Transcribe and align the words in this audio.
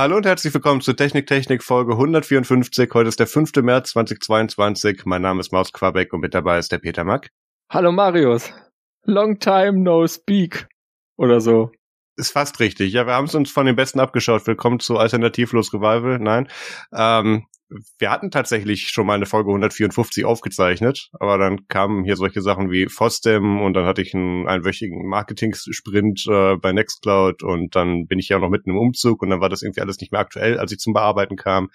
Hallo 0.00 0.16
und 0.16 0.26
herzlich 0.26 0.54
willkommen 0.54 0.80
zu 0.80 0.92
Technik 0.92 1.26
Technik 1.26 1.64
Folge 1.64 1.94
154. 1.94 2.88
Heute 2.94 3.08
ist 3.08 3.18
der 3.18 3.26
5. 3.26 3.50
März 3.62 3.90
2022. 3.90 5.06
Mein 5.06 5.22
Name 5.22 5.40
ist 5.40 5.50
Maus 5.50 5.72
Quabeck 5.72 6.12
und 6.12 6.20
mit 6.20 6.34
dabei 6.34 6.60
ist 6.60 6.70
der 6.70 6.78
Peter 6.78 7.02
Mack. 7.02 7.30
Hallo 7.68 7.90
Marius. 7.90 8.52
Long 9.06 9.40
time 9.40 9.80
no 9.80 10.06
speak. 10.06 10.68
Oder 11.16 11.40
so. 11.40 11.72
Ist 12.14 12.30
fast 12.30 12.60
richtig. 12.60 12.92
Ja, 12.92 13.08
wir 13.08 13.14
haben 13.14 13.24
es 13.24 13.34
uns 13.34 13.50
von 13.50 13.66
den 13.66 13.74
Besten 13.74 13.98
abgeschaut. 13.98 14.46
Willkommen 14.46 14.78
zu 14.78 14.98
Alternativlos 14.98 15.74
Revival. 15.74 16.20
Nein. 16.20 16.46
Ähm, 16.94 17.48
wir 17.98 18.10
hatten 18.10 18.30
tatsächlich 18.30 18.88
schon 18.88 19.06
mal 19.06 19.14
eine 19.14 19.26
Folge 19.26 19.50
154 19.50 20.24
aufgezeichnet, 20.24 21.10
aber 21.12 21.38
dann 21.38 21.68
kamen 21.68 22.04
hier 22.04 22.16
solche 22.16 22.40
Sachen 22.40 22.70
wie 22.70 22.88
FOSDEM 22.88 23.60
und 23.60 23.74
dann 23.74 23.84
hatte 23.84 24.00
ich 24.00 24.14
einen 24.14 24.46
einwöchigen 24.46 25.06
Marketing-Sprint 25.06 26.26
äh, 26.28 26.56
bei 26.56 26.72
Nextcloud 26.72 27.42
und 27.42 27.76
dann 27.76 28.06
bin 28.06 28.18
ich 28.18 28.28
ja 28.30 28.38
noch 28.38 28.48
mitten 28.48 28.70
im 28.70 28.78
Umzug 28.78 29.22
und 29.22 29.30
dann 29.30 29.40
war 29.40 29.48
das 29.48 29.62
irgendwie 29.62 29.82
alles 29.82 30.00
nicht 30.00 30.12
mehr 30.12 30.20
aktuell, 30.20 30.58
als 30.58 30.72
ich 30.72 30.78
zum 30.78 30.94
Bearbeiten 30.94 31.36
kam. 31.36 31.70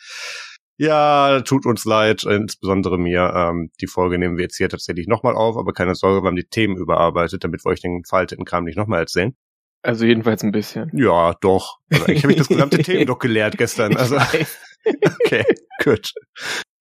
Ja, 0.78 1.42
tut 1.42 1.68
uns 1.68 1.86
leid, 1.86 2.24
insbesondere 2.24 2.98
mir. 2.98 3.32
Ähm, 3.36 3.70
die 3.80 3.88
Folge 3.88 4.18
nehmen 4.18 4.38
wir 4.38 4.44
jetzt 4.44 4.58
hier 4.58 4.70
tatsächlich 4.70 5.08
nochmal 5.08 5.36
auf, 5.36 5.56
aber 5.58 5.72
keine 5.72 5.94
Sorge, 5.94 6.24
wir 6.24 6.28
haben 6.28 6.36
die 6.36 6.48
Themen 6.48 6.78
überarbeitet, 6.78 7.44
damit 7.44 7.64
wir 7.64 7.70
euch 7.70 7.82
den 7.82 8.04
veralteten 8.04 8.46
Kram 8.46 8.64
nicht 8.64 8.78
nochmal 8.78 9.02
erzählen. 9.02 9.36
Also 9.84 10.06
jedenfalls 10.06 10.44
ein 10.44 10.52
bisschen. 10.52 10.90
Ja, 10.94 11.36
doch. 11.42 11.80
Also 11.92 12.06
eigentlich 12.06 12.24
habe 12.24 12.34
ich 12.34 12.40
das 12.40 12.48
gesamte 12.48 12.78
Themen 12.84 13.06
doch 13.06 13.20
gelehrt 13.20 13.58
gestern. 13.58 13.98
Also 13.98 14.16
okay, 15.26 15.44
gut. 15.84 16.14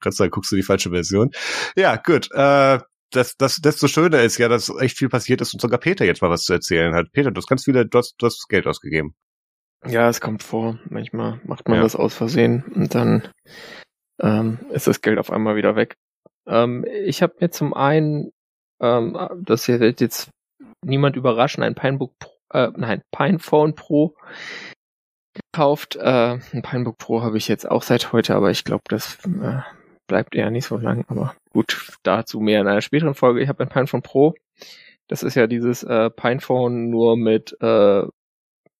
Gott 0.00 0.14
sei 0.14 0.24
Dank 0.24 0.34
guckst 0.34 0.52
du 0.52 0.56
die 0.56 0.62
falsche 0.62 0.90
Version. 0.90 1.30
Ja, 1.76 1.96
gut. 1.96 2.28
Äh, 2.32 2.78
das, 3.10 3.36
das, 3.36 3.56
desto 3.56 3.88
schöner 3.88 4.22
ist 4.22 4.38
ja, 4.38 4.48
dass 4.48 4.72
echt 4.80 4.96
viel 4.96 5.08
passiert 5.08 5.40
ist 5.40 5.52
und 5.52 5.60
sogar 5.60 5.78
Peter 5.78 6.04
jetzt 6.04 6.22
mal 6.22 6.30
was 6.30 6.42
zu 6.42 6.52
erzählen 6.52 6.94
hat. 6.94 7.12
Peter, 7.12 7.30
du 7.30 7.38
hast 7.38 7.48
ganz 7.48 7.64
viele, 7.64 7.86
du 7.86 7.98
hast, 7.98 8.14
du 8.18 8.26
hast 8.26 8.48
Geld 8.48 8.66
ausgegeben. 8.66 9.14
Ja, 9.86 10.08
es 10.08 10.20
kommt 10.20 10.42
vor. 10.42 10.78
Manchmal 10.88 11.40
macht 11.44 11.68
man 11.68 11.78
ja. 11.78 11.82
das 11.82 11.96
aus 11.96 12.14
Versehen 12.14 12.62
und 12.74 12.94
dann 12.94 13.28
ähm, 14.20 14.60
ist 14.70 14.86
das 14.86 15.00
Geld 15.00 15.18
auf 15.18 15.30
einmal 15.30 15.56
wieder 15.56 15.76
weg. 15.76 15.96
Ähm, 16.46 16.86
ich 17.04 17.22
habe 17.22 17.34
mir 17.40 17.50
zum 17.50 17.74
einen, 17.74 18.30
ähm, 18.80 19.18
das 19.44 19.66
wird 19.68 20.00
jetzt 20.00 20.30
niemand 20.84 21.16
überraschen, 21.16 21.62
ein 21.62 21.74
Pinebook 21.74 22.18
Pro, 22.18 22.31
äh, 22.52 22.70
nein, 22.76 23.02
Pinephone 23.10 23.74
Pro 23.74 24.16
gekauft. 25.34 25.96
Äh, 25.96 26.38
ein 26.52 26.62
Pinebook 26.62 26.98
Pro 26.98 27.22
habe 27.22 27.38
ich 27.38 27.48
jetzt 27.48 27.70
auch 27.70 27.82
seit 27.82 28.12
heute, 28.12 28.34
aber 28.34 28.50
ich 28.50 28.64
glaube, 28.64 28.84
das 28.88 29.18
äh, 29.26 29.60
bleibt 30.06 30.34
eher 30.34 30.50
nicht 30.50 30.66
so 30.66 30.76
lang. 30.76 31.04
Aber 31.08 31.34
gut, 31.50 31.96
dazu 32.02 32.40
mehr 32.40 32.60
in 32.60 32.68
einer 32.68 32.82
späteren 32.82 33.14
Folge. 33.14 33.40
Ich 33.40 33.48
habe 33.48 33.62
ein 33.62 33.68
Pinephone 33.68 34.02
Pro. 34.02 34.34
Das 35.08 35.22
ist 35.22 35.34
ja 35.34 35.46
dieses 35.46 35.82
äh, 35.82 36.10
Pinephone 36.10 36.90
nur 36.90 37.16
mit 37.16 37.56
äh, 37.60 38.02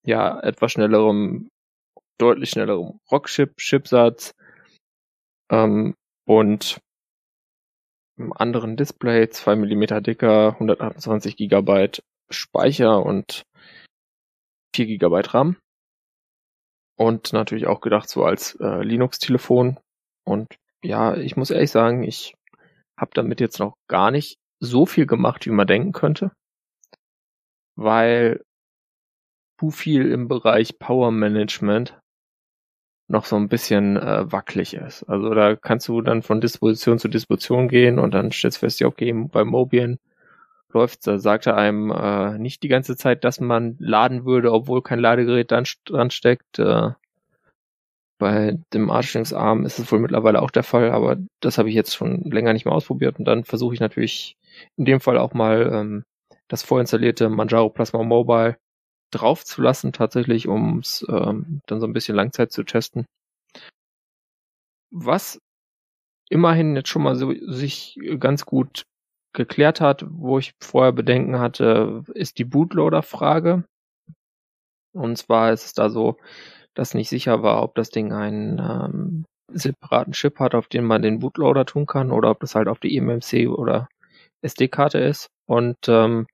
ja 0.04 0.40
etwas 0.40 0.72
schnellerem, 0.72 1.48
deutlich 2.18 2.50
schnellerem 2.50 3.00
Rockchip-Chipsatz 3.10 4.34
ähm, 5.50 5.94
und 6.26 6.80
einem 8.18 8.32
anderen 8.32 8.76
Display, 8.76 9.28
2 9.28 9.56
mm 9.56 10.02
dicker, 10.02 10.52
128 10.52 11.36
GB 11.36 11.88
Speicher 12.30 13.04
und 13.04 13.42
4 14.74 14.86
GB 14.86 15.20
RAM 15.28 15.56
und 16.96 17.32
natürlich 17.32 17.66
auch 17.66 17.80
gedacht 17.80 18.08
so 18.08 18.24
als 18.24 18.54
äh, 18.60 18.82
Linux-Telefon. 18.82 19.78
Und 20.24 20.56
ja, 20.82 21.16
ich 21.16 21.36
muss 21.36 21.50
ehrlich 21.50 21.70
sagen, 21.70 22.02
ich 22.02 22.34
habe 22.98 23.10
damit 23.14 23.40
jetzt 23.40 23.58
noch 23.58 23.74
gar 23.88 24.10
nicht 24.10 24.38
so 24.60 24.86
viel 24.86 25.06
gemacht, 25.06 25.46
wie 25.46 25.50
man 25.50 25.66
denken 25.66 25.92
könnte, 25.92 26.32
weil 27.76 28.42
zu 29.58 29.70
viel 29.70 30.10
im 30.10 30.28
Bereich 30.28 30.78
Power 30.78 31.10
Management 31.10 31.98
noch 33.08 33.24
so 33.24 33.36
ein 33.36 33.48
bisschen 33.48 33.96
äh, 33.96 34.30
wackelig 34.32 34.74
ist. 34.74 35.04
Also 35.04 35.34
da 35.34 35.56
kannst 35.56 35.88
du 35.88 36.00
dann 36.00 36.22
von 36.22 36.40
Disposition 36.40 36.98
zu 36.98 37.08
Disposition 37.08 37.68
gehen 37.68 37.98
und 37.98 38.14
dann 38.14 38.32
stellst 38.32 38.58
du 38.58 38.60
fest, 38.60 38.80
ja 38.80 38.86
okay, 38.86 39.12
bei 39.12 39.44
Mobian 39.44 39.98
läuft, 40.74 41.06
da 41.06 41.18
sagt 41.18 41.46
er 41.46 41.56
einem 41.56 41.90
äh, 41.90 42.38
nicht 42.38 42.62
die 42.62 42.68
ganze 42.68 42.96
Zeit, 42.96 43.24
dass 43.24 43.40
man 43.40 43.76
laden 43.78 44.24
würde, 44.24 44.52
obwohl 44.52 44.82
kein 44.82 44.98
Ladegerät 44.98 45.50
dran 45.50 46.10
steckt. 46.10 46.58
Äh, 46.58 46.90
bei 48.18 48.56
dem 48.72 48.90
Arschlingsarm 48.90 49.66
ist 49.66 49.80
es 49.80 49.90
wohl 49.90 49.98
mittlerweile 49.98 50.42
auch 50.42 50.52
der 50.52 50.62
Fall, 50.62 50.92
aber 50.92 51.16
das 51.40 51.58
habe 51.58 51.68
ich 51.68 51.74
jetzt 51.74 51.94
schon 51.96 52.22
länger 52.30 52.52
nicht 52.52 52.64
mehr 52.64 52.74
ausprobiert 52.74 53.18
und 53.18 53.24
dann 53.24 53.42
versuche 53.44 53.74
ich 53.74 53.80
natürlich 53.80 54.36
in 54.76 54.84
dem 54.84 55.00
Fall 55.00 55.18
auch 55.18 55.34
mal 55.34 55.68
ähm, 55.72 56.04
das 56.46 56.62
vorinstallierte 56.62 57.28
Manjaro 57.28 57.70
Plasma 57.70 58.02
Mobile 58.04 58.58
draufzulassen, 59.10 59.92
tatsächlich, 59.92 60.46
um 60.48 60.78
es 60.78 61.04
ähm, 61.08 61.62
dann 61.66 61.80
so 61.80 61.86
ein 61.86 61.92
bisschen 61.92 62.14
Langzeit 62.14 62.52
zu 62.52 62.62
testen. 62.62 63.06
Was 64.92 65.40
immerhin 66.30 66.76
jetzt 66.76 66.88
schon 66.88 67.02
mal 67.02 67.16
so 67.16 67.32
sich 67.46 67.98
ganz 68.18 68.46
gut 68.46 68.84
geklärt 69.32 69.80
hat, 69.80 70.04
wo 70.08 70.38
ich 70.38 70.54
vorher 70.60 70.92
Bedenken 70.92 71.38
hatte, 71.38 72.04
ist 72.14 72.38
die 72.38 72.44
Bootloader-Frage. 72.44 73.64
Und 74.94 75.16
zwar 75.16 75.52
ist 75.52 75.64
es 75.64 75.72
da 75.74 75.88
so, 75.88 76.18
dass 76.74 76.94
nicht 76.94 77.08
sicher 77.08 77.42
war, 77.42 77.62
ob 77.62 77.74
das 77.74 77.90
Ding 77.90 78.12
einen 78.12 78.58
ähm, 78.58 79.24
separaten 79.48 80.12
Chip 80.12 80.38
hat, 80.38 80.54
auf 80.54 80.68
den 80.68 80.84
man 80.84 81.02
den 81.02 81.18
Bootloader 81.18 81.66
tun 81.66 81.86
kann, 81.86 82.10
oder 82.10 82.30
ob 82.30 82.40
das 82.40 82.54
halt 82.54 82.68
auf 82.68 82.78
die 82.78 82.96
eMMC 82.96 83.48
oder 83.48 83.88
SD-Karte 84.42 84.98
ist. 84.98 85.28
Und 85.46 85.76
ähm, 85.88 86.26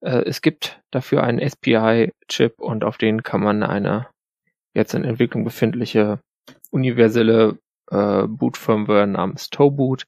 äh, 0.00 0.22
es 0.24 0.42
gibt 0.42 0.80
dafür 0.90 1.22
einen 1.22 1.38
SPI-Chip 1.38 2.60
und 2.60 2.84
auf 2.84 2.98
den 2.98 3.22
kann 3.22 3.42
man 3.42 3.62
eine 3.62 4.08
jetzt 4.74 4.94
in 4.94 5.04
Entwicklung 5.04 5.44
befindliche 5.44 6.20
universelle 6.70 7.58
äh, 7.90 8.26
Boot-Firmware 8.26 9.06
namens 9.06 9.50
Toeboot, 9.50 10.06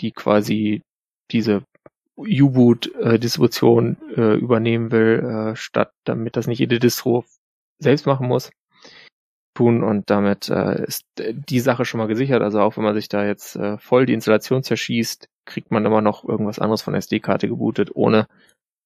die 0.00 0.12
quasi 0.12 0.82
diese 1.30 1.62
U-Boot-Distribution 2.16 3.96
äh, 4.16 4.20
äh, 4.20 4.34
übernehmen 4.36 4.92
will, 4.92 5.52
äh, 5.52 5.56
statt 5.56 5.92
damit 6.04 6.36
das 6.36 6.46
nicht 6.46 6.60
jede 6.60 6.78
Distro 6.78 7.24
selbst 7.78 8.06
machen 8.06 8.28
muss, 8.28 8.50
tun 9.54 9.82
und 9.82 10.10
damit 10.10 10.48
äh, 10.48 10.84
ist 10.84 11.04
die 11.18 11.60
Sache 11.60 11.84
schon 11.84 11.98
mal 11.98 12.06
gesichert. 12.06 12.42
Also 12.42 12.60
auch 12.60 12.76
wenn 12.76 12.84
man 12.84 12.94
sich 12.94 13.08
da 13.08 13.24
jetzt 13.24 13.56
äh, 13.56 13.78
voll 13.78 14.06
die 14.06 14.12
Installation 14.12 14.62
zerschießt, 14.62 15.28
kriegt 15.44 15.70
man 15.70 15.84
immer 15.84 16.00
noch 16.00 16.24
irgendwas 16.24 16.58
anderes 16.58 16.82
von 16.82 16.94
SD-Karte 16.94 17.48
gebootet, 17.48 17.90
ohne 17.94 18.28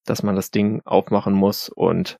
dass 0.05 0.23
man 0.23 0.35
das 0.35 0.51
Ding 0.51 0.81
aufmachen 0.85 1.33
muss 1.33 1.69
und 1.69 2.17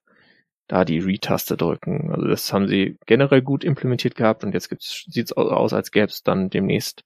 da 0.68 0.85
die 0.85 1.00
Re-Taste 1.00 1.58
drücken. 1.58 2.12
Also 2.12 2.28
das 2.28 2.53
haben 2.53 2.68
sie 2.68 2.97
generell 3.08 3.41
gut 3.41 3.63
implementiert 3.63 4.16
gehabt 4.16 4.44
und 4.44 4.53
jetzt 4.53 4.69
sieht 4.79 5.25
es 5.25 5.34
aus, 5.34 5.74
als 5.74 5.91
gäbe 5.91 6.08
es 6.08 6.22
dann 6.22 6.52
demnächst 6.52 7.02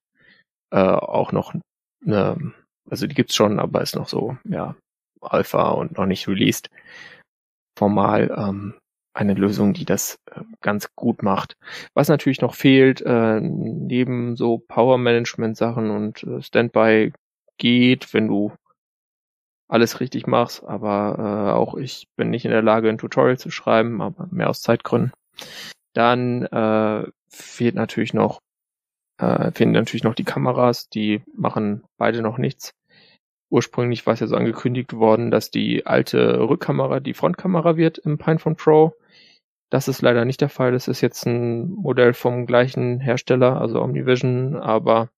äh, 0.71 0.79
auch 0.79 1.31
noch 1.31 1.53
eine 2.05 2.53
also 2.89 3.07
die 3.07 3.15
gibt's 3.15 3.35
schon, 3.35 3.59
aber 3.59 3.81
ist 3.81 3.95
noch 3.95 4.07
so, 4.07 4.37
ja, 4.43 4.75
Alpha 5.21 5.69
und 5.71 5.97
noch 5.97 6.05
nicht 6.05 6.27
released. 6.27 6.69
Formal 7.77 8.33
ähm, 8.37 8.75
eine 9.13 9.33
Lösung, 9.33 9.73
die 9.73 9.85
das 9.85 10.19
äh, 10.31 10.41
ganz 10.61 10.89
gut 10.95 11.23
macht. 11.23 11.55
Was 11.93 12.09
natürlich 12.09 12.41
noch 12.41 12.55
fehlt, 12.55 13.01
äh, 13.01 13.39
neben 13.39 14.35
so 14.35 14.57
Power 14.57 14.97
Management 14.97 15.57
Sachen 15.57 15.91
und 15.91 16.23
äh, 16.23 16.41
Standby 16.41 17.13
geht, 17.57 18.13
wenn 18.13 18.27
du 18.27 18.53
alles 19.67 19.99
richtig 19.99 20.27
machst, 20.27 20.63
aber 20.63 21.15
äh, 21.17 21.51
auch 21.53 21.75
ich 21.75 22.07
bin 22.15 22.29
nicht 22.29 22.45
in 22.45 22.51
der 22.51 22.61
Lage, 22.61 22.89
ein 22.89 22.97
Tutorial 22.97 23.39
zu 23.39 23.49
schreiben, 23.49 24.01
aber 24.01 24.27
mehr 24.29 24.49
aus 24.49 24.61
Zeitgründen. 24.61 25.13
Dann 25.93 26.43
äh, 26.43 27.07
fehlt 27.27 27.75
natürlich 27.75 28.13
noch 28.13 28.39
äh, 29.23 29.51
fehlen 29.51 29.71
natürlich 29.71 30.03
noch 30.03 30.15
die 30.15 30.23
Kameras, 30.23 30.89
die 30.89 31.21
machen 31.35 31.83
beide 31.97 32.21
noch 32.21 32.37
nichts. 32.37 32.73
Ursprünglich 33.49 34.05
war 34.05 34.15
es 34.15 34.19
ja 34.19 34.27
so 34.27 34.35
angekündigt 34.35 34.93
worden, 34.93 35.29
dass 35.29 35.51
die 35.51 35.85
alte 35.85 36.39
Rückkamera 36.49 36.99
die 36.99 37.13
Frontkamera 37.13 37.77
wird 37.77 37.99
im 37.99 38.17
Pinephone 38.17 38.55
Pro. 38.55 38.95
Das 39.69 39.87
ist 39.87 40.01
leider 40.01 40.25
nicht 40.25 40.41
der 40.41 40.49
Fall. 40.49 40.71
Das 40.71 40.87
ist 40.87 41.01
jetzt 41.01 41.25
ein 41.25 41.69
Modell 41.69 42.13
vom 42.13 42.45
gleichen 42.45 42.99
Hersteller, 42.99 43.59
also 43.59 43.81
Omnivision, 43.81 44.55
aber 44.55 45.09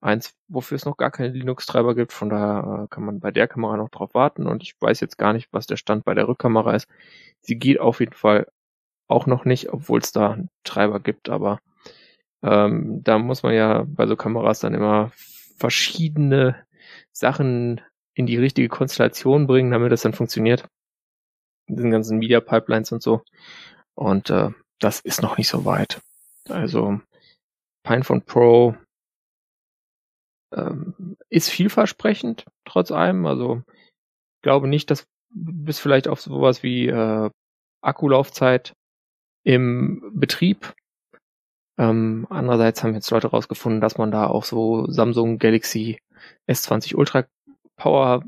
eins, 0.00 0.34
wofür 0.48 0.76
es 0.76 0.84
noch 0.84 0.96
gar 0.96 1.10
keine 1.10 1.30
Linux-Treiber 1.30 1.94
gibt. 1.94 2.12
Von 2.12 2.30
daher 2.30 2.84
äh, 2.84 2.88
kann 2.88 3.04
man 3.04 3.20
bei 3.20 3.30
der 3.30 3.48
Kamera 3.48 3.76
noch 3.76 3.90
drauf 3.90 4.14
warten 4.14 4.46
und 4.46 4.62
ich 4.62 4.74
weiß 4.80 5.00
jetzt 5.00 5.18
gar 5.18 5.32
nicht, 5.32 5.48
was 5.52 5.66
der 5.66 5.76
Stand 5.76 6.04
bei 6.04 6.14
der 6.14 6.28
Rückkamera 6.28 6.74
ist. 6.74 6.88
Sie 7.40 7.56
geht 7.58 7.80
auf 7.80 8.00
jeden 8.00 8.14
Fall 8.14 8.46
auch 9.08 9.26
noch 9.26 9.44
nicht, 9.44 9.72
obwohl 9.72 10.00
es 10.00 10.12
da 10.12 10.32
einen 10.32 10.50
Treiber 10.64 11.00
gibt, 11.00 11.28
aber 11.28 11.60
ähm, 12.42 13.02
da 13.02 13.18
muss 13.18 13.42
man 13.42 13.54
ja 13.54 13.84
bei 13.86 14.06
so 14.06 14.16
Kameras 14.16 14.60
dann 14.60 14.74
immer 14.74 15.12
verschiedene 15.56 16.56
Sachen 17.12 17.80
in 18.14 18.26
die 18.26 18.36
richtige 18.36 18.68
Konstellation 18.68 19.46
bringen, 19.46 19.70
damit 19.70 19.92
das 19.92 20.02
dann 20.02 20.12
funktioniert. 20.12 20.66
In 21.66 21.76
diesen 21.76 21.90
ganzen 21.90 22.18
Media 22.18 22.40
Pipelines 22.40 22.92
und 22.92 23.02
so. 23.02 23.22
Und 23.94 24.30
äh, 24.30 24.50
das 24.78 25.00
ist 25.00 25.22
noch 25.22 25.36
nicht 25.36 25.48
so 25.48 25.64
weit. 25.64 26.00
Also 26.48 27.00
Pinephone 27.82 28.22
Pro 28.22 28.76
ähm, 30.52 31.16
ist 31.28 31.50
vielversprechend, 31.50 32.46
trotz 32.64 32.90
allem. 32.90 33.26
Also 33.26 33.62
glaube 34.42 34.68
nicht, 34.68 34.90
dass 34.90 35.06
bis 35.30 35.78
vielleicht 35.78 36.08
auf 36.08 36.20
sowas 36.20 36.62
wie 36.62 36.86
äh, 36.86 37.30
Akkulaufzeit 37.82 38.74
im 39.44 40.12
Betrieb. 40.14 40.74
Ähm, 41.78 42.26
andererseits 42.30 42.82
haben 42.82 42.94
jetzt 42.94 43.10
Leute 43.10 43.28
rausgefunden, 43.28 43.80
dass 43.80 43.98
man 43.98 44.10
da 44.10 44.26
auch 44.26 44.44
so 44.44 44.90
Samsung 44.90 45.38
Galaxy 45.38 45.98
S20 46.48 46.96
Ultra 46.96 47.26
Power 47.76 48.22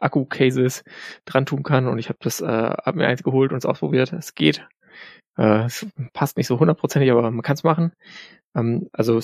Akku-Cases 0.00 0.84
dran 1.24 1.46
tun 1.46 1.62
kann 1.62 1.88
und 1.88 1.98
ich 1.98 2.08
habe 2.08 2.18
das, 2.22 2.40
äh, 2.40 2.46
hab 2.46 2.94
mir 2.94 3.06
eins 3.06 3.22
geholt 3.22 3.52
und 3.52 3.58
es 3.58 3.66
ausprobiert. 3.66 4.12
Es 4.12 4.34
geht. 4.34 4.66
Äh, 5.36 5.64
es 5.66 5.86
passt 6.12 6.36
nicht 6.36 6.46
so 6.46 6.58
hundertprozentig, 6.58 7.10
aber 7.10 7.22
man 7.30 7.42
kann 7.42 7.54
es 7.54 7.64
machen. 7.64 7.92
Ähm, 8.54 8.88
also 8.92 9.20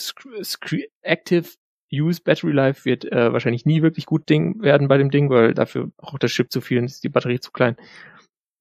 Active 1.03 1.49
Use 1.93 2.21
Battery 2.23 2.53
Life 2.53 2.85
wird 2.85 3.05
äh, 3.11 3.33
wahrscheinlich 3.33 3.67
nie 3.67 3.83
wirklich 3.83 4.07
gut 4.07 4.29
Ding 4.29 4.61
werden 4.63 4.89
bei 4.89 4.99
dem 4.99 5.11
Ding, 5.11 5.31
weil 5.31 5.55
dafür 5.55 5.91
braucht 5.97 6.23
das 6.23 6.33
Chip 6.33 6.51
zu 6.51 6.61
viel 6.61 6.79
und 6.79 6.87
ist 6.87 7.05
die 7.05 7.09
Batterie 7.09 7.41
zu 7.41 7.53
klein. 7.53 7.77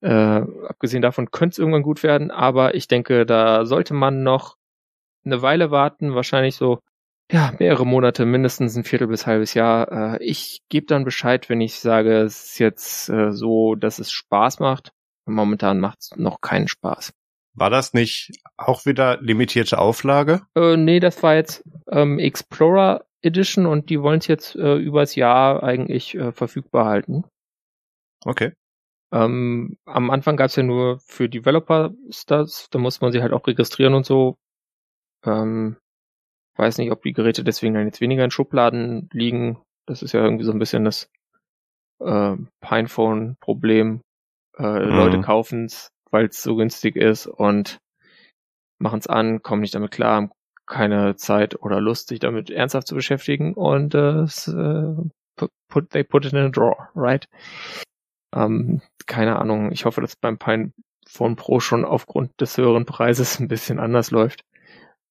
Äh, 0.02 0.10
abgesehen 0.68 1.02
davon 1.02 1.32
könnte 1.32 1.54
es 1.54 1.60
irgendwann 1.60 1.84
gut 1.84 2.04
werden, 2.04 2.30
aber 2.30 2.76
ich 2.76 2.88
denke, 2.88 3.26
da 3.26 3.66
sollte 3.66 3.94
man 3.94 4.24
noch 4.24 4.58
eine 5.26 5.42
Weile 5.42 5.72
warten, 5.72 6.16
wahrscheinlich 6.16 6.56
so 6.56 6.80
ja, 7.32 7.54
mehrere 7.58 7.86
Monate, 7.86 8.26
mindestens 8.26 8.76
ein 8.76 8.84
Viertel 8.84 9.08
bis 9.08 9.26
halbes 9.26 9.54
Jahr. 9.54 10.16
Äh, 10.16 10.24
ich 10.24 10.62
gebe 10.70 10.86
dann 10.86 11.06
Bescheid, 11.06 11.50
wenn 11.50 11.62
ich 11.62 11.80
sage, 11.80 12.22
es 12.22 12.44
ist 12.44 12.60
jetzt 12.60 13.10
äh, 13.10 13.32
so, 13.32 13.76
dass 13.76 14.00
es 14.00 14.12
Spaß 14.12 14.60
macht. 14.60 14.92
Momentan 15.26 15.80
macht 15.80 16.00
es 16.02 16.16
noch 16.18 16.42
keinen 16.42 16.68
Spaß. 16.68 17.14
War 17.56 17.70
das 17.70 17.94
nicht 17.94 18.32
auch 18.58 18.86
wieder 18.86 19.22
limitierte 19.22 19.78
Auflage? 19.78 20.42
Äh, 20.56 20.76
nee, 20.76 21.00
das 21.00 21.22
war 21.24 21.36
jetzt 21.36 21.64
ähm, 21.88 22.20
Explorer 22.20 23.06
Edition 23.22 23.66
und 23.68 23.90
die 23.90 24.02
wollen 24.02 24.20
es 24.20 24.28
jetzt 24.28 24.56
äh, 24.56 24.76
übers 24.76 25.16
Jahr 25.16 25.64
eigentlich 25.64 26.16
äh, 26.16 26.32
verfügbar 26.34 26.86
halten. 26.86 27.24
Okay. 28.26 28.54
Ähm, 29.14 29.78
am 29.86 30.10
Anfang 30.10 30.36
gab 30.36 30.48
es 30.48 30.56
ja 30.56 30.64
nur 30.64 31.00
für 31.00 31.30
Developer 31.30 31.92
Stars, 32.10 32.68
da 32.72 32.80
muss 32.80 33.00
man 33.00 33.12
sie 33.12 33.22
halt 33.22 33.32
auch 33.32 33.46
registrieren 33.46 33.94
und 33.94 34.06
so. 34.06 34.38
Ähm, 35.26 35.78
weiß 36.58 36.78
nicht, 36.78 36.92
ob 36.92 37.02
die 37.04 37.14
Geräte 37.14 37.44
deswegen 37.44 37.74
dann 37.74 37.86
jetzt 37.86 38.02
weniger 38.02 38.24
in 38.24 38.32
Schubladen 38.32 39.10
liegen. 39.12 39.62
Das 39.86 40.02
ist 40.02 40.14
ja 40.14 40.24
irgendwie 40.24 40.46
so 40.46 40.52
ein 40.52 40.60
bisschen 40.60 40.86
das 40.86 41.10
äh, 42.00 42.36
Pinephone-Problem. 42.62 44.02
Äh, 44.58 44.64
mhm. 44.64 44.96
Leute 44.96 45.22
kaufen's, 45.22 45.90
weil 46.12 46.28
es 46.28 46.42
so 46.44 46.56
günstig 46.56 46.96
ist 46.96 47.28
und 47.28 47.80
machen's 48.80 49.08
an, 49.08 49.42
kommen 49.42 49.62
nicht 49.62 49.76
damit 49.76 49.92
klar, 49.92 50.16
haben 50.16 50.32
keine 50.66 51.16
Zeit 51.16 51.62
oder 51.62 51.82
Lust, 51.82 52.08
sich 52.08 52.20
damit 52.20 52.50
ernsthaft 52.50 52.88
zu 52.88 52.96
beschäftigen 52.96 53.54
und 53.54 53.96
äh, 53.96 54.26
put, 55.68 55.90
they 55.90 56.04
put 56.04 56.26
it 56.26 56.34
in 56.34 56.40
a 56.40 56.50
drawer, 56.50 56.90
right? 56.96 57.28
Ähm, 58.34 58.82
keine 59.06 59.38
Ahnung, 59.40 59.72
ich 59.72 59.86
hoffe, 59.86 60.02
dass 60.02 60.16
beim 60.16 60.38
Pinephone 60.38 61.36
Pro 61.36 61.60
schon 61.60 61.86
aufgrund 61.86 62.32
des 62.40 62.58
höheren 62.58 62.86
Preises 62.86 63.40
ein 63.40 63.48
bisschen 63.48 63.80
anders 63.80 64.12
läuft. 64.12 64.42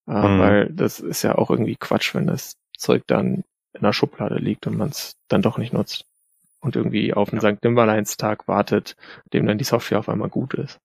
Äh, 0.08 0.28
mhm. 0.28 0.40
Weil 0.40 0.69
das 0.72 1.00
ist 1.00 1.22
ja 1.22 1.37
auch 1.37 1.50
irgendwie 1.50 1.76
Quatsch, 1.76 2.14
wenn 2.14 2.26
das 2.26 2.56
Zeug 2.76 3.02
dann 3.06 3.44
in 3.75 3.82
der 3.82 3.93
Schublade 3.93 4.37
liegt 4.37 4.66
und 4.66 4.76
man 4.76 4.90
es 4.90 5.16
dann 5.28 5.43
doch 5.43 5.58
nicht 5.58 5.72
nutzt. 5.72 6.04
Und 6.60 6.76
irgendwie 6.76 7.12
auf 7.12 7.31
den 7.31 7.40
ja. 7.40 7.54
St. 7.54 7.64
Nimmerleins-Tag 7.64 8.46
wartet, 8.46 8.96
dem 9.32 9.46
dann 9.46 9.58
die 9.58 9.64
Software 9.64 9.99
auf 9.99 10.08
einmal 10.08 10.28
gut 10.28 10.54
ist. 10.54 10.78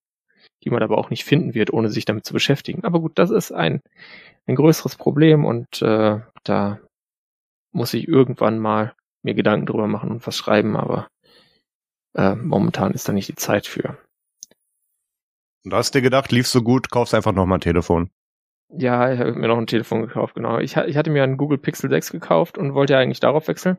Die 0.64 0.70
man 0.70 0.82
aber 0.82 0.98
auch 0.98 1.10
nicht 1.10 1.24
finden 1.24 1.54
wird, 1.54 1.72
ohne 1.72 1.90
sich 1.90 2.06
damit 2.06 2.26
zu 2.26 2.34
beschäftigen. 2.34 2.84
Aber 2.84 3.00
gut, 3.00 3.14
das 3.16 3.30
ist 3.30 3.52
ein, 3.52 3.82
ein 4.48 4.56
größeres 4.56 4.96
Problem 4.96 5.46
und 5.46 5.82
äh, 5.82 6.20
da 6.44 6.80
muss 7.72 7.94
ich 7.94 8.08
irgendwann 8.08 8.58
mal 8.58 8.94
mir 9.24 9.36
Gedanken 9.36 9.68
drüber 9.68 9.88
machen 9.88 10.10
und 10.10 10.26
was 10.26 10.36
schreiben, 10.36 10.76
aber 10.76 11.10
äh, 12.16 12.36
momentan 12.36 12.94
ist 12.94 13.08
da 13.08 13.14
nicht 13.14 13.30
die 13.30 13.36
Zeit 13.36 13.68
für. 13.68 13.98
Und 15.64 15.74
hast 15.74 15.94
dir 15.94 16.02
gedacht, 16.02 16.32
lief 16.32 16.48
so 16.48 16.62
gut, 16.62 16.90
kaufst 16.90 17.14
einfach 17.14 17.34
nochmal 17.34 17.58
ein 17.58 17.62
Telefon. 17.62 18.10
Ja, 18.70 19.14
ich 19.14 19.20
habe 19.20 19.34
mir 19.34 19.48
noch 19.48 19.58
ein 19.58 19.68
Telefon 19.68 20.02
gekauft, 20.02 20.36
genau. 20.36 20.60
Ich, 20.60 20.76
ich 20.76 20.98
hatte 20.98 21.10
mir 21.10 21.24
einen 21.24 21.38
Google 21.38 21.58
Pixel 21.58 21.90
6 21.90 22.12
gekauft 22.12 22.58
und 22.58 22.74
wollte 22.74 22.98
eigentlich 22.98 23.20
darauf 23.20 23.48
wechseln. 23.48 23.78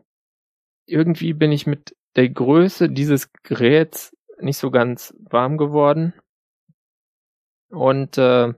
Irgendwie 0.86 1.34
bin 1.34 1.52
ich 1.52 1.66
mit 1.66 1.94
der 2.16 2.28
Größe 2.30 2.88
dieses 2.88 3.30
Geräts 3.42 4.16
nicht 4.40 4.56
so 4.56 4.70
ganz 4.70 5.14
warm 5.18 5.58
geworden. 5.58 6.14
Und 7.70 8.16
äh, 8.16 8.54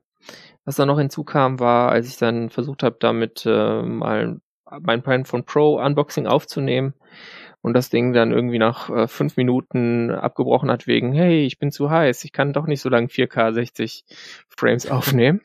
was 0.64 0.76
da 0.76 0.86
noch 0.86 0.98
hinzukam, 0.98 1.58
war, 1.58 1.90
als 1.90 2.06
ich 2.06 2.16
dann 2.16 2.50
versucht 2.50 2.84
habe, 2.84 2.96
damit 3.00 3.44
äh, 3.44 3.82
mal 3.82 4.40
mein 4.80 5.24
von 5.24 5.44
Pro 5.44 5.80
Unboxing 5.84 6.28
aufzunehmen 6.28 6.94
und 7.60 7.74
das 7.74 7.90
Ding 7.90 8.12
dann 8.12 8.30
irgendwie 8.30 8.58
nach 8.58 8.88
äh, 8.88 9.08
fünf 9.08 9.36
Minuten 9.36 10.10
abgebrochen 10.10 10.70
hat 10.70 10.86
wegen, 10.86 11.12
hey, 11.12 11.44
ich 11.44 11.58
bin 11.58 11.72
zu 11.72 11.90
heiß, 11.90 12.22
ich 12.24 12.32
kann 12.32 12.52
doch 12.52 12.66
nicht 12.66 12.80
so 12.80 12.88
lange 12.88 13.08
4K 13.08 13.52
60 13.52 14.04
Frames 14.48 14.88
aufnehmen. 14.90 15.40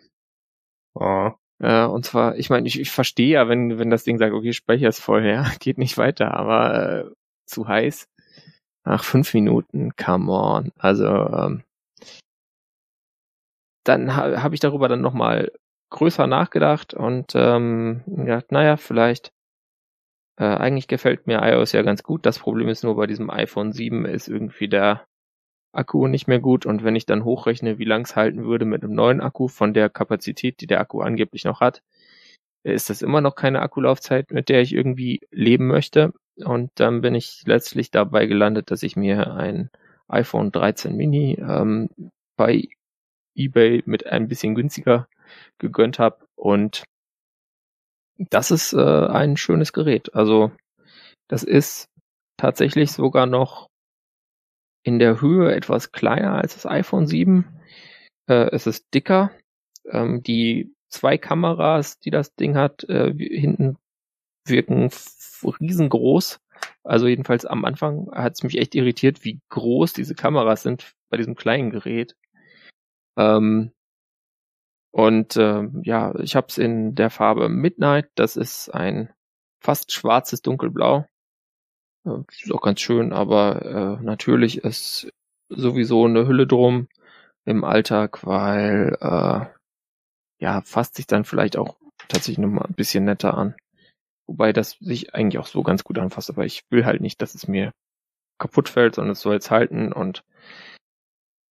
Oh. 0.96 1.32
Äh, 1.60 1.86
und 1.86 2.06
zwar, 2.06 2.36
ich 2.38 2.50
meine, 2.50 2.68
ich, 2.68 2.80
ich 2.80 2.92
verstehe 2.92 3.34
ja, 3.34 3.48
wenn, 3.48 3.80
wenn 3.80 3.90
das 3.90 4.04
Ding 4.04 4.18
sagt, 4.18 4.34
okay, 4.34 4.54
Speicher 4.54 4.90
ist 4.90 5.00
voll, 5.00 5.26
ja, 5.26 5.46
geht 5.60 5.78
nicht 5.78 5.98
weiter, 5.98 6.34
aber 6.34 7.06
äh, 7.06 7.12
zu 7.46 7.68
heiß. 7.68 8.08
Nach 8.86 9.04
fünf 9.04 9.34
Minuten, 9.34 9.96
come 9.96 10.32
on. 10.32 10.72
Also, 10.78 11.08
ähm, 11.08 11.64
dann 13.84 14.16
ha, 14.16 14.42
habe 14.44 14.56
ich 14.56 14.62
darüber 14.62 14.88
dann 14.88 15.02
nochmal 15.02 15.52
größer 15.92 16.28
nachgedacht 16.28 16.94
und 16.94 17.34
ähm, 17.36 18.04
ja, 18.08 18.42
naja, 18.50 18.78
vielleicht. 18.78 19.32
Äh, 20.38 20.46
eigentlich 20.46 20.88
gefällt 20.88 21.28
mir 21.28 21.42
iOS 21.42 21.72
ja 21.72 21.82
ganz 21.82 22.04
gut. 22.04 22.26
Das 22.26 22.40
Problem 22.40 22.68
ist 22.68 22.84
nur 22.84 22.96
bei 22.98 23.08
diesem 23.08 23.30
iPhone 23.30 23.72
7 23.72 24.06
ist 24.06 24.28
irgendwie 24.28 24.68
der 24.68 25.06
Akku 25.76 26.08
nicht 26.08 26.28
mehr 26.28 26.40
gut 26.40 26.66
und 26.66 26.84
wenn 26.84 26.96
ich 26.96 27.06
dann 27.06 27.24
hochrechne, 27.24 27.78
wie 27.78 27.86
lang 27.86 28.04
es 28.04 28.16
halten 28.16 28.46
würde 28.46 28.66
mit 28.66 28.84
einem 28.84 28.94
neuen 28.94 29.22
Akku 29.22 29.48
von 29.48 29.74
der 29.74 29.90
Kapazität, 29.90 30.62
die 30.62 30.68
der 30.68 30.80
Akku 30.80 31.02
angeblich 31.02 31.46
noch 31.46 31.60
hat, 31.60 31.82
ist 32.64 32.90
das 32.90 33.02
immer 33.02 33.22
noch 33.22 33.36
keine 33.36 33.62
Akkulaufzeit, 33.62 34.32
mit 34.32 34.50
der 34.50 34.62
ich 34.62 34.74
irgendwie 34.74 35.22
leben 35.32 35.68
möchte. 35.68 36.14
Und 36.44 36.72
dann 36.76 37.02
bin 37.02 37.16
ich 37.16 37.44
letztlich 37.46 37.92
dabei 37.92 38.26
gelandet, 38.26 38.72
dass 38.72 38.84
ich 38.84 38.96
mir 38.96 39.34
ein 39.36 39.70
iPhone 40.08 40.52
13 40.52 40.96
Mini 40.96 41.38
ähm, 41.40 41.90
bei 42.38 42.68
eBay 43.36 43.84
mit 43.86 44.08
ein 44.08 44.28
bisschen 44.28 44.56
günstiger 44.56 45.08
gegönnt 45.60 46.00
habe 46.00 46.26
und 46.36 46.84
das 48.18 48.52
ist 48.52 48.74
äh, 48.74 48.80
ein 49.08 49.38
schönes 49.38 49.74
Gerät. 49.74 50.16
Also 50.16 50.52
das 51.28 51.44
ist 51.44 51.88
tatsächlich 52.38 52.92
sogar 52.92 53.26
noch 53.26 53.68
in 54.86 55.00
der 55.00 55.20
Höhe 55.20 55.54
etwas 55.54 55.92
kleiner 55.92 56.36
als 56.36 56.54
das 56.54 56.68
iPhone 56.68 57.08
7. 57.08 57.44
Äh, 58.28 58.52
es 58.52 58.68
ist 58.68 58.94
dicker. 58.94 59.32
Ähm, 59.90 60.22
die 60.22 60.76
zwei 60.90 61.18
Kameras, 61.18 62.00
die 62.00 62.12
das 62.12 62.36
Ding 62.36 62.56
hat, 62.56 62.84
äh, 62.84 63.12
hinten 63.12 63.78
wirken 64.46 64.92
riesengroß. 65.60 66.40
Also 66.84 67.08
jedenfalls 67.08 67.48
am 67.48 67.66
Anfang 67.66 68.12
hat 68.12 68.34
es 68.34 68.44
mich 68.44 68.60
echt 68.60 68.76
irritiert, 68.76 69.26
wie 69.26 69.40
groß 69.50 69.94
diese 69.94 70.14
Kameras 70.14 70.62
sind 70.62 70.94
bei 71.10 71.18
diesem 71.18 71.36
kleinen 71.36 71.72
Gerät. 71.72 72.16
Ähm, 73.18 73.72
und 74.92 75.36
äh, 75.36 75.68
ja, 75.82 76.14
ich 76.20 76.36
habe 76.36 76.48
es 76.48 76.60
in 76.60 76.94
der 76.94 77.10
Farbe 77.10 77.50
Midnight. 77.50 78.10
Das 78.14 78.38
ist 78.38 78.70
ein 78.70 79.12
fast 79.60 79.92
schwarzes 79.92 80.44
Dunkelblau. 80.44 81.08
Ist 82.06 82.52
auch 82.52 82.62
ganz 82.62 82.82
schön, 82.82 83.14
aber 83.14 83.98
äh, 84.00 84.04
natürlich 84.04 84.60
ist 84.60 85.10
sowieso 85.50 86.06
eine 86.06 86.28
Hülle 86.28 86.46
drum 86.46 86.88
im 87.46 87.64
Alltag, 87.64 88.26
weil 88.26 88.96
äh, 89.02 89.46
ja, 90.40 90.62
fasst 90.62 90.96
sich 90.96 91.08
dann 91.08 91.26
vielleicht 91.26 91.58
auch 91.58 91.78
tatsächlich 92.08 92.38
nochmal 92.38 92.68
ein 92.68 92.76
bisschen 92.76 93.06
netter 93.06 93.36
an. 93.36 93.56
Wobei 94.28 94.54
das 94.54 94.78
sich 94.80 95.16
eigentlich 95.16 95.40
auch 95.40 95.48
so 95.48 95.64
ganz 95.64 95.84
gut 95.84 95.98
anfasst, 95.98 96.30
aber 96.30 96.46
ich 96.46 96.64
will 96.70 96.86
halt 96.86 97.02
nicht, 97.02 97.22
dass 97.22 97.36
es 97.36 97.48
mir 97.48 97.72
kaputt 98.40 98.70
fällt, 98.70 98.96
sondern 98.96 99.14
es 99.14 99.22
soll 99.22 99.34
jetzt 99.34 99.50
halten 99.52 99.92
und 99.92 100.24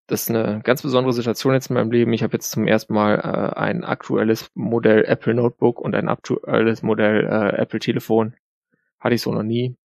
das 0.08 0.24
ist 0.24 0.30
eine 0.36 0.62
ganz 0.62 0.82
besondere 0.82 1.14
Situation 1.14 1.54
jetzt 1.54 1.70
in 1.70 1.76
meinem 1.76 1.92
Leben. 1.92 2.14
Ich 2.14 2.24
habe 2.24 2.34
jetzt 2.34 2.52
zum 2.52 2.68
ersten 2.68 2.94
Mal 2.94 3.16
äh, 3.20 3.58
ein 3.58 3.84
aktuelles 3.84 4.52
Modell 4.54 5.06
Apple 5.06 5.34
Notebook 5.34 5.80
und 5.80 5.96
ein 5.96 6.10
aktuelles 6.10 6.84
Modell 6.84 7.26
äh, 7.26 7.58
Apple 7.58 7.80
Telefon. 7.80 8.36
Hatte 9.00 9.16
ich 9.16 9.22
so 9.22 9.34
noch 9.34 9.44
nie 9.44 9.78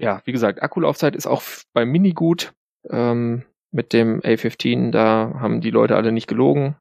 ja, 0.00 0.22
wie 0.24 0.32
gesagt, 0.32 0.62
Akkulaufzeit 0.62 1.14
ist 1.14 1.26
auch 1.26 1.42
beim 1.72 1.90
Mini 1.90 2.12
gut. 2.12 2.52
Ähm, 2.88 3.44
mit 3.70 3.92
dem 3.92 4.20
A15, 4.20 4.90
da 4.90 5.34
haben 5.38 5.60
die 5.60 5.70
Leute 5.70 5.96
alle 5.96 6.10
nicht 6.12 6.26
gelogen. 6.26 6.76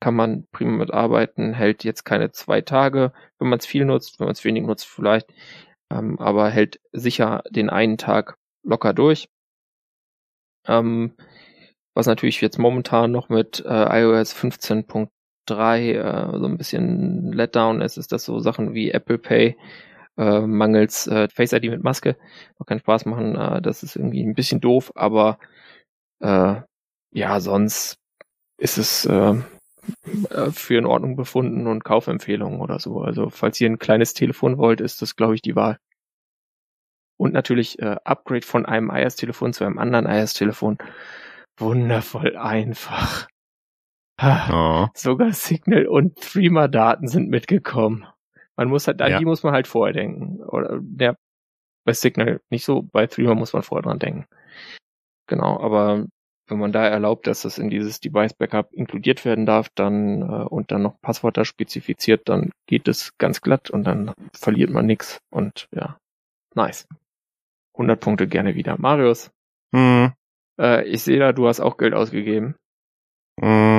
Kann 0.00 0.14
man 0.14 0.46
prima 0.52 0.72
mitarbeiten, 0.72 1.52
hält 1.52 1.84
jetzt 1.84 2.04
keine 2.04 2.30
zwei 2.32 2.60
Tage, 2.60 3.12
wenn 3.38 3.48
man 3.48 3.58
es 3.58 3.66
viel 3.66 3.84
nutzt, 3.84 4.20
wenn 4.20 4.26
man 4.26 4.32
es 4.32 4.44
wenig 4.44 4.64
nutzt 4.64 4.86
vielleicht, 4.86 5.32
ähm, 5.90 6.18
aber 6.18 6.50
hält 6.50 6.80
sicher 6.92 7.42
den 7.50 7.70
einen 7.70 7.98
Tag 7.98 8.36
locker 8.62 8.92
durch. 8.94 9.28
Ähm, 10.66 11.14
was 11.94 12.06
natürlich 12.06 12.40
jetzt 12.40 12.58
momentan 12.58 13.12
noch 13.12 13.28
mit 13.28 13.64
äh, 13.66 14.00
iOS 14.02 14.34
15.3 14.34 15.08
äh, 15.92 16.38
so 16.38 16.46
ein 16.46 16.58
bisschen 16.58 17.32
Letdown 17.32 17.80
ist, 17.80 17.98
ist, 17.98 18.12
dass 18.12 18.24
so 18.24 18.40
Sachen 18.40 18.74
wie 18.74 18.90
Apple 18.90 19.18
Pay 19.18 19.56
äh, 20.16 20.40
mangels 20.40 21.06
äh, 21.06 21.28
Face 21.28 21.52
ID 21.52 21.64
mit 21.64 21.84
Maske 21.84 22.16
noch 22.58 22.66
keinen 22.66 22.80
Spaß 22.80 23.06
machen. 23.06 23.36
Äh, 23.36 23.62
das 23.62 23.82
ist 23.82 23.96
irgendwie 23.96 24.22
ein 24.22 24.34
bisschen 24.34 24.60
doof, 24.60 24.92
aber 24.94 25.38
äh, 26.20 26.56
ja, 27.12 27.40
sonst 27.40 27.98
ist 28.58 28.78
es 28.78 29.04
äh, 29.06 29.34
äh, 30.30 30.50
für 30.50 30.78
in 30.78 30.86
Ordnung 30.86 31.16
befunden 31.16 31.66
und 31.66 31.84
Kaufempfehlungen 31.84 32.60
oder 32.60 32.78
so. 32.78 33.00
Also 33.00 33.30
falls 33.30 33.60
ihr 33.60 33.68
ein 33.68 33.78
kleines 33.78 34.14
Telefon 34.14 34.58
wollt, 34.58 34.80
ist 34.80 35.02
das, 35.02 35.16
glaube 35.16 35.34
ich, 35.34 35.42
die 35.42 35.56
Wahl. 35.56 35.78
Und 37.16 37.32
natürlich 37.32 37.78
äh, 37.78 37.96
Upgrade 38.04 38.46
von 38.46 38.66
einem 38.66 38.90
IS-Telefon 38.90 39.52
zu 39.52 39.64
einem 39.64 39.78
anderen 39.78 40.06
IS-Telefon. 40.06 40.78
Wundervoll 41.58 42.36
einfach. 42.36 43.28
Oh. 44.20 44.86
Sogar 44.94 45.32
Signal 45.32 45.86
und 45.86 46.20
Threema-Daten 46.20 47.08
sind 47.08 47.28
mitgekommen. 47.30 48.06
Man 48.56 48.68
muss 48.68 48.86
halt, 48.86 49.02
an 49.02 49.10
ja. 49.10 49.18
die 49.18 49.24
muss 49.24 49.42
man 49.42 49.52
halt 49.52 49.66
vorher 49.66 49.92
denken. 49.92 50.42
Oder 50.42 50.78
der 50.80 51.16
bei 51.84 51.92
Signal 51.92 52.40
nicht 52.50 52.64
so, 52.64 52.82
bei 52.82 53.06
Threema 53.06 53.34
muss 53.34 53.52
man 53.52 53.62
vorher 53.62 53.82
dran 53.82 53.98
denken. 53.98 54.26
Genau, 55.26 55.60
aber 55.60 56.06
wenn 56.46 56.58
man 56.58 56.72
da 56.72 56.86
erlaubt, 56.86 57.26
dass 57.26 57.42
das 57.42 57.58
in 57.58 57.70
dieses 57.70 58.00
Device 58.00 58.34
Backup 58.34 58.72
inkludiert 58.72 59.24
werden 59.24 59.46
darf, 59.46 59.68
dann 59.74 60.22
äh, 60.22 60.44
und 60.44 60.70
dann 60.70 60.82
noch 60.82 61.00
Passwörter 61.00 61.44
spezifiziert, 61.44 62.28
dann 62.28 62.50
geht 62.66 62.88
es 62.88 63.16
ganz 63.18 63.40
glatt 63.40 63.70
und 63.70 63.84
dann 63.84 64.12
verliert 64.34 64.70
man 64.70 64.86
nichts 64.86 65.20
und 65.30 65.68
ja, 65.74 65.98
nice. 66.54 66.86
100 67.74 67.98
Punkte 67.98 68.28
gerne 68.28 68.54
wieder. 68.54 68.76
Marius, 68.78 69.30
hm. 69.74 70.12
äh, 70.60 70.84
ich 70.84 71.02
sehe 71.02 71.18
da, 71.18 71.32
du 71.32 71.48
hast 71.48 71.60
auch 71.60 71.76
Geld 71.76 71.94
ausgegeben. 71.94 72.56
Hm 73.40 73.73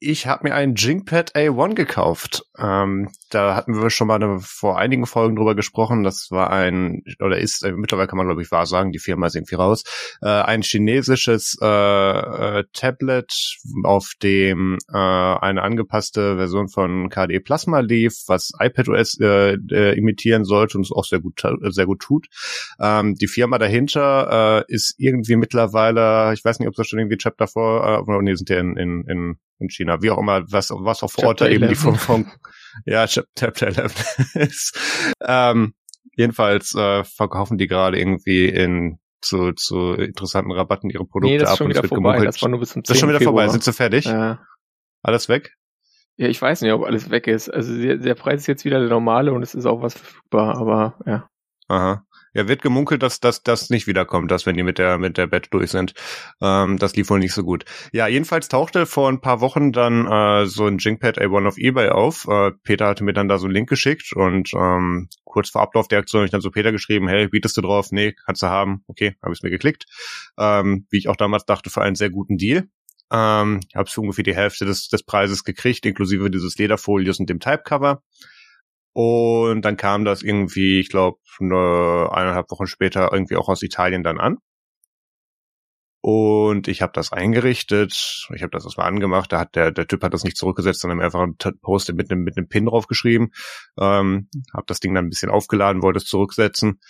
ich 0.00 0.26
habe 0.26 0.48
mir 0.48 0.54
einen 0.54 0.74
Jingpad 0.74 1.34
A1 1.34 1.74
gekauft. 1.74 2.44
Ähm, 2.56 3.08
da 3.30 3.56
hatten 3.56 3.80
wir 3.80 3.90
schon 3.90 4.06
mal 4.06 4.14
eine, 4.14 4.38
vor 4.40 4.78
einigen 4.78 5.06
Folgen 5.06 5.36
drüber 5.36 5.54
gesprochen. 5.54 6.04
Das 6.04 6.28
war 6.30 6.50
ein, 6.50 7.02
oder 7.20 7.38
ist, 7.38 7.64
äh, 7.64 7.72
mittlerweile 7.72 8.06
kann 8.06 8.16
man 8.16 8.26
glaube 8.26 8.42
ich 8.42 8.50
wahr 8.50 8.66
sagen, 8.66 8.92
die 8.92 9.00
Firma 9.00 9.26
ist 9.26 9.34
irgendwie 9.34 9.56
raus, 9.56 9.82
äh, 10.22 10.28
ein 10.28 10.62
chinesisches 10.62 11.56
äh, 11.60 11.66
äh, 11.66 12.64
Tablet, 12.72 13.56
auf 13.84 14.12
dem 14.22 14.78
äh, 14.92 14.96
eine 14.96 15.62
angepasste 15.62 16.36
Version 16.36 16.68
von 16.68 17.08
KDE 17.08 17.40
Plasma 17.40 17.80
lief, 17.80 18.14
was 18.28 18.52
iPadOS 18.58 19.18
äh, 19.20 19.54
äh, 19.54 19.98
imitieren 19.98 20.44
sollte 20.44 20.78
und 20.78 20.84
es 20.84 20.92
auch 20.92 21.04
sehr 21.04 21.20
gut, 21.20 21.42
sehr 21.70 21.86
gut 21.86 22.00
tut. 22.00 22.28
Ähm, 22.80 23.16
die 23.16 23.28
Firma 23.28 23.58
dahinter 23.58 24.64
äh, 24.68 24.72
ist 24.72 24.94
irgendwie 24.98 25.36
mittlerweile, 25.36 26.32
ich 26.34 26.44
weiß 26.44 26.60
nicht, 26.60 26.68
ob 26.68 26.74
es 26.74 26.76
da 26.76 26.84
schon 26.84 27.00
irgendwie 27.00 27.18
Chapter 27.18 27.48
vor, 27.48 28.06
äh, 28.08 28.22
nee, 28.22 28.34
sind 28.34 28.48
ja 28.50 28.58
in, 28.58 28.76
in, 28.76 29.04
in 29.08 29.38
in 29.58 29.68
China, 29.68 30.02
wie 30.02 30.10
auch 30.10 30.18
immer, 30.18 30.42
was, 30.50 30.70
was 30.70 31.02
auch 31.02 31.10
vor 31.10 31.24
Ort 31.24 31.40
da 31.40 31.48
eben 31.48 31.68
die 31.68 31.74
von, 31.74 31.96
von 31.96 32.30
ja, 32.86 33.06
Chapter 33.06 33.66
11 33.66 34.34
ist. 34.34 35.14
Ähm, 35.20 35.74
jedenfalls 36.16 36.74
äh, 36.74 37.04
verkaufen 37.04 37.58
die 37.58 37.66
gerade 37.66 37.98
irgendwie 37.98 38.48
in 38.48 38.98
zu, 39.20 39.52
zu 39.52 39.94
interessanten 39.94 40.52
Rabatten 40.52 40.90
ihre 40.90 41.04
Produkte 41.04 41.32
nee, 41.32 41.38
das 41.38 41.52
ist 41.52 41.58
schon 41.58 41.66
ab 41.72 41.76
wieder 41.76 41.88
vorbei. 41.88 42.24
Das 42.24 42.40
war 42.40 42.48
nur 42.48 42.60
bis 42.60 42.70
zum 42.70 42.84
10. 42.84 42.88
Das 42.88 42.96
ist 42.96 43.00
schon 43.00 43.08
wieder 43.08 43.18
Februar. 43.18 43.42
vorbei. 43.44 43.52
Sind 43.52 43.64
sie 43.64 43.72
fertig? 43.72 44.04
Ja. 44.04 44.40
Alles 45.02 45.28
weg? 45.28 45.54
Ja, 46.16 46.28
ich 46.28 46.40
weiß 46.40 46.62
nicht, 46.62 46.72
ob 46.72 46.84
alles 46.84 47.10
weg 47.10 47.26
ist. 47.26 47.48
Also 47.48 47.76
der, 47.76 47.96
der 47.96 48.14
Preis 48.14 48.42
ist 48.42 48.46
jetzt 48.46 48.64
wieder 48.64 48.80
der 48.80 48.88
normale 48.88 49.32
und 49.32 49.42
es 49.42 49.54
ist 49.54 49.66
auch 49.66 49.82
was 49.82 49.94
verfügbar, 49.94 50.56
aber 50.56 50.98
ja. 51.06 51.28
Aha. 51.68 52.04
Ja, 52.34 52.48
wird 52.48 52.62
gemunkelt, 52.62 53.02
dass 53.02 53.20
das 53.20 53.42
das 53.42 53.70
nicht 53.70 53.86
wiederkommt, 53.86 54.30
dass 54.30 54.46
wenn 54.46 54.56
die 54.56 54.62
mit 54.62 54.78
der 54.78 54.98
mit 54.98 55.16
der 55.16 55.26
Bett 55.26 55.48
durch 55.50 55.70
sind. 55.70 55.94
Ähm, 56.40 56.78
das 56.78 56.96
lief 56.96 57.10
wohl 57.10 57.18
nicht 57.18 57.34
so 57.34 57.42
gut. 57.42 57.64
Ja, 57.92 58.06
jedenfalls 58.06 58.48
tauchte 58.48 58.86
vor 58.86 59.08
ein 59.08 59.20
paar 59.20 59.40
Wochen 59.40 59.72
dann 59.72 60.06
äh, 60.06 60.46
so 60.46 60.66
ein 60.66 60.78
Jingpad 60.78 61.20
A1 61.20 61.46
auf 61.46 61.58
eBay 61.58 61.90
auf. 61.90 62.26
Äh, 62.28 62.52
Peter 62.62 62.86
hatte 62.86 63.04
mir 63.04 63.12
dann 63.12 63.28
da 63.28 63.38
so 63.38 63.46
einen 63.46 63.54
Link 63.54 63.68
geschickt 63.68 64.12
und 64.14 64.52
ähm, 64.54 65.08
kurz 65.24 65.50
vor 65.50 65.62
Ablauf 65.62 65.88
der 65.88 65.98
Aktion 65.98 66.20
habe 66.20 66.26
ich 66.26 66.32
dann 66.32 66.40
so 66.40 66.50
Peter 66.50 66.72
geschrieben, 66.72 67.08
hey, 67.08 67.28
bietest 67.28 67.56
du 67.56 67.60
drauf? 67.60 67.92
Nee, 67.92 68.12
kannst 68.12 68.42
du 68.42 68.46
haben. 68.48 68.84
Okay, 68.86 69.16
habe 69.22 69.32
ich 69.34 69.42
mir 69.42 69.50
geklickt. 69.50 69.86
Ähm, 70.38 70.86
wie 70.90 70.98
ich 70.98 71.08
auch 71.08 71.16
damals 71.16 71.44
dachte, 71.44 71.70
für 71.70 71.82
einen 71.82 71.96
sehr 71.96 72.10
guten 72.10 72.36
Deal. 72.36 72.68
Ähm, 73.10 73.60
habe 73.74 73.88
für 73.88 74.02
ungefähr 74.02 74.24
die 74.24 74.34
Hälfte 74.34 74.66
des, 74.66 74.88
des 74.88 75.02
Preises 75.02 75.44
gekriegt, 75.44 75.86
inklusive 75.86 76.30
dieses 76.30 76.58
Lederfolios 76.58 77.18
und 77.20 77.30
dem 77.30 77.40
Typecover. 77.40 78.02
Und 79.00 79.62
dann 79.62 79.76
kam 79.76 80.04
das 80.04 80.24
irgendwie, 80.24 80.80
ich 80.80 80.88
glaube, 80.88 81.18
eine 81.38 82.08
eineinhalb 82.10 82.50
Wochen 82.50 82.66
später 82.66 83.12
irgendwie 83.12 83.36
auch 83.36 83.48
aus 83.48 83.62
Italien 83.62 84.02
dann 84.02 84.18
an. 84.18 84.38
Und 86.00 86.66
ich 86.66 86.82
habe 86.82 86.90
das 86.94 87.12
eingerichtet, 87.12 88.26
ich 88.34 88.42
habe 88.42 88.50
das 88.50 88.64
erstmal 88.64 88.88
angemacht, 88.88 89.32
da 89.32 89.38
hat 89.38 89.54
der, 89.54 89.70
der 89.70 89.86
Typ 89.86 90.02
hat 90.02 90.14
das 90.14 90.24
nicht 90.24 90.36
zurückgesetzt, 90.36 90.80
sondern 90.80 91.00
einfach 91.00 91.20
einen 91.20 91.36
Post 91.60 91.92
mit 91.92 92.10
einem 92.10 92.24
mit 92.24 92.36
einem 92.36 92.48
Pin 92.48 92.66
draufgeschrieben. 92.66 93.30
Ähm, 93.78 94.28
habe 94.52 94.66
das 94.66 94.80
Ding 94.80 94.96
dann 94.96 95.04
ein 95.04 95.10
bisschen 95.10 95.30
aufgeladen, 95.30 95.80
wollte 95.82 95.98
es 95.98 96.06
zurücksetzen. 96.06 96.80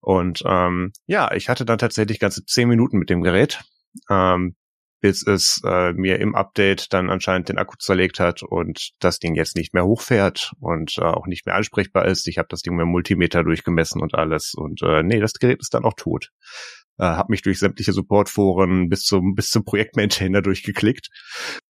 Und 0.00 0.42
ähm, 0.46 0.92
ja, 1.06 1.34
ich 1.34 1.50
hatte 1.50 1.66
dann 1.66 1.76
tatsächlich 1.76 2.18
ganze 2.18 2.46
zehn 2.46 2.70
Minuten 2.70 2.96
mit 2.96 3.10
dem 3.10 3.20
Gerät. 3.20 3.62
Ähm, 4.08 4.56
bis 5.00 5.26
es 5.26 5.60
äh, 5.64 5.92
mir 5.92 6.18
im 6.18 6.34
Update 6.34 6.92
dann 6.92 7.10
anscheinend 7.10 7.48
den 7.48 7.58
Akku 7.58 7.76
zerlegt 7.78 8.18
hat 8.18 8.42
und 8.42 8.90
das 8.98 9.18
Ding 9.18 9.34
jetzt 9.34 9.56
nicht 9.56 9.74
mehr 9.74 9.84
hochfährt 9.84 10.52
und 10.60 10.98
äh, 10.98 11.02
auch 11.02 11.26
nicht 11.26 11.46
mehr 11.46 11.54
ansprechbar 11.54 12.06
ist. 12.06 12.26
Ich 12.26 12.38
habe 12.38 12.48
das 12.50 12.62
Ding 12.62 12.74
mit 12.74 12.86
Multimeter 12.86 13.44
durchgemessen 13.44 14.02
und 14.02 14.14
alles 14.14 14.54
und 14.54 14.82
äh, 14.82 15.02
nee, 15.02 15.20
das 15.20 15.34
Gerät 15.34 15.60
ist 15.60 15.74
dann 15.74 15.84
auch 15.84 15.94
tot. 15.96 16.30
Äh, 16.98 17.04
habe 17.04 17.30
mich 17.30 17.42
durch 17.42 17.60
sämtliche 17.60 17.92
Supportforen 17.92 18.88
bis 18.88 19.02
zum 19.04 19.34
bis 19.34 19.50
zum 19.50 19.64
Projektmaintainer 19.64 20.42
durchgeklickt, 20.42 21.08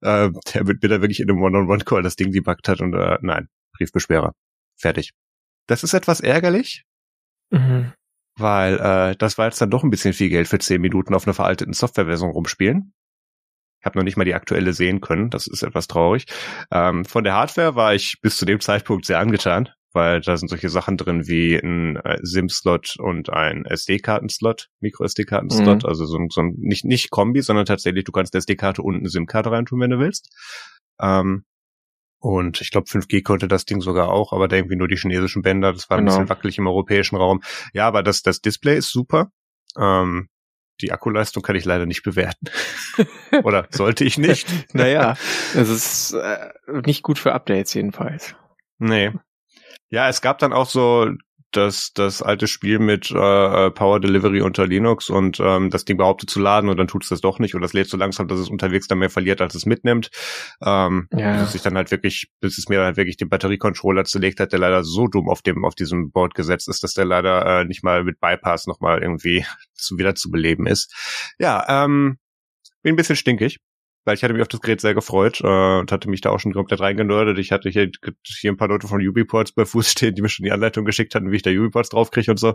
äh, 0.00 0.30
der 0.54 0.64
mit 0.64 0.82
mir 0.82 0.88
da 0.88 1.00
wirklich 1.02 1.20
in 1.20 1.30
einem 1.30 1.42
One-on-One-Call 1.42 2.02
das 2.02 2.16
Ding 2.16 2.32
debuggt 2.32 2.68
hat 2.68 2.80
und 2.80 2.94
äh, 2.94 3.18
nein, 3.20 3.48
Briefbeschwerer. 3.76 4.32
Fertig. 4.76 5.12
Das 5.66 5.82
ist 5.82 5.92
etwas 5.92 6.20
ärgerlich, 6.20 6.84
mhm. 7.50 7.92
weil 8.38 8.78
äh, 8.78 9.16
das 9.16 9.36
war 9.36 9.46
jetzt 9.46 9.60
dann 9.60 9.70
doch 9.70 9.84
ein 9.84 9.90
bisschen 9.90 10.14
viel 10.14 10.30
Geld 10.30 10.48
für 10.48 10.58
zehn 10.58 10.80
Minuten 10.80 11.14
auf 11.14 11.26
einer 11.26 11.34
veralteten 11.34 11.74
Softwareversion 11.74 12.30
rumspielen. 12.30 12.94
Ich 13.80 13.86
habe 13.86 13.98
noch 13.98 14.04
nicht 14.04 14.16
mal 14.16 14.24
die 14.24 14.34
aktuelle 14.34 14.72
sehen 14.72 15.00
können. 15.00 15.30
Das 15.30 15.46
ist 15.46 15.62
etwas 15.62 15.86
traurig. 15.86 16.26
Ähm, 16.72 17.04
von 17.04 17.24
der 17.24 17.34
Hardware 17.34 17.74
war 17.76 17.94
ich 17.94 18.16
bis 18.20 18.36
zu 18.36 18.44
dem 18.44 18.60
Zeitpunkt 18.60 19.06
sehr 19.06 19.20
angetan, 19.20 19.68
weil 19.92 20.20
da 20.20 20.36
sind 20.36 20.48
solche 20.48 20.68
Sachen 20.68 20.96
drin 20.96 21.28
wie 21.28 21.56
ein 21.56 21.96
äh, 21.96 22.18
SIM-Slot 22.22 22.96
und 22.98 23.30
ein 23.30 23.64
SD-Karten-Slot, 23.64 24.68
Micro-SD-Karten-Slot. 24.80 25.82
Mhm. 25.82 25.88
Also 25.88 26.06
so 26.06 26.18
ein, 26.18 26.28
so 26.30 26.40
ein 26.40 26.54
nicht, 26.58 26.84
nicht 26.84 27.10
Kombi, 27.10 27.40
sondern 27.42 27.66
tatsächlich, 27.66 28.04
du 28.04 28.12
kannst 28.12 28.34
eine 28.34 28.38
SD-Karte 28.38 28.82
und 28.82 28.96
eine 28.96 29.08
SIM-Karte 29.08 29.50
reintun, 29.50 29.80
wenn 29.80 29.90
du 29.90 29.98
willst. 29.98 30.28
Ähm, 31.00 31.44
und 32.20 32.60
ich 32.60 32.70
glaube, 32.70 32.88
5G 32.88 33.22
konnte 33.22 33.46
das 33.46 33.64
Ding 33.64 33.80
sogar 33.80 34.08
auch, 34.08 34.32
aber 34.32 34.48
da 34.48 34.56
irgendwie 34.56 34.76
nur 34.76 34.88
die 34.88 34.96
chinesischen 34.96 35.42
Bänder. 35.42 35.72
Das 35.72 35.88
war 35.88 35.98
genau. 35.98 36.10
ein 36.10 36.14
bisschen 36.14 36.28
wackelig 36.28 36.58
im 36.58 36.66
europäischen 36.66 37.16
Raum. 37.16 37.42
Ja, 37.72 37.86
aber 37.86 38.02
das, 38.02 38.22
das 38.22 38.40
Display 38.40 38.76
ist 38.76 38.90
super. 38.90 39.30
Ähm, 39.78 40.28
die 40.80 40.92
Akkuleistung 40.92 41.42
kann 41.42 41.56
ich 41.56 41.64
leider 41.64 41.86
nicht 41.86 42.02
bewerten. 42.02 42.46
Oder 43.42 43.66
sollte 43.70 44.04
ich 44.04 44.18
nicht? 44.18 44.48
naja, 44.74 45.16
es 45.54 45.68
ist 45.68 46.12
äh, 46.12 46.50
nicht 46.84 47.02
gut 47.02 47.18
für 47.18 47.32
Updates 47.32 47.74
jedenfalls. 47.74 48.34
Nee. 48.78 49.12
Ja, 49.90 50.08
es 50.08 50.20
gab 50.20 50.38
dann 50.38 50.52
auch 50.52 50.68
so 50.68 51.10
das, 51.52 51.92
das 51.94 52.22
alte 52.22 52.46
Spiel 52.46 52.78
mit 52.78 53.10
äh, 53.10 53.70
Power 53.70 54.00
Delivery 54.00 54.42
unter 54.42 54.66
Linux 54.66 55.08
und 55.08 55.40
ähm, 55.40 55.70
das 55.70 55.84
Ding 55.84 55.96
behauptet 55.96 56.30
zu 56.30 56.40
laden 56.40 56.68
und 56.68 56.76
dann 56.76 56.88
tut 56.88 57.04
es 57.04 57.08
das 57.08 57.20
doch 57.20 57.38
nicht 57.38 57.54
oder 57.54 57.64
es 57.64 57.72
lädt 57.72 57.88
so 57.88 57.96
langsam, 57.96 58.28
dass 58.28 58.38
es 58.38 58.50
unterwegs 58.50 58.86
dann 58.88 58.98
mehr 58.98 59.10
verliert, 59.10 59.40
als 59.40 59.54
es 59.54 59.64
mitnimmt. 59.64 60.10
Ähm, 60.62 61.08
ja. 61.12 61.40
Bis 61.40 61.54
ich 61.54 61.62
dann 61.62 61.76
halt 61.76 61.90
wirklich, 61.90 62.30
bis 62.40 62.58
es 62.58 62.68
mir 62.68 62.76
dann 62.76 62.86
halt 62.86 62.96
wirklich 62.96 63.16
den 63.16 63.28
Batteriecontroller 63.28 64.04
zerlegt 64.04 64.40
hat, 64.40 64.52
der 64.52 64.58
leider 64.58 64.84
so 64.84 65.06
dumm 65.06 65.28
auf 65.28 65.42
dem, 65.42 65.64
auf 65.64 65.74
diesem 65.74 66.10
Board 66.10 66.34
gesetzt 66.34 66.68
ist, 66.68 66.82
dass 66.82 66.94
der 66.94 67.04
leider 67.04 67.60
äh, 67.60 67.64
nicht 67.64 67.82
mal 67.82 68.04
mit 68.04 68.20
Bypass 68.20 68.66
nochmal 68.66 69.02
irgendwie 69.02 69.44
zu, 69.74 69.98
wieder 69.98 70.14
zu 70.14 70.30
beleben 70.30 70.66
ist. 70.66 70.94
Ja, 71.38 71.84
ähm, 71.84 72.18
bin 72.82 72.94
ein 72.94 72.96
bisschen 72.96 73.16
stinkig 73.16 73.58
weil 74.08 74.14
ich 74.14 74.24
hatte 74.24 74.32
mich 74.32 74.40
auf 74.40 74.48
das 74.48 74.62
Gerät 74.62 74.80
sehr 74.80 74.94
gefreut 74.94 75.42
äh, 75.44 75.78
und 75.78 75.92
hatte 75.92 76.08
mich 76.08 76.22
da 76.22 76.30
auch 76.30 76.40
schon 76.40 76.54
komplett 76.54 76.80
reingenördet. 76.80 77.38
Ich 77.38 77.52
hatte 77.52 77.68
hier, 77.68 77.90
hier 78.24 78.50
ein 78.50 78.56
paar 78.56 78.68
Leute 78.68 78.88
von 78.88 79.06
Ubiports 79.06 79.52
bei 79.52 79.66
Fuß 79.66 79.90
stehen, 79.90 80.14
die 80.14 80.22
mir 80.22 80.30
schon 80.30 80.44
die 80.44 80.50
Anleitung 80.50 80.86
geschickt 80.86 81.14
hatten, 81.14 81.30
wie 81.30 81.36
ich 81.36 81.42
da 81.42 81.50
Ubiports 81.50 81.90
draufkriege 81.90 82.30
und 82.30 82.38
so 82.38 82.54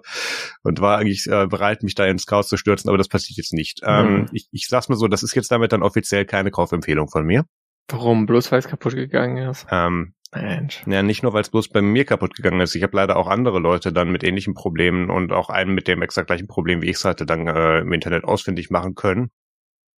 und 0.64 0.82
war 0.82 0.98
eigentlich 0.98 1.28
äh, 1.28 1.46
bereit, 1.46 1.84
mich 1.84 1.94
da 1.94 2.08
ins 2.08 2.26
Chaos 2.26 2.48
zu 2.48 2.58
stürzen, 2.58 2.90
aber 2.90 2.98
das 2.98 3.08
passiert 3.08 3.38
jetzt 3.38 3.54
nicht. 3.54 3.82
Ähm, 3.86 4.08
mhm. 4.08 4.16
Ähm, 4.16 4.26
ich, 4.34 4.48
ich 4.52 4.68
sag's 4.68 4.90
mal 4.90 4.96
so, 4.96 5.08
das 5.08 5.22
ist 5.22 5.36
jetzt 5.36 5.52
damit 5.52 5.72
dann 5.74 5.84
offiziell 5.84 6.26
keine 6.26 6.50
Kaufempfehlung 6.50 7.08
von 7.08 7.24
mir. 7.24 7.46
Warum? 7.88 8.26
Bloß 8.26 8.52
weil 8.52 8.58
es 8.58 8.68
kaputt 8.68 8.96
gegangen 8.96 9.38
ist? 9.50 9.68
Ähm, 9.70 10.16
Mensch. 10.34 10.82
Ja, 10.88 11.04
nicht 11.04 11.22
nur, 11.22 11.34
weil 11.34 11.42
es 11.42 11.52
bloß 11.52 11.70
bei 11.70 11.84
mir 11.84 12.06
kaputt 12.06 12.34
gegangen 12.34 12.62
ist. 12.62 12.74
Ich 12.74 12.82
habe 12.82 12.98
leider 12.98 13.18
auch 13.18 13.28
andere 13.28 13.60
Leute 13.60 13.94
dann 13.94 14.12
mit 14.12 14.24
ähnlichen 14.24 14.56
Problemen 14.56 15.12
und 15.12 15.32
auch 15.32 15.50
einen 15.52 15.76
mit 15.76 15.88
dem 15.88 16.02
exakt 16.02 16.28
gleichen 16.28 16.48
Problem, 16.48 16.82
wie 16.82 16.90
ich 16.90 16.96
es 16.96 17.06
hatte, 17.06 17.28
dann 17.28 17.48
äh, 17.48 17.82
im 17.82 17.94
Internet 17.94 18.24
ausfindig 18.24 18.72
machen 18.72 18.96
können 18.96 19.30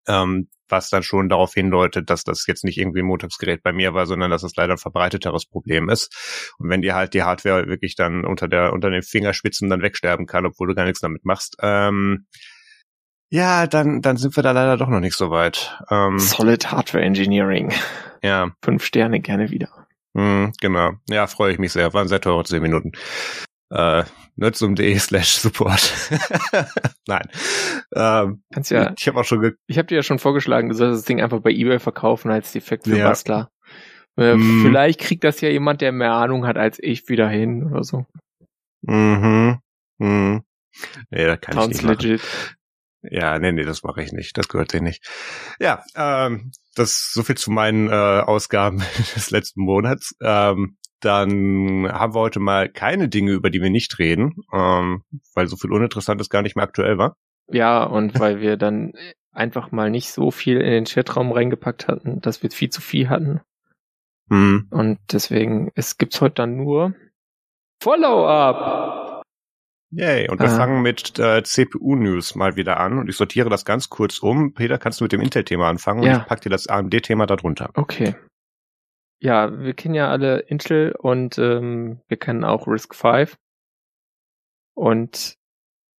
ähm, 0.07 0.49
was 0.67 0.89
dann 0.89 1.03
schon 1.03 1.29
darauf 1.29 1.53
hindeutet, 1.53 2.09
dass 2.09 2.23
das 2.23 2.45
jetzt 2.47 2.63
nicht 2.63 2.77
irgendwie 2.77 2.99
ein 2.99 3.05
Montagsgerät 3.05 3.61
bei 3.61 3.71
mir 3.71 3.93
war, 3.93 4.05
sondern 4.07 4.31
dass 4.31 4.43
es 4.43 4.55
leider 4.55 4.73
ein 4.73 4.79
verbreiteteres 4.79 5.45
Problem 5.45 5.89
ist. 5.89 6.55
Und 6.57 6.69
wenn 6.69 6.81
dir 6.81 6.95
halt 6.95 7.13
die 7.13 7.23
Hardware 7.23 7.67
wirklich 7.67 7.95
dann 7.95 8.25
unter 8.25 8.47
der 8.47 8.73
unter 8.73 8.89
den 8.89 9.03
Fingerspitzen 9.03 9.69
dann 9.69 9.81
wegsterben 9.81 10.25
kann, 10.25 10.45
obwohl 10.45 10.67
du 10.67 10.75
gar 10.75 10.85
nichts 10.85 11.01
damit 11.01 11.25
machst, 11.25 11.57
ähm, 11.61 12.25
ja, 13.29 13.67
dann 13.67 14.01
dann 14.01 14.17
sind 14.17 14.35
wir 14.35 14.43
da 14.43 14.51
leider 14.51 14.77
doch 14.77 14.87
noch 14.87 14.99
nicht 14.99 15.15
so 15.15 15.29
weit. 15.29 15.79
Ähm, 15.89 16.19
Solid 16.19 16.71
Hardware 16.71 17.03
Engineering. 17.03 17.73
Ja. 18.21 18.51
Fünf 18.63 18.83
Sterne 18.83 19.19
gerne 19.19 19.51
wieder. 19.51 19.69
Mm, 20.13 20.47
genau. 20.61 20.93
Ja, 21.09 21.27
freue 21.27 21.51
ich 21.51 21.59
mich 21.59 21.73
sehr. 21.73 21.93
Waren 21.93 22.07
sehr 22.07 22.21
teure 22.21 22.43
zehn 22.43 22.61
Minuten. 22.61 22.93
Äh, 23.69 24.03
nutzum.de 24.35 24.97
slash 24.99 25.37
support. 25.37 25.93
Nein. 27.07 27.27
Ähm, 27.95 28.43
Kannst 28.53 28.71
ja, 28.71 28.93
ich 28.97 29.07
habe 29.07 29.19
auch 29.19 29.23
schon 29.23 29.53
Ich 29.67 29.77
habe 29.77 29.87
dir 29.87 29.95
ja 29.95 30.03
schon 30.03 30.19
vorgeschlagen, 30.19 30.69
du 30.69 30.75
sollst 30.75 30.99
das 30.99 31.05
Ding 31.05 31.21
einfach 31.21 31.39
bei 31.39 31.51
Ebay 31.51 31.79
verkaufen 31.79 32.31
als 32.31 32.51
Defekt 32.51 32.85
für 32.85 32.97
ja. 32.97 33.07
Bastler. 33.09 33.49
Äh, 34.17 34.35
mm. 34.35 34.63
Vielleicht 34.63 34.99
kriegt 35.01 35.23
das 35.23 35.41
ja 35.41 35.49
jemand, 35.49 35.81
der 35.81 35.91
mehr 35.91 36.13
Ahnung 36.13 36.45
hat 36.45 36.57
als 36.57 36.77
ich, 36.81 37.09
wieder 37.09 37.29
hin 37.29 37.63
oder 37.69 37.83
so. 37.83 38.05
Mhm. 38.81 39.59
Mhm. 39.97 40.43
Nee, 41.09 41.25
das 41.25 41.41
kann 41.41 41.55
Sounds 41.55 41.77
ich 41.77 41.83
nicht 41.83 42.01
legit. 42.03 42.21
Machen. 42.21 42.55
Ja, 43.11 43.39
nee, 43.39 43.51
nee, 43.51 43.63
das 43.63 43.83
mache 43.83 44.01
ich 44.01 44.11
nicht. 44.13 44.37
Das 44.37 44.47
gehört 44.47 44.73
dir 44.73 44.81
nicht. 44.81 45.07
Ja, 45.59 45.83
ähm, 45.95 46.51
das 46.75 47.11
so 47.13 47.23
viel 47.23 47.37
zu 47.37 47.51
meinen 47.51 47.89
äh, 47.89 47.91
Ausgaben 47.91 48.79
des 49.15 49.31
letzten 49.31 49.61
Monats. 49.61 50.15
Ähm, 50.21 50.77
dann 50.99 51.87
haben 51.91 52.13
wir 52.13 52.19
heute 52.19 52.39
mal 52.39 52.69
keine 52.69 53.09
Dinge, 53.09 53.31
über 53.31 53.49
die 53.49 53.61
wir 53.61 53.69
nicht 53.69 53.99
reden, 53.99 54.35
ähm, 54.53 55.03
weil 55.33 55.47
so 55.47 55.55
viel 55.55 55.71
Uninteressantes 55.71 56.29
gar 56.29 56.41
nicht 56.41 56.55
mehr 56.55 56.63
aktuell 56.63 56.97
war. 56.97 57.15
Ja, 57.47 57.83
und 57.83 58.19
weil 58.19 58.41
wir 58.41 58.57
dann 58.57 58.93
einfach 59.31 59.71
mal 59.71 59.89
nicht 59.89 60.11
so 60.11 60.31
viel 60.31 60.61
in 60.61 60.71
den 60.71 60.85
Chatraum 60.85 61.31
reingepackt 61.31 61.87
hatten, 61.87 62.21
dass 62.21 62.41
wir 62.41 62.49
viel 62.49 62.69
zu 62.69 62.81
viel 62.81 63.09
hatten. 63.09 63.41
Mhm. 64.27 64.67
Und 64.71 64.99
deswegen, 65.11 65.71
es 65.75 65.97
gibt's 65.97 66.21
heute 66.21 66.35
dann 66.35 66.55
nur 66.57 66.95
Follow-up. 67.81 69.21
Yay, 69.91 70.29
und 70.29 70.39
wir 70.39 70.47
ah. 70.47 70.57
fangen 70.57 70.81
mit 70.81 71.19
äh, 71.19 71.43
CPU-News 71.43 72.35
mal 72.35 72.55
wieder 72.55 72.79
an 72.79 72.97
und 72.97 73.09
ich 73.09 73.15
sortiere 73.15 73.49
das 73.49 73.65
ganz 73.65 73.89
kurz 73.89 74.19
um. 74.19 74.53
Peter, 74.53 74.77
kannst 74.77 74.99
du 74.99 75.05
mit 75.05 75.11
dem 75.11 75.21
Intel-Thema 75.21 75.69
anfangen 75.69 76.03
ja. 76.03 76.15
und 76.15 76.21
ich 76.21 76.27
pack 76.27 76.41
dir 76.41 76.49
das 76.49 76.67
AMD-Thema 76.67 77.27
darunter. 77.27 77.69
Okay. 77.75 78.15
Ja, 79.21 79.59
wir 79.59 79.73
kennen 79.73 79.95
ja 79.95 80.09
alle 80.09 80.39
Intel 80.39 80.91
und 80.91 81.37
ähm, 81.37 82.01
wir 82.07 82.17
kennen 82.17 82.43
auch 82.43 82.67
Risk 82.67 82.93
5. 82.95 83.37
Und 84.75 85.37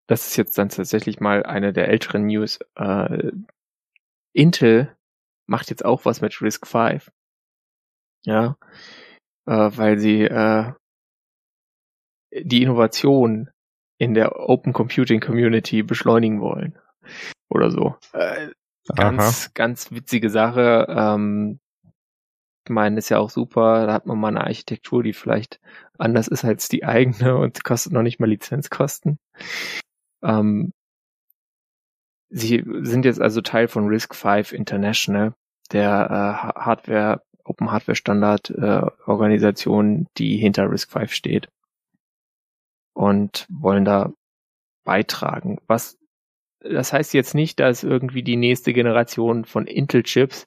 das 0.07 0.29
ist 0.29 0.37
jetzt 0.37 0.57
dann 0.59 0.69
tatsächlich 0.69 1.19
mal 1.19 1.43
eine 1.43 1.73
der 1.73 1.89
älteren 1.89 2.27
News. 2.27 2.59
Äh, 2.77 3.33
Intel 4.33 4.95
macht 5.47 5.71
jetzt 5.71 5.85
auch 5.85 6.05
was 6.05 6.21
mit 6.21 6.41
Risk 6.41 6.67
5. 6.67 7.11
Ja, 8.25 8.57
äh, 9.47 9.71
weil 9.77 9.99
sie 9.99 10.23
äh, 10.25 10.73
die 12.33 12.63
Innovation 12.63 13.51
in 13.99 14.15
der 14.15 14.39
Open 14.39 14.73
Computing 14.73 15.21
Community 15.21 15.83
beschleunigen 15.83 16.41
wollen. 16.41 16.79
Oder 17.49 17.71
so. 17.71 17.97
Äh, 18.13 18.49
ganz, 18.95 19.47
Aha. 19.47 19.51
ganz 19.55 19.91
witzige 19.91 20.29
Sache. 20.29 20.87
Ähm, 20.89 21.61
meine, 22.71 22.99
ist 22.99 23.09
ja 23.09 23.19
auch 23.19 23.31
super. 23.31 23.87
Da 23.87 23.93
hat 23.93 24.07
man 24.07 24.19
mal 24.19 24.29
eine 24.29 24.45
Architektur, 24.45 25.03
die 25.03 25.13
vielleicht 25.13 25.61
anders 25.99 26.29
ist 26.29 26.45
als 26.45 26.69
die 26.69 26.85
eigene 26.85 27.37
und 27.37 27.65
kostet 27.65 27.93
noch 27.93 28.03
nicht 28.03 28.21
mal 28.21 28.29
Lizenzkosten. 28.29 29.19
Ähm, 30.23 30.73
sie 32.31 32.65
sind 32.83 33.05
jetzt 33.05 33.21
also 33.21 33.41
Teil 33.41 33.69
von 33.69 33.89
Risk 33.89 34.15
5 34.15 34.53
International, 34.53 35.35
der 35.73 35.91
äh, 36.11 36.61
Hardware, 36.61 37.23
Open 37.45 37.71
Hardware 37.71 37.97
Standard 37.97 38.51
äh, 38.51 38.83
Organisation, 39.07 40.07
die 40.19 40.37
hinter 40.37 40.71
Risk 40.71 40.93
5 40.93 41.13
steht. 41.13 41.49
Und 42.95 43.47
wollen 43.51 43.85
da 43.85 44.13
beitragen. 44.85 45.59
Was 45.67 45.99
das 46.61 46.93
heißt 46.93 47.15
jetzt 47.15 47.35
nicht, 47.35 47.61
dass 47.61 47.85
irgendwie 47.85 48.23
die 48.23 48.37
nächste 48.37 48.73
Generation 48.73 49.45
von 49.45 49.67
Intel-Chips 49.67 50.47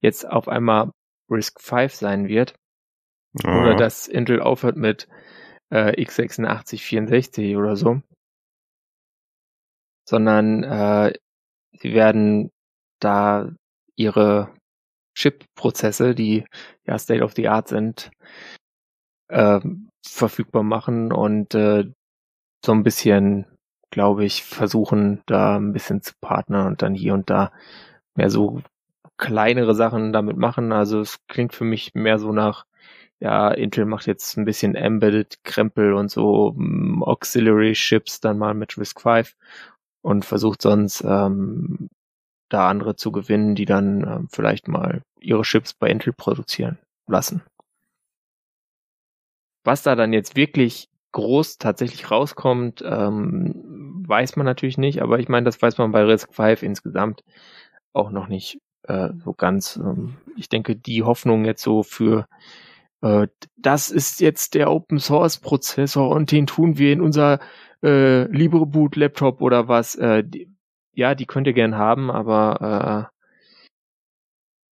jetzt 0.00 0.28
auf 0.28 0.48
einmal 0.48 0.92
Risk 1.30 1.60
5 1.60 1.94
sein 1.94 2.28
wird. 2.28 2.54
Ja. 3.42 3.60
Oder 3.60 3.76
dass 3.76 4.08
Intel 4.08 4.40
aufhört 4.40 4.76
mit 4.76 5.08
äh, 5.70 5.92
x86 6.02 6.80
64 6.80 7.56
oder 7.56 7.76
so. 7.76 8.00
Sondern 10.08 10.64
äh, 10.64 11.12
sie 11.72 11.92
werden 11.92 12.50
da 13.00 13.50
ihre 13.96 14.54
Chip-Prozesse, 15.14 16.14
die 16.14 16.44
ja 16.86 16.98
State 16.98 17.22
of 17.22 17.34
the 17.34 17.48
Art 17.48 17.68
sind, 17.68 18.10
äh, 19.28 19.60
verfügbar 20.06 20.62
machen 20.62 21.12
und 21.12 21.54
äh, 21.54 21.84
so 22.64 22.72
ein 22.72 22.82
bisschen, 22.82 23.46
glaube 23.90 24.24
ich, 24.24 24.44
versuchen, 24.44 25.22
da 25.26 25.56
ein 25.56 25.72
bisschen 25.72 26.02
zu 26.02 26.14
partnern 26.20 26.66
und 26.66 26.82
dann 26.82 26.94
hier 26.94 27.14
und 27.14 27.30
da 27.30 27.52
mehr 28.14 28.30
so 28.30 28.62
kleinere 29.18 29.74
Sachen 29.74 30.12
damit 30.12 30.36
machen. 30.36 30.72
Also 30.72 31.00
es 31.00 31.18
klingt 31.26 31.54
für 31.54 31.64
mich 31.64 31.94
mehr 31.94 32.18
so 32.18 32.32
nach, 32.32 32.64
ja, 33.20 33.50
Intel 33.50 33.84
macht 33.84 34.06
jetzt 34.06 34.36
ein 34.38 34.44
bisschen 34.44 34.74
Embedded 34.74 35.44
Krempel 35.44 35.92
und 35.94 36.10
so 36.10 36.54
mm, 36.56 37.02
Auxiliary 37.02 37.72
Chips 37.74 38.20
dann 38.20 38.38
mal 38.38 38.54
mit 38.54 38.78
Risk 38.78 39.00
5 39.00 39.36
und 40.02 40.24
versucht 40.24 40.62
sonst 40.62 41.02
ähm, 41.02 41.90
da 42.48 42.68
andere 42.70 42.96
zu 42.96 43.12
gewinnen, 43.12 43.54
die 43.54 43.66
dann 43.66 44.02
ähm, 44.06 44.28
vielleicht 44.30 44.68
mal 44.68 45.02
ihre 45.20 45.42
Chips 45.42 45.74
bei 45.74 45.90
Intel 45.90 46.12
produzieren 46.12 46.78
lassen. 47.06 47.42
Was 49.64 49.82
da 49.82 49.96
dann 49.96 50.12
jetzt 50.12 50.36
wirklich 50.36 50.88
groß 51.12 51.58
tatsächlich 51.58 52.10
rauskommt, 52.10 52.82
ähm, 52.86 54.04
weiß 54.06 54.36
man 54.36 54.46
natürlich 54.46 54.78
nicht, 54.78 55.02
aber 55.02 55.18
ich 55.18 55.28
meine, 55.28 55.44
das 55.44 55.60
weiß 55.60 55.78
man 55.78 55.92
bei 55.92 56.04
Risk 56.04 56.32
5 56.34 56.62
insgesamt 56.62 57.24
auch 57.92 58.10
noch 58.10 58.28
nicht 58.28 58.60
äh, 58.88 59.10
so 59.24 59.32
ganz. 59.32 59.76
Ähm, 59.76 60.16
ich 60.36 60.48
denke, 60.48 60.76
die 60.76 61.02
Hoffnung 61.02 61.44
jetzt 61.44 61.62
so 61.62 61.82
für 61.82 62.26
äh, 63.02 63.28
das 63.56 63.90
ist 63.90 64.20
jetzt 64.20 64.54
der 64.54 64.70
Open 64.70 64.98
Source 64.98 65.38
Prozessor 65.38 66.10
und 66.10 66.32
den 66.32 66.46
tun 66.46 66.78
wir 66.78 66.92
in 66.92 67.00
unser 67.00 67.40
äh, 67.82 68.24
LibreBoot 68.24 68.96
Laptop 68.96 69.40
oder 69.40 69.68
was. 69.68 69.94
Äh, 69.94 70.24
die, 70.24 70.50
ja, 70.92 71.14
die 71.14 71.26
könnt 71.26 71.46
ihr 71.46 71.52
gern 71.52 71.76
haben, 71.76 72.10
aber 72.10 73.10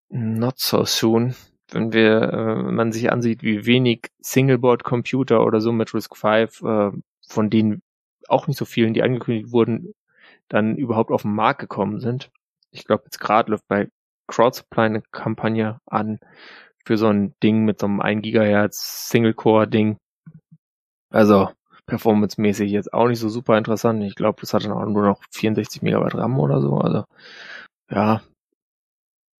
äh, 0.09 0.17
not 0.17 0.59
so 0.59 0.85
soon. 0.85 1.35
Wenn 1.71 1.93
wir, 1.93 2.21
äh, 2.21 2.71
man 2.71 2.91
sich 2.91 3.11
ansieht, 3.11 3.43
wie 3.43 3.65
wenig 3.65 4.07
Singleboard 4.19 4.83
Computer 4.83 5.43
oder 5.45 5.61
so 5.61 5.71
mit 5.71 5.93
RISC 5.93 6.15
V, 6.15 6.27
äh, 6.27 6.91
von 7.27 7.49
denen 7.49 7.81
auch 8.27 8.47
nicht 8.47 8.57
so 8.57 8.65
vielen, 8.65 8.93
die 8.93 9.03
angekündigt 9.03 9.51
wurden, 9.51 9.93
dann 10.47 10.77
überhaupt 10.77 11.11
auf 11.11 11.23
den 11.23 11.33
Markt 11.33 11.59
gekommen 11.59 11.99
sind. 11.99 12.31
Ich 12.71 12.85
glaube, 12.85 13.03
jetzt 13.05 13.19
gerade 13.19 13.51
läuft 13.51 13.67
bei 13.67 13.89
Crowdsupply 14.27 14.85
eine 14.85 15.01
Kampagne 15.01 15.79
an 15.85 16.19
für 16.85 16.97
so 16.97 17.07
ein 17.07 17.33
Ding 17.41 17.65
mit 17.65 17.79
so 17.79 17.87
einem 17.87 18.01
1 18.01 18.21
Gigahertz 18.21 19.09
Single-Core-Ding. 19.09 19.97
Also 21.11 21.49
performance-mäßig 21.87 22.71
jetzt 22.71 22.93
auch 22.93 23.07
nicht 23.07 23.19
so 23.19 23.29
super 23.29 23.57
interessant. 23.57 24.03
Ich 24.03 24.15
glaube, 24.15 24.41
das 24.41 24.53
hat 24.53 24.65
dann 24.65 24.71
auch 24.71 24.85
nur 24.85 25.03
noch 25.03 25.21
64 25.31 25.81
Megabyte 25.81 26.15
RAM 26.15 26.39
oder 26.39 26.61
so. 26.61 26.77
Also 26.77 27.05
ja, 27.89 28.21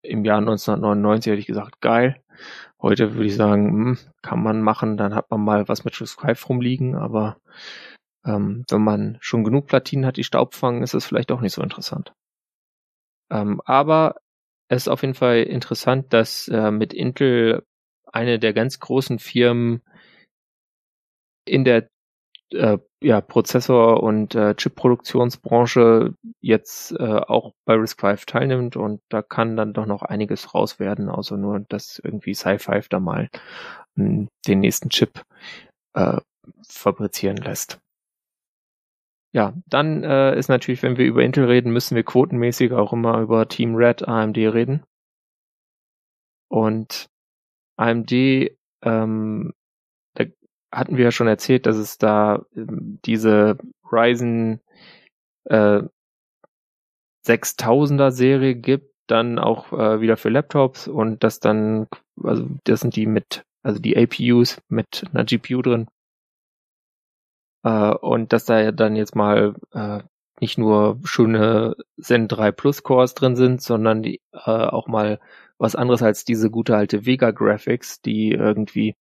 im 0.04 0.24
Jahr 0.24 0.38
1999 0.38 1.32
hätte 1.32 1.40
ich 1.40 1.48
gesagt, 1.48 1.82
geil. 1.82 2.22
Heute 2.82 3.16
würde 3.16 3.26
ich 3.26 3.36
sagen, 3.36 3.70
hm, 3.70 3.98
kann 4.22 4.44
man 4.44 4.62
machen, 4.62 4.98
dann 4.98 5.16
hat 5.16 5.32
man 5.32 5.44
mal 5.44 5.68
was 5.68 5.84
mit 5.86 5.96
Scribe 5.96 6.40
rumliegen, 6.48 6.96
aber 6.96 7.38
ähm, 8.26 8.66
wenn 8.70 8.84
man 8.84 9.18
schon 9.22 9.44
genug 9.44 9.68
Platinen 9.68 10.06
hat, 10.06 10.18
die 10.18 10.24
Staub 10.24 10.54
fangen, 10.54 10.84
ist 10.84 10.94
es 10.94 11.06
vielleicht 11.06 11.32
auch 11.32 11.42
nicht 11.42 11.54
so 11.54 11.62
interessant. 11.64 12.14
Ähm, 13.32 13.62
aber 13.66 14.16
es 14.68 14.84
ist 14.84 14.88
auf 14.88 15.02
jeden 15.02 15.14
Fall 15.14 15.44
interessant, 15.44 16.14
dass 16.14 16.48
äh, 16.48 16.72
mit 16.72 16.94
Intel 16.94 17.64
eine 18.12 18.40
der 18.40 18.54
ganz 18.54 18.80
großen 18.80 19.20
Firmen 19.20 19.82
in 21.46 21.64
der 21.64 21.90
äh, 22.52 22.78
ja, 23.02 23.22
Prozessor- 23.22 24.02
und 24.02 24.36
äh, 24.36 24.56
Chip-Produktionsbranche 24.56 26.14
jetzt 26.42 26.92
äh, 26.94 27.04
auch 27.04 27.54
bei 27.66 27.76
RISC-V 27.76 28.26
teilnimmt 28.26 28.76
und 28.78 29.02
da 29.10 29.22
kann 29.22 29.58
dann 29.58 29.74
doch 29.74 29.86
noch 29.86 30.02
einiges 30.04 30.54
raus 30.54 30.80
werden, 30.80 31.10
außer 31.10 31.38
nur, 31.38 31.62
dass 31.70 32.00
irgendwie 32.04 32.34
Sci-Fi 32.34 32.82
da 32.90 33.00
mal 33.00 33.30
m, 33.98 34.28
den 34.48 34.60
nächsten 34.60 34.90
Chip 34.90 35.24
äh, 35.94 36.18
fabrizieren 36.68 37.38
lässt. 37.38 37.80
Ja, 39.36 39.54
dann 39.66 40.06
äh, 40.06 40.40
ist 40.40 40.48
natürlich, 40.48 40.82
wenn 40.82 40.96
wir 40.98 41.06
über 41.06 41.22
Intel 41.22 41.44
reden, 41.44 41.74
müssen 41.74 41.98
wir 41.98 42.04
quotenmäßig 42.04 42.72
auch 42.72 42.94
immer 42.94 43.20
über 43.20 43.50
Team 43.50 43.76
Red 43.76 44.08
AMD 44.08 44.38
reden. 44.38 44.86
Und 46.48 47.10
AMD, 47.76 48.14
ähm, 48.14 49.54
da 50.14 50.24
hatten 50.72 50.96
wir 50.96 51.04
ja 51.04 51.12
schon 51.12 51.28
erzählt, 51.28 51.66
dass 51.66 51.76
es 51.76 51.98
da 51.98 52.46
ähm, 52.56 53.00
diese 53.06 53.58
Ryzen 53.92 54.62
äh, 55.50 55.82
6000er 57.28 58.12
Serie 58.12 58.56
gibt, 58.56 58.96
dann 59.08 59.38
auch 59.38 59.74
äh, 59.74 60.00
wieder 60.00 60.16
für 60.16 60.30
Laptops 60.30 60.88
und 60.88 61.26
das 61.26 61.42
dann, 61.42 61.88
also 62.24 62.48
das 62.64 62.80
sind 62.80 62.96
die 62.96 63.06
mit, 63.06 63.44
also 63.64 63.82
die 63.82 63.98
APUs 63.98 64.62
mit 64.70 65.04
einer 65.12 65.26
GPU 65.26 65.62
drin 65.62 65.88
äh, 67.66 67.94
und 67.96 68.32
dass 68.32 68.46
da 68.46 68.62
ja 68.62 68.72
dann 68.72 68.96
jetzt 68.96 69.16
mal 69.16 69.56
äh, 69.74 70.02
nicht 70.40 70.58
nur 70.58 71.00
schöne 71.04 71.76
Zen 72.00 72.28
3 72.28 72.52
Plus 72.52 72.84
Cores 72.84 73.16
drin 73.16 73.36
sind, 73.36 73.62
sondern 73.62 74.04
die, 74.04 74.22
äh, 74.34 74.52
auch 74.52 74.88
mal 74.88 75.20
was 75.58 75.76
anderes 75.76 76.04
als 76.04 76.26
diese 76.26 76.52
gute 76.52 76.76
alte 76.76 77.06
Vega 77.06 77.32
Graphics, 77.32 78.02
die 78.02 78.32
irgendwie 78.32 78.96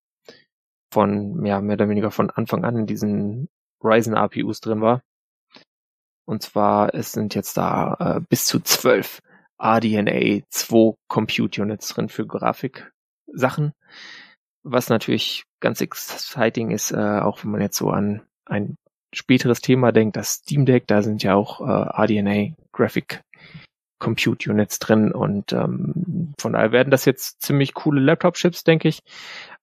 von, 0.92 1.44
ja, 1.44 1.60
mehr 1.60 1.74
oder 1.74 1.88
weniger 1.88 2.10
von 2.10 2.30
Anfang 2.30 2.64
an 2.64 2.76
in 2.78 2.86
diesen 2.86 3.48
Ryzen 3.82 4.14
APUs 4.14 4.60
drin 4.60 4.80
war. 4.80 5.02
Und 6.24 6.42
zwar, 6.42 6.94
es 6.94 7.12
sind 7.12 7.34
jetzt 7.34 7.56
da 7.58 8.16
äh, 8.16 8.20
bis 8.28 8.46
zu 8.46 8.60
zwölf 8.60 9.20
RDNA 9.60 10.40
2 10.48 10.94
Compute 11.08 11.60
Units 11.60 11.88
drin 11.88 12.08
für 12.08 12.26
Grafiksachen. 12.26 13.72
Was 14.62 14.88
natürlich 14.88 15.44
ganz 15.60 15.82
exciting 15.82 16.70
ist, 16.70 16.92
äh, 16.92 17.20
auch 17.20 17.44
wenn 17.44 17.50
man 17.50 17.60
jetzt 17.60 17.76
so 17.76 17.90
an 17.90 18.22
ein 18.46 18.76
späteres 19.14 19.60
Thema 19.60 19.92
denkt, 19.92 20.16
das 20.16 20.34
Steam 20.34 20.66
Deck, 20.66 20.86
da 20.86 21.02
sind 21.02 21.22
ja 21.22 21.34
auch 21.34 21.60
äh, 21.60 22.02
RDNA 22.02 22.54
Graphic 22.72 23.22
Compute 24.00 24.50
Units 24.50 24.78
drin 24.80 25.12
und 25.12 25.52
ähm, 25.52 26.34
von 26.38 26.52
daher 26.52 26.72
werden 26.72 26.90
das 26.90 27.04
jetzt 27.04 27.40
ziemlich 27.40 27.74
coole 27.74 28.00
Laptop-Chips, 28.00 28.64
denke 28.64 28.88
ich. 28.88 29.00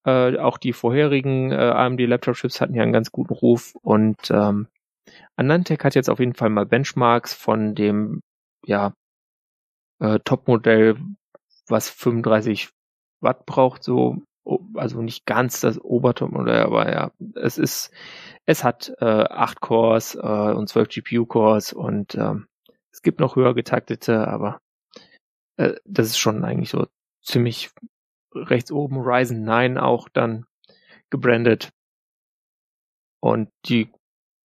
Äh, 0.05 0.37
auch 0.37 0.57
die 0.57 0.73
vorherigen 0.73 1.51
äh, 1.51 1.55
AMD 1.55 1.99
Laptop-Chips 1.99 2.59
hatten 2.61 2.73
ja 2.73 2.81
einen 2.81 2.93
ganz 2.93 3.11
guten 3.11 3.33
Ruf 3.33 3.75
und 3.81 4.31
ähm, 4.31 4.67
Anantec 5.35 5.83
hat 5.83 5.95
jetzt 5.95 6.09
auf 6.09 6.19
jeden 6.19 6.33
Fall 6.33 6.49
mal 6.49 6.65
Benchmarks 6.65 7.33
von 7.33 7.75
dem 7.75 8.21
ja 8.65 8.93
äh, 9.99 10.19
Top-Modell, 10.23 10.97
was 11.67 11.89
35 11.89 12.69
Watt 13.21 13.45
braucht, 13.45 13.83
so 13.83 14.23
also 14.75 15.01
nicht 15.01 15.25
ganz 15.25 15.61
das 15.61 15.79
Obertop-Modell, 15.79 16.63
aber 16.63 16.91
ja, 16.91 17.11
es 17.35 17.57
ist, 17.57 17.91
es 18.45 18.63
hat 18.63 18.91
äh, 18.99 19.05
8 19.05 19.61
Cores 19.61 20.15
äh, 20.15 20.19
und 20.19 20.67
12 20.67 20.89
GPU-Cores 20.89 21.73
und 21.73 22.15
ähm, 22.15 22.47
es 22.91 23.01
gibt 23.01 23.19
noch 23.19 23.35
höher 23.35 23.53
getaktete, 23.53 24.27
aber 24.27 24.59
äh, 25.57 25.75
das 25.85 26.07
ist 26.07 26.17
schon 26.17 26.43
eigentlich 26.43 26.69
so 26.69 26.87
ziemlich 27.21 27.71
rechts 28.33 28.71
oben 28.71 28.99
Ryzen 28.99 29.43
9 29.43 29.77
auch 29.77 30.09
dann 30.09 30.45
gebrandet. 31.09 31.69
Und 33.19 33.49
die 33.65 33.91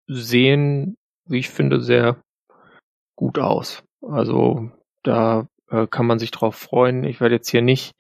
sehen, 0.07 0.97
wie 1.25 1.39
ich 1.39 1.49
finde, 1.49 1.81
sehr 1.81 2.23
gut 3.17 3.39
aus. 3.39 3.83
Also 4.03 4.71
da 5.03 5.49
äh, 5.71 5.87
kann 5.87 6.07
man 6.07 6.19
sich 6.19 6.31
drauf 6.31 6.57
freuen. 6.57 7.05
Ich 7.05 7.21
werde 7.21 7.37
jetzt 7.37 7.51
hier 7.51 7.63
nicht 7.63 7.95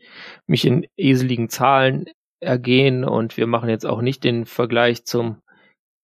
mich 0.46 0.64
in 0.64 0.86
eseligen 0.96 1.48
Zahlen 1.48 2.06
ergehen 2.40 3.04
und 3.04 3.36
wir 3.36 3.46
machen 3.46 3.68
jetzt 3.68 3.86
auch 3.86 4.02
nicht 4.02 4.24
den 4.24 4.46
Vergleich 4.46 5.04
zum 5.04 5.42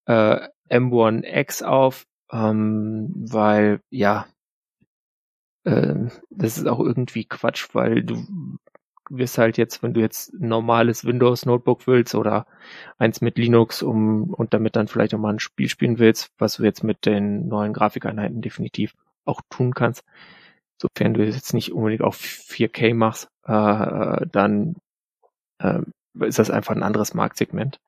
äh, 0.07 0.49
M1X 0.71 1.63
auf, 1.63 2.07
ähm, 2.33 3.13
weil 3.15 3.81
ja, 3.91 4.27
äh, 5.65 5.95
das 6.31 6.59
ist 6.59 6.67
auch 6.67 6.81
irgendwie 6.81 7.25
Quatsch, 7.27 7.69
weil 7.75 8.03
du 8.03 8.25
wirst 9.11 9.37
halt 9.39 9.59
jetzt, 9.59 9.83
wenn 9.83 9.93
du 9.93 10.01
jetzt 10.01 10.33
ein 10.33 10.49
normales 10.49 11.05
Windows 11.05 11.45
Notebook 11.45 11.87
willst 11.87 12.15
oder 12.15 12.47
eins 12.99 13.21
mit 13.21 13.37
Linux, 13.37 13.83
um 13.83 14.33
und 14.33 14.55
damit 14.55 14.75
dann 14.77 14.89
vielleicht 14.89 15.15
auch 15.15 15.19
mal 15.19 15.35
ein 15.35 15.39
Spiel 15.39 15.69
spielen 15.69 15.99
willst, 15.99 16.31
was 16.39 16.57
du 16.57 16.65
jetzt 16.65 16.83
mit 16.83 17.05
den 17.05 17.49
neuen 17.49 17.75
Grafikeinheiten 17.75 18.41
definitiv 18.41 18.95
auch 19.25 19.43
tun 19.51 19.75
kannst, 19.75 20.05
sofern 20.83 21.15
du 21.15 21.25
jetzt 21.25 21.55
nicht 21.55 21.73
unbedingt 21.73 22.03
auf 22.03 22.19
4K 22.19 22.95
machst, 22.95 23.29
äh, 23.45 24.27
dann 24.31 24.77
äh, 25.59 25.81
ist 26.21 26.39
das 26.39 26.51
einfach 26.51 26.75
ein 26.75 26.83
anderes 26.83 27.15
Marktsegment. 27.15 27.79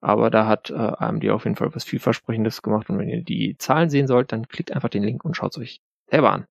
Aber 0.00 0.30
da 0.30 0.46
hat 0.46 0.70
äh, 0.70 0.74
AMD 0.74 1.30
auf 1.30 1.44
jeden 1.44 1.56
Fall 1.56 1.74
was 1.74 1.84
vielversprechendes 1.84 2.60
gemacht 2.60 2.90
und 2.90 2.98
wenn 2.98 3.08
ihr 3.08 3.22
die 3.22 3.56
Zahlen 3.58 3.88
sehen 3.88 4.08
sollt, 4.08 4.32
dann 4.32 4.48
klickt 4.48 4.72
einfach 4.72 4.88
den 4.88 5.04
Link 5.04 5.24
und 5.24 5.36
schaut 5.36 5.52
es 5.52 5.62
euch 5.62 5.80
selber 6.10 6.32
an. 6.32 6.46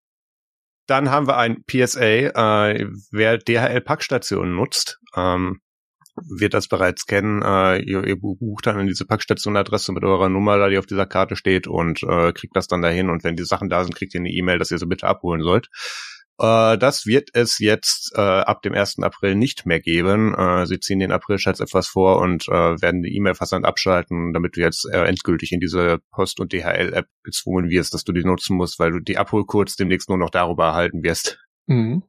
Dann 0.88 1.12
haben 1.12 1.28
wir 1.28 1.38
ein 1.38 1.64
PSA. 1.66 2.72
Äh, 2.72 2.88
wer 3.12 3.38
DHL-Packstationen 3.38 4.56
nutzt, 4.56 5.00
ähm, 5.16 5.62
wird 6.28 6.54
das 6.54 6.68
bereits 6.68 7.06
kennen. 7.06 7.42
Äh, 7.42 7.80
ihr, 7.82 8.04
ihr 8.06 8.20
bucht 8.20 8.68
dann 8.68 8.80
in 8.80 8.88
diese 8.88 9.06
Packstation-Adresse 9.06 9.92
mit 9.92 10.04
eurer 10.04 10.30
Nummer, 10.30 10.70
die 10.70 10.78
auf 10.78 10.86
dieser 10.86 11.06
Karte 11.06 11.36
steht 11.36 11.68
und 11.68 12.04
äh, 12.04 12.34
kriegt 12.34 12.56
das 12.56 12.68
dann 12.68 12.82
dahin. 12.82 13.10
Und 13.10 13.24
wenn 13.24 13.36
die 13.36 13.44
Sachen 13.44 13.70
da 13.70 13.84
sind, 13.84 13.96
kriegt 13.96 14.14
ihr 14.14 14.20
eine 14.20 14.32
E-Mail, 14.32 14.60
dass 14.60 14.72
ihr 14.72 14.78
sie 14.78 14.88
bitte 14.88 15.08
abholen 15.08 15.42
sollt. 15.42 15.70
Äh, 16.42 16.78
das 16.78 17.06
wird 17.06 17.30
es 17.34 17.60
jetzt 17.60 18.14
äh, 18.16 18.22
ab 18.22 18.64
dem 18.64 18.74
1. 18.74 19.00
April 19.00 19.36
nicht 19.36 19.66
mehr 19.66 19.80
geben. 19.80 20.34
Äh, 20.34 20.66
sie 20.66 20.80
ziehen 20.80 21.00
den 21.00 21.12
Aprilschatz 21.12 21.60
etwas 21.60 21.88
vor 21.88 22.20
und 22.20 22.48
äh, 22.48 22.82
werden 22.82 23.04
die 23.04 23.16
E-Mail-Versand 23.16 23.66
abschalten, 23.66 24.34
damit 24.34 24.58
du 24.58 24.62
jetzt 24.62 24.90
äh, 24.92 25.04
endgültig 25.06 25.52
in 25.52 25.60
diese 25.60 26.00
Post- 26.12 26.40
und 26.40 26.52
DHL-App 26.52 27.08
gezwungen 27.24 27.70
wirst, 27.70 27.94
dass 27.94 28.04
du 28.04 28.12
die 28.12 28.24
nutzen 28.24 28.58
musst, 28.58 28.80
weil 28.80 28.92
du 28.92 29.00
die 29.00 29.18
Abholcodes 29.18 29.76
demnächst 29.76 30.10
nur 30.10 30.18
noch 30.18 30.32
darüber 30.32 30.66
erhalten 30.66 31.04
wirst. 31.04 31.40
Mhm. 31.68 32.04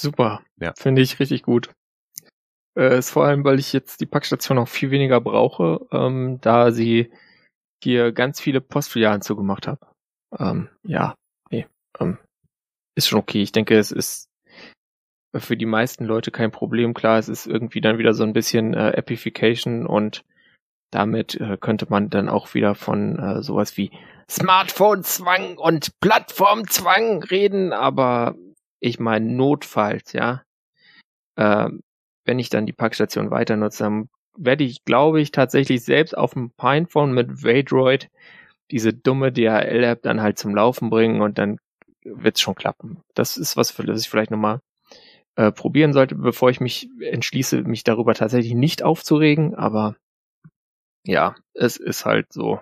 Super. 0.00 0.42
Ja. 0.60 0.72
Finde 0.76 1.02
ich 1.02 1.18
richtig 1.18 1.42
gut. 1.42 1.70
Äh, 2.76 2.98
ist 2.98 3.10
vor 3.10 3.24
allem, 3.24 3.44
weil 3.44 3.58
ich 3.58 3.72
jetzt 3.72 4.00
die 4.00 4.06
Packstation 4.06 4.58
auch 4.58 4.68
viel 4.68 4.90
weniger 4.90 5.20
brauche, 5.20 5.86
ähm, 5.92 6.38
da 6.40 6.70
sie 6.70 7.10
hier 7.82 8.12
ganz 8.12 8.40
viele 8.40 8.60
Postfilialen 8.60 9.22
zugemacht 9.22 9.66
habe. 9.66 9.86
Ähm, 10.38 10.68
ja, 10.82 11.14
nee, 11.50 11.66
ähm, 12.00 12.18
ist 12.94 13.08
schon 13.08 13.18
okay. 13.18 13.42
Ich 13.42 13.52
denke, 13.52 13.78
es 13.78 13.92
ist 13.92 14.28
für 15.34 15.56
die 15.56 15.66
meisten 15.66 16.04
Leute 16.04 16.30
kein 16.30 16.50
Problem. 16.50 16.94
Klar, 16.94 17.18
es 17.18 17.28
ist 17.28 17.46
irgendwie 17.46 17.80
dann 17.80 17.98
wieder 17.98 18.14
so 18.14 18.24
ein 18.24 18.32
bisschen 18.32 18.74
äh, 18.74 18.94
Appification 18.96 19.86
und 19.86 20.24
damit 20.90 21.34
äh, 21.40 21.58
könnte 21.60 21.86
man 21.88 22.10
dann 22.10 22.28
auch 22.28 22.54
wieder 22.54 22.74
von 22.74 23.18
äh, 23.18 23.42
sowas 23.42 23.76
wie 23.76 23.90
Smartphone-Zwang 24.30 25.58
und 25.58 26.00
Plattformzwang 26.00 27.22
reden, 27.22 27.72
aber 27.72 28.34
ich 28.80 28.98
meine 28.98 29.30
notfalls, 29.30 30.12
ja. 30.12 30.42
Äh, 31.36 31.68
wenn 32.26 32.38
ich 32.38 32.50
dann 32.50 32.66
die 32.66 32.72
Packstation 32.72 33.30
weiter 33.30 33.56
nutze, 33.56 33.84
dann 33.84 34.08
werde 34.36 34.64
ich, 34.64 34.84
glaube 34.84 35.20
ich, 35.20 35.30
tatsächlich 35.30 35.84
selbst 35.84 36.16
auf 36.16 36.34
dem 36.34 36.50
Pinephone 36.50 37.12
mit 37.12 37.42
Vaydroid 37.42 38.10
diese 38.70 38.92
dumme 38.92 39.32
DHL-App 39.32 40.02
dann 40.02 40.20
halt 40.20 40.38
zum 40.38 40.54
Laufen 40.54 40.90
bringen 40.90 41.20
und 41.20 41.38
dann 41.38 41.58
wird's 42.04 42.40
schon 42.40 42.54
klappen. 42.54 43.00
Das 43.14 43.36
ist 43.36 43.56
was, 43.56 43.74
das 43.74 44.02
ich 44.02 44.08
vielleicht 44.08 44.30
nochmal 44.30 44.60
äh, 45.36 45.52
probieren 45.52 45.92
sollte, 45.92 46.14
bevor 46.14 46.50
ich 46.50 46.60
mich 46.60 46.88
entschließe, 47.00 47.62
mich 47.62 47.84
darüber 47.84 48.14
tatsächlich 48.14 48.54
nicht 48.54 48.82
aufzuregen. 48.82 49.54
Aber 49.54 49.96
ja, 51.04 51.36
es 51.54 51.76
ist 51.76 52.04
halt 52.04 52.32
so. 52.32 52.60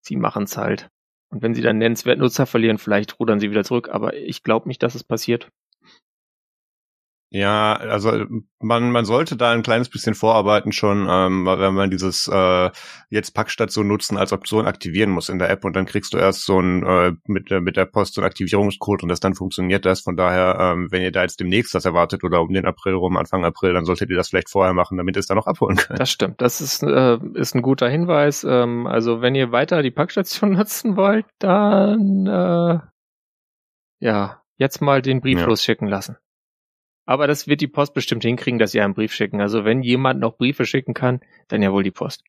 Sie 0.00 0.16
machen's 0.16 0.56
halt. 0.56 0.88
Und 1.30 1.42
wenn 1.42 1.54
sie 1.54 1.62
dann 1.62 1.78
nennenswert 1.78 2.18
Nutzer 2.18 2.46
verlieren, 2.46 2.78
vielleicht 2.78 3.18
rudern 3.18 3.40
sie 3.40 3.50
wieder 3.50 3.64
zurück. 3.64 3.88
Aber 3.90 4.14
ich 4.14 4.42
glaube 4.42 4.68
nicht, 4.68 4.82
dass 4.82 4.94
es 4.94 5.04
passiert. 5.04 5.48
Ja, 7.34 7.72
also 7.72 8.26
man, 8.60 8.90
man 8.90 9.06
sollte 9.06 9.38
da 9.38 9.52
ein 9.52 9.62
kleines 9.62 9.88
bisschen 9.88 10.14
vorarbeiten 10.14 10.70
schon, 10.70 11.06
ähm, 11.08 11.46
wenn 11.46 11.72
man 11.72 11.90
dieses 11.90 12.28
äh, 12.28 12.70
jetzt 13.08 13.30
Packstation 13.30 13.88
nutzen 13.88 14.18
als 14.18 14.34
Option 14.34 14.66
aktivieren 14.66 15.08
muss 15.08 15.30
in 15.30 15.38
der 15.38 15.48
App 15.48 15.64
und 15.64 15.74
dann 15.74 15.86
kriegst 15.86 16.12
du 16.12 16.18
erst 16.18 16.44
so 16.44 16.60
ein 16.60 16.84
äh, 16.84 17.12
mit, 17.26 17.50
äh, 17.50 17.60
mit 17.60 17.78
der 17.78 17.86
Post 17.86 18.14
so 18.14 18.20
einen 18.20 18.26
Aktivierungscode 18.26 19.04
und 19.04 19.08
das 19.08 19.20
dann 19.20 19.34
funktioniert 19.34 19.86
das. 19.86 20.02
Von 20.02 20.14
daher, 20.14 20.58
ähm, 20.60 20.88
wenn 20.90 21.00
ihr 21.00 21.10
da 21.10 21.22
jetzt 21.22 21.40
demnächst 21.40 21.74
das 21.74 21.86
erwartet 21.86 22.22
oder 22.22 22.42
um 22.42 22.52
den 22.52 22.66
April 22.66 22.96
rum, 22.96 23.16
Anfang 23.16 23.46
April, 23.46 23.72
dann 23.72 23.86
solltet 23.86 24.10
ihr 24.10 24.16
das 24.16 24.28
vielleicht 24.28 24.50
vorher 24.50 24.74
machen, 24.74 24.98
damit 24.98 25.16
ihr 25.16 25.20
es 25.20 25.26
dann 25.26 25.38
noch 25.38 25.46
abholen 25.46 25.78
könnt. 25.78 25.98
Das 25.98 26.10
stimmt, 26.10 26.42
das 26.42 26.60
ist, 26.60 26.82
äh, 26.82 27.16
ist 27.32 27.54
ein 27.54 27.62
guter 27.62 27.88
Hinweis. 27.88 28.44
Ähm, 28.44 28.86
also 28.86 29.22
wenn 29.22 29.34
ihr 29.34 29.52
weiter 29.52 29.80
die 29.80 29.90
Packstation 29.90 30.52
nutzen 30.58 30.98
wollt, 30.98 31.24
dann 31.38 32.26
äh, 32.26 32.78
ja, 34.00 34.42
jetzt 34.58 34.82
mal 34.82 35.00
den 35.00 35.22
Brief 35.22 35.38
ja. 35.38 35.46
losschicken 35.46 35.88
lassen. 35.88 36.18
Aber 37.04 37.26
das 37.26 37.48
wird 37.48 37.60
die 37.60 37.68
Post 37.68 37.94
bestimmt 37.94 38.22
hinkriegen, 38.22 38.58
dass 38.58 38.72
sie 38.72 38.80
einen 38.80 38.94
Brief 38.94 39.12
schicken. 39.12 39.40
Also 39.40 39.64
wenn 39.64 39.82
jemand 39.82 40.20
noch 40.20 40.36
Briefe 40.36 40.64
schicken 40.64 40.94
kann, 40.94 41.20
dann 41.48 41.62
ja 41.62 41.72
wohl 41.72 41.82
die 41.82 41.90
Post 41.90 42.24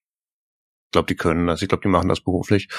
glaube, 0.93 1.07
die 1.07 1.15
können 1.15 1.47
das. 1.47 1.61
Ich 1.61 1.67
glaube, 1.67 1.81
die 1.81 1.89
machen 1.89 2.07
das 2.07 2.21
beruflich. 2.21 2.69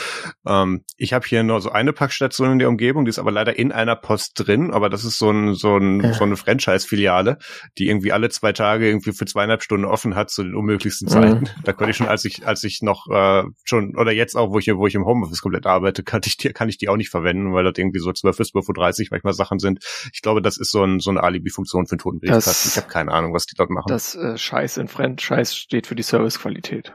Ähm, 0.47 0.85
ich 0.97 1.13
habe 1.13 1.27
hier 1.27 1.43
nur 1.43 1.61
so 1.61 1.71
eine 1.71 1.93
Packstation 1.93 2.53
in 2.53 2.59
der 2.59 2.71
Umgebung, 2.71 3.05
die 3.05 3.11
ist 3.11 3.19
aber 3.19 3.31
leider 3.31 3.59
in 3.59 3.73
einer 3.73 3.97
Post 3.97 4.33
drin, 4.37 4.71
aber 4.73 4.89
das 4.89 5.05
ist 5.05 5.19
so, 5.19 5.31
ein, 5.31 5.55
so, 5.55 5.77
ein, 5.77 6.01
ja. 6.01 6.15
so 6.15 6.25
eine 6.25 6.37
Franchise-Filiale, 6.37 7.39
die 7.77 7.89
irgendwie 7.89 8.13
alle 8.13 8.31
zwei 8.31 8.53
Tage 8.53 8.89
irgendwie 8.89 9.13
für 9.13 9.27
zweieinhalb 9.27 9.63
Stunden 9.63 9.85
offen 9.85 10.15
hat 10.15 10.31
zu 10.31 10.43
den 10.43 10.55
unmöglichsten 10.55 11.09
Zeiten. 11.09 11.41
Mhm. 11.41 11.49
Da 11.65 11.73
konnte 11.73 11.91
ich 11.91 11.97
schon, 11.97 12.09
als 12.09 12.25
ich, 12.25 12.47
als 12.47 12.65
ich 12.65 12.81
noch 12.81 13.09
äh, 13.11 13.45
schon, 13.65 13.97
oder 13.97 14.13
jetzt 14.13 14.37
auch, 14.37 14.51
wo 14.51 14.59
ich, 14.59 14.69
wo 14.75 14.87
ich 14.87 14.95
im 14.95 15.05
Homeoffice 15.05 15.43
komplett 15.43 15.67
arbeite, 15.67 16.03
kann 16.03 16.23
ich 16.25 16.37
die, 16.39 16.51
kann 16.53 16.69
ich 16.69 16.79
die 16.79 16.89
auch 16.89 16.97
nicht 16.97 17.11
verwenden, 17.11 17.53
weil 17.53 17.65
das 17.65 17.75
irgendwie 17.77 17.99
so 17.99 18.13
12 18.13 18.37
bis 18.37 18.55
12.30 18.55 19.03
Uhr 19.03 19.09
manchmal 19.11 19.35
Sachen 19.35 19.59
sind. 19.59 19.85
Ich 20.13 20.23
glaube, 20.23 20.41
das 20.41 20.57
ist 20.57 20.71
so, 20.71 20.83
ein, 20.83 21.01
so 21.01 21.11
eine 21.11 21.23
Alibi-Funktion 21.23 21.87
für 21.87 21.93
einen 21.93 21.99
toten 21.99 22.21
Briefkasten. 22.21 22.69
Ich 22.69 22.77
habe 22.77 22.89
keine 22.89 23.13
Ahnung, 23.13 23.35
was 23.35 23.47
die 23.47 23.57
dort 23.57 23.71
machen. 23.71 23.89
Das 23.89 24.15
äh, 24.15 24.39
Scheiß 24.39 24.77
in 24.77 24.89
Franchise 24.89 25.55
steht 25.55 25.87
für 25.87 25.95
die 25.95 26.03
Servicequalität. 26.03 26.95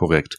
Korrekt. 0.00 0.38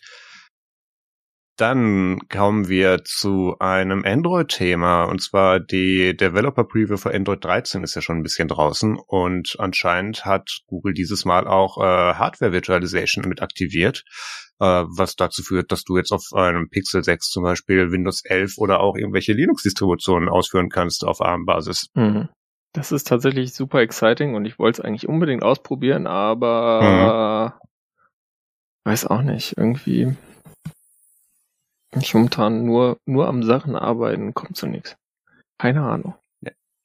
Dann 1.56 2.18
kommen 2.30 2.68
wir 2.68 3.04
zu 3.04 3.58
einem 3.60 4.04
Android-Thema 4.04 5.04
und 5.04 5.22
zwar 5.22 5.60
die 5.60 6.18
Developer 6.18 6.64
Preview 6.64 6.98
für 6.98 7.14
Android 7.14 7.46
13 7.46 7.84
ist 7.84 7.94
ja 7.94 8.02
schon 8.02 8.18
ein 8.18 8.24
bisschen 8.24 8.48
draußen 8.48 8.98
und 9.06 9.56
anscheinend 9.60 10.26
hat 10.26 10.62
Google 10.66 10.96
dieses 10.96 11.26
Mal 11.26 11.48
auch 11.48 11.78
äh, 11.78 12.16
Hardware 12.16 12.54
Virtualization 12.54 13.30
mit 13.30 13.44
aktiviert, 13.44 14.04
äh, 14.60 14.66
was 14.66 15.16
dazu 15.16 15.44
führt, 15.44 15.72
dass 15.72 15.84
du 15.84 15.96
jetzt 15.96 16.12
auf 16.12 16.24
einem 16.34 16.68
Pixel 16.72 17.04
6 17.04 17.30
zum 17.30 17.44
Beispiel 17.44 17.92
Windows 17.92 18.24
11 18.26 18.58
oder 18.58 18.80
auch 18.80 18.96
irgendwelche 18.96 19.34
Linux-Distributionen 19.34 20.28
ausführen 20.28 20.70
kannst 20.70 21.06
auf 21.06 21.22
ARM-Basis. 21.22 21.90
Mhm. 21.94 22.30
Das 22.74 22.92
ist 22.92 23.08
tatsächlich 23.08 23.54
super 23.54 23.82
exciting 23.82 24.34
und 24.34 24.46
ich 24.46 24.58
wollte 24.58 24.82
es 24.82 24.86
eigentlich 24.86 25.08
unbedingt 25.08 25.44
ausprobieren, 25.44 26.08
aber 26.08 27.54
mhm 27.54 27.62
weiß 28.86 29.06
auch 29.08 29.22
nicht, 29.22 29.58
irgendwie 29.58 30.16
ich 31.94 32.14
momentan 32.14 32.66
nur, 32.66 32.98
nur 33.06 33.28
am 33.28 33.44
Sachen 33.44 33.76
arbeiten, 33.76 34.34
kommt 34.34 34.56
zu 34.56 34.68
nichts. 34.68 34.96
Keine 35.58 35.84
Ahnung 35.84 36.16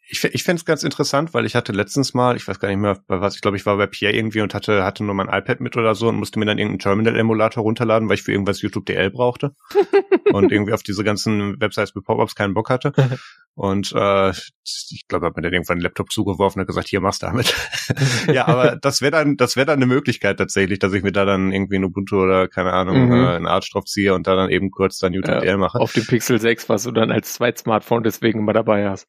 ich, 0.09 0.23
ich 0.23 0.45
fände 0.45 0.61
es 0.61 0.65
ganz 0.65 0.85
interessant, 0.85 1.35
weil 1.35 1.47
ich 1.47 1.57
hatte 1.57 1.73
letztens 1.73 2.15
mal, 2.15 2.37
ich 2.37 2.47
weiß 2.47 2.61
gar 2.61 2.69
nicht 2.69 2.79
mehr, 2.79 2.99
bei 3.09 3.21
was, 3.21 3.35
ich 3.35 3.41
glaube, 3.41 3.57
ich 3.57 3.67
war 3.67 3.77
bei 3.77 3.87
Pierre 3.89 4.15
irgendwie 4.15 4.41
und 4.41 4.55
hatte, 4.55 4.85
hatte 4.85 5.03
nur 5.03 5.15
mein 5.15 5.29
iPad 5.29 5.61
mit 5.61 5.77
oder 5.77 5.95
so 5.97 6.09
und 6.09 6.17
musste 6.17 6.39
mir 6.39 6.47
dann 6.47 6.59
irgendeinen 6.59 6.79
Terminal-Emulator 6.79 7.63
runterladen, 7.63 8.09
weil 8.09 8.15
ich 8.15 8.23
für 8.23 8.33
irgendwas 8.33 8.63
YouTube 8.63 8.87
DL 8.87 9.11
brauchte 9.11 9.53
und 10.33 10.53
irgendwie 10.53 10.73
auf 10.73 10.85
diese 10.85 11.03
ganzen 11.03 11.61
Websites 11.61 11.95
mit 11.95 12.05
Pop-Ups 12.05 12.37
keinen 12.37 12.55
Bock 12.55 12.71
hatte. 12.71 12.93
Und 13.59 13.91
äh, 13.97 14.33
ich 14.33 15.07
glaube, 15.09 15.25
hat 15.25 15.37
mir 15.37 15.41
dann 15.41 15.55
irgendwann 15.55 15.77
einen 15.77 15.81
Laptop 15.81 16.13
zugeworfen 16.13 16.61
und 16.61 16.67
gesagt, 16.67 16.89
hier 16.89 17.01
machst 17.01 17.23
du 17.23 17.27
damit. 17.27 17.55
ja, 18.31 18.47
aber 18.47 18.77
das 18.77 19.01
wäre 19.01 19.13
dann, 19.13 19.39
das 19.39 19.57
wäre 19.57 19.65
dann 19.65 19.79
eine 19.79 19.87
Möglichkeit 19.87 20.37
tatsächlich, 20.37 20.79
dass 20.79 20.93
ich 20.93 21.03
mir 21.03 21.11
da 21.11 21.25
dann 21.25 21.53
irgendwie 21.53 21.77
ein 21.77 21.85
Ubuntu 21.85 22.23
oder 22.23 22.49
keine 22.49 22.75
Ahnung, 22.75 23.07
mhm. 23.07 23.13
äh, 23.13 23.29
einen 23.29 23.47
Arch 23.47 23.71
drauf 23.73 23.87
ziehe 23.87 24.13
und 24.13 24.27
da 24.27 24.37
dann 24.37 24.51
eben 24.51 24.71
kurz 24.71 24.99
dann 24.99 25.15
YouTube 25.15 25.37
ja, 25.37 25.41
DL 25.41 25.57
mache. 25.57 25.81
Auf 25.81 25.95
dem 25.95 26.05
Pixel 26.05 26.39
6, 26.39 26.69
was 26.69 26.83
du 26.83 26.93
dann 26.93 27.11
als 27.11 27.33
Zweit-Smartphone 27.33 28.03
deswegen 28.03 28.41
immer 28.41 28.53
dabei 28.53 28.91
hast. 28.91 29.09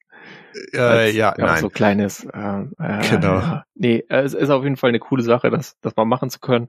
Äh, 0.72 0.78
als, 0.78 1.14
ja, 1.14 1.34
ja, 1.36 1.44
nein. 1.46 1.60
So 1.60 1.68
kleines. 1.68 2.24
Äh, 2.24 2.62
äh, 2.78 3.10
genau. 3.10 3.38
Ja. 3.38 3.64
Nee, 3.74 4.04
es 4.08 4.34
ist 4.34 4.50
auf 4.50 4.64
jeden 4.64 4.76
Fall 4.76 4.88
eine 4.88 4.98
coole 4.98 5.22
Sache, 5.22 5.50
das, 5.50 5.76
das 5.80 5.96
mal 5.96 6.04
machen 6.04 6.30
zu 6.30 6.40
können. 6.40 6.68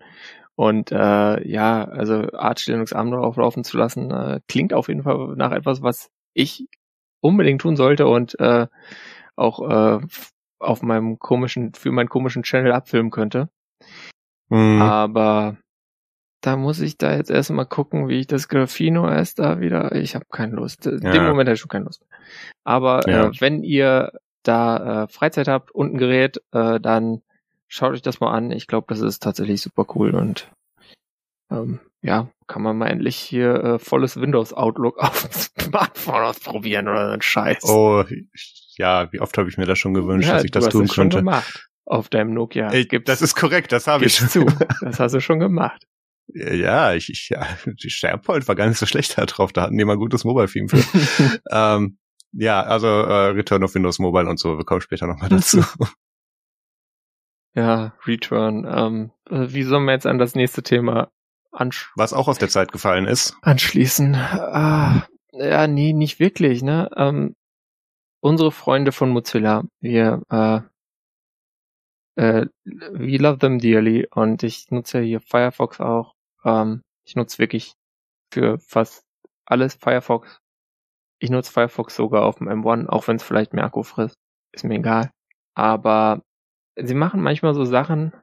Und 0.55 0.91
äh, 0.91 1.47
ja, 1.47 1.85
also 1.85 2.31
Arch 2.33 2.67
Linux 2.67 2.91
ARM 2.91 3.11
drauflaufen 3.11 3.63
zu 3.63 3.77
lassen, 3.77 4.11
äh, 4.11 4.41
klingt 4.47 4.73
auf 4.73 4.89
jeden 4.89 5.03
Fall 5.03 5.35
nach 5.37 5.51
etwas, 5.51 5.81
was 5.81 6.09
ich 6.33 6.67
unbedingt 7.21 7.61
tun 7.61 7.75
sollte 7.75 8.07
und 8.07 8.37
äh, 8.39 8.67
auch 9.35 9.61
äh, 9.69 10.05
auf 10.59 10.81
meinem 10.81 11.17
komischen, 11.17 11.73
für 11.73 11.91
meinen 11.91 12.09
komischen 12.09 12.43
Channel 12.43 12.73
abfilmen 12.73 13.11
könnte. 13.11 13.49
Mhm. 14.49 14.81
Aber 14.81 15.57
da 16.41 16.55
muss 16.55 16.79
ich 16.79 16.97
da 16.97 17.15
jetzt 17.15 17.29
erstmal 17.29 17.65
gucken, 17.65 18.07
wie 18.07 18.19
ich 18.19 18.27
das 18.27 18.47
Graphino 18.47 19.09
erst 19.09 19.39
da 19.39 19.59
wieder. 19.59 19.93
Ich 19.95 20.15
habe 20.15 20.25
keine 20.31 20.55
Lust. 20.55 20.85
In 20.85 21.01
ja. 21.01 21.11
dem 21.11 21.25
Moment 21.25 21.47
habe 21.47 21.55
ich 21.55 21.59
schon 21.59 21.69
keine 21.69 21.85
Lust. 21.85 22.05
Aber 22.63 23.01
ja. 23.07 23.27
äh, 23.27 23.31
wenn 23.39 23.63
ihr 23.63 24.13
da 24.43 25.03
äh, 25.03 25.07
Freizeit 25.07 25.47
habt 25.47 25.71
und 25.71 25.93
ein 25.93 25.97
Gerät, 25.97 26.41
äh, 26.51 26.79
dann 26.79 27.21
schaut 27.67 27.93
euch 27.93 28.01
das 28.01 28.19
mal 28.19 28.31
an. 28.31 28.51
Ich 28.51 28.67
glaube, 28.67 28.87
das 28.89 29.01
ist 29.01 29.21
tatsächlich 29.21 29.61
super 29.61 29.85
cool 29.95 30.15
und 30.15 30.49
ähm, 31.51 31.79
ja, 32.01 32.29
kann 32.47 32.61
man 32.61 32.77
mal 32.77 32.87
endlich 32.87 33.17
hier 33.17 33.55
äh, 33.55 33.79
volles 33.79 34.19
Windows 34.21 34.53
Outlook 34.53 34.97
auf 35.03 35.21
dem 35.21 35.31
Smartphone 35.63 36.23
ausprobieren 36.23 36.87
oder 36.87 37.07
so 37.07 37.13
ein 37.13 37.21
Scheiß. 37.21 37.63
Oh, 37.65 38.05
ja, 38.77 39.11
wie 39.11 39.19
oft 39.19 39.37
habe 39.37 39.49
ich 39.49 39.57
mir 39.57 39.65
das 39.65 39.77
schon 39.77 39.93
gewünscht, 39.93 40.29
ja, 40.29 40.35
dass 40.35 40.45
ich 40.45 40.51
das 40.51 40.69
tun 40.69 40.87
könnte. 40.87 41.17
Schon 41.17 41.25
gemacht 41.25 41.69
auf 41.89 42.07
deinem 42.07 42.33
Nokia. 42.33 42.69
Ey, 42.69 42.87
das 42.87 43.21
ist 43.21 43.35
korrekt, 43.35 43.71
das 43.71 43.87
habe 43.87 44.05
ich. 44.05 44.15
Zu. 44.15 44.45
Das 44.81 44.99
hast 44.99 45.13
du 45.13 45.21
schon 45.21 45.39
gemacht. 45.39 45.83
Ja, 46.33 46.93
ich, 46.93 47.09
ich 47.09 47.29
ja, 47.29 47.45
die 47.65 47.89
SharePoint 47.89 48.47
war 48.47 48.55
gar 48.55 48.67
nicht 48.67 48.77
so 48.77 48.85
schlecht 48.85 49.17
da 49.17 49.25
drauf. 49.25 49.53
Da 49.53 49.63
hatten 49.63 49.77
die 49.77 49.85
mal 49.85 49.97
gutes 49.97 50.23
Mobile-Theme 50.23 50.69
für. 50.69 51.41
ähm, 51.51 51.97
ja, 52.31 52.61
also 52.61 52.87
äh, 52.87 53.29
Return 53.29 53.63
of 53.63 53.73
Windows 53.73 53.99
Mobile 53.99 54.29
und 54.29 54.39
so, 54.39 54.57
wir 54.57 54.65
kommen 54.65 54.81
später 54.81 55.07
nochmal 55.07 55.29
dazu. 55.29 55.63
ja, 57.55 57.93
Return. 58.05 58.67
Ähm, 58.69 59.11
äh, 59.29 59.51
wie 59.53 59.63
sollen 59.63 59.85
wir 59.85 59.93
jetzt 59.93 60.05
an 60.05 60.19
das 60.19 60.35
nächste 60.35 60.61
Thema 60.61 61.11
anschließen? 61.51 61.93
Was 61.95 62.13
auch 62.13 62.27
aus 62.27 62.37
der 62.37 62.49
Zeit 62.49 62.71
gefallen 62.71 63.05
ist. 63.05 63.35
Anschließen. 63.41 64.13
Ah, 64.13 65.07
ja, 65.31 65.67
nee, 65.67 65.93
nicht 65.93 66.19
wirklich, 66.19 66.61
ne? 66.61 66.89
Ähm, 66.95 67.35
unsere 68.21 68.51
Freunde 68.51 68.91
von 68.91 69.09
Mozilla, 69.09 69.63
wir 69.79 70.21
äh, 70.29 70.59
äh, 72.19 72.47
we 72.65 73.17
love 73.17 73.39
them 73.39 73.59
dearly 73.59 74.05
und 74.11 74.43
ich 74.43 74.69
nutze 74.69 74.99
ja 74.99 75.03
hier 75.03 75.21
Firefox 75.21 75.79
auch 75.79 76.15
ähm, 76.43 76.81
ich 77.05 77.15
nutze 77.15 77.39
wirklich 77.39 77.73
für 78.31 78.59
fast 78.59 79.03
alles 79.45 79.75
Firefox. 79.75 80.39
Ich 81.19 81.29
nutze 81.29 81.51
Firefox 81.51 81.95
sogar 81.95 82.23
auf 82.23 82.37
dem 82.37 82.47
M1, 82.47 82.87
auch 82.87 83.07
wenn 83.07 83.17
es 83.17 83.23
vielleicht 83.23 83.53
mehr 83.53 83.65
Akku 83.65 83.83
frisst. 83.83 84.15
Ist 84.53 84.63
mir 84.63 84.75
egal. 84.75 85.11
Aber 85.55 86.21
sie 86.75 86.93
machen 86.93 87.21
manchmal 87.21 87.53
so 87.53 87.65
Sachen, 87.65 88.13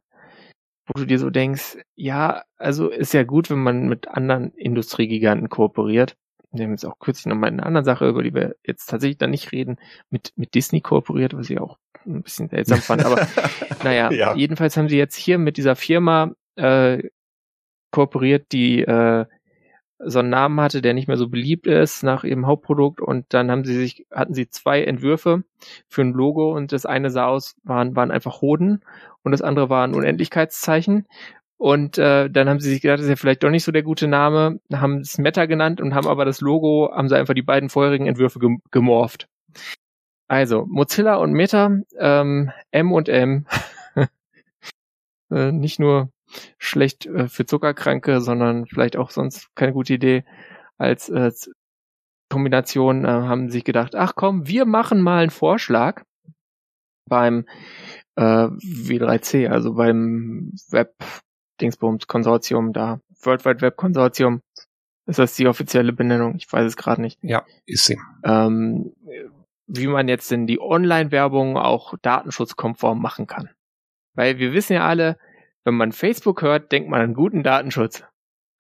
wo 0.87 1.01
du 1.01 1.07
dir 1.07 1.19
so 1.19 1.31
denkst, 1.31 1.79
ja, 1.95 2.45
also 2.57 2.89
ist 2.89 3.13
ja 3.13 3.25
gut, 3.25 3.51
wenn 3.51 3.63
man 3.63 3.89
mit 3.89 4.09
anderen 4.09 4.53
Industriegiganten 4.53 5.49
kooperiert. 5.49 6.17
Wir 6.53 6.65
haben 6.65 6.71
jetzt 6.71 6.87
auch 6.87 6.99
kürzlich 6.99 7.27
nochmal 7.27 7.51
eine 7.51 7.67
andere 7.67 7.85
Sache, 7.85 8.09
über 8.09 8.23
die 8.23 8.33
wir 8.33 8.57
jetzt 8.65 8.87
tatsächlich 8.87 9.19
dann 9.19 9.31
nicht 9.31 9.53
reden, 9.53 9.79
mit, 10.11 10.33
mit 10.37 10.55
Disney 10.55 10.81
kooperiert, 10.81 11.35
was 11.35 11.51
ich 11.51 11.61
auch 11.61 11.77
ein 12.07 12.23
bisschen 12.23 12.49
seltsam 12.49 12.79
fand. 12.79 13.05
Aber 13.05 13.27
naja, 13.85 14.11
ja. 14.13 14.35
jedenfalls 14.35 14.77
haben 14.77 14.89
sie 14.89 14.97
jetzt 14.97 15.17
hier 15.17 15.39
mit 15.39 15.57
dieser 15.57 15.77
Firma 15.77 16.33
äh, 16.55 17.03
kooperiert, 17.97 18.53
die 18.53 18.83
äh, 18.83 19.25
so 19.99 20.19
einen 20.19 20.29
Namen 20.29 20.61
hatte, 20.61 20.83
der 20.83 20.93
nicht 20.93 21.09
mehr 21.09 21.17
so 21.17 21.29
beliebt 21.31 21.67
ist 21.67 22.03
nach 22.03 22.25
ihrem 22.25 22.47
Hauptprodukt 22.47 23.01
und 23.01 23.25
dann 23.31 23.51
haben 23.51 23.65
sie 23.65 23.75
sich, 23.75 24.07
hatten 24.13 24.35
sie 24.35 24.51
zwei 24.51 24.85
Entwürfe 24.85 25.45
für 25.89 26.03
ein 26.03 26.13
Logo 26.13 26.55
und 26.55 26.73
das 26.73 26.85
eine 26.85 27.11
sah 27.11 27.27
aus, 27.27 27.57
waren, 27.65 27.97
waren 27.97 28.11
einfach 28.11 28.43
Hoden 28.43 28.85
und 29.23 29.33
das 29.33 29.41
andere 29.41 29.71
war 29.71 29.87
ein 29.87 29.95
Unendlichkeitszeichen 29.95 31.07
und 31.57 31.97
äh, 31.97 32.29
dann 32.29 32.51
haben 32.51 32.61
sie 32.61 32.69
sich 32.69 32.83
gedacht, 32.83 32.99
das 32.99 33.07
ist 33.07 33.11
ja 33.11 33.17
vielleicht 33.17 33.43
doch 33.43 33.51
nicht 33.51 33.65
so 33.65 33.73
der 33.73 33.83
gute 33.83 34.09
Name, 34.09 34.61
haben 34.71 34.99
es 34.99 35.17
Meta 35.17 35.47
genannt 35.47 35.81
und 35.81 35.95
haben 35.95 36.07
aber 36.07 36.27
das 36.27 36.43
Logo, 36.43 36.91
haben 36.95 37.09
sie 37.09 37.17
einfach 37.17 37.33
die 37.33 37.41
beiden 37.41 37.71
vorherigen 37.71 38.07
Entwürfe 38.07 38.39
gem 38.39 38.61
gemorpht. 38.71 39.29
Also, 40.29 40.67
Mozilla 40.69 41.17
und 41.17 41.33
Meta, 41.33 41.71
ähm, 41.99 42.51
M 42.73 42.93
und 42.93 43.09
M. 43.09 43.47
äh, 45.31 45.53
nicht 45.53 45.79
nur 45.79 46.11
schlecht 46.59 47.07
äh, 47.07 47.29
für 47.29 47.47
Zuckerkranke, 47.47 48.21
sondern 48.21 48.67
vielleicht 48.67 48.97
auch 48.97 49.11
sonst 49.11 49.55
keine 49.55 49.73
gute 49.73 49.95
Idee. 49.95 50.25
Als 50.79 51.09
äh, 51.09 51.31
Kombination 52.31 53.05
äh, 53.05 53.09
haben 53.09 53.51
sich 53.51 53.65
gedacht, 53.65 53.95
ach 53.95 54.15
komm, 54.15 54.47
wir 54.47 54.67
machen 54.67 55.01
mal 55.01 55.23
einen 55.23 55.31
Vorschlag 55.31 56.03
beim 57.09 57.47
äh, 58.17 58.23
W3C, 58.23 59.49
also 59.49 59.75
beim 59.75 60.53
Web 60.71 60.95
Dingsbums 61.61 62.07
Konsortium 62.07 62.73
da, 62.73 63.01
World 63.23 63.45
Wide 63.45 63.61
Web 63.61 63.77
Konsortium. 63.77 64.43
Ist 65.07 65.21
das 65.21 65.37
die 65.37 65.47
offizielle 65.47 65.93
Benennung? 65.93 66.35
Ich 66.37 66.53
weiß 66.53 66.67
es 66.67 66.77
gerade 66.77 67.01
nicht. 67.01 67.19
Ja, 67.23 67.45
ist 67.65 67.85
sie. 67.85 67.99
Ähm, 68.25 68.93
wie 69.69 69.87
man 69.87 70.09
jetzt 70.09 70.31
denn 70.31 70.47
die 70.47 70.61
Online-Werbung 70.61 71.57
auch 71.57 71.95
datenschutzkonform 72.03 73.01
machen 73.01 73.27
kann. 73.27 73.51
Weil 74.15 74.39
wir 74.39 74.53
wissen 74.53 74.75
ja 74.75 74.87
alle, 74.87 75.19
wenn 75.67 75.75
man 75.75 75.91
Facebook 75.91 76.43
hört, 76.43 76.71
denkt 76.71 76.89
man 76.89 77.01
an 77.01 77.13
guten 77.13 77.43
Datenschutz. 77.43 78.05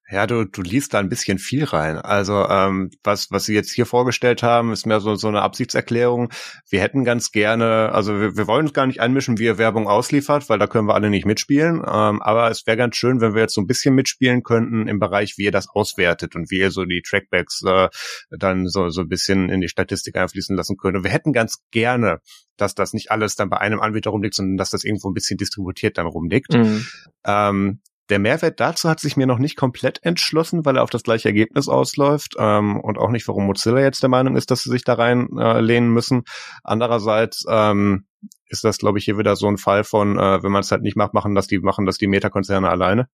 Ja, 0.09 0.29
du, 0.29 0.45
du 0.45 0.63
liest 0.63 0.95
da 0.95 1.01
ein 1.01 1.09
bisschen 1.09 1.39
viel 1.39 1.65
rein. 1.65 1.99
Also 1.99 2.47
ähm, 2.49 2.91
was, 3.03 3.33
was 3.33 3.45
Sie 3.45 3.55
jetzt 3.55 3.73
hier 3.73 3.87
vorgestellt 3.87 4.45
haben, 4.45 4.73
ist 4.73 4.87
mehr 4.87 5.01
so, 5.01 5.17
so 5.17 5.27
eine 5.27 5.43
Absichtserklärung. 5.43 6.31
Wir 6.71 6.81
hätten 6.81 7.05
ganz 7.05 7.33
gerne, 7.33 7.91
also 7.93 8.21
wir, 8.21 8.37
wir 8.37 8.47
wollen 8.47 8.67
uns 8.67 8.73
gar 8.73 8.87
nicht 8.87 9.01
einmischen, 9.01 9.39
wie 9.39 9.45
ihr 9.45 9.59
Werbung 9.59 9.89
ausliefert, 9.89 10.49
weil 10.49 10.61
da 10.61 10.69
können 10.69 10.87
wir 10.87 10.95
alle 10.95 11.11
nicht 11.11 11.27
mitspielen. 11.27 11.79
Ähm, 11.79 12.23
aber 12.23 12.51
es 12.53 12.69
wäre 12.69 12.77
ganz 12.77 12.95
schön, 12.95 13.21
wenn 13.21 13.35
wir 13.35 13.43
jetzt 13.43 13.55
so 13.55 13.61
ein 13.61 13.67
bisschen 13.67 13.97
mitspielen 13.97 14.45
könnten 14.45 14.87
im 14.87 15.01
Bereich, 15.01 15.39
wie 15.39 15.45
ihr 15.45 15.51
das 15.53 15.69
auswertet 15.69 16.37
und 16.37 16.53
wie 16.53 16.59
ihr 16.59 16.71
so 16.71 16.85
die 16.85 17.03
Trackbacks 17.03 17.63
äh, 17.67 17.89
dann 18.31 18.69
so, 18.69 18.91
so 18.91 19.01
ein 19.01 19.09
bisschen 19.09 19.49
in 19.51 19.61
die 19.61 19.69
Statistik 19.69 20.17
einfließen 20.17 20.57
lassen 20.57 20.77
könnt. 20.77 20.97
Und 20.97 21.03
wir 21.03 21.11
hätten 21.11 21.33
ganz 21.33 21.65
gerne, 21.73 22.21
dass 22.57 22.77
das 22.77 22.93
nicht 22.93 23.11
alles 23.11 23.35
dann 23.35 23.51
bei 23.51 23.59
einem 23.59 23.81
Anbieter 23.81 24.11
rumliegt, 24.11 24.37
sondern 24.37 24.57
dass 24.57 24.71
das 24.71 24.85
irgendwo 24.85 25.11
ein 25.11 25.15
bisschen 25.15 25.37
distributiert 25.37 25.99
dann 25.99 26.07
rumliegt. 26.07 26.55
Mhm. 26.55 26.87
Ähm, 27.25 27.81
der 28.09 28.19
Mehrwert 28.19 28.61
dazu 28.61 28.89
hat 28.89 29.01
sich 29.01 29.17
mir 29.17 29.27
noch 29.27 29.39
nicht 29.39 29.57
komplett 29.57 30.03
entschlossen, 30.03 30.65
weil 30.65 30.77
er 30.77 30.83
auf 30.83 30.91
das 30.91 31.03
gleiche 31.03 31.29
Ergebnis 31.29 31.69
ausläuft 31.69 32.35
ähm, 32.39 32.81
und 32.81 32.99
auch 32.99 33.11
nicht, 33.11 33.27
warum 33.27 33.47
Mozilla 33.47 33.81
jetzt 33.81 34.03
der 34.03 34.11
Meinung 34.11 34.37
ist, 34.37 34.51
dass 34.51 34.63
sie 34.63 34.71
sich 34.71 34.85
da 34.85 34.95
reinlehnen 34.95 35.91
äh, 35.91 35.93
müssen. 35.93 36.23
Andererseits 36.63 37.45
ähm, 37.49 38.07
ist 38.49 38.65
das, 38.65 38.79
glaube 38.79 38.99
ich, 38.99 39.05
hier 39.05 39.19
wieder 39.19 39.35
so 39.37 39.49
ein 39.49 39.59
Fall 39.59 39.83
von, 39.83 40.19
äh, 40.19 40.43
wenn 40.43 40.53
man 40.53 40.61
es 40.61 40.71
halt 40.71 40.83
nicht 40.83 40.97
macht, 40.97 41.15
machen 41.15 41.35
das 41.35 41.47
die 41.49 41.59
machen 41.59 41.87
das 41.87 41.99
die 41.99 42.07
Meta-Konzerne 42.07 42.69
alleine. 42.69 43.09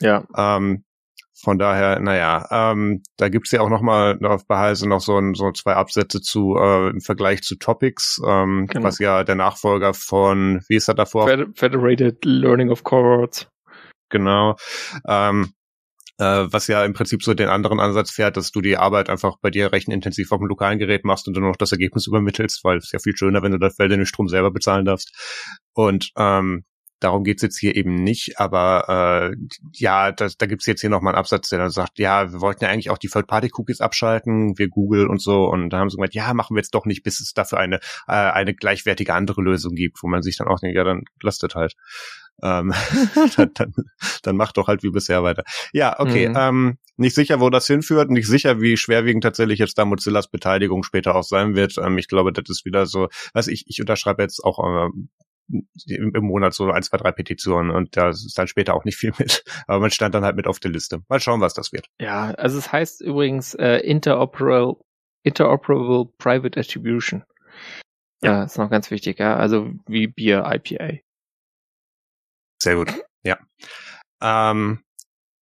Ja. 0.00 0.24
Ähm, 0.36 0.84
von 1.38 1.58
daher, 1.58 2.00
naja, 2.00 2.46
ähm, 2.50 3.02
da 3.18 3.28
gibt's 3.28 3.50
ja 3.50 3.60
auch 3.60 3.68
nochmal 3.68 4.18
auf 4.24 4.46
Behalse 4.46 4.88
noch 4.88 5.00
so, 5.00 5.18
ein, 5.18 5.34
so 5.34 5.52
zwei 5.52 5.74
Absätze 5.74 6.22
zu 6.22 6.56
äh, 6.56 6.88
im 6.88 7.00
Vergleich 7.02 7.42
zu 7.42 7.56
Topics, 7.56 8.20
ähm, 8.26 8.66
genau. 8.68 8.86
was 8.86 8.98
ja 8.98 9.22
der 9.22 9.34
Nachfolger 9.34 9.92
von, 9.92 10.62
wie 10.68 10.76
ist 10.76 10.88
er 10.88 10.94
davor? 10.94 11.28
Federated 11.54 12.24
Learning 12.24 12.70
of 12.70 12.84
Cohorts 12.84 13.48
genau. 14.08 14.56
Ähm, 15.06 15.52
äh, 16.18 16.46
was 16.50 16.66
ja 16.66 16.84
im 16.84 16.94
Prinzip 16.94 17.22
so 17.22 17.34
den 17.34 17.48
anderen 17.48 17.80
Ansatz 17.80 18.10
fährt, 18.10 18.36
dass 18.36 18.50
du 18.50 18.60
die 18.60 18.76
Arbeit 18.76 19.10
einfach 19.10 19.36
bei 19.40 19.50
dir 19.50 19.72
recht 19.72 19.88
intensiv 19.88 20.32
auf 20.32 20.38
dem 20.38 20.48
lokalen 20.48 20.78
Gerät 20.78 21.04
machst 21.04 21.28
und 21.28 21.34
dann 21.34 21.44
noch 21.44 21.56
das 21.56 21.72
Ergebnis 21.72 22.06
übermittelst, 22.06 22.64
weil 22.64 22.78
es 22.78 22.90
ja 22.92 22.98
viel 22.98 23.16
schöner, 23.16 23.42
wenn 23.42 23.52
du 23.52 23.58
dafür 23.58 23.88
den 23.88 24.06
Strom 24.06 24.28
selber 24.28 24.50
bezahlen 24.50 24.86
darfst. 24.86 25.12
Und 25.74 26.10
ähm, 26.16 26.64
Darum 27.00 27.24
geht's 27.24 27.42
jetzt 27.42 27.58
hier 27.58 27.76
eben 27.76 27.94
nicht, 27.94 28.40
aber 28.40 29.32
äh, 29.32 29.36
ja, 29.74 30.12
das, 30.12 30.38
da 30.38 30.46
gibt's 30.46 30.66
jetzt 30.66 30.80
hier 30.80 30.88
nochmal 30.88 31.12
einen 31.12 31.18
Absatz, 31.18 31.50
der 31.50 31.58
dann 31.58 31.70
sagt, 31.70 31.98
ja, 31.98 32.32
wir 32.32 32.40
wollten 32.40 32.64
ja 32.64 32.70
eigentlich 32.70 32.90
auch 32.90 32.98
die 32.98 33.08
Third-Party-Cookies 33.08 33.82
abschalten, 33.82 34.56
wir 34.56 34.68
Google 34.68 35.06
und 35.06 35.20
so, 35.20 35.44
und 35.44 35.70
da 35.70 35.78
haben 35.78 35.90
sie 35.90 35.96
gesagt, 35.96 36.14
ja, 36.14 36.32
machen 36.32 36.56
wir 36.56 36.60
jetzt 36.60 36.74
doch 36.74 36.86
nicht, 36.86 37.02
bis 37.02 37.20
es 37.20 37.34
dafür 37.34 37.58
eine, 37.58 37.76
äh, 38.08 38.12
eine 38.12 38.54
gleichwertige 38.54 39.12
andere 39.12 39.42
Lösung 39.42 39.74
gibt, 39.74 40.02
wo 40.02 40.08
man 40.08 40.22
sich 40.22 40.38
dann 40.38 40.48
auch 40.48 40.58
denkt, 40.58 40.76
ja, 40.76 40.84
dann 40.84 41.02
lastet 41.22 41.54
halt. 41.54 41.74
Ähm, 42.42 42.72
dann, 43.36 43.50
dann, 43.54 43.74
dann 44.22 44.36
macht 44.36 44.56
doch 44.56 44.68
halt 44.68 44.82
wie 44.82 44.90
bisher 44.90 45.22
weiter. 45.22 45.44
Ja, 45.72 45.98
okay. 45.98 46.28
Mhm. 46.28 46.36
Ähm, 46.38 46.78
nicht 46.96 47.14
sicher, 47.14 47.40
wo 47.40 47.50
das 47.50 47.66
hinführt, 47.66 48.10
nicht 48.10 48.26
sicher, 48.26 48.60
wie 48.60 48.76
schwerwiegend 48.76 49.22
tatsächlich 49.22 49.58
jetzt 49.58 49.78
da 49.78 49.84
Mozillas 49.84 50.28
Beteiligung 50.28 50.82
später 50.82 51.14
auch 51.14 51.24
sein 51.24 51.54
wird. 51.54 51.76
Ähm, 51.78 51.98
ich 51.98 52.08
glaube, 52.08 52.32
das 52.32 52.44
ist 52.48 52.64
wieder 52.64 52.86
so, 52.86 53.08
was 53.32 53.48
ich, 53.48 53.64
ich 53.68 53.80
unterschreibe 53.80 54.22
jetzt 54.22 54.42
auch 54.44 54.58
äh, 54.58 54.90
im 55.48 56.24
Monat 56.24 56.54
so 56.54 56.70
ein, 56.70 56.82
zwei, 56.82 56.96
drei 56.96 57.12
Petitionen 57.12 57.70
und 57.70 57.96
da 57.96 58.10
ist 58.10 58.36
dann 58.36 58.48
später 58.48 58.74
auch 58.74 58.84
nicht 58.84 58.96
viel 58.96 59.12
mit. 59.18 59.44
Aber 59.66 59.80
man 59.80 59.90
stand 59.90 60.14
dann 60.14 60.24
halt 60.24 60.36
mit 60.36 60.46
auf 60.46 60.60
der 60.60 60.70
Liste. 60.70 61.02
Mal 61.08 61.20
schauen, 61.20 61.40
was 61.40 61.54
das 61.54 61.72
wird. 61.72 61.88
Ja, 62.00 62.30
also 62.32 62.58
es 62.58 62.72
heißt 62.72 63.00
übrigens 63.02 63.54
äh, 63.54 63.78
Interoperable, 63.78 64.76
Interoperable 65.22 66.12
Private 66.18 66.58
Attribution. 66.58 67.24
Ja, 68.22 68.42
äh, 68.42 68.46
ist 68.46 68.58
noch 68.58 68.70
ganz 68.70 68.90
wichtig, 68.90 69.18
ja. 69.18 69.36
Also 69.36 69.70
wie 69.86 70.06
Bier 70.08 70.44
IPA. 70.46 70.98
Sehr 72.60 72.76
gut, 72.76 72.92
ja. 73.22 73.38
Ähm, 74.20 74.80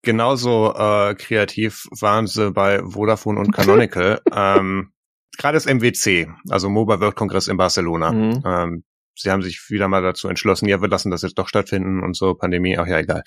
genauso 0.01 0.73
äh, 0.73 1.15
kreativ 1.15 1.87
waren 1.91 2.27
sie 2.27 2.51
bei 2.51 2.81
Vodafone 2.83 3.39
und 3.39 3.51
Canonical. 3.53 4.21
ähm, 4.33 4.93
Gerade 5.37 5.55
das 5.55 5.65
MWC, 5.65 6.27
also 6.49 6.69
Mobile 6.69 6.99
World 6.99 7.15
Congress 7.15 7.47
in 7.47 7.57
Barcelona. 7.57 8.11
Mhm. 8.11 8.43
Ähm, 8.45 8.83
sie 9.15 9.31
haben 9.31 9.41
sich 9.41 9.69
wieder 9.69 9.87
mal 9.87 10.01
dazu 10.01 10.27
entschlossen, 10.27 10.67
ja, 10.67 10.81
wir 10.81 10.89
lassen 10.89 11.11
das 11.11 11.21
jetzt 11.21 11.37
doch 11.37 11.47
stattfinden 11.47 12.03
und 12.03 12.15
so, 12.15 12.33
Pandemie, 12.35 12.77
ach 12.77 12.87
ja, 12.87 12.99
egal. 12.99 13.23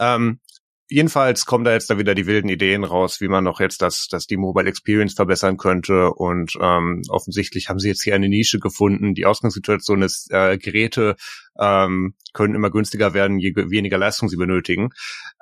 Ähm, 0.00 0.40
jedenfalls 0.88 1.44
kommen 1.44 1.64
da 1.64 1.72
jetzt 1.72 1.90
da 1.90 1.98
wieder 1.98 2.14
die 2.14 2.26
wilden 2.26 2.48
Ideen 2.48 2.84
raus, 2.84 3.20
wie 3.20 3.28
man 3.28 3.44
noch 3.44 3.60
jetzt 3.60 3.82
das, 3.82 4.08
das 4.10 4.26
die 4.26 4.36
Mobile 4.36 4.68
Experience 4.68 5.14
verbessern 5.14 5.56
könnte. 5.56 6.12
Und 6.12 6.56
ähm, 6.60 7.02
offensichtlich 7.08 7.68
haben 7.68 7.78
sie 7.78 7.88
jetzt 7.88 8.02
hier 8.02 8.14
eine 8.14 8.28
Nische 8.28 8.58
gefunden. 8.58 9.14
Die 9.14 9.26
Ausgangssituation 9.26 10.02
ist, 10.02 10.30
äh, 10.30 10.56
Geräte 10.58 11.16
ähm, 11.58 12.14
können 12.32 12.54
immer 12.54 12.70
günstiger 12.70 13.14
werden, 13.14 13.38
je 13.38 13.54
weniger 13.54 13.98
Leistung 13.98 14.28
sie 14.28 14.36
benötigen. 14.36 14.90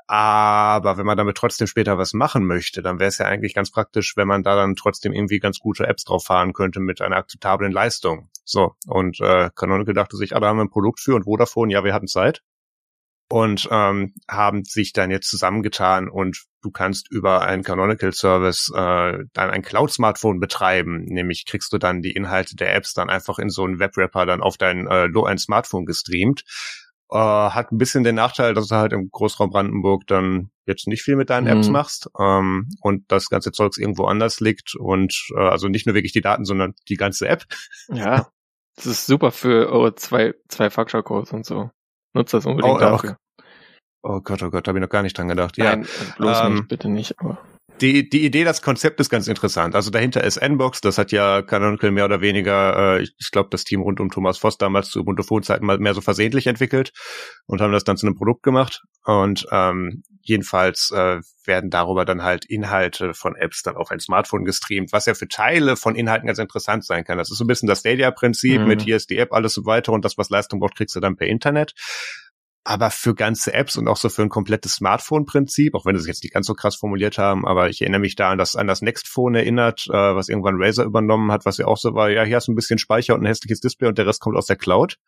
Aber 0.09 0.99
wenn 0.99 1.07
man 1.07 1.17
damit 1.17 1.37
trotzdem 1.37 1.67
später 1.67 1.99
was 1.99 2.13
machen 2.13 2.47
möchte, 2.47 2.81
dann 2.81 3.01
wäre 3.01 3.09
es 3.09 3.19
ja 3.19 3.27
eigentlich 3.27 3.55
ganz 3.55 3.73
praktisch, 3.73 4.17
wenn 4.17 4.29
man 4.29 4.45
da 4.45 4.55
dann 4.55 4.77
trotzdem 4.77 5.13
irgendwie 5.13 5.41
ganz 5.41 5.59
gute 5.59 5.87
Apps 5.87 6.05
drauf 6.05 6.25
fahren 6.25 6.53
könnte 6.53 6.79
mit 6.79 7.01
einer 7.01 7.17
akzeptablen 7.17 7.73
Leistung. 7.73 8.31
So, 8.45 8.75
und 8.87 9.21
äh, 9.21 9.51
Canonical 9.57 9.95
dachte 9.95 10.17
sich, 10.17 10.37
ah, 10.37 10.41
da 10.41 10.49
haben 10.49 10.59
wir 10.59 10.65
ein 10.65 10.71
Produkt 10.71 11.01
für 11.01 11.17
und 11.17 11.25
Vodafone, 11.25 11.73
ja, 11.73 11.83
wir 11.83 11.93
hatten 11.93 12.07
Zeit. 12.07 12.43
Und 13.29 13.69
ähm, 13.73 14.15
haben 14.29 14.65
sich 14.65 14.93
dann 14.93 15.11
jetzt 15.11 15.29
zusammengetan 15.29 16.09
und 16.09 16.45
du 16.63 16.71
kannst 16.71 17.11
über 17.11 17.41
einen 17.43 17.65
Canonical 17.65 18.13
Service 18.13 18.71
äh, 18.73 19.19
dann 19.33 19.51
ein 19.51 19.63
Cloud-Smartphone 19.63 20.39
betreiben. 20.39 21.03
Nämlich 21.07 21.45
kriegst 21.45 21.73
du 21.73 21.79
dann 21.79 22.03
die 22.03 22.13
Inhalte 22.13 22.55
der 22.55 22.73
Apps 22.77 22.95
dann 22.95 23.11
einfach 23.11 23.41
in 23.41 23.51
so 23.51 23.65
einen 23.65 23.81
Webwrapper 23.81 24.27
dann 24.27 24.43
auf 24.43 24.59
dein 24.59 24.87
äh, 24.87 25.09
ein 25.27 25.39
Smartphone 25.39 25.87
gestreamt 25.87 26.45
äh, 27.11 27.17
hat 27.17 27.73
ein 27.73 27.79
bisschen 27.79 28.05
den 28.05 28.15
Nachteil, 28.15 28.55
dass 28.55 28.69
du 28.69 28.77
halt 28.77 28.93
im 28.93 29.11
Großraum 29.11 29.51
Brandenburg 29.51 30.07
dann 30.07 30.51
jetzt 30.67 30.89
nicht 30.89 31.03
viel 31.03 31.17
mit 31.17 31.31
deinen 31.31 31.47
Apps 31.47 31.69
mhm. 31.69 31.73
machst 31.73 32.11
ähm, 32.19 32.69
und 32.81 33.05
das 33.09 33.29
ganze 33.29 33.53
Zeugs 33.53 33.79
irgendwo 33.79 34.07
anders 34.07 34.41
liegt 34.41 34.75
und 34.75 35.29
äh, 35.37 35.41
also 35.41 35.69
nicht 35.69 35.87
nur 35.87 35.95
wirklich 35.95 36.13
die 36.13 36.21
Daten, 36.21 36.45
sondern 36.45 36.75
die 36.89 36.97
ganze 36.97 37.29
App. 37.29 37.45
Ja, 37.89 38.29
das 38.75 38.87
ist 38.87 39.07
super 39.07 39.31
für 39.31 39.71
eure 39.71 39.95
zwei, 39.95 40.35
zwei 40.49 40.71
Faktor-Codes 40.71 41.33
und 41.33 41.47
so. 41.47 41.71
Nutzt 42.15 42.35
das 42.35 42.47
unbedingt 42.47 42.77
oh, 42.77 42.79
dafür. 42.79 43.17
Oh 44.03 44.21
Gott, 44.21 44.43
oh 44.43 44.51
Gott, 44.51 44.67
da 44.67 44.71
habe 44.71 44.79
ich 44.79 44.83
noch 44.83 44.91
gar 44.91 45.03
nicht 45.03 45.17
dran 45.17 45.29
gedacht. 45.29 45.57
Nein, 45.59 45.83
ja, 45.83 46.15
bloß 46.17 46.41
ähm, 46.43 46.55
nicht, 46.55 46.69
bitte 46.69 46.89
nicht. 46.89 47.19
Aber 47.21 47.39
die, 47.81 48.09
die 48.09 48.25
Idee, 48.25 48.45
das 48.45 48.63
Konzept 48.63 49.01
ist 49.01 49.11
ganz 49.11 49.29
interessant. 49.29 49.75
Also 49.75 49.91
dahinter 49.91 50.25
ist 50.25 50.37
Nbox, 50.37 50.81
das 50.81 50.99
hat 50.99 51.13
ja 51.13 51.43
Canonical 51.43 51.91
mehr 51.91 52.05
oder 52.05 52.21
weniger, 52.21 52.97
äh, 52.97 53.03
ich, 53.03 53.15
ich 53.19 53.31
glaube, 53.31 53.49
das 53.51 53.65
Team 53.65 53.81
rund 53.81 54.01
um 54.01 54.11
Thomas 54.11 54.39
Voss 54.39 54.59
damals 54.59 54.91
zu 54.91 55.01
Ubuntu-Zeiten 55.01 55.65
mal 55.65 55.79
mehr 55.79 55.95
so 55.95 56.01
versehentlich 56.01 56.47
entwickelt 56.47 56.93
und 57.47 57.61
haben 57.61 57.73
das 57.73 57.85
dann 57.85 57.97
zu 57.97 58.07
einem 58.07 58.17
Produkt 58.17 58.43
gemacht. 58.43 58.83
Und 59.05 59.47
ähm, 59.53 60.03
jedenfalls 60.23 60.91
äh, 60.93 61.21
werden 61.45 61.71
darüber 61.71 62.05
dann 62.05 62.23
halt 62.23 62.45
Inhalte 62.45 63.15
von 63.15 63.37
Apps 63.37 63.63
dann 63.63 63.77
auf 63.77 63.91
ein 63.91 64.01
Smartphone 64.01 64.45
gestreamt, 64.45 64.93
was 64.93 65.07
ja 65.07 65.15
für 65.15 65.29
Teile 65.29 65.77
von 65.77 65.95
Inhalten 65.95 66.27
ganz 66.27 66.39
interessant 66.39 66.85
sein 66.85 67.05
kann. 67.05 67.19
Das 67.19 67.31
ist 67.31 67.39
so 67.39 67.45
ein 67.45 67.47
bisschen 67.47 67.69
das 67.69 67.81
Stadia-Prinzip 67.81 68.61
mhm. 68.61 68.67
mit 68.67 68.83
hier 68.83 68.97
ist 68.97 69.11
die 69.11 69.19
App, 69.19 69.33
alles 69.33 69.55
so 69.55 69.65
weiter 69.65 69.93
und 69.93 70.05
das, 70.05 70.19
was 70.19 70.31
Leistung 70.31 70.61
braucht, 70.61 70.77
kriegst 70.77 70.97
du 70.97 71.01
dann 71.01 71.17
per 71.17 71.29
Internet 71.29 71.75
aber 72.67 72.91
für 72.91 73.15
ganze 73.15 73.55
Apps 73.55 73.77
und 73.77 73.87
auch 73.87 73.97
so 73.97 74.09
für 74.09 74.23
ein 74.23 74.29
komplettes 74.29 74.73
Smartphone-Prinzip, 74.73 75.77
auch 75.77 75.87
wenn 75.87 75.95
sie 75.95 76.01
es 76.01 76.09
jetzt 76.09 76.25
nicht 76.25 76.35
ganz 76.35 76.49
so 76.49 76.55
krass 76.55 76.75
formuliert 76.75 77.17
haben, 77.17 77.47
aber 77.47 77.69
ich 77.69 77.81
erinnere 77.81 78.01
mich 78.01 78.17
da 78.17 78.31
an 78.31 78.39
das, 78.39 78.57
an 78.57 78.67
das 78.67 78.83
Next 78.83 79.07
Phone 79.07 79.37
erinnert, 79.37 79.87
äh, 79.89 79.93
was 79.93 80.29
irgendwann 80.29 80.61
Razer 80.61 80.83
übernommen 80.83 81.31
hat, 81.31 81.45
was 81.45 81.59
ja 81.59 81.67
auch 81.67 81.77
so 81.77 81.95
war, 81.95 82.11
ja, 82.11 82.25
hier 82.25 82.35
hast 82.35 82.49
du 82.49 82.53
ein 82.53 82.57
bisschen 82.57 82.79
Speicher 82.79 83.15
und 83.15 83.23
ein 83.23 83.27
hässliches 83.27 83.61
Display 83.61 83.87
und 83.87 83.99
der 83.99 84.07
Rest 84.09 84.21
kommt 84.21 84.37
aus 84.37 84.47
der 84.47 84.57
Cloud. 84.57 84.99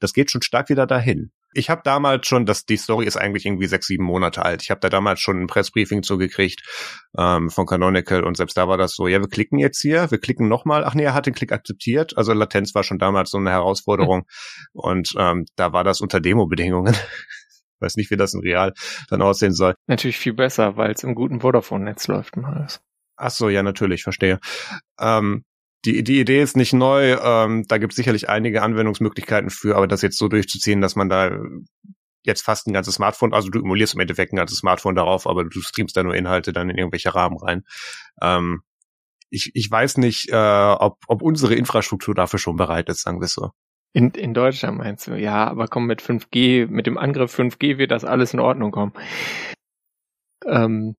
Das 0.00 0.12
geht 0.12 0.32
schon 0.32 0.42
stark 0.42 0.70
wieder 0.70 0.88
dahin 0.88 1.30
ich 1.54 1.70
habe 1.70 1.82
damals 1.84 2.26
schon, 2.26 2.46
dass 2.46 2.64
die 2.64 2.76
Story 2.76 3.06
ist 3.06 3.16
eigentlich 3.16 3.46
irgendwie 3.46 3.66
sechs, 3.66 3.86
sieben 3.86 4.04
Monate 4.04 4.44
alt. 4.44 4.62
Ich 4.62 4.70
habe 4.70 4.80
da 4.80 4.88
damals 4.88 5.20
schon 5.20 5.40
ein 5.40 5.46
Pressbriefing 5.46 6.02
zugekriegt 6.02 6.62
ähm, 7.16 7.50
von 7.50 7.66
Canonical 7.66 8.24
und 8.24 8.36
selbst 8.36 8.56
da 8.56 8.68
war 8.68 8.76
das 8.76 8.94
so, 8.94 9.08
ja, 9.08 9.20
wir 9.20 9.28
klicken 9.28 9.58
jetzt 9.58 9.80
hier, 9.80 10.10
wir 10.10 10.18
klicken 10.18 10.48
nochmal. 10.48 10.84
Ach 10.84 10.94
nee, 10.94 11.04
er 11.04 11.14
hat 11.14 11.26
den 11.26 11.34
Klick 11.34 11.52
akzeptiert. 11.52 12.16
Also 12.16 12.32
Latenz 12.32 12.74
war 12.74 12.82
schon 12.82 12.98
damals 12.98 13.30
so 13.30 13.38
eine 13.38 13.50
Herausforderung 13.50 14.20
mhm. 14.20 14.80
und 14.80 15.14
ähm, 15.18 15.46
da 15.56 15.72
war 15.72 15.84
das 15.84 16.00
unter 16.00 16.20
Demo-Bedingungen. 16.20 16.96
Weiß 17.80 17.96
nicht, 17.96 18.10
wie 18.10 18.16
das 18.16 18.34
in 18.34 18.40
Real 18.40 18.72
dann 19.10 19.22
aussehen 19.22 19.52
soll. 19.52 19.74
Natürlich 19.86 20.16
viel 20.16 20.34
besser, 20.34 20.76
weil 20.76 20.92
es 20.92 21.04
im 21.04 21.14
guten 21.14 21.40
Vodafone-Netz 21.40 22.08
läuft 22.08 22.36
und 22.36 22.44
alles. 22.44 22.80
Ach 23.16 23.30
so, 23.30 23.48
ja, 23.48 23.62
natürlich, 23.62 24.02
verstehe. 24.02 24.40
Ähm, 24.98 25.44
die, 25.84 26.02
die 26.02 26.20
Idee 26.20 26.42
ist 26.42 26.56
nicht 26.56 26.72
neu, 26.72 27.16
ähm, 27.20 27.64
da 27.68 27.78
gibt 27.78 27.92
es 27.92 27.96
sicherlich 27.96 28.28
einige 28.28 28.62
Anwendungsmöglichkeiten 28.62 29.50
für, 29.50 29.76
aber 29.76 29.86
das 29.86 30.02
jetzt 30.02 30.18
so 30.18 30.28
durchzuziehen, 30.28 30.80
dass 30.80 30.96
man 30.96 31.08
da 31.08 31.38
jetzt 32.22 32.42
fast 32.42 32.66
ein 32.66 32.72
ganzes 32.72 32.94
Smartphone, 32.94 33.34
also 33.34 33.50
du 33.50 33.60
emulierst 33.60 33.94
im 33.94 34.00
Endeffekt 34.00 34.32
ein 34.32 34.36
ganzes 34.36 34.58
Smartphone 34.58 34.94
darauf, 34.94 35.26
aber 35.26 35.44
du 35.44 35.60
streamst 35.60 35.96
da 35.96 36.02
nur 36.02 36.14
Inhalte 36.14 36.52
dann 36.52 36.70
in 36.70 36.78
irgendwelche 36.78 37.14
Rahmen 37.14 37.36
rein. 37.36 37.64
Ähm, 38.20 38.62
ich, 39.30 39.50
ich 39.54 39.70
weiß 39.70 39.98
nicht, 39.98 40.30
äh, 40.30 40.34
ob, 40.78 40.98
ob 41.06 41.22
unsere 41.22 41.54
Infrastruktur 41.54 42.14
dafür 42.14 42.38
schon 42.38 42.56
bereit 42.56 42.88
ist, 42.88 43.02
sagen 43.02 43.20
wir 43.20 43.28
so. 43.28 43.50
In, 43.92 44.10
in 44.10 44.34
Deutschland 44.34 44.78
meinst 44.78 45.06
du? 45.06 45.14
Ja, 45.14 45.46
aber 45.46 45.68
komm, 45.68 45.86
mit 45.86 46.02
5G, 46.02 46.66
mit 46.66 46.86
dem 46.86 46.98
Angriff 46.98 47.38
5G 47.38 47.78
wird 47.78 47.90
das 47.90 48.04
alles 48.04 48.32
in 48.32 48.40
Ordnung 48.40 48.70
kommen. 48.70 48.92
Ähm, 50.46 50.96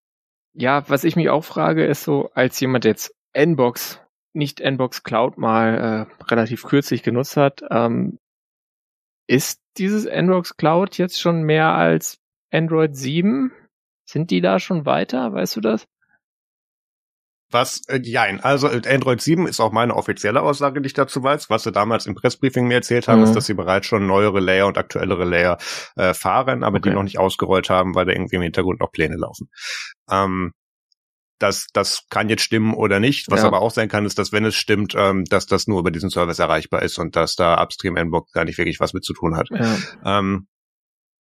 ja, 0.54 0.88
was 0.88 1.04
ich 1.04 1.16
mich 1.16 1.30
auch 1.30 1.44
frage, 1.44 1.86
ist 1.86 2.04
so, 2.04 2.30
als 2.34 2.60
jemand 2.60 2.86
jetzt 2.86 3.14
Nbox 3.34 4.00
nicht 4.36 4.60
Nbox 4.60 5.04
Cloud 5.04 5.38
mal 5.38 6.08
äh, 6.10 6.24
relativ 6.26 6.64
kürzlich 6.64 7.04
genutzt 7.04 7.38
hat, 7.38 7.64
ähm, 7.70 8.20
ist 9.28 9.62
dieses 9.78 10.06
Nbox 10.06 10.58
Cloud 10.58 10.98
jetzt 10.98 11.20
schon 11.20 11.44
mehr 11.44 11.74
als 11.74 12.20
Android 12.52 12.96
7? 12.96 13.52
Sind 14.08 14.32
die 14.32 14.42
da 14.42 14.60
schon 14.60 14.86
weiter? 14.86 15.34
Weißt 15.34 15.56
du 15.56 15.62
das? 15.62 15.88
Was, 17.52 17.88
äh, 17.88 18.00
jein, 18.04 18.40
also 18.42 18.68
äh, 18.68 18.82
Android 18.88 19.22
7 19.22 19.48
ist 19.48 19.60
auch 19.60 19.72
meine 19.72 19.96
offizielle 19.96 20.42
Aussage, 20.42 20.82
die 20.82 20.88
ich 20.88 20.94
dazu 20.94 21.24
weiß. 21.24 21.50
Was 21.50 21.64
sie 21.64 21.72
damals 21.72 22.06
im 22.06 22.16
Pressbriefing 22.16 22.68
mir 22.68 22.76
erzählt 22.76 23.08
haben, 23.08 23.20
mhm. 23.20 23.26
ist, 23.26 23.36
dass 23.36 23.46
sie 23.46 23.54
bereits 23.54 23.86
schon 23.86 24.08
neuere 24.08 24.40
Layer 24.40 24.68
und 24.68 24.78
aktuellere 24.78 25.26
Layer 25.26 25.58
äh, 25.96 26.14
fahren, 26.14 26.64
aber 26.64 26.78
okay. 26.78 26.90
die 26.90 26.96
noch 26.96 27.04
nicht 27.04 27.20
ausgerollt 27.20 27.70
haben, 27.70 27.96
weil 27.96 28.06
da 28.06 28.14
irgendwie 28.14 28.38
im 28.38 28.42
Hintergrund 28.42 28.80
noch 28.80 28.92
Pläne 28.92 29.16
laufen. 29.16 29.50
Ähm, 30.10 30.54
das, 31.40 31.68
das 31.74 32.06
kann 32.10 32.30
jetzt 32.30 32.44
stimmen 32.44 32.74
oder 32.74 33.00
nicht. 33.00 33.30
Was 33.30 33.42
ja. 33.42 33.48
aber 33.48 33.62
auch 33.62 33.72
sein 33.72 33.90
kann, 33.90 34.06
ist, 34.06 34.18
dass 34.18 34.32
wenn 34.32 34.46
es 34.46 34.56
stimmt, 34.56 34.94
ähm, 34.96 35.26
dass 35.26 35.46
das 35.46 35.68
nur 35.68 35.80
über 35.80 35.92
diesen 35.92 36.10
Service 36.10 36.40
erreichbar 36.40 36.82
ist 36.82 36.98
und 36.98 37.16
dass 37.16 37.36
da 37.36 37.62
Upstream 37.62 37.98
Nbox 37.98 38.32
gar 38.32 38.46
nicht 38.46 38.58
wirklich 38.58 38.80
was 38.80 38.94
mit 38.94 39.04
zu 39.04 39.14
tun 39.14 39.36
hat. 39.36 39.50
Ja. 39.50 40.20
Ähm, 40.20 40.48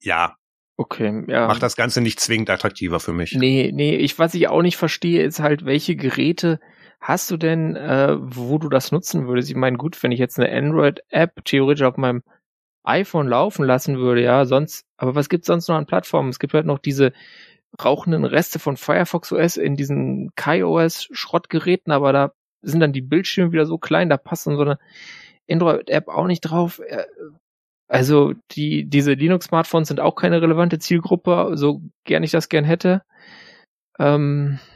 ja. 0.01 0.37
Okay, 0.77 1.25
ja. 1.29 1.47
Macht 1.47 1.63
das 1.63 1.77
Ganze 1.77 2.01
nicht 2.01 2.21
zwingend 2.21 2.51
attraktiver 2.51 3.01
für 3.01 3.13
mich. 3.13 3.35
Nee, 3.35 3.71
nee, 3.73 3.97
ich, 3.97 4.19
was 4.19 4.35
ich 4.35 4.49
auch 4.49 4.63
nicht 4.63 4.77
verstehe, 4.77 5.23
ist 5.23 5.41
halt, 5.41 5.65
welche 5.65 5.95
Geräte 5.95 6.59
hast 7.01 7.31
du 7.31 7.37
denn, 7.37 7.77
äh, 7.77 8.17
wo 8.19 8.59
du 8.59 8.69
das 8.69 8.91
nutzen 8.91 9.29
würdest? 9.29 9.51
Ich 9.51 9.57
meine, 9.57 9.77
gut, 9.77 10.01
wenn 10.03 10.11
ich 10.11 10.19
jetzt 10.19 10.39
eine 10.39 10.51
Android-App 10.51 11.45
theoretisch 11.45 11.85
auf 11.85 11.97
meinem 11.97 12.23
iPhone 12.83 13.29
laufen 13.29 13.65
lassen 13.65 13.99
würde, 13.99 14.23
ja, 14.23 14.45
sonst, 14.47 14.85
aber 14.97 15.15
was 15.15 15.29
gibt's 15.29 15.47
sonst 15.47 15.69
noch 15.69 15.77
an 15.77 15.87
Plattformen? 15.87 16.31
Es 16.31 16.39
gibt 16.39 16.55
halt 16.55 16.67
noch 16.67 16.79
diese 16.79 17.13
rauchenden 17.83 18.25
Reste 18.25 18.59
von 18.59 18.77
Firefox 18.77 19.33
OS 19.33 19.57
in 19.57 19.77
diesen 19.77 20.31
KaiOS 20.37 21.09
Schrottgeräten, 21.13 21.93
aber 21.93 22.13
da 22.13 22.33
sind 22.63 22.81
dann 22.81 22.93
die 22.93 23.03
Bildschirme 23.03 23.53
wieder 23.53 23.67
so 23.67 23.79
klein, 23.79 24.09
da 24.09 24.17
passt 24.17 24.47
dann 24.47 24.57
so 24.57 24.63
eine 24.63 24.79
Android-App 25.51 26.09
auch 26.09 26.27
nicht 26.27 26.41
drauf. 26.41 26.81
Äh, 26.87 27.05
also 27.89 28.33
die, 28.53 28.85
diese 28.89 29.13
Linux-Smartphones 29.13 29.89
sind 29.89 30.01
auch 30.01 30.17
keine 30.17 30.41
relevante 30.41 30.79
Zielgruppe, 30.79 31.53
so 31.55 31.83
gern 32.05 32.23
ich 32.23 32.31
das 32.31 32.49
gern 32.49 32.65
hätte. 32.65 33.03
Ähm, 33.99 34.59
Äh. 34.59 34.74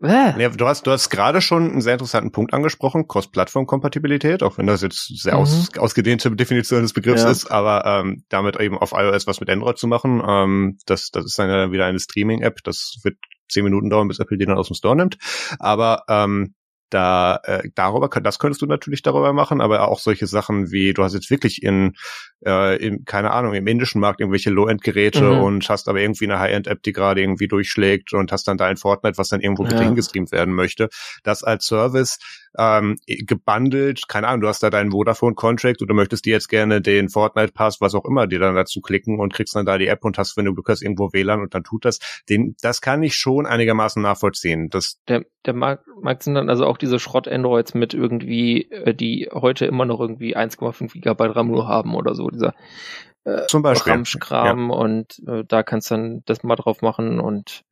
Ja, 0.00 0.48
du 0.48 0.66
hast, 0.66 0.86
du 0.86 0.92
hast 0.92 1.10
gerade 1.10 1.40
schon 1.40 1.70
einen 1.70 1.80
sehr 1.80 1.94
interessanten 1.94 2.30
Punkt 2.30 2.54
angesprochen, 2.54 3.08
Cross-Plattform-Kompatibilität, 3.08 4.44
auch 4.44 4.56
wenn 4.56 4.68
das 4.68 4.80
jetzt 4.80 5.20
sehr 5.20 5.34
mhm. 5.34 5.40
aus, 5.40 5.76
ausgedehnte 5.76 6.30
Definition 6.36 6.82
des 6.82 6.92
Begriffs 6.92 7.22
ja. 7.22 7.30
ist, 7.30 7.50
aber 7.50 7.84
ähm, 7.84 8.22
damit 8.28 8.60
eben 8.60 8.78
auf 8.78 8.92
iOS 8.92 9.26
was 9.26 9.40
mit 9.40 9.50
Android 9.50 9.76
zu 9.76 9.88
machen, 9.88 10.22
ähm, 10.24 10.78
das, 10.86 11.10
das 11.10 11.24
ist 11.24 11.38
dann 11.38 11.72
wieder 11.72 11.86
eine 11.86 11.98
Streaming-App, 11.98 12.62
das 12.62 12.98
wird 13.02 13.16
zehn 13.48 13.64
Minuten 13.64 13.90
dauern, 13.90 14.08
bis 14.08 14.20
Apple 14.20 14.38
die 14.38 14.46
dann 14.46 14.58
aus 14.58 14.68
dem 14.68 14.74
Store 14.74 14.94
nimmt. 14.94 15.18
Aber 15.58 16.04
ähm, 16.08 16.54
da 16.90 17.40
äh, 17.44 17.68
darüber 17.74 18.08
das 18.08 18.38
könntest 18.38 18.62
du 18.62 18.66
natürlich 18.66 19.02
darüber 19.02 19.32
machen, 19.32 19.60
aber 19.60 19.88
auch 19.88 20.00
solche 20.00 20.26
Sachen 20.26 20.70
wie 20.70 20.94
du 20.94 21.02
hast 21.02 21.14
jetzt 21.14 21.30
wirklich 21.30 21.62
in, 21.62 21.94
äh, 22.44 22.76
in 22.84 23.04
keine 23.04 23.30
Ahnung 23.32 23.54
im 23.54 23.66
indischen 23.66 24.00
Markt 24.00 24.20
irgendwelche 24.20 24.50
Low-End-Geräte 24.50 25.24
mhm. 25.24 25.40
und 25.40 25.68
hast 25.68 25.88
aber 25.88 26.00
irgendwie 26.00 26.24
eine 26.24 26.38
High-End-App, 26.38 26.82
die 26.82 26.92
gerade 26.92 27.20
irgendwie 27.20 27.48
durchschlägt 27.48 28.12
und 28.14 28.32
hast 28.32 28.48
dann 28.48 28.56
da 28.56 28.66
ein 28.66 28.76
Fortnite, 28.76 29.18
was 29.18 29.28
dann 29.28 29.40
irgendwo 29.40 29.64
ja. 29.64 29.78
hingestreamt 29.78 30.32
werden 30.32 30.54
möchte. 30.54 30.88
Das 31.22 31.44
als 31.44 31.66
Service 31.66 32.18
ähm, 32.56 32.96
gebundelt, 33.06 34.08
keine 34.08 34.28
Ahnung, 34.28 34.42
du 34.42 34.48
hast 34.48 34.62
da 34.62 34.70
deinen 34.70 34.92
Vodafone-Contract 34.92 35.82
oder 35.82 35.94
möchtest 35.94 36.24
dir 36.24 36.32
jetzt 36.32 36.48
gerne 36.48 36.80
den 36.80 37.08
Fortnite-Pass, 37.08 37.80
was 37.80 37.94
auch 37.94 38.04
immer, 38.04 38.26
dir 38.26 38.38
dann 38.38 38.54
dazu 38.54 38.80
klicken 38.80 39.20
und 39.20 39.32
kriegst 39.32 39.54
dann 39.54 39.66
da 39.66 39.78
die 39.78 39.88
App 39.88 40.04
und 40.04 40.18
hast, 40.18 40.36
wenn 40.36 40.44
du 40.44 40.54
Glück 40.54 40.68
hast, 40.68 40.82
irgendwo 40.82 41.12
WLAN 41.12 41.40
und 41.40 41.54
dann 41.54 41.64
tut 41.64 41.84
das. 41.84 41.98
Den, 42.28 42.56
das 42.62 42.80
kann 42.80 43.02
ich 43.02 43.14
schon 43.14 43.46
einigermaßen 43.46 44.02
nachvollziehen. 44.02 44.70
Das 44.70 44.98
der, 45.08 45.24
der 45.44 45.54
Markt, 45.54 45.86
Markt 46.00 46.22
sind 46.22 46.34
dann 46.34 46.48
also 46.48 46.66
auch 46.66 46.78
diese 46.78 46.98
Schrott-Androids 46.98 47.74
mit 47.74 47.94
irgendwie, 47.94 48.70
äh, 48.70 48.94
die 48.94 49.28
heute 49.32 49.66
immer 49.66 49.84
noch 49.84 50.00
irgendwie 50.00 50.36
1,5 50.36 50.92
Gigabyte 50.92 51.36
RAM 51.36 51.48
nur 51.48 51.68
haben 51.68 51.94
oder 51.94 52.14
so, 52.14 52.28
dieser 52.28 52.54
äh, 53.24 53.46
Zum 53.46 53.62
Beispiel. 53.62 53.92
RAM-Kram 53.92 54.70
ja. 54.70 54.76
und 54.76 55.22
äh, 55.26 55.44
da 55.46 55.62
kannst 55.62 55.90
du 55.90 55.96
dann 55.96 56.22
das 56.24 56.42
mal 56.42 56.56
drauf 56.56 56.82
machen 56.82 57.20
und 57.20 57.64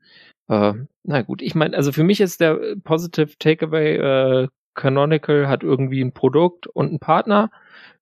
äh, 0.49 0.75
na 1.05 1.23
gut, 1.23 1.43
ich 1.43 1.55
meine, 1.55 1.77
also 1.77 1.93
für 1.93 2.05
mich 2.05 2.21
ist 2.21 2.41
der 2.41 2.77
Positive 2.85 3.37
Takeaway 3.39 3.97
äh, 3.97 4.49
Canonical 4.77 5.49
hat 5.49 5.65
irgendwie 5.65 6.01
ein 6.01 6.13
Produkt 6.13 6.69
und 6.69 6.89
einen 6.89 7.01
Partner, 7.01 7.51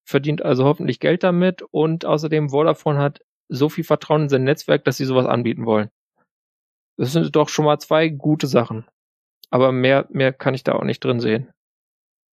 verdient 0.03 0.43
also 0.43 0.65
hoffentlich 0.65 0.99
Geld 0.99 1.23
damit 1.23 1.63
und 1.71 2.05
außerdem 2.05 2.49
Vodafone 2.49 2.99
hat 2.99 3.21
so 3.49 3.69
viel 3.69 3.83
Vertrauen 3.83 4.23
in 4.23 4.29
sein 4.29 4.43
Netzwerk, 4.43 4.85
dass 4.85 4.97
sie 4.97 5.05
sowas 5.05 5.25
anbieten 5.25 5.65
wollen. 5.65 5.89
Das 6.97 7.11
sind 7.11 7.35
doch 7.35 7.49
schon 7.49 7.65
mal 7.65 7.79
zwei 7.79 8.09
gute 8.09 8.47
Sachen. 8.47 8.85
Aber 9.49 9.71
mehr, 9.71 10.07
mehr 10.09 10.33
kann 10.33 10.53
ich 10.53 10.63
da 10.63 10.73
auch 10.73 10.83
nicht 10.83 11.03
drin 11.03 11.19
sehen. 11.19 11.51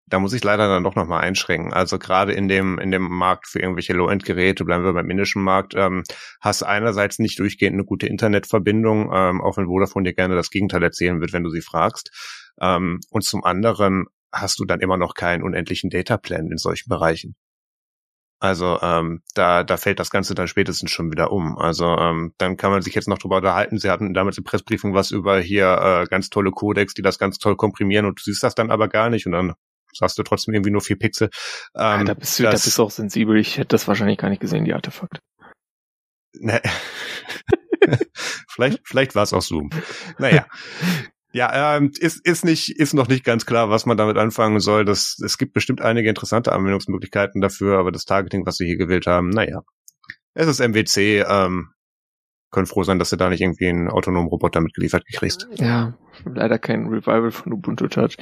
Da 0.07 0.19
muss 0.19 0.33
ich 0.33 0.45
leider 0.45 0.69
dann 0.69 0.85
doch 0.85 0.95
nochmal 0.95 1.23
einschränken. 1.23 1.73
Also 1.73 1.99
gerade 1.99 2.33
in 2.33 2.49
dem, 2.49 2.79
in 2.79 2.91
dem 2.91 3.03
Markt 3.03 3.47
für 3.47 3.61
irgendwelche 3.61 3.93
Low-End-Geräte, 3.93 4.65
bleiben 4.65 4.85
wir 4.85 4.93
beim 4.93 5.09
indischen 5.09 5.43
Markt, 5.43 5.75
ähm, 5.75 6.03
hast 6.41 6.63
einerseits 6.63 7.19
nicht 7.19 7.39
durchgehend 7.39 7.75
eine 7.75 7.85
gute 7.85 8.07
Internetverbindung, 8.07 9.11
ähm, 9.15 9.41
auch 9.41 9.57
wenn 9.57 9.67
Vodafone 9.67 10.05
dir 10.05 10.15
gerne 10.15 10.35
das 10.35 10.51
Gegenteil 10.51 10.83
erzählen 10.83 11.21
wird, 11.21 11.33
wenn 11.33 11.45
du 11.45 11.51
sie 11.51 11.63
fragst. 11.63 12.11
Ähm, 12.61 13.01
und 13.11 13.25
zum 13.25 13.45
anderen 13.45 14.07
hast 14.33 14.59
du 14.59 14.65
dann 14.65 14.81
immer 14.81 14.97
noch 14.97 15.15
keinen 15.15 15.43
unendlichen 15.43 15.91
Dataplan 15.91 16.51
in 16.51 16.59
solchen 16.59 16.89
Bereichen. 16.89 17.37
Also 18.43 18.81
ähm, 18.83 19.23
da, 19.35 19.63
da 19.63 19.77
fällt 19.77 20.01
das 20.01 20.11
Ganze 20.11 20.35
dann 20.35 20.49
spätestens 20.49 20.91
schon 20.91 21.13
wieder 21.13 21.31
um. 21.31 21.57
Also 21.59 21.97
ähm, 21.97 22.35
dann 22.39 22.57
kann 22.57 22.73
man 22.73 22.83
sich 22.83 22.93
jetzt 22.93 23.07
noch 23.07 23.19
drüber 23.19 23.37
unterhalten. 23.37 23.79
Sie 23.79 23.89
hatten 23.89 24.15
damals 24.15 24.37
in 24.37 24.43
Pressbriefung 24.43 24.95
was 24.95 25.13
über 25.13 25.39
hier 25.39 25.79
äh, 25.81 26.07
ganz 26.11 26.29
tolle 26.29 26.51
Codecs, 26.51 26.95
die 26.95 27.03
das 27.03 27.21
ganz 27.21 27.39
toll 27.39 27.55
komprimieren 27.55 28.05
und 28.05 28.19
du 28.19 28.23
siehst 28.25 28.43
das 28.43 28.57
dann 28.57 28.73
aber 28.73 28.89
gar 28.89 29.11
nicht 29.11 29.27
und 29.27 29.33
dann 29.33 29.55
sagst 29.95 30.19
du 30.19 30.25
trotzdem 30.25 30.55
irgendwie 30.55 30.73
nur 30.73 30.81
vier 30.81 30.99
Pixel. 30.99 31.31
Ähm, 31.77 32.01
ja, 32.01 32.05
da, 32.05 32.15
bist 32.15 32.39
du, 32.39 32.43
da 32.43 32.51
bist 32.51 32.77
du 32.77 32.83
auch 32.83 32.91
sensibel. 32.91 33.37
Ich 33.37 33.59
hätte 33.59 33.69
das 33.69 33.87
wahrscheinlich 33.87 34.19
gar 34.19 34.29
nicht 34.29 34.41
gesehen, 34.41 34.65
die 34.65 34.75
Artefakte. 34.75 35.21
Ne. 36.35 36.61
vielleicht, 38.49 38.81
vielleicht 38.85 39.15
war 39.15 39.23
es 39.23 39.33
auch 39.33 39.43
Zoom. 39.43 39.71
Naja, 40.19 40.47
ja, 41.33 41.77
ähm, 41.77 41.93
ist, 41.99 42.25
ist 42.27 42.45
nicht, 42.45 42.79
ist 42.79 42.95
noch 42.95 43.09
nicht 43.09 43.25
ganz 43.25 43.47
klar, 43.47 43.71
was 43.71 43.87
man 43.87 43.97
damit 43.97 44.17
anfangen 44.17 44.61
soll. 44.61 44.85
Das, 44.85 45.19
es 45.25 45.39
gibt 45.39 45.53
bestimmt 45.53 45.81
einige 45.81 46.09
interessante 46.09 46.53
Anwendungsmöglichkeiten 46.53 47.41
dafür, 47.41 47.79
aber 47.79 47.93
das 47.93 48.05
Targeting, 48.05 48.47
was 48.47 48.57
sie 48.57 48.67
hier 48.67 48.77
gewählt 48.77 49.07
haben, 49.07 49.31
naja. 49.31 49.63
Es 50.35 50.47
ist 50.47 50.61
MWC, 50.61 51.25
ähm, 51.29 51.71
können 52.51 52.67
froh 52.67 52.85
sein, 52.85 52.99
dass 52.99 53.11
du 53.11 53.17
da 53.17 53.29
nicht 53.29 53.41
irgendwie 53.41 53.69
einen 53.69 53.89
autonomen 53.89 54.29
Roboter 54.29 54.61
mitgeliefert 54.61 55.07
gekriegst. 55.07 55.49
Ja, 55.55 55.95
leider 56.25 56.59
kein 56.59 56.87
Revival 56.87 57.31
von 57.31 57.53
Ubuntu 57.53 57.89
Touch. 57.89 58.17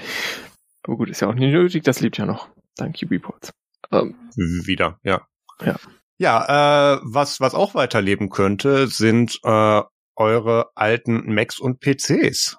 Aber 0.82 0.96
gut, 0.96 1.10
ist 1.10 1.20
ja 1.20 1.28
auch 1.28 1.34
nicht 1.34 1.52
nötig, 1.52 1.82
das 1.82 2.00
lebt 2.00 2.16
ja 2.18 2.26
noch. 2.26 2.48
Dank 2.76 2.96
UbiPorts. 3.02 3.52
Ähm, 3.92 4.14
Wieder, 4.36 4.98
ja. 5.02 5.26
Ja. 5.60 5.76
Ja, 6.18 6.96
äh, 6.96 7.00
was, 7.02 7.40
was 7.40 7.54
auch 7.54 7.74
weiterleben 7.74 8.28
könnte, 8.28 8.86
sind 8.88 9.40
äh, 9.42 9.82
eure 10.16 10.70
alten 10.74 11.34
Macs 11.34 11.58
und 11.58 11.80
PCs. 11.80 12.58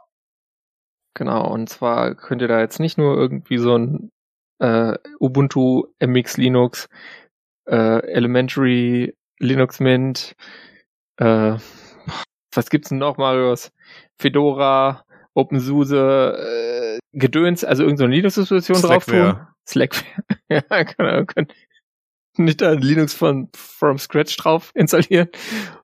Genau, 1.14 1.48
und 1.52 1.68
zwar 1.70 2.16
könnt 2.16 2.42
ihr 2.42 2.48
da 2.48 2.60
jetzt 2.60 2.80
nicht 2.80 2.98
nur 2.98 3.18
irgendwie 3.18 3.58
so 3.58 3.78
ein 3.78 4.12
äh, 4.60 4.98
Ubuntu 5.20 5.88
MX 6.00 6.38
Linux, 6.38 6.88
äh, 7.68 8.02
Elementary 8.08 9.14
Linux 9.40 9.80
Mint, 9.80 10.36
äh, 11.18 11.58
was 12.54 12.70
gibt's 12.70 12.90
denn 12.90 12.98
noch, 12.98 13.18
Marius? 13.18 13.72
Fedora, 14.20 15.04
OpenSUSE, 15.34 16.98
äh, 16.98 17.00
Gedöns, 17.14 17.64
also 17.64 17.84
irgendeine 17.84 18.10
so 18.10 18.16
Linux-Distribution 18.16 18.82
drauf 18.82 19.06
tun. 19.06 19.48
Slackware. 19.68 20.24
ja, 20.50 20.84
genau, 20.84 21.26
können 21.26 21.48
nicht 22.38 22.62
da 22.62 22.72
Linux 22.72 23.14
von 23.14 23.50
from 23.56 23.98
scratch 23.98 24.36
drauf 24.38 24.72
installieren 24.74 25.30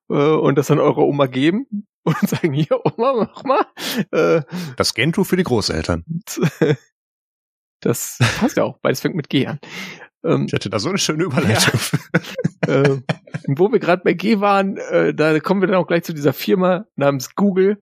äh, 0.10 0.14
und 0.14 0.58
das 0.58 0.72
an 0.72 0.80
eure 0.80 1.02
Oma 1.02 1.26
geben 1.26 1.88
und 2.08 2.30
sagen, 2.30 2.54
hier, 2.54 2.80
Oma, 2.86 3.14
mach 3.14 3.44
mal. 3.44 3.66
Äh, 4.12 4.42
das 4.76 4.94
Gentoo 4.94 5.24
für 5.24 5.38
die 5.38 5.44
Großeltern. 5.44 6.04
Das 7.80 8.18
passt 8.40 8.58
ja 8.58 8.64
auch, 8.64 8.80
beides 8.80 9.02
fängt 9.02 9.16
mit 9.16 9.30
G 9.30 9.46
an. 9.46 9.60
Ähm, 10.24 10.46
ich 10.48 10.54
hatte 10.54 10.70
da 10.70 10.80
so 10.80 10.90
eine 10.90 10.98
schöne 10.98 11.24
Überleitung. 11.24 11.80
Ja. 12.68 12.74
äh, 12.82 13.02
wo 13.48 13.72
wir 13.72 13.80
gerade 13.80 14.04
bei 14.04 14.14
G 14.14 14.40
waren, 14.40 14.78
äh, 14.78 15.14
da 15.14 15.40
kommen 15.40 15.62
wir 15.62 15.68
dann 15.68 15.78
auch 15.78 15.88
gleich 15.88 16.04
zu 16.04 16.14
dieser 16.14 16.34
Firma 16.34 16.86
namens 16.96 17.36
Google. 17.36 17.82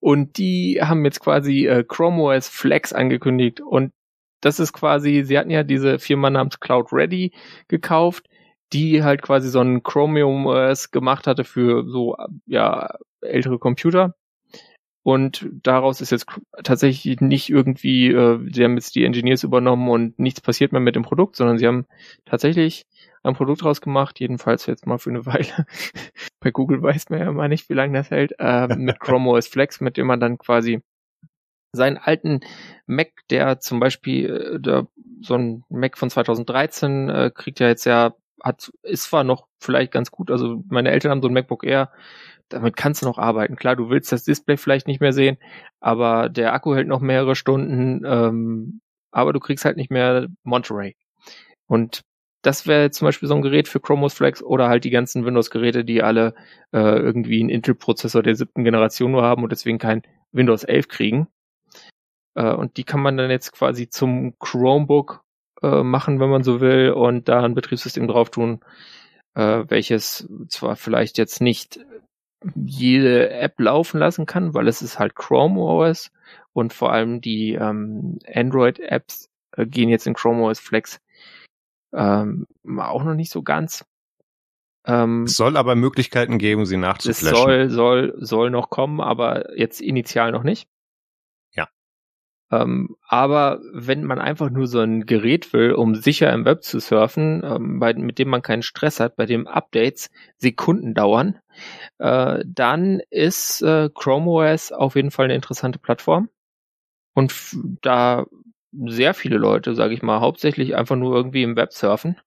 Und 0.00 0.38
die 0.38 0.80
haben 0.82 1.04
jetzt 1.04 1.20
quasi 1.20 1.66
äh, 1.66 1.84
Chrome 1.86 2.22
OS 2.22 2.48
Flex 2.48 2.92
angekündigt. 2.92 3.60
Und 3.60 3.92
das 4.40 4.60
ist 4.60 4.72
quasi, 4.72 5.22
sie 5.24 5.38
hatten 5.38 5.50
ja 5.50 5.62
diese 5.62 5.98
Firma 5.98 6.30
namens 6.30 6.60
Cloud 6.60 6.92
Ready 6.92 7.32
gekauft, 7.68 8.26
die 8.72 9.02
halt 9.02 9.22
quasi 9.22 9.48
so 9.48 9.60
ein 9.60 9.82
Chromium 9.82 10.46
OS 10.46 10.90
gemacht 10.90 11.26
hatte 11.26 11.44
für 11.44 11.84
so, 11.88 12.16
ja, 12.46 12.94
ältere 13.24 13.58
Computer. 13.58 14.14
Und 15.04 15.46
daraus 15.62 16.00
ist 16.00 16.12
jetzt 16.12 16.26
tatsächlich 16.62 17.20
nicht 17.20 17.50
irgendwie, 17.50 18.08
äh, 18.08 18.40
sie 18.50 18.64
haben 18.64 18.76
jetzt 18.76 18.94
die 18.94 19.04
Engineers 19.04 19.44
übernommen 19.44 19.90
und 19.90 20.18
nichts 20.18 20.40
passiert 20.40 20.72
mehr 20.72 20.80
mit 20.80 20.96
dem 20.96 21.02
Produkt, 21.02 21.36
sondern 21.36 21.58
sie 21.58 21.66
haben 21.66 21.86
tatsächlich 22.24 22.86
ein 23.22 23.34
Produkt 23.34 23.64
rausgemacht, 23.64 24.18
jedenfalls 24.18 24.64
jetzt 24.64 24.86
mal 24.86 24.96
für 24.96 25.10
eine 25.10 25.26
Weile. 25.26 25.66
Bei 26.40 26.50
Google 26.50 26.82
weiß 26.82 27.10
man 27.10 27.20
ja 27.20 27.30
mal 27.32 27.50
nicht, 27.50 27.68
wie 27.68 27.74
lange 27.74 27.98
das 27.98 28.10
hält, 28.10 28.34
äh, 28.38 28.66
mit 28.76 28.98
Chrome 28.98 29.30
OS 29.30 29.46
Flex, 29.46 29.82
mit 29.82 29.98
dem 29.98 30.06
man 30.06 30.20
dann 30.20 30.38
quasi 30.38 30.80
seinen 31.72 31.98
alten 31.98 32.40
Mac, 32.86 33.10
der 33.28 33.60
zum 33.60 33.80
Beispiel, 33.80 34.30
äh, 34.30 34.60
der, 34.60 34.86
so 35.20 35.34
ein 35.34 35.64
Mac 35.68 35.98
von 35.98 36.08
2013 36.08 37.10
äh, 37.10 37.30
kriegt 37.34 37.60
ja 37.60 37.68
jetzt 37.68 37.84
ja, 37.84 38.14
hat, 38.42 38.72
ist 38.82 39.04
zwar 39.04 39.24
noch 39.24 39.48
vielleicht 39.58 39.92
ganz 39.92 40.10
gut, 40.10 40.30
also 40.30 40.62
meine 40.68 40.90
Eltern 40.90 41.10
haben 41.10 41.22
so 41.22 41.28
ein 41.28 41.34
MacBook 41.34 41.64
Air, 41.64 41.90
damit 42.54 42.76
kannst 42.76 43.02
du 43.02 43.06
noch 43.06 43.18
arbeiten. 43.18 43.56
Klar, 43.56 43.76
du 43.76 43.90
willst 43.90 44.12
das 44.12 44.24
Display 44.24 44.56
vielleicht 44.56 44.86
nicht 44.86 45.00
mehr 45.00 45.12
sehen, 45.12 45.38
aber 45.80 46.28
der 46.28 46.52
Akku 46.54 46.74
hält 46.74 46.88
noch 46.88 47.00
mehrere 47.00 47.36
Stunden, 47.36 48.02
ähm, 48.06 48.80
aber 49.10 49.32
du 49.32 49.40
kriegst 49.40 49.64
halt 49.64 49.76
nicht 49.76 49.90
mehr 49.90 50.28
Monterey. 50.42 50.96
Und 51.66 52.02
das 52.42 52.66
wäre 52.66 52.90
zum 52.90 53.06
Beispiel 53.06 53.28
so 53.28 53.34
ein 53.34 53.42
Gerät 53.42 53.68
für 53.68 53.80
Chromos 53.80 54.14
Flex 54.14 54.42
oder 54.42 54.68
halt 54.68 54.84
die 54.84 54.90
ganzen 54.90 55.24
Windows-Geräte, 55.24 55.84
die 55.84 56.02
alle 56.02 56.34
äh, 56.72 56.78
irgendwie 56.78 57.40
einen 57.40 57.48
Intel-Prozessor 57.48 58.22
der 58.22 58.36
siebten 58.36 58.64
Generation 58.64 59.12
nur 59.12 59.22
haben 59.22 59.42
und 59.42 59.50
deswegen 59.50 59.78
kein 59.78 60.02
Windows 60.32 60.64
11 60.64 60.88
kriegen. 60.88 61.28
Äh, 62.34 62.52
und 62.52 62.76
die 62.76 62.84
kann 62.84 63.00
man 63.00 63.16
dann 63.16 63.30
jetzt 63.30 63.52
quasi 63.52 63.88
zum 63.88 64.38
Chromebook 64.38 65.24
äh, 65.62 65.82
machen, 65.82 66.20
wenn 66.20 66.30
man 66.30 66.44
so 66.44 66.60
will, 66.60 66.90
und 66.90 67.28
da 67.28 67.42
ein 67.42 67.54
Betriebssystem 67.54 68.06
drauf 68.08 68.30
tun, 68.30 68.60
äh, 69.34 69.64
welches 69.68 70.28
zwar 70.48 70.76
vielleicht 70.76 71.18
jetzt 71.18 71.40
nicht 71.40 71.80
jede 72.54 73.30
App 73.30 73.58
laufen 73.58 73.98
lassen 73.98 74.26
kann, 74.26 74.54
weil 74.54 74.68
es 74.68 74.82
ist 74.82 74.98
halt 74.98 75.14
Chrome 75.14 75.60
OS 75.60 76.10
und 76.52 76.72
vor 76.72 76.92
allem 76.92 77.20
die 77.20 77.54
ähm, 77.54 78.18
Android-Apps 78.32 79.30
äh, 79.56 79.66
gehen 79.66 79.88
jetzt 79.88 80.06
in 80.06 80.14
Chrome 80.14 80.42
OS 80.42 80.60
Flex 80.60 81.00
ähm, 81.92 82.46
auch 82.78 83.04
noch 83.04 83.14
nicht 83.14 83.30
so 83.30 83.42
ganz. 83.42 83.84
Ähm, 84.86 85.24
es 85.24 85.36
soll 85.36 85.56
aber 85.56 85.76
Möglichkeiten 85.76 86.38
geben, 86.38 86.66
sie 86.66 86.76
nachzuflashen. 86.76 87.36
Es 87.36 87.38
soll, 87.38 87.70
soll, 87.70 88.14
soll 88.18 88.50
noch 88.50 88.68
kommen, 88.68 89.00
aber 89.00 89.58
jetzt 89.58 89.80
initial 89.80 90.32
noch 90.32 90.42
nicht. 90.42 90.68
Ähm, 92.50 92.96
aber 93.08 93.60
wenn 93.72 94.04
man 94.04 94.18
einfach 94.20 94.50
nur 94.50 94.66
so 94.66 94.80
ein 94.80 95.06
Gerät 95.06 95.52
will, 95.52 95.72
um 95.72 95.94
sicher 95.94 96.32
im 96.32 96.44
Web 96.44 96.62
zu 96.62 96.78
surfen, 96.80 97.42
ähm, 97.44 97.80
bei, 97.80 97.94
mit 97.94 98.18
dem 98.18 98.28
man 98.28 98.42
keinen 98.42 98.62
Stress 98.62 99.00
hat, 99.00 99.16
bei 99.16 99.26
dem 99.26 99.46
Updates 99.46 100.10
Sekunden 100.38 100.94
dauern, 100.94 101.40
äh, 101.98 102.44
dann 102.46 103.00
ist 103.10 103.62
äh, 103.62 103.90
Chrome 103.94 104.30
OS 104.30 104.72
auf 104.72 104.96
jeden 104.96 105.10
Fall 105.10 105.26
eine 105.26 105.34
interessante 105.34 105.78
Plattform. 105.78 106.28
und 107.14 107.34
da 107.82 108.26
sehr 108.86 109.14
viele 109.14 109.38
Leute, 109.38 109.74
sage 109.74 109.94
ich 109.94 110.02
mal, 110.02 110.20
hauptsächlich 110.20 110.76
einfach 110.76 110.96
nur 110.96 111.14
irgendwie 111.16 111.42
im 111.42 111.56
Web 111.56 111.72
surfen. 111.72 112.20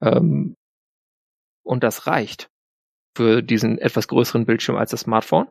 Ähm, 0.00 0.56
und 1.64 1.84
das 1.84 2.06
reicht 2.06 2.50
für 3.16 3.42
diesen 3.42 3.78
etwas 3.78 4.08
größeren 4.08 4.46
Bildschirm 4.46 4.76
als 4.76 4.90
das 4.92 5.02
Smartphone. 5.02 5.48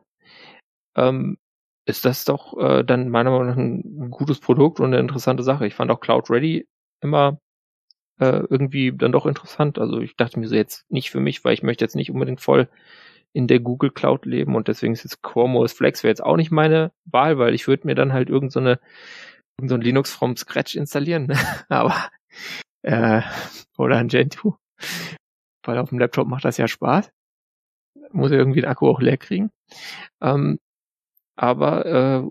Ähm, 0.96 1.38
ist 1.84 2.04
das 2.04 2.24
doch 2.24 2.56
äh, 2.58 2.84
dann 2.84 3.08
meiner 3.08 3.30
Meinung 3.30 3.46
nach 3.48 3.56
ein 3.56 4.10
gutes 4.10 4.40
Produkt 4.40 4.80
und 4.80 4.86
eine 4.86 5.00
interessante 5.00 5.42
Sache. 5.42 5.66
Ich 5.66 5.74
fand 5.74 5.90
auch 5.90 6.00
Cloud 6.00 6.30
Ready 6.30 6.66
immer 7.00 7.38
äh, 8.20 8.44
irgendwie 8.48 8.92
dann 8.96 9.12
doch 9.12 9.26
interessant. 9.26 9.78
Also 9.78 10.00
ich 10.00 10.16
dachte 10.16 10.38
mir 10.38 10.48
so 10.48 10.54
jetzt 10.54 10.90
nicht 10.90 11.10
für 11.10 11.20
mich, 11.20 11.44
weil 11.44 11.54
ich 11.54 11.62
möchte 11.62 11.84
jetzt 11.84 11.96
nicht 11.96 12.10
unbedingt 12.10 12.40
voll 12.40 12.68
in 13.32 13.46
der 13.46 13.60
Google 13.60 13.90
Cloud 13.90 14.26
leben 14.26 14.54
und 14.54 14.68
deswegen 14.68 14.92
ist 14.92 15.04
jetzt 15.04 15.22
Chrome 15.22 15.58
OS 15.58 15.72
Flex 15.72 16.02
wäre 16.02 16.10
jetzt 16.10 16.22
auch 16.22 16.36
nicht 16.36 16.50
meine 16.50 16.92
Wahl, 17.04 17.38
weil 17.38 17.54
ich 17.54 17.66
würde 17.66 17.86
mir 17.86 17.94
dann 17.94 18.12
halt 18.12 18.28
irgend 18.28 18.52
so 18.52 18.60
eine 18.60 18.78
irgend 19.58 19.70
so 19.70 19.74
ein 19.76 19.80
Linux 19.80 20.12
from 20.12 20.36
Scratch 20.36 20.76
installieren, 20.76 21.26
ne? 21.26 21.36
aber 21.68 22.10
äh, 22.82 23.22
oder 23.78 23.96
ein 23.98 24.08
Gentoo, 24.08 24.56
weil 25.64 25.78
auf 25.78 25.88
dem 25.88 25.98
Laptop 25.98 26.28
macht 26.28 26.44
das 26.44 26.58
ja 26.58 26.68
Spaß. 26.68 27.10
Muss 28.12 28.30
ja 28.30 28.36
irgendwie 28.36 28.60
den 28.60 28.70
Akku 28.70 28.88
auch 28.88 29.00
leer 29.00 29.16
kriegen. 29.16 29.50
Ähm, 30.20 30.58
aber 31.42 31.86
äh, 31.86 32.22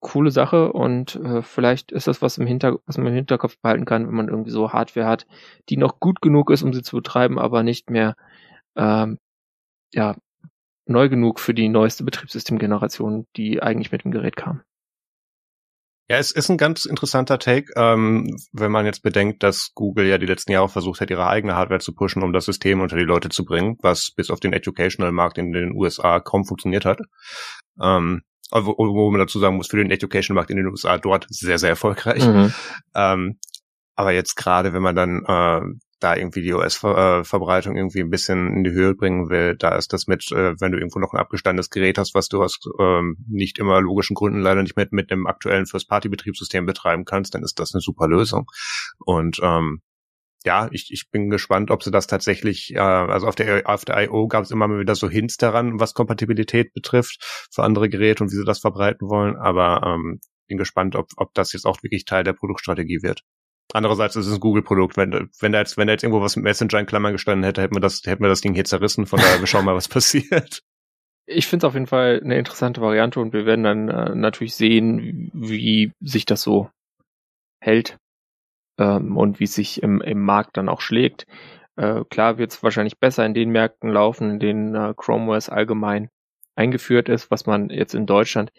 coole 0.00 0.32
Sache 0.32 0.72
und 0.72 1.14
äh, 1.14 1.42
vielleicht 1.42 1.92
ist 1.92 2.08
das 2.08 2.20
was 2.20 2.36
im 2.36 2.48
Hinter 2.48 2.80
was 2.84 2.98
man 2.98 3.06
im 3.06 3.14
Hinterkopf 3.14 3.56
behalten 3.60 3.84
kann, 3.84 4.08
wenn 4.08 4.14
man 4.14 4.28
irgendwie 4.28 4.50
so 4.50 4.72
Hardware 4.72 5.06
hat, 5.06 5.28
die 5.68 5.76
noch 5.76 6.00
gut 6.00 6.20
genug 6.20 6.50
ist, 6.50 6.64
um 6.64 6.74
sie 6.74 6.82
zu 6.82 6.96
betreiben, 6.96 7.38
aber 7.38 7.62
nicht 7.62 7.90
mehr 7.90 8.16
ähm, 8.74 9.18
ja 9.94 10.16
neu 10.84 11.08
genug 11.08 11.38
für 11.38 11.54
die 11.54 11.68
neueste 11.68 12.02
Betriebssystemgeneration, 12.02 13.26
die 13.36 13.62
eigentlich 13.62 13.92
mit 13.92 14.02
dem 14.02 14.10
Gerät 14.10 14.34
kam. 14.34 14.62
Ja, 16.08 16.18
es 16.18 16.32
ist 16.32 16.48
ein 16.50 16.58
ganz 16.58 16.86
interessanter 16.86 17.38
Take, 17.38 17.72
ähm, 17.76 18.36
wenn 18.52 18.72
man 18.72 18.84
jetzt 18.84 19.02
bedenkt, 19.04 19.44
dass 19.44 19.72
Google 19.74 20.06
ja 20.06 20.18
die 20.18 20.26
letzten 20.26 20.50
Jahre 20.52 20.68
versucht 20.68 21.00
hat, 21.00 21.10
ihre 21.10 21.28
eigene 21.28 21.54
Hardware 21.54 21.80
zu 21.80 21.94
pushen, 21.94 22.24
um 22.24 22.32
das 22.32 22.46
System 22.46 22.80
unter 22.80 22.96
die 22.96 23.04
Leute 23.04 23.28
zu 23.28 23.44
bringen, 23.44 23.76
was 23.80 24.10
bis 24.10 24.30
auf 24.30 24.40
den 24.40 24.52
Educational-Markt 24.52 25.38
in 25.38 25.52
den 25.52 25.72
USA 25.72 26.18
kaum 26.18 26.44
funktioniert 26.44 26.84
hat. 26.84 27.00
Ähm, 27.80 28.22
wo, 28.52 28.74
wo 28.76 29.10
man 29.10 29.20
dazu 29.20 29.38
sagen 29.38 29.56
muss, 29.56 29.68
für 29.68 29.76
den 29.76 29.90
Education-Markt 29.90 30.50
in 30.50 30.56
den 30.56 30.66
USA 30.66 30.98
dort 30.98 31.26
sehr, 31.30 31.58
sehr 31.58 31.70
erfolgreich. 31.70 32.26
Mhm. 32.26 32.52
Ähm, 32.94 33.38
aber 33.94 34.12
jetzt 34.12 34.36
gerade, 34.36 34.72
wenn 34.72 34.82
man 34.82 34.94
dann 34.94 35.24
äh, 35.24 35.62
da 35.98 36.14
irgendwie 36.14 36.42
die 36.42 36.52
OS-Verbreitung 36.52 37.76
irgendwie 37.76 38.00
ein 38.00 38.10
bisschen 38.10 38.54
in 38.54 38.64
die 38.64 38.70
Höhe 38.70 38.94
bringen 38.94 39.30
will, 39.30 39.56
da 39.56 39.74
ist 39.76 39.92
das 39.94 40.06
mit, 40.06 40.30
äh, 40.30 40.54
wenn 40.60 40.72
du 40.72 40.78
irgendwo 40.78 40.98
noch 40.98 41.14
ein 41.14 41.18
abgestandenes 41.18 41.70
Gerät 41.70 41.96
hast, 41.96 42.14
was 42.14 42.28
du 42.28 42.42
aus 42.42 42.58
ähm, 42.78 43.16
nicht 43.28 43.58
immer 43.58 43.80
logischen 43.80 44.14
Gründen 44.14 44.40
leider 44.40 44.62
nicht 44.62 44.76
mit, 44.76 44.92
mit 44.92 45.10
einem 45.10 45.26
aktuellen 45.26 45.66
First-Party-Betriebssystem 45.66 46.66
betreiben 46.66 47.06
kannst, 47.06 47.34
dann 47.34 47.42
ist 47.42 47.58
das 47.58 47.74
eine 47.74 47.80
super 47.80 48.08
Lösung. 48.08 48.50
Und 48.98 49.38
ähm, 49.42 49.80
ja, 50.46 50.68
ich, 50.70 50.90
ich 50.92 51.10
bin 51.10 51.28
gespannt, 51.28 51.70
ob 51.70 51.82
sie 51.82 51.90
das 51.90 52.06
tatsächlich, 52.06 52.74
äh, 52.74 52.78
also 52.78 53.26
auf 53.26 53.34
der, 53.34 53.68
auf 53.68 53.84
der 53.84 54.04
I.O. 54.04 54.28
gab 54.28 54.44
es 54.44 54.50
immer 54.50 54.68
wieder 54.70 54.94
so 54.94 55.10
Hints 55.10 55.36
daran, 55.36 55.80
was 55.80 55.92
Kompatibilität 55.92 56.72
betrifft 56.72 57.48
für 57.52 57.64
andere 57.64 57.88
Geräte 57.88 58.24
und 58.24 58.30
wie 58.30 58.36
sie 58.36 58.44
das 58.44 58.60
verbreiten 58.60 59.08
wollen, 59.08 59.36
aber 59.36 59.82
ähm, 59.84 60.20
bin 60.46 60.56
gespannt, 60.56 60.94
ob, 60.94 61.08
ob 61.16 61.34
das 61.34 61.52
jetzt 61.52 61.66
auch 61.66 61.82
wirklich 61.82 62.04
Teil 62.04 62.22
der 62.24 62.32
Produktstrategie 62.32 63.02
wird. 63.02 63.22
Andererseits 63.72 64.14
ist 64.14 64.28
es 64.28 64.34
ein 64.34 64.40
Google-Produkt. 64.40 64.96
Wenn, 64.96 65.28
wenn 65.40 65.52
da 65.52 65.58
jetzt, 65.58 65.76
wenn 65.76 65.88
da 65.88 65.92
jetzt 65.92 66.04
irgendwo 66.04 66.22
was 66.22 66.36
mit 66.36 66.44
Messenger 66.44 66.78
in 66.78 66.86
Klammern 66.86 67.12
gestanden 67.12 67.44
hätte, 67.44 67.62
hätten 67.62 67.74
wir 67.74 67.80
das, 67.80 68.02
hätten 68.04 68.22
wir 68.22 68.28
das 68.28 68.40
Ding 68.40 68.54
hier 68.54 68.64
zerrissen. 68.64 69.06
Von 69.06 69.18
daher, 69.18 69.40
wir 69.40 69.48
schauen 69.48 69.64
mal, 69.64 69.74
was 69.74 69.88
passiert. 69.88 70.62
Ich 71.26 71.48
finde 71.48 71.66
es 71.66 71.68
auf 71.68 71.74
jeden 71.74 71.88
Fall 71.88 72.20
eine 72.22 72.38
interessante 72.38 72.80
Variante 72.80 73.18
und 73.18 73.32
wir 73.32 73.44
werden 73.44 73.64
dann 73.64 73.88
äh, 73.88 74.14
natürlich 74.14 74.54
sehen, 74.54 75.32
wie 75.34 75.90
sich 76.00 76.24
das 76.24 76.42
so 76.42 76.70
hält 77.60 77.98
ähm, 78.78 79.16
und 79.16 79.40
wie 79.40 79.44
es 79.44 79.54
sich 79.54 79.82
im, 79.82 80.00
im 80.00 80.22
Markt 80.22 80.56
dann 80.56 80.68
auch 80.68 80.80
schlägt. 80.80 81.26
Äh, 81.76 82.04
klar 82.08 82.38
wird 82.38 82.52
es 82.52 82.62
wahrscheinlich 82.62 82.98
besser 82.98 83.24
in 83.26 83.34
den 83.34 83.50
Märkten 83.50 83.90
laufen, 83.90 84.30
in 84.30 84.38
denen 84.38 84.74
äh, 84.74 84.94
Chrome 84.96 85.32
OS 85.32 85.48
allgemein 85.48 86.08
eingeführt 86.56 87.08
ist, 87.08 87.30
was 87.30 87.46
man 87.46 87.68
jetzt 87.68 87.94
in 87.94 88.06
Deutschland 88.06 88.50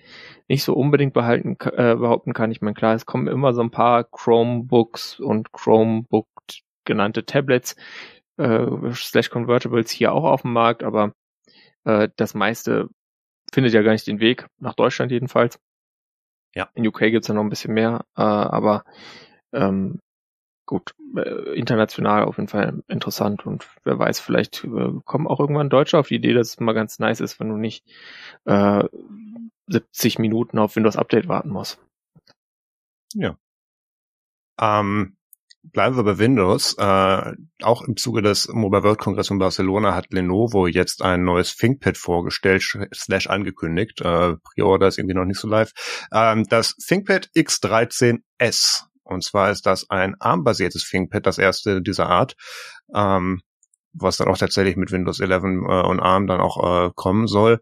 nicht 0.48 0.64
so 0.64 0.74
unbedingt 0.74 1.14
behalten, 1.14 1.58
äh, 1.62 1.96
behaupten 1.96 2.34
kann. 2.34 2.52
Ich 2.52 2.62
meine, 2.62 2.76
klar, 2.76 2.94
es 2.94 3.08
kommen 3.08 3.28
immer 3.28 3.54
so 3.54 3.62
ein 3.62 3.72
paar 3.72 4.04
Chromebooks 4.04 5.20
und 5.20 5.52
Chromebook 5.52 6.28
genannte 6.86 7.26
Tablets 7.26 7.76
äh, 8.38 8.68
slash 8.94 9.30
Convertibles 9.30 9.92
hier 9.92 10.14
auch 10.14 10.24
auf 10.24 10.44
dem 10.44 10.54
Markt, 10.54 10.84
aber 10.84 11.14
äh, 11.86 12.10
das 12.16 12.36
meiste 12.36 12.88
findet 13.52 13.74
ja 13.74 13.82
gar 13.82 13.92
nicht 13.92 14.08
den 14.08 14.20
Weg, 14.20 14.46
nach 14.60 14.76
Deutschland 14.76 15.12
jedenfalls. 15.12 15.60
Ja. 16.54 16.70
In 16.76 16.88
UK 16.88 17.00
gibt's 17.00 17.28
ja 17.28 17.34
noch 17.34 17.44
ein 17.44 17.50
bisschen 17.50 17.74
mehr, 17.74 18.06
äh, 18.16 18.22
aber 18.22 18.84
ähm, 19.54 20.00
gut, 20.68 20.94
äh, 21.16 21.58
international 21.58 22.26
auf 22.26 22.38
jeden 22.38 22.50
Fall 22.50 22.84
interessant 22.88 23.48
und 23.48 23.68
wer 23.84 23.98
weiß, 23.98 24.20
vielleicht 24.20 24.64
äh, 24.66 24.92
kommen 25.06 25.26
auch 25.26 25.40
irgendwann 25.40 25.70
Deutsche 25.70 25.98
auf 25.98 26.10
die 26.10 26.16
Idee, 26.16 26.34
dass 26.34 26.50
es 26.50 26.60
mal 26.60 26.74
ganz 26.74 27.00
nice 27.00 27.22
ist, 27.22 27.40
wenn 27.40 27.50
du 27.50 27.58
nicht 27.58 27.84
äh, 28.46 28.84
70 29.68 30.20
Minuten 30.20 30.60
auf 30.60 30.76
Windows 30.76 30.98
Update 30.98 31.28
warten 31.28 31.50
musst. 31.50 31.80
Ja. 33.16 33.38
Ähm, 34.60 35.18
bleiben 35.64 35.96
wir 35.96 36.04
bei 36.04 36.18
Windows. 36.18 36.76
Äh, 36.78 37.34
auch 37.62 37.82
im 37.84 37.96
Zuge 37.98 38.22
des 38.22 38.48
Mobile 38.50 38.84
World 38.84 39.00
Congress 39.00 39.30
in 39.30 39.40
Barcelona 39.40 39.96
hat 39.96 40.12
Lenovo 40.12 40.68
jetzt 40.68 41.02
ein 41.02 41.24
neues 41.24 41.56
ThinkPad 41.56 41.98
vorgestellt, 41.98 42.64
slash 42.94 43.28
angekündigt. 43.28 44.02
Äh, 44.02 44.36
Pre-Order 44.36 44.88
ist 44.88 44.98
irgendwie 44.98 45.16
noch 45.16 45.26
nicht 45.26 45.40
so 45.40 45.48
live. 45.48 45.72
Ähm, 46.12 46.46
das 46.50 46.76
ThinkPad 46.76 47.30
X13S 47.36 48.87
und 49.08 49.24
zwar 49.24 49.52
ist 49.52 49.66
das 49.66 49.90
ein 49.90 50.16
ARM-basiertes 50.20 50.88
ThinkPad, 50.90 51.26
das 51.26 51.38
erste 51.38 51.82
dieser 51.82 52.08
Art. 52.08 52.36
Ähm, 52.94 53.42
was 54.00 54.18
dann 54.18 54.28
auch 54.28 54.38
tatsächlich 54.38 54.76
mit 54.76 54.92
Windows 54.92 55.20
11 55.20 55.44
äh, 55.44 55.48
und 55.48 56.00
ARM 56.00 56.28
dann 56.28 56.40
auch 56.40 56.88
äh, 56.88 56.92
kommen 56.96 57.28
soll. 57.28 57.60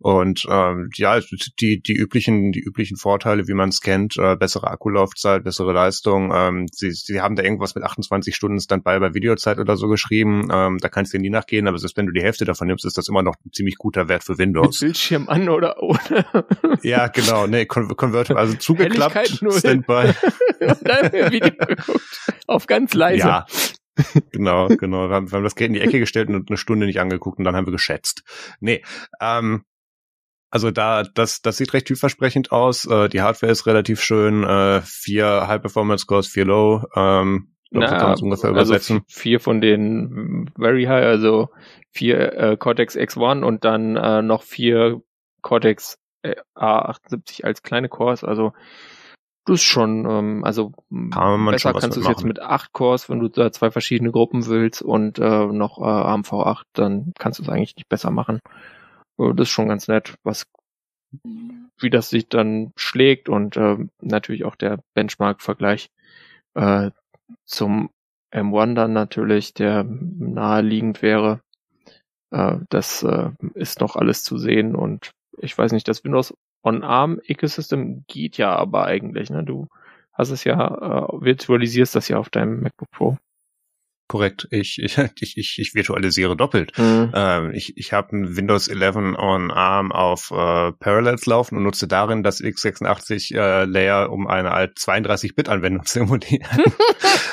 Und 0.00 0.46
ähm, 0.48 0.90
ja, 0.94 1.18
die 1.60 1.82
die 1.82 1.94
üblichen 1.94 2.52
die 2.52 2.60
üblichen 2.60 2.96
Vorteile, 2.96 3.48
wie 3.48 3.54
man 3.54 3.70
es 3.70 3.80
kennt, 3.80 4.16
äh, 4.16 4.36
bessere 4.36 4.68
Akkulaufzeit, 4.68 5.42
bessere 5.42 5.72
Leistung. 5.72 6.32
Ähm, 6.32 6.66
sie 6.70 6.92
sie 6.92 7.20
haben 7.20 7.34
da 7.34 7.42
irgendwas 7.42 7.74
mit 7.74 7.82
28 7.82 8.34
Stunden 8.34 8.60
Standby 8.60 9.00
bei 9.00 9.14
Videozeit 9.14 9.58
oder 9.58 9.76
so 9.76 9.88
geschrieben. 9.88 10.48
Ähm, 10.52 10.78
da 10.78 10.88
kannst 10.88 11.14
du 11.14 11.18
nie 11.18 11.30
nachgehen, 11.30 11.66
aber 11.66 11.78
selbst 11.78 11.96
wenn 11.96 12.06
du 12.06 12.12
die 12.12 12.22
Hälfte 12.22 12.44
davon 12.44 12.68
nimmst, 12.68 12.84
ist 12.84 12.96
das 12.96 13.08
immer 13.08 13.22
noch 13.22 13.34
ein 13.44 13.50
ziemlich 13.52 13.76
guter 13.76 14.08
Wert 14.08 14.22
für 14.22 14.38
Windows. 14.38 14.78
Bildschirm 14.78 15.28
an 15.28 15.48
oder 15.48 15.82
ohne? 15.82 16.24
ja, 16.82 17.08
genau. 17.08 17.48
Nee, 17.48 17.66
Convert 17.66 18.30
also 18.30 18.54
zugeklappt, 18.54 19.42
Standby. 19.50 20.14
Video 21.30 21.50
geguckt. 21.50 22.02
Auf 22.46 22.66
ganz 22.66 22.94
leise. 22.94 23.18
Ja, 23.18 23.46
genau, 24.32 24.68
genau. 24.68 25.08
Wir 25.08 25.16
haben, 25.16 25.30
wir 25.30 25.36
haben 25.36 25.44
das 25.44 25.54
Gerät 25.54 25.68
in 25.68 25.74
die 25.74 25.80
Ecke 25.80 25.98
gestellt 25.98 26.28
und 26.28 26.48
eine 26.48 26.56
Stunde 26.56 26.86
nicht 26.86 27.00
angeguckt 27.00 27.38
und 27.38 27.44
dann 27.44 27.56
haben 27.56 27.66
wir 27.66 27.72
geschätzt. 27.72 28.22
Nee, 28.60 28.82
ähm, 29.20 29.64
also 30.50 30.70
da, 30.70 31.02
das, 31.02 31.42
das 31.42 31.58
sieht 31.58 31.74
recht 31.74 31.88
vielversprechend 31.88 32.52
aus. 32.52 32.86
Äh, 32.86 33.08
die 33.08 33.20
Hardware 33.20 33.52
ist 33.52 33.66
relativ 33.66 34.00
schön. 34.00 34.44
Äh, 34.44 34.80
vier 34.82 35.46
High 35.46 35.60
Performance 35.60 36.06
Cores, 36.06 36.26
vier 36.26 36.46
Low. 36.46 36.84
Ähm, 36.96 37.54
glaub, 37.70 37.82
Na, 37.82 37.88
so 37.88 37.96
kann 37.96 38.10
man 38.10 38.20
ungefähr 38.20 38.50
also 38.50 38.60
übersetzen. 38.60 39.00
Vier 39.08 39.40
von 39.40 39.60
den 39.60 40.50
Very 40.58 40.84
High, 40.84 41.04
also 41.04 41.50
vier 41.90 42.32
äh, 42.32 42.56
Cortex 42.56 42.96
X1 42.96 43.42
und 43.42 43.64
dann 43.64 43.96
äh, 43.96 44.22
noch 44.22 44.42
vier 44.42 45.02
Cortex 45.42 45.98
äh, 46.22 46.36
A78 46.56 47.44
als 47.44 47.62
kleine 47.62 47.90
Cores. 47.90 48.24
Also 48.24 48.52
das 49.48 49.60
ist 49.60 49.64
schon, 49.64 50.04
ähm, 50.04 50.44
also 50.44 50.72
Kann 51.10 51.46
besser 51.46 51.72
kannst 51.72 51.96
du 51.96 52.00
es 52.00 52.08
jetzt 52.08 52.24
mit 52.24 52.40
acht 52.40 52.72
Cores, 52.72 53.08
wenn 53.08 53.20
du 53.20 53.28
da 53.28 53.50
zwei 53.50 53.70
verschiedene 53.70 54.10
Gruppen 54.10 54.46
willst 54.46 54.82
und 54.82 55.18
äh, 55.18 55.46
noch 55.46 55.78
äh, 55.78 55.84
AMV8, 55.84 56.64
dann 56.74 57.12
kannst 57.18 57.38
du 57.38 57.44
es 57.44 57.48
eigentlich 57.48 57.76
nicht 57.76 57.88
besser 57.88 58.10
machen. 58.10 58.40
Äh, 59.18 59.32
das 59.34 59.48
ist 59.48 59.52
schon 59.52 59.68
ganz 59.68 59.88
nett, 59.88 60.16
was 60.22 60.46
wie 61.78 61.88
das 61.88 62.10
sich 62.10 62.28
dann 62.28 62.72
schlägt 62.76 63.30
und 63.30 63.56
äh, 63.56 63.78
natürlich 64.02 64.44
auch 64.44 64.56
der 64.56 64.80
Benchmark-Vergleich 64.92 65.88
äh, 66.54 66.90
zum 67.46 67.88
M1 68.30 68.74
dann 68.74 68.92
natürlich, 68.92 69.54
der 69.54 69.84
naheliegend 69.84 71.00
wäre. 71.00 71.40
Äh, 72.30 72.58
das 72.68 73.02
äh, 73.02 73.30
ist 73.54 73.80
noch 73.80 73.96
alles 73.96 74.22
zu 74.22 74.36
sehen 74.36 74.76
und 74.76 75.12
ich 75.38 75.56
weiß 75.56 75.72
nicht, 75.72 75.88
das 75.88 76.04
Windows 76.04 76.34
On-Arm 76.68 77.20
Ecosystem 77.24 78.04
geht 78.06 78.36
ja 78.36 78.54
aber 78.54 78.84
eigentlich, 78.84 79.30
ne? 79.30 79.44
Du 79.44 79.68
hast 80.12 80.30
es 80.30 80.44
ja, 80.44 80.56
äh, 80.56 81.24
virtualisierst 81.24 81.94
das 81.94 82.08
ja 82.08 82.18
auf 82.18 82.28
deinem 82.28 82.60
MacBook 82.60 82.90
Pro. 82.90 83.18
Korrekt. 84.08 84.48
Ich, 84.50 84.78
ich, 84.82 84.98
ich, 85.20 85.58
ich, 85.58 85.74
virtualisiere 85.74 86.36
doppelt. 86.36 86.76
Mhm. 86.78 87.12
Ähm, 87.14 87.52
ich 87.52 87.76
ich 87.76 87.92
habe 87.92 88.16
ein 88.16 88.36
Windows 88.36 88.68
11 88.68 88.96
on 89.18 89.50
ARM 89.50 89.92
auf 89.92 90.30
äh, 90.30 90.72
Parallels 90.72 91.26
laufen 91.26 91.56
und 91.56 91.62
nutze 91.62 91.86
darin 91.86 92.22
das 92.22 92.40
x86 92.40 93.36
äh, 93.36 93.64
Layer, 93.66 94.10
um 94.10 94.26
eine 94.26 94.50
alt 94.52 94.78
32-Bit-Anwendung 94.78 95.84
zu 95.84 96.00
emulieren. 96.00 96.48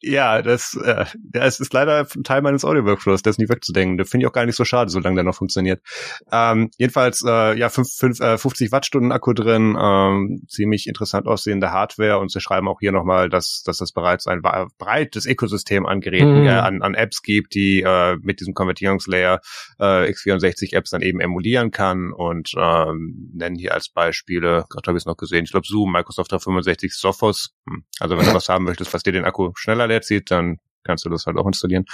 Ja, 0.00 0.42
das, 0.42 0.78
äh, 0.80 1.06
das 1.18 1.58
ist 1.58 1.72
leider 1.72 2.06
ein 2.14 2.22
Teil 2.22 2.40
meines 2.40 2.64
Audio-Workflows, 2.64 3.22
das 3.22 3.32
ist 3.34 3.38
nie 3.38 3.48
wegzudenken. 3.48 3.98
Das 3.98 4.08
finde 4.08 4.24
ich 4.24 4.28
auch 4.28 4.32
gar 4.32 4.46
nicht 4.46 4.54
so 4.54 4.64
schade, 4.64 4.90
solange 4.90 5.16
der 5.16 5.24
noch 5.24 5.34
funktioniert. 5.34 5.82
Ähm, 6.30 6.70
jedenfalls, 6.78 7.24
äh, 7.26 7.58
ja, 7.58 7.68
5, 7.68 7.88
5, 7.92 8.20
äh, 8.20 8.38
50 8.38 8.70
Wattstunden 8.70 9.10
Akku 9.10 9.32
drin, 9.32 9.76
ähm, 9.80 10.42
ziemlich 10.48 10.86
interessant 10.86 11.26
aussehende 11.26 11.72
Hardware 11.72 12.18
und 12.20 12.30
sie 12.30 12.40
schreiben 12.40 12.68
auch 12.68 12.78
hier 12.78 12.92
nochmal, 12.92 13.28
dass, 13.28 13.62
dass 13.64 13.80
es 13.80 13.90
bereits 13.90 14.28
ein 14.28 14.40
breites 14.78 15.26
Ökosystem 15.26 15.84
an 15.84 16.00
Geräten, 16.00 16.42
mhm. 16.42 16.46
äh, 16.46 16.50
an, 16.50 16.82
an 16.82 16.94
Apps 16.94 17.22
gibt, 17.22 17.54
die 17.54 17.82
äh, 17.82 18.16
mit 18.22 18.38
diesem 18.38 18.54
Konvertierungslayer 18.54 19.40
äh, 19.80 20.12
x64-Apps 20.12 20.90
dann 20.90 21.02
eben 21.02 21.20
emulieren 21.20 21.72
kann 21.72 22.12
und 22.12 22.52
ähm, 22.56 23.32
nennen 23.34 23.56
hier 23.56 23.74
als 23.74 23.88
Beispiele, 23.88 24.64
gerade 24.70 24.86
habe 24.86 24.96
ich 24.96 25.02
es 25.02 25.06
noch 25.06 25.16
gesehen, 25.16 25.44
ich 25.44 25.50
glaube 25.50 25.66
Zoom, 25.66 25.90
Microsoft 25.90 26.30
365, 26.30 26.94
Sophos. 26.94 27.50
Hm. 27.68 27.82
Also 27.98 28.16
wenn 28.16 28.24
du 28.24 28.32
was 28.34 28.48
haben 28.48 28.64
möchtest, 28.64 28.94
was 28.94 29.02
dir 29.02 29.12
den 29.12 29.24
Akku 29.24 29.47
schneller 29.56 29.86
leer 29.86 30.02
zieht, 30.02 30.30
dann 30.30 30.58
kannst 30.84 31.04
du 31.04 31.10
das 31.10 31.26
halt 31.26 31.36
auch 31.36 31.46
installieren. 31.46 31.84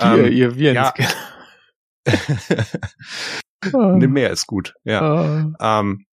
Die, 0.00 0.06
ähm, 0.06 0.32
ihr 0.32 0.56
Viren 0.56 0.74
ja. 0.74 0.94
Nimm 3.72 4.12
mehr 4.12 4.30
ist 4.30 4.46
gut, 4.46 4.74
ja. 4.84 5.00
Ah. 5.58 5.80
Ähm, 5.80 6.06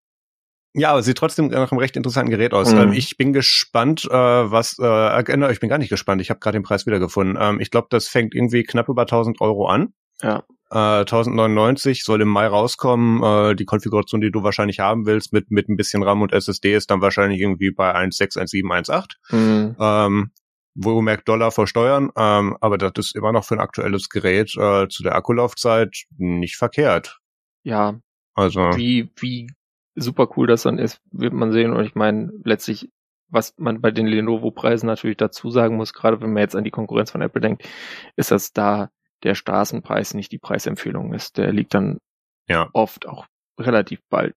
ja, 0.74 0.92
aber 0.92 1.02
sieht 1.02 1.18
trotzdem 1.18 1.48
nach 1.48 1.72
einem 1.72 1.80
recht 1.80 1.98
interessanten 1.98 2.30
Gerät 2.30 2.54
aus. 2.54 2.72
Mhm. 2.72 2.80
Ähm, 2.80 2.94
ich 2.94 3.18
bin 3.18 3.34
gespannt, 3.34 4.06
äh, 4.06 4.12
was, 4.14 4.78
äh, 4.80 5.24
genau, 5.24 5.50
ich 5.50 5.60
bin 5.60 5.70
gar 5.70 5.80
nicht 5.80 5.90
gespannt, 5.90 6.22
ich 6.22 6.30
habe 6.30 6.40
gerade 6.40 6.58
den 6.58 6.64
Preis 6.64 6.86
wiedergefunden. 6.86 7.38
Ähm, 7.40 7.60
ich 7.60 7.72
glaube, 7.72 7.88
das 7.90 8.08
fängt 8.08 8.36
irgendwie 8.36 8.64
knapp 8.64 8.88
über 8.88 9.02
1000 9.02 9.42
Euro 9.42 9.68
an. 9.68 9.94
Ja. 10.22 10.44
Äh, 10.72 11.00
1099 11.00 12.04
soll 12.04 12.22
im 12.22 12.28
Mai 12.28 12.46
rauskommen. 12.46 13.24
Äh, 13.24 13.56
die 13.56 13.66
Konfiguration, 13.66 14.22
die 14.22 14.32
du 14.32 14.44
wahrscheinlich 14.44 14.80
haben 14.80 15.08
willst, 15.08 15.34
mit, 15.34 15.50
mit 15.50 15.68
ein 15.68 15.76
bisschen 15.76 16.04
RAM 16.04 16.22
und 16.22 16.32
SSD, 16.32 16.76
ist 16.76 16.92
dann 16.92 17.02
wahrscheinlich 17.02 17.42
irgendwie 17.42 17.72
bei 17.72 17.96
1.6, 17.96 18.38
1.7, 18.38 18.88
1.8. 18.88 19.36
Mhm. 19.36 19.76
Ähm, 19.80 20.32
wohlgemerkt 20.76 21.28
Dollar 21.28 21.52
versteuern, 21.52 22.12
ähm, 22.16 22.58
aber 22.62 22.78
das 22.78 22.92
ist 22.98 23.16
immer 23.16 23.32
noch 23.32 23.46
für 23.46 23.56
ein 23.56 23.60
aktuelles 23.60 24.10
Gerät 24.10 24.56
äh, 24.58 24.88
zu 24.88 25.04
der 25.04 25.16
Akkulaufzeit 25.16 26.06
nicht 26.18 26.56
verkehrt. 26.56 27.20
Ja. 27.64 28.00
Also. 28.34 28.62
Wie, 28.78 29.12
wie 29.18 29.52
super 29.96 30.30
cool 30.38 30.48
das 30.48 30.64
dann 30.64 30.78
ist, 30.78 31.02
wird 31.12 31.34
man 31.34 31.52
sehen. 31.52 31.74
Und 31.74 31.86
ich 31.86 31.96
meine, 31.96 32.32
letztlich, 32.44 32.90
was 33.28 33.54
man 33.58 33.82
bei 33.82 33.92
den 33.92 34.08
Lenovo-Preisen 34.08 34.88
natürlich 34.88 35.18
dazu 35.18 35.50
sagen 35.50 35.76
muss, 35.76 35.94
gerade 35.94 36.22
wenn 36.22 36.34
man 36.34 36.42
jetzt 36.42 36.56
an 36.56 36.64
die 36.64 36.72
Konkurrenz 36.72 37.12
von 37.12 37.22
Apple 37.22 37.42
denkt, 37.42 37.68
ist, 38.16 38.32
dass 38.32 38.54
da 38.54 38.90
der 39.24 39.36
Straßenpreis 39.36 40.14
nicht 40.14 40.32
die 40.32 40.38
Preisempfehlung 40.38 41.14
ist. 41.14 41.38
Der 41.38 41.52
liegt 41.52 41.74
dann 41.74 42.00
ja. 42.48 42.70
oft 42.74 43.08
auch 43.08 43.28
relativ 43.60 44.00
bald 44.10 44.34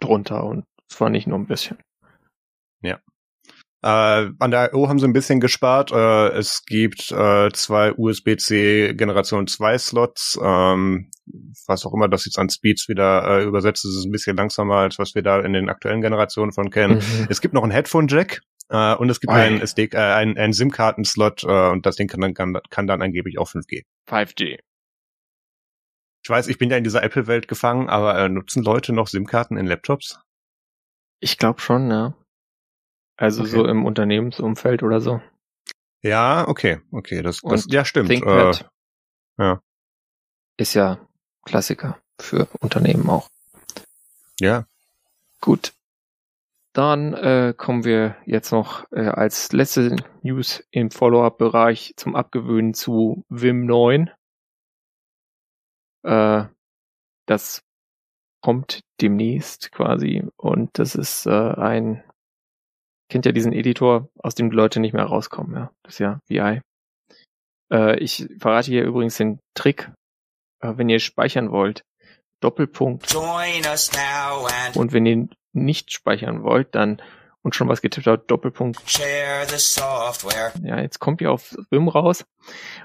drunter 0.00 0.44
und 0.44 0.64
zwar 0.88 1.10
nicht 1.10 1.26
nur 1.26 1.38
ein 1.38 1.46
bisschen. 1.46 1.78
Ja. 2.82 2.98
Äh, 3.84 4.30
an 4.38 4.50
der 4.50 4.72
I.O. 4.72 4.88
haben 4.88 4.98
sie 4.98 5.06
ein 5.06 5.12
bisschen 5.12 5.40
gespart. 5.40 5.92
Äh, 5.92 6.28
es 6.38 6.64
gibt 6.64 7.12
äh, 7.12 7.50
zwei 7.52 7.92
USB-C 7.92 8.94
Generation 8.94 9.46
2 9.46 9.76
Slots. 9.76 10.38
Ähm, 10.42 11.10
was 11.66 11.84
auch 11.84 11.92
immer 11.92 12.08
das 12.08 12.24
jetzt 12.24 12.38
an 12.38 12.48
Speeds 12.48 12.88
wieder 12.88 13.40
äh, 13.40 13.44
übersetzt, 13.44 13.84
ist 13.84 13.94
es 13.94 14.06
ein 14.06 14.10
bisschen 14.10 14.38
langsamer, 14.38 14.76
als 14.76 14.98
was 14.98 15.14
wir 15.14 15.20
da 15.20 15.38
in 15.40 15.52
den 15.52 15.68
aktuellen 15.68 16.00
Generationen 16.00 16.52
von 16.52 16.70
kennen. 16.70 16.94
Mhm. 16.96 17.26
Es 17.28 17.42
gibt 17.42 17.52
noch 17.52 17.62
ein 17.62 17.70
Headphone-Jack. 17.70 18.40
Äh, 18.70 18.94
und 18.94 19.10
es 19.10 19.20
gibt 19.20 19.30
einen 19.30 19.60
SD, 19.60 19.90
äh, 19.92 19.98
einen, 19.98 20.38
einen 20.38 20.54
SIM-Karten-Slot 20.54 21.44
äh, 21.44 21.68
und 21.68 21.84
das 21.84 21.96
Ding 21.96 22.08
kann 22.08 22.22
dann, 22.22 22.32
kann, 22.32 22.58
kann 22.70 22.86
dann 22.86 23.02
angeblich 23.02 23.38
auch 23.38 23.50
5G. 23.50 23.82
5G. 24.08 24.60
Ich 26.22 26.30
weiß, 26.30 26.48
ich 26.48 26.56
bin 26.56 26.70
ja 26.70 26.78
in 26.78 26.84
dieser 26.84 27.02
Apple-Welt 27.02 27.48
gefangen, 27.48 27.90
aber 27.90 28.18
äh, 28.18 28.30
nutzen 28.30 28.62
Leute 28.62 28.94
noch 28.94 29.08
SIM-Karten 29.08 29.58
in 29.58 29.66
Laptops? 29.66 30.20
Ich 31.20 31.36
glaube 31.36 31.60
schon, 31.60 31.90
ja. 31.90 32.14
Also 33.16 33.42
okay. 33.42 33.50
so 33.50 33.66
im 33.66 33.84
Unternehmensumfeld 33.84 34.82
oder 34.82 35.00
so. 35.00 35.20
Ja, 36.02 36.46
okay, 36.48 36.80
okay, 36.90 37.22
das, 37.22 37.40
das 37.40 37.66
ja 37.70 37.84
stimmt. 37.84 38.10
ThinkPad 38.10 38.68
äh, 39.38 39.42
ja. 39.42 39.62
Ist 40.56 40.74
ja 40.74 40.98
Klassiker 41.44 41.98
für 42.20 42.48
Unternehmen 42.60 43.08
auch. 43.08 43.28
Ja. 44.40 44.66
Gut. 45.40 45.72
Dann 46.72 47.14
äh, 47.14 47.54
kommen 47.56 47.84
wir 47.84 48.16
jetzt 48.26 48.50
noch 48.50 48.90
äh, 48.90 49.06
als 49.06 49.52
letzte 49.52 49.96
News 50.22 50.64
im 50.70 50.90
Follow-up-Bereich 50.90 51.94
zum 51.96 52.16
Abgewöhnen 52.16 52.74
zu 52.74 53.24
Vim 53.28 53.64
9. 53.64 54.10
Äh, 56.02 56.44
das 57.26 57.62
kommt 58.40 58.80
demnächst 59.00 59.72
quasi 59.72 60.24
und 60.36 60.78
das 60.78 60.96
ist 60.96 61.26
äh, 61.26 61.30
ein 61.30 62.02
kennt 63.08 63.26
ja 63.26 63.32
diesen 63.32 63.52
Editor, 63.52 64.08
aus 64.18 64.34
dem 64.34 64.50
die 64.50 64.56
Leute 64.56 64.80
nicht 64.80 64.92
mehr 64.92 65.04
rauskommen, 65.04 65.54
ja. 65.56 65.70
Das 65.82 65.94
ist 65.94 65.98
ja 65.98 66.20
VI. 66.26 66.60
Äh, 67.72 67.98
ich 67.98 68.28
verrate 68.38 68.70
hier 68.70 68.84
übrigens 68.84 69.16
den 69.16 69.40
Trick, 69.54 69.90
äh, 70.60 70.72
wenn 70.76 70.88
ihr 70.88 71.00
speichern 71.00 71.50
wollt, 71.50 71.84
Doppelpunkt. 72.40 73.10
Und 74.76 74.92
wenn 74.92 75.06
ihr 75.06 75.28
nicht 75.52 75.92
speichern 75.92 76.42
wollt, 76.42 76.74
dann 76.74 77.00
und 77.42 77.54
schon 77.54 77.68
was 77.68 77.82
getippt 77.82 78.06
habt, 78.06 78.30
Doppelpunkt. 78.30 78.80
Ja, 80.62 80.80
jetzt 80.80 80.98
kommt 80.98 81.20
ihr 81.20 81.30
auf 81.30 81.54
Vim 81.70 81.88
raus 81.88 82.24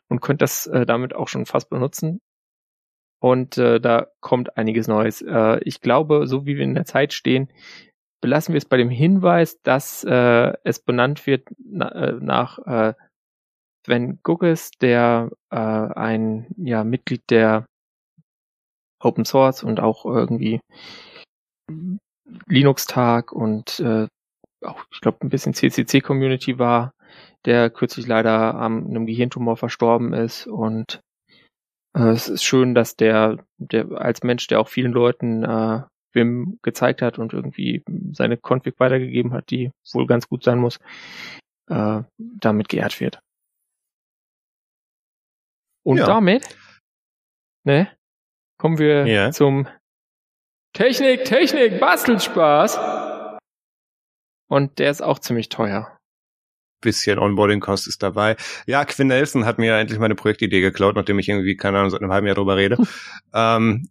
und 0.10 0.22
könnt 0.22 0.42
das 0.42 0.68
äh, 0.68 0.86
damit 0.86 1.16
auch 1.16 1.30
schon 1.30 1.46
fast 1.46 1.70
benutzen. 1.70 2.20
Und 3.22 3.58
äh, 3.58 3.80
da 3.80 4.08
kommt 4.20 4.58
einiges 4.58 4.88
Neues. 4.88 5.22
Äh, 5.22 5.60
ich 5.64 5.82
glaube, 5.82 6.28
so 6.28 6.46
wie 6.46 6.58
wir 6.58 6.64
in 6.64 6.76
der 6.76 6.86
Zeit 6.86 7.14
stehen, 7.14 7.50
belassen 8.22 8.54
wir 8.54 8.58
es 8.58 8.66
bei 8.66 8.78
dem 8.78 8.90
Hinweis, 8.90 9.62
dass 9.62 10.04
äh, 10.04 10.54
es 10.64 10.80
benannt 10.80 11.26
wird 11.26 11.48
na, 11.58 11.92
äh, 11.92 12.14
nach 12.14 12.60
äh, 12.60 12.94
Sven 13.86 14.20
Gugges, 14.24 14.72
der 14.82 15.32
äh, 15.52 15.56
ein 15.56 16.48
ja, 16.58 16.84
Mitglied 16.84 17.24
der 17.30 17.66
Open 19.02 19.26
Source 19.26 19.64
und 19.64 19.80
auch 19.80 20.06
irgendwie 20.06 20.60
Linux-Tag 22.48 23.32
und 23.32 23.80
äh, 23.80 24.08
auch, 24.66 24.84
ich 24.92 25.00
glaube, 25.00 25.20
ein 25.22 25.30
bisschen 25.30 25.54
CCC-Community 25.54 26.60
war, 26.60 26.92
der 27.46 27.70
kürzlich 27.70 28.08
leider 28.08 28.56
an 28.56 28.86
einem 28.86 29.06
Gehirntumor 29.06 29.56
verstorben 29.56 30.14
ist 30.14 30.48
und 30.48 31.00
äh, 31.96 32.10
es 32.10 32.28
ist 32.28 32.44
schön, 32.44 32.76
dass 32.76 32.96
der, 32.96 33.38
der 33.58 33.92
als 33.92 34.24
Mensch, 34.24 34.48
der 34.48 34.60
auch 34.60 34.68
vielen 34.68 34.92
Leuten 34.92 35.44
äh, 35.44 35.82
Vim 36.12 36.60
gezeigt 36.62 37.02
hat 37.02 37.20
und 37.20 37.34
irgendwie 37.34 37.84
seine 38.12 38.38
Config 38.38 38.80
weitergegeben 38.80 39.34
hat, 39.34 39.50
die 39.50 39.72
wohl 39.94 40.08
ganz 40.08 40.28
gut 40.28 40.44
sein 40.44 40.60
muss, 40.60 40.80
äh, 41.70 42.02
damit 42.18 42.70
geehrt 42.70 43.00
wird. 43.00 43.20
Und 45.84 45.98
ja. 45.98 46.06
damit, 46.06 46.56
ne, 47.64 47.90
kommen 48.58 48.78
wir 48.78 49.06
ja. 49.08 49.32
zum 49.32 49.68
Technik, 50.74 51.26
Technik, 51.26 51.80
Bastelspaß. 51.80 53.40
Und 54.50 54.80
der 54.80 54.92
ist 54.92 55.02
auch 55.02 55.20
ziemlich 55.20 55.50
teuer. 55.50 55.96
Bisschen 56.82 57.20
Onboarding-Cost 57.20 57.88
ist 57.88 58.02
dabei. 58.04 58.38
Ja, 58.66 58.86
Quinn 58.86 59.08
Nelson 59.08 59.46
hat 59.46 59.60
mir 59.60 59.78
endlich 59.78 60.00
meine 60.00 60.16
Projektidee 60.16 60.62
geklaut, 60.62 60.96
nachdem 60.96 61.20
ich 61.20 61.28
irgendwie, 61.28 61.58
keine 61.58 61.78
Ahnung, 61.78 61.90
seit 61.90 62.02
einem 62.02 62.12
halben 62.12 62.28
Jahr 62.28 62.36
drüber 62.36 62.56
rede. 62.56 62.78
ähm, 63.34 63.90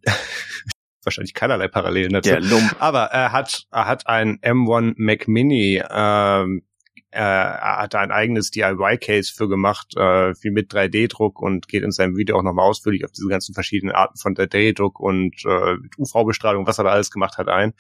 wahrscheinlich 1.05 1.35
keinerlei 1.35 1.69
Parallelen 1.69 2.13
dazu. 2.13 2.31
Der 2.31 2.41
Lump. 2.41 2.77
Aber 2.79 3.05
er 3.05 3.33
hat, 3.33 3.67
er 3.71 3.87
hat 3.87 4.07
ein 4.07 4.39
M1 4.41 4.95
Mac 4.97 5.29
Mini, 5.29 5.83
ähm, 5.91 6.63
er 7.11 7.79
hat 7.79 7.95
ein 7.95 8.11
eigenes 8.11 8.51
DIY-Case 8.51 9.33
für 9.35 9.49
gemacht, 9.49 9.97
äh, 9.97 10.35
viel 10.35 10.53
mit 10.53 10.73
3D-Druck 10.73 11.41
und 11.41 11.67
geht 11.67 11.83
in 11.83 11.91
seinem 11.91 12.17
Video 12.17 12.37
auch 12.37 12.43
nochmal 12.43 12.69
ausführlich 12.69 13.05
auf 13.05 13.13
diese 13.13 13.29
ganzen 13.29 13.55
verschiedenen 13.55 13.95
Arten 13.95 14.19
von 14.19 14.35
3D-Druck 14.35 15.01
und 15.01 15.35
äh, 15.47 15.77
UV-Bestrahlung, 15.97 16.67
was 16.67 16.79
er 16.79 16.85
da 16.85 16.91
alles 16.91 17.11
gemacht 17.11 17.39
hat, 17.39 17.49
ein. 17.49 17.73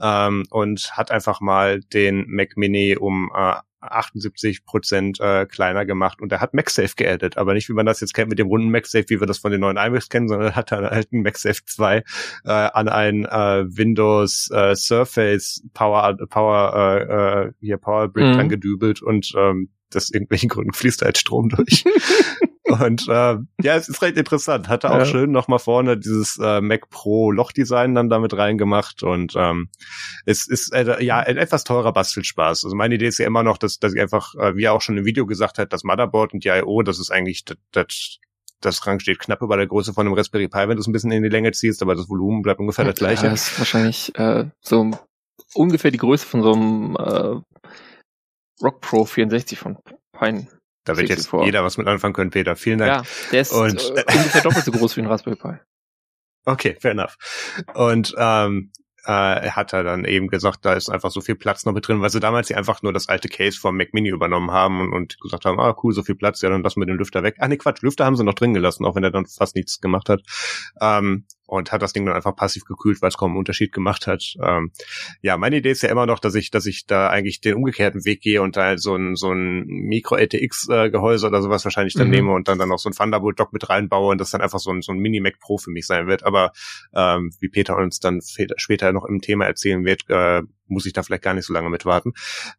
Ähm, 0.00 0.44
und 0.50 0.92
hat 0.92 1.10
einfach 1.10 1.40
mal 1.40 1.80
den 1.80 2.26
Mac 2.28 2.56
Mini 2.56 2.96
um 2.96 3.30
äh, 3.34 3.54
78 3.86 4.64
Prozent 4.64 5.20
äh, 5.20 5.46
kleiner 5.46 5.84
gemacht 5.84 6.20
und 6.20 6.32
er 6.32 6.40
hat 6.40 6.54
MagSafe 6.54 6.94
geaddet, 6.96 7.36
aber 7.36 7.54
nicht 7.54 7.68
wie 7.68 7.74
man 7.74 7.86
das 7.86 8.00
jetzt 8.00 8.14
kennt 8.14 8.28
mit 8.28 8.38
dem 8.38 8.48
runden 8.48 8.70
MagSafe, 8.70 9.06
wie 9.08 9.20
wir 9.20 9.26
das 9.26 9.38
von 9.38 9.50
den 9.50 9.60
neuen 9.60 9.76
iMacs 9.76 10.08
kennen, 10.08 10.28
sondern 10.28 10.54
hat 10.54 10.72
dann 10.72 10.84
halt 10.84 11.12
einen 11.12 11.22
MagSafe 11.22 11.64
2 11.64 11.96
äh, 11.96 12.02
an 12.44 12.88
ein 12.88 13.24
äh, 13.24 13.64
Windows 13.68 14.50
äh, 14.52 14.74
Surface 14.74 15.62
Power 15.74 16.16
Power 16.28 16.74
äh, 16.74 17.46
äh 17.48 17.52
hier 17.60 17.78
Power 17.78 18.08
Brick 18.08 18.26
mhm. 18.26 18.32
dran 18.32 18.48
gedübelt 18.48 19.02
und 19.02 19.32
ähm, 19.36 19.70
das 19.90 20.10
irgendwelchen 20.10 20.48
Gründen 20.48 20.72
fließt 20.72 21.02
halt 21.02 21.18
Strom 21.18 21.48
durch. 21.48 21.84
Und 22.64 23.06
äh, 23.08 23.36
ja, 23.62 23.76
es 23.76 23.88
ist 23.88 24.02
recht 24.02 24.16
interessant. 24.16 24.68
Hatte 24.68 24.90
auch 24.90 24.98
ja. 24.98 25.04
schön 25.04 25.30
nochmal 25.30 25.60
vorne 25.60 25.96
dieses 25.96 26.36
äh, 26.42 26.60
Mac 26.60 26.90
Pro 26.90 27.30
Lochdesign 27.30 27.94
dann 27.94 28.08
damit 28.08 28.36
reingemacht 28.36 29.04
und 29.04 29.34
ähm, 29.36 29.68
es 30.24 30.48
ist 30.48 30.72
äh, 30.72 31.00
ja 31.02 31.20
ein 31.20 31.36
etwas 31.36 31.62
teurer 31.62 31.92
Bastelspaß. 31.92 32.64
Also 32.64 32.74
meine 32.74 32.96
Idee 32.96 33.06
ist 33.06 33.18
ja 33.18 33.26
immer 33.26 33.44
noch, 33.44 33.58
dass, 33.58 33.78
dass 33.78 33.94
ich 33.94 34.00
einfach, 34.00 34.34
äh, 34.34 34.56
wie 34.56 34.64
er 34.64 34.72
auch 34.72 34.80
schon 34.80 34.98
im 34.98 35.04
Video 35.04 35.26
gesagt 35.26 35.58
hat, 35.58 35.72
das 35.72 35.84
Motherboard 35.84 36.34
und 36.34 36.42
die 36.42 36.48
I.O., 36.48 36.82
das 36.82 36.98
ist 36.98 37.10
eigentlich 37.12 37.44
das, 37.44 37.56
das 37.70 38.18
das 38.60 38.86
Rang 38.86 39.00
steht 39.00 39.18
knapp 39.18 39.42
über 39.42 39.56
der 39.56 39.66
Größe 39.66 39.92
von 39.92 40.06
einem 40.06 40.14
Raspberry 40.14 40.48
Pi, 40.48 40.60
wenn 40.60 40.76
du 40.76 40.80
es 40.80 40.86
ein 40.86 40.92
bisschen 40.92 41.12
in 41.12 41.22
die 41.22 41.28
Länge 41.28 41.52
ziehst, 41.52 41.82
aber 41.82 41.94
das 41.94 42.08
Volumen 42.08 42.42
bleibt 42.42 42.58
ungefähr 42.58 42.84
das 42.84 42.96
gleiche. 42.96 43.24
Ja, 43.24 43.30
das 43.30 43.48
ist 43.48 43.58
wahrscheinlich 43.58 44.18
äh, 44.18 44.46
so 44.60 44.90
ungefähr 45.54 45.90
die 45.90 45.98
Größe 45.98 46.26
von 46.26 46.42
so 46.42 46.52
einem 46.54 46.96
äh, 46.96 47.40
Rock 48.62 48.80
Pro 48.80 49.04
64 49.04 49.58
von 49.58 49.78
Pine 50.12 50.48
Da 50.84 50.96
wird 50.96 51.08
jetzt 51.08 51.30
jeder 51.32 51.64
was 51.64 51.78
mit 51.78 51.86
anfangen 51.86 52.14
können, 52.14 52.30
Peter. 52.30 52.56
Vielen 52.56 52.78
Dank. 52.78 53.06
Ja, 53.06 53.12
der 53.32 53.40
ist 53.40 53.52
und, 53.52 53.80
äh, 53.96 54.04
ungefähr 54.14 54.42
doppelt 54.42 54.64
so 54.64 54.72
groß 54.72 54.96
wie 54.96 55.02
ein 55.02 55.06
Raspberry 55.06 55.36
Pi. 55.36 55.54
Okay, 56.48 56.76
fair 56.78 56.92
enough. 56.92 57.16
Und 57.74 58.14
ähm, 58.16 58.70
äh, 59.06 59.50
hat 59.50 59.72
er 59.72 59.84
dann 59.84 60.04
eben 60.04 60.28
gesagt, 60.28 60.64
da 60.64 60.74
ist 60.74 60.88
einfach 60.88 61.10
so 61.10 61.20
viel 61.20 61.36
Platz 61.36 61.64
noch 61.64 61.72
mit 61.72 61.86
drin, 61.86 62.00
weil 62.00 62.10
sie 62.10 62.20
damals 62.20 62.48
ja 62.48 62.56
einfach 62.56 62.82
nur 62.82 62.92
das 62.92 63.08
alte 63.08 63.28
Case 63.28 63.58
vom 63.58 63.76
Mac 63.76 63.94
Mini 63.94 64.10
übernommen 64.10 64.50
haben 64.50 64.80
und, 64.80 64.92
und 64.92 65.20
gesagt 65.20 65.44
haben, 65.44 65.60
ah 65.60 65.76
cool, 65.82 65.92
so 65.92 66.02
viel 66.02 66.14
Platz, 66.14 66.42
ja, 66.42 66.48
dann 66.48 66.62
lassen 66.62 66.80
wir 66.80 66.86
den 66.86 66.98
Lüfter 66.98 67.22
weg. 67.22 67.36
Ah 67.38 67.48
nee, 67.48 67.56
Quatsch, 67.56 67.82
Lüfter 67.82 68.04
haben 68.04 68.16
sie 68.16 68.24
noch 68.24 68.34
drin 68.34 68.54
gelassen, 68.54 68.84
auch 68.84 68.94
wenn 68.94 69.04
er 69.04 69.10
dann 69.10 69.26
fast 69.26 69.54
nichts 69.54 69.80
gemacht 69.80 70.08
hat. 70.08 70.22
Ähm, 70.80 71.26
und 71.46 71.72
hat 71.72 71.82
das 71.82 71.92
Ding 71.92 72.04
dann 72.04 72.14
einfach 72.14 72.34
passiv 72.34 72.64
gekühlt, 72.64 73.00
weil 73.00 73.08
es 73.08 73.16
kaum 73.16 73.30
einen 73.30 73.38
Unterschied 73.38 73.72
gemacht 73.72 74.06
hat. 74.06 74.34
Ähm, 74.42 74.72
ja, 75.22 75.36
meine 75.36 75.56
Idee 75.56 75.70
ist 75.70 75.82
ja 75.82 75.88
immer 75.88 76.06
noch, 76.06 76.18
dass 76.18 76.34
ich, 76.34 76.50
dass 76.50 76.66
ich 76.66 76.86
da 76.86 77.08
eigentlich 77.08 77.40
den 77.40 77.54
umgekehrten 77.54 78.04
Weg 78.04 78.20
gehe 78.20 78.42
und 78.42 78.56
da 78.56 78.76
so 78.76 78.94
ein 78.96 79.16
so 79.16 79.32
ein 79.32 79.64
Micro 79.66 80.16
ATX 80.16 80.68
äh, 80.68 80.90
oder 80.92 81.42
sowas 81.42 81.64
wahrscheinlich 81.64 81.94
dann 81.94 82.08
mhm. 82.08 82.14
nehme 82.14 82.32
und 82.32 82.48
dann 82.48 82.58
dann 82.58 82.68
noch 82.68 82.78
so 82.78 82.88
ein 82.88 82.92
Thunderbolt 82.92 83.38
Dock 83.38 83.52
mit 83.52 83.68
reinbaue 83.68 84.10
und 84.10 84.20
das 84.20 84.30
dann 84.30 84.40
einfach 84.40 84.58
so 84.58 84.70
ein 84.70 84.82
so 84.82 84.92
ein 84.92 84.98
Mini 84.98 85.20
Mac 85.20 85.38
Pro 85.38 85.58
für 85.58 85.70
mich 85.70 85.86
sein 85.86 86.06
wird. 86.06 86.24
Aber 86.24 86.52
ähm, 86.94 87.30
wie 87.40 87.48
Peter 87.48 87.76
uns 87.76 88.00
dann 88.00 88.20
später 88.56 88.92
noch 88.92 89.04
im 89.04 89.20
Thema 89.20 89.46
erzählen 89.46 89.84
wird, 89.84 90.02
äh, 90.08 90.42
muss 90.68 90.86
ich 90.86 90.92
da 90.92 91.02
vielleicht 91.02 91.22
gar 91.22 91.34
nicht 91.34 91.46
so 91.46 91.52
lange 91.52 91.70
mit 91.70 91.84
warten. 91.84 92.12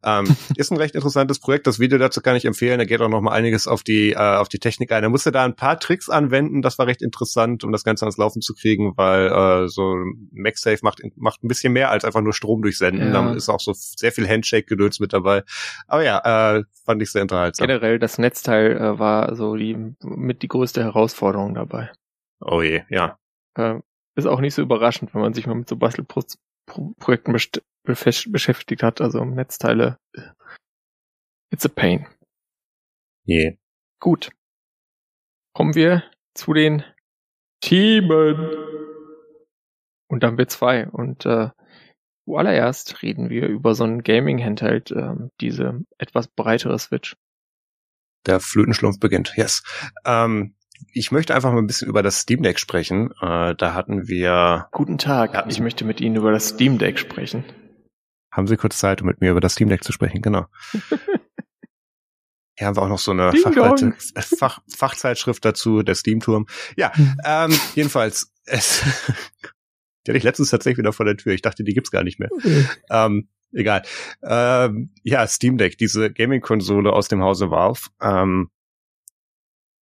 Ähm, 0.04 0.26
ist 0.56 0.72
ein 0.72 0.78
recht 0.78 0.96
interessantes 0.96 1.40
Projekt. 1.40 1.68
Das 1.68 1.80
Video 1.80 1.98
dazu 1.98 2.22
kann 2.22 2.36
ich 2.36 2.46
empfehlen. 2.46 2.80
Da 2.80 2.86
geht 2.86 3.02
auch 3.02 3.10
noch 3.10 3.22
mal 3.22 3.34
einiges 3.34 3.68
auf 3.68 3.84
die 3.84 4.12
äh, 4.12 4.18
auf 4.18 4.50
die 4.50 4.60
Technik 4.60 4.92
ein. 4.92 5.04
Er 5.04 5.10
musste 5.10 5.32
da 5.32 5.44
ein 5.44 5.56
paar 5.56 5.80
Tricks 5.80 6.10
anwenden. 6.10 6.62
Das 6.62 6.78
war 6.78 6.88
recht 6.88 7.02
interessant, 7.02 7.64
um 7.64 7.72
das 7.72 7.84
Ganze 7.84 8.06
ans 8.06 8.18
Laufen 8.18 8.42
zu 8.42 8.54
kriegen, 8.54 8.94
weil 8.96 9.28
äh, 9.28 9.68
so 9.68 9.96
MagSafe 10.32 10.80
macht 10.82 11.02
macht 11.16 11.44
ein 11.44 11.48
bisschen 11.48 11.74
mehr 11.74 11.92
als 11.92 12.06
einfach 12.06 12.22
nur 12.22 12.34
Strom 12.34 12.62
durchsenden. 12.62 13.14
Ja. 13.14 13.14
Da 13.14 13.34
ist 13.34 13.50
auch 13.50 13.60
so 13.60 13.74
sehr 13.76 14.12
viel 14.12 14.28
Handshake-Gedöns 14.28 15.00
mit 15.00 15.14
dabei. 15.14 15.44
Aber 15.88 16.04
ja, 16.04 16.58
äh, 16.58 16.64
fand 16.86 17.02
ich 17.02 17.12
sehr 17.12 17.22
unterhaltsam. 17.22 17.68
Generell 17.68 18.00
das 18.00 18.18
Netzteil 18.18 18.78
äh, 18.78 19.00
war 19.00 19.36
so 19.36 19.56
die 19.56 19.78
mit 20.04 20.42
die 20.42 20.48
größte 20.48 20.84
Herausforderung 20.84 21.54
dabei. 21.54 21.92
Oh 22.40 22.62
je, 22.62 22.84
ja. 22.90 23.18
Äh, 23.56 23.80
ist 24.16 24.26
auch 24.26 24.40
nicht 24.40 24.54
so 24.54 24.62
überraschend, 24.62 25.14
wenn 25.14 25.22
man 25.22 25.34
sich 25.34 25.48
mal 25.48 25.56
mit 25.56 25.70
so 25.70 25.76
Bastelprojekten 25.76 27.34
beschäftigt 27.88 28.84
hat, 28.84 29.02
also 29.02 29.24
Netzteile. 29.24 29.98
It's 31.52 31.66
a 31.66 31.70
pain. 31.70 32.08
Yeah. 33.28 33.54
Gut. 34.00 34.30
Kommen 35.54 35.76
wir 35.76 36.04
zu 36.34 36.54
den 36.54 36.84
Themen. 37.62 38.50
Und 40.08 40.24
dann 40.24 40.38
wir 40.38 40.48
zwei. 40.48 40.88
Und 40.88 41.26
äh, 41.26 41.50
zuallererst 42.26 43.02
reden 43.02 43.30
wir 43.30 43.48
über 43.48 43.76
so 43.76 43.84
ein 43.84 44.04
Gaming-Handheld, 44.04 44.92
äh, 44.92 45.16
diese 45.42 45.82
etwas 45.98 46.28
breitere 46.28 46.78
Switch. 46.80 47.16
Der 48.26 48.40
Flötenschlumpf 48.40 49.00
beginnt, 49.00 49.34
yes. 49.36 49.64
Ähm, 50.06 50.56
ich 50.94 51.12
möchte 51.12 51.34
einfach 51.34 51.52
mal 51.52 51.60
ein 51.60 51.68
bisschen 51.68 51.90
über 51.90 52.04
das 52.04 52.20
Steam 52.20 52.44
Deck 52.44 52.60
sprechen. 52.60 53.12
Äh, 53.22 53.56
da 53.56 53.74
hatten 53.74 54.08
wir. 54.08 54.68
Guten 54.72 54.98
Tag, 54.98 55.46
ich 55.50 55.60
möchte 55.60 55.86
mit 55.86 56.02
Ihnen 56.02 56.18
über 56.18 56.32
das 56.32 56.50
Steam 56.50 56.78
Deck 56.78 57.00
sprechen. 57.00 57.44
Haben 58.38 58.48
Sie 58.48 58.56
kurz 58.56 58.78
Zeit, 58.78 59.02
um 59.02 59.08
mit 59.08 59.20
mir 59.20 59.32
über 59.32 59.42
das 59.42 59.54
Steam 59.54 59.68
Deck 59.68 59.84
zu 59.84 59.92
sprechen? 59.92 60.22
Genau. 60.22 60.46
Hier 62.56 62.68
haben 62.68 62.78
wir 62.78 62.84
auch 62.84 62.88
noch 62.88 63.00
so 63.00 63.12
eine 63.12 63.34
Fach, 64.38 64.60
Fachzeitschrift 64.68 65.44
dazu, 65.44 65.82
der 65.82 65.96
Steam-Turm. 65.96 66.46
Ja, 66.76 66.96
hm. 66.96 67.18
ähm, 67.26 67.60
jedenfalls, 67.74 68.32
es, 68.46 68.84
die 70.06 70.12
hatte 70.12 70.18
ich 70.18 70.24
letztens 70.24 70.52
tatsächlich 70.52 70.78
wieder 70.78 70.94
vor 70.94 71.06
der 71.06 71.18
Tür. 71.18 71.34
Ich 71.34 71.42
dachte, 71.42 71.64
die 71.64 71.74
gibt's 71.74 71.90
gar 71.90 72.04
nicht 72.04 72.20
mehr. 72.20 72.30
Okay. 72.32 72.66
Ähm, 72.92 73.28
egal. 73.54 73.82
Ähm, 74.24 74.94
ja, 75.04 75.26
Steam 75.26 75.58
Deck, 75.58 75.80
diese 75.80 76.12
Gaming-Konsole 76.12 76.94
aus 76.94 77.08
dem 77.08 77.24
Hause 77.24 77.50
Valve. 77.50 77.90
Ähm, 78.02 78.52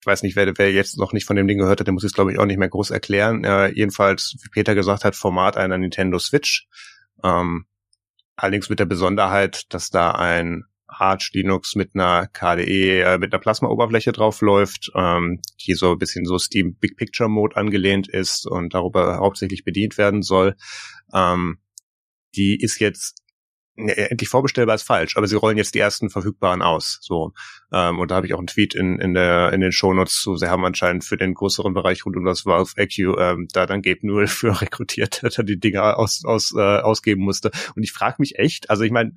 ich 0.02 0.06
weiß 0.06 0.22
nicht, 0.22 0.36
wer, 0.36 0.56
wer 0.60 0.72
jetzt 0.72 1.00
noch 1.00 1.14
nicht 1.14 1.26
von 1.26 1.38
dem 1.38 1.48
Ding 1.48 1.58
gehört 1.58 1.80
hat, 1.80 1.88
der 1.88 1.94
muss 1.94 2.04
es, 2.04 2.14
glaube 2.14 2.32
ich, 2.32 2.38
auch 2.38 2.46
nicht 2.46 2.60
mehr 2.60 2.70
groß 2.70 2.92
erklären. 2.92 3.46
Äh, 3.46 3.70
jedenfalls, 3.70 4.36
wie 4.44 4.50
Peter 4.50 4.76
gesagt 4.76 5.06
hat, 5.06 5.16
Format 5.16 5.58
einer 5.58 5.80
Nintendo 5.80 6.20
Switch. 6.20 6.68
Ähm, 7.24 7.66
Allerdings 8.36 8.70
mit 8.70 8.80
der 8.80 8.86
Besonderheit, 8.86 9.66
dass 9.74 9.90
da 9.90 10.12
ein 10.12 10.64
Arch 10.88 11.32
Linux 11.34 11.76
mit 11.76 11.92
einer 11.96 12.28
KDE, 12.28 13.02
äh, 13.02 13.18
mit 13.18 13.34
einer 13.34 13.42
Plasma-Oberfläche 13.42 14.12
drauf 14.12 14.42
läuft, 14.42 14.92
ähm, 14.96 15.42
die 15.66 15.74
so 15.74 15.94
ein 15.94 15.98
bisschen 15.98 16.26
so 16.26 16.38
Steam 16.38 16.76
Big 16.76 16.98
Picture 16.98 17.30
Mode 17.30 17.56
angelehnt 17.56 18.08
ist 18.08 18.46
und 18.46 18.74
darüber 18.74 19.18
hauptsächlich 19.18 19.64
bedient 19.64 19.98
werden 19.98 20.22
soll. 20.22 20.56
Ähm, 21.14 21.60
die 22.36 22.60
ist 22.60 22.80
jetzt 22.80 23.23
endlich 23.76 24.30
vorbestellbar 24.30 24.76
ist 24.76 24.84
falsch, 24.84 25.18
aber 25.18 25.28
sie 25.28 25.36
rollen 25.36 25.58
jetzt 25.58 25.74
die 25.74 25.80
ersten 25.80 26.10
verfügbaren 26.10 26.62
aus. 26.62 27.00
So 27.02 27.34
ähm, 27.72 28.00
und 28.00 28.12
da 28.12 28.16
habe 28.16 28.28
ich 28.28 28.34
auch 28.34 28.40
einen 28.40 28.48
Tweet 28.48 28.76
in 28.76 29.00
in 29.00 29.14
der 29.14 29.52
in 29.54 29.62
den 29.62 29.72
Shownotes 29.72 30.22
zu. 30.22 30.36
Sie 30.36 30.48
haben 30.48 30.66
anscheinend 30.66 31.04
für 31.04 31.18
den 31.18 31.34
größeren 31.34 31.74
Bereich 31.74 32.06
rund 32.06 32.16
um 32.16 32.26
das 32.26 32.46
Valve 32.46 32.72
EQ 32.78 33.18
ähm, 33.20 33.48
da 33.52 33.66
dann 33.66 33.82
Gabe 33.82 34.00
Newell 34.04 34.28
für 34.28 34.62
rekrutiert, 34.62 35.24
dass 35.24 35.36
die 35.36 35.60
Dinger 35.60 35.98
aus 35.98 36.24
aus 36.26 36.54
äh, 36.56 36.60
ausgeben 36.60 37.24
musste. 37.24 37.52
Und 37.76 37.84
ich 37.84 37.92
frage 37.92 38.18
mich 38.20 38.38
echt, 38.38 38.70
also 38.70 38.84
ich 38.84 38.92
meine, 38.92 39.14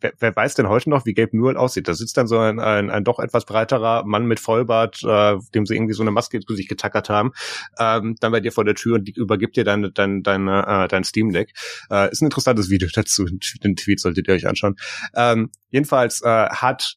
wer, 0.00 0.12
wer 0.18 0.34
weiß 0.34 0.54
denn 0.54 0.68
heute 0.68 0.90
noch, 0.90 1.06
wie 1.06 1.14
Gabe 1.14 1.36
Newell 1.36 1.56
aussieht? 1.56 1.88
Da 1.88 1.94
sitzt 1.94 2.16
dann 2.16 2.26
so 2.26 2.38
ein, 2.38 2.58
ein, 2.60 2.90
ein 2.90 3.04
doch 3.04 3.18
etwas 3.18 3.44
breiterer 3.44 4.04
Mann 4.04 4.26
mit 4.26 4.40
Vollbart, 4.40 5.02
äh, 5.04 5.38
dem 5.54 5.66
sie 5.66 5.74
irgendwie 5.74 5.94
so 5.94 6.02
eine 6.02 6.10
Maske 6.10 6.36
ins 6.36 6.46
Gesicht 6.46 6.68
getackert 6.68 7.08
haben, 7.08 7.32
ähm, 7.78 8.16
dann 8.20 8.32
bei 8.32 8.40
dir 8.40 8.52
vor 8.52 8.64
der 8.64 8.74
Tür 8.74 8.96
und 8.96 9.08
die 9.08 9.12
übergibt 9.12 9.56
dir 9.56 9.64
dein, 9.64 9.90
dein, 9.94 10.22
dein, 10.22 10.48
äh, 10.48 10.88
dein 10.88 11.04
Steam 11.04 11.32
Deck. 11.32 11.52
Äh, 11.90 12.10
ist 12.10 12.22
ein 12.22 12.26
interessantes 12.26 12.70
Video 12.70 12.88
dazu, 12.94 13.26
den 13.62 13.76
Tweet 13.76 14.00
solltet 14.00 14.28
ihr 14.28 14.34
euch 14.34 14.46
anschauen. 14.46 14.76
Ähm, 15.14 15.50
jedenfalls 15.70 16.22
äh, 16.22 16.48
hat 16.48 16.96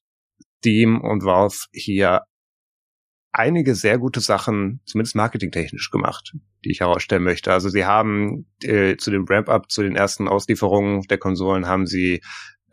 Steam 0.60 1.02
und 1.02 1.24
Valve 1.24 1.58
hier 1.72 2.22
einige 3.34 3.74
sehr 3.76 3.98
gute 3.98 4.22
Sachen, 4.22 4.80
zumindest 4.86 5.16
marketingtechnisch 5.16 5.90
gemacht, 5.90 6.34
die 6.64 6.72
ich 6.72 6.80
herausstellen 6.80 7.24
möchte. 7.24 7.52
Also 7.52 7.68
sie 7.68 7.84
haben 7.84 8.46
äh, 8.62 8.96
zu 8.96 9.12
dem 9.12 9.26
Ramp-up, 9.28 9.72
zu 9.72 9.82
den 9.82 9.96
ersten 9.96 10.28
Auslieferungen 10.28 11.02
der 11.10 11.18
Konsolen, 11.18 11.68
haben 11.68 11.88
sie 11.88 12.22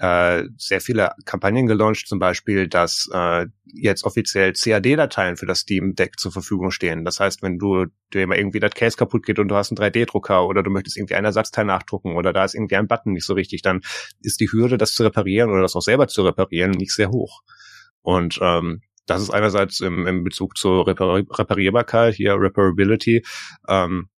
äh, 0.00 0.48
sehr 0.56 0.80
viele 0.80 1.12
Kampagnen 1.26 1.66
gelauncht, 1.66 2.08
zum 2.08 2.18
Beispiel, 2.18 2.68
dass 2.68 3.06
äh, 3.12 3.46
jetzt 3.66 4.04
offiziell 4.04 4.54
CAD-Dateien 4.54 5.36
für 5.36 5.44
das 5.44 5.60
Steam 5.60 5.94
Deck 5.94 6.18
zur 6.18 6.32
Verfügung 6.32 6.70
stehen. 6.70 7.04
Das 7.04 7.20
heißt, 7.20 7.42
wenn 7.42 7.58
du 7.58 7.84
dir 8.14 8.26
mal 8.26 8.38
irgendwie 8.38 8.60
das 8.60 8.72
Case 8.72 8.96
kaputt 8.96 9.26
geht 9.26 9.38
und 9.38 9.48
du 9.48 9.56
hast 9.56 9.70
einen 9.70 9.76
3D-Drucker 9.76 10.46
oder 10.46 10.62
du 10.62 10.70
möchtest 10.70 10.96
irgendwie 10.96 11.16
ein 11.16 11.26
Ersatzteil 11.26 11.66
nachdrucken 11.66 12.16
oder 12.16 12.32
da 12.32 12.46
ist 12.46 12.54
irgendwie 12.54 12.76
ein 12.76 12.88
Button 12.88 13.12
nicht 13.12 13.26
so 13.26 13.34
richtig, 13.34 13.60
dann 13.60 13.82
ist 14.22 14.40
die 14.40 14.50
Hürde, 14.50 14.78
das 14.78 14.94
zu 14.94 15.02
reparieren 15.02 15.50
oder 15.50 15.60
das 15.60 15.76
auch 15.76 15.82
selber 15.82 16.08
zu 16.08 16.22
reparieren, 16.22 16.70
nicht 16.70 16.94
sehr 16.94 17.10
hoch. 17.10 17.42
Und 18.00 18.38
ähm, 18.40 18.80
das 19.04 19.20
ist 19.20 19.30
einerseits 19.30 19.80
im, 19.80 20.06
im 20.06 20.24
Bezug 20.24 20.56
zur 20.56 20.86
Repar 20.86 21.16
Reparierbarkeit, 21.16 22.14
hier 22.14 22.36
Reparability, 22.36 23.22
ähm, 23.68 24.08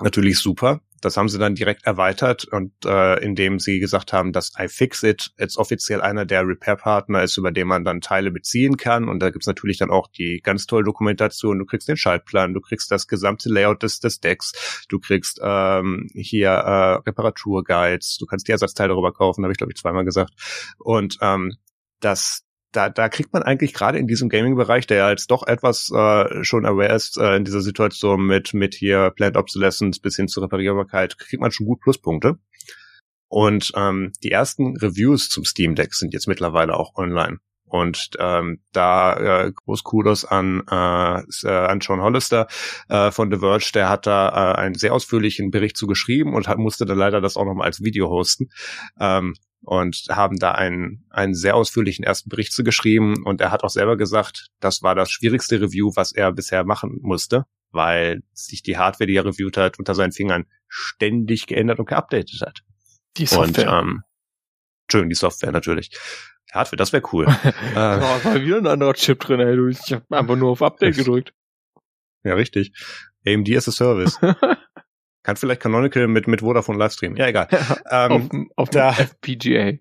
natürlich 0.00 0.38
super. 0.38 0.80
Das 1.00 1.16
haben 1.16 1.28
sie 1.28 1.38
dann 1.38 1.54
direkt 1.54 1.86
erweitert 1.86 2.44
und 2.44 2.72
äh, 2.84 3.22
indem 3.22 3.60
sie 3.60 3.78
gesagt 3.78 4.12
haben, 4.12 4.32
dass 4.32 4.52
iFixit 4.58 5.30
jetzt 5.38 5.56
offiziell 5.56 6.00
einer 6.00 6.24
der 6.24 6.46
Repair-Partner 6.46 7.22
ist, 7.22 7.36
über 7.36 7.52
den 7.52 7.68
man 7.68 7.84
dann 7.84 8.00
Teile 8.00 8.32
beziehen 8.32 8.76
kann. 8.76 9.08
Und 9.08 9.20
da 9.20 9.30
gibt's 9.30 9.46
natürlich 9.46 9.78
dann 9.78 9.90
auch 9.90 10.08
die 10.08 10.40
ganz 10.42 10.66
tolle 10.66 10.84
Dokumentation. 10.84 11.58
Du 11.58 11.66
kriegst 11.66 11.88
den 11.88 11.96
Schaltplan, 11.96 12.52
du 12.52 12.60
kriegst 12.60 12.90
das 12.90 13.06
gesamte 13.06 13.48
Layout 13.48 13.82
des, 13.84 14.00
des 14.00 14.18
Decks, 14.18 14.86
du 14.88 14.98
kriegst 14.98 15.40
ähm, 15.40 16.08
hier 16.14 16.50
äh, 16.50 16.94
Reparaturguides, 17.06 18.16
du 18.18 18.26
kannst 18.26 18.48
die 18.48 18.52
Ersatzteile 18.52 18.88
darüber 18.88 19.12
kaufen, 19.12 19.44
habe 19.44 19.52
ich 19.52 19.58
glaube 19.58 19.72
ich 19.72 19.80
zweimal 19.80 20.04
gesagt. 20.04 20.32
Und 20.78 21.18
ähm, 21.20 21.58
das 22.00 22.47
da, 22.72 22.90
da 22.90 23.08
kriegt 23.08 23.32
man 23.32 23.42
eigentlich 23.42 23.72
gerade 23.72 23.98
in 23.98 24.06
diesem 24.06 24.28
Gaming-Bereich, 24.28 24.86
der 24.86 24.98
ja 24.98 25.10
jetzt 25.10 25.30
doch 25.30 25.46
etwas 25.46 25.90
äh, 25.90 26.44
schon 26.44 26.66
aware 26.66 26.94
ist, 26.94 27.16
äh, 27.16 27.36
in 27.36 27.44
dieser 27.44 27.62
Situation 27.62 28.26
mit, 28.26 28.54
mit 28.54 28.74
hier 28.74 29.10
Plant 29.10 29.36
Obsolescence 29.36 30.00
bis 30.00 30.16
hin 30.16 30.28
zur 30.28 30.44
Reparierbarkeit, 30.44 31.18
kriegt 31.18 31.40
man 31.40 31.50
schon 31.50 31.66
gut 31.66 31.80
Pluspunkte. 31.80 32.38
Und 33.28 33.72
ähm, 33.76 34.12
die 34.22 34.30
ersten 34.30 34.76
Reviews 34.76 35.28
zum 35.28 35.44
Steam 35.44 35.74
Deck 35.74 35.94
sind 35.94 36.14
jetzt 36.14 36.28
mittlerweile 36.28 36.74
auch 36.74 36.94
online. 36.94 37.38
Und 37.68 38.12
ähm, 38.18 38.62
da 38.72 39.44
äh, 39.44 39.52
groß 39.52 39.84
Kudos 39.84 40.24
an, 40.24 40.62
äh, 40.70 41.20
äh, 41.44 41.48
an 41.48 41.80
John 41.80 42.00
Hollister 42.00 42.46
äh, 42.88 43.10
von 43.10 43.30
The 43.30 43.38
Verge, 43.38 43.70
der 43.74 43.90
hat 43.90 44.06
da 44.06 44.28
äh, 44.28 44.58
einen 44.58 44.74
sehr 44.74 44.94
ausführlichen 44.94 45.50
Bericht 45.50 45.76
zu 45.76 45.86
geschrieben 45.86 46.34
und 46.34 46.48
hat, 46.48 46.56
musste 46.56 46.86
da 46.86 46.94
leider 46.94 47.20
das 47.20 47.36
auch 47.36 47.44
nochmal 47.44 47.66
als 47.66 47.82
Video 47.82 48.08
hosten. 48.08 48.48
Ähm, 48.98 49.34
und 49.62 50.04
haben 50.08 50.38
da 50.38 50.52
einen, 50.52 51.04
einen 51.10 51.34
sehr 51.34 51.56
ausführlichen 51.56 52.04
ersten 52.04 52.28
Bericht 52.28 52.52
zu 52.52 52.64
geschrieben. 52.64 53.24
Und 53.24 53.40
er 53.40 53.50
hat 53.50 53.64
auch 53.64 53.70
selber 53.70 53.96
gesagt, 53.96 54.48
das 54.60 54.82
war 54.82 54.94
das 54.94 55.10
schwierigste 55.10 55.60
Review, 55.60 55.92
was 55.94 56.12
er 56.12 56.32
bisher 56.32 56.64
machen 56.64 56.98
musste, 57.02 57.44
weil 57.70 58.22
sich 58.32 58.62
die 58.62 58.78
Hardware, 58.78 59.06
die 59.06 59.16
er 59.16 59.24
reviewt 59.24 59.56
hat, 59.56 59.78
unter 59.78 59.94
seinen 59.94 60.12
Fingern 60.12 60.46
ständig 60.68 61.46
geändert 61.46 61.78
und 61.78 61.88
geupdatet 61.88 62.40
hat. 62.40 62.60
Die 63.16 63.26
Software. 63.26 63.72
Und, 63.72 63.88
ähm, 63.88 64.02
Entschuldigung, 64.84 65.10
die 65.10 65.16
Software 65.16 65.52
natürlich. 65.52 65.90
Hardware, 66.52 66.76
das 66.76 66.92
wäre 66.92 67.02
cool. 67.12 67.26
äh, 67.44 67.52
oh, 67.74 68.24
war 68.24 68.40
wieder 68.40 68.58
ein 68.58 68.66
anderer 68.66 68.94
Chip 68.94 69.20
drin, 69.20 69.40
ey. 69.40 69.70
Ich 69.70 69.92
habe 69.92 70.04
einfach 70.10 70.36
nur 70.36 70.50
auf 70.50 70.62
Update 70.62 70.96
gedrückt. 70.96 71.34
Ja, 72.24 72.34
richtig. 72.34 72.72
AMD 73.26 73.50
as 73.54 73.68
a 73.68 73.72
Service. 73.72 74.18
Kann 75.22 75.36
vielleicht 75.36 75.60
Canonical 75.60 76.08
mit, 76.08 76.26
mit 76.28 76.40
Vodafone 76.40 76.78
Livestream. 76.78 77.16
Ja, 77.16 77.26
egal. 77.26 77.48
ähm, 77.90 78.12
auf, 78.56 78.68
auf 78.68 78.70
der 78.70 78.88
FPGA. 78.98 79.72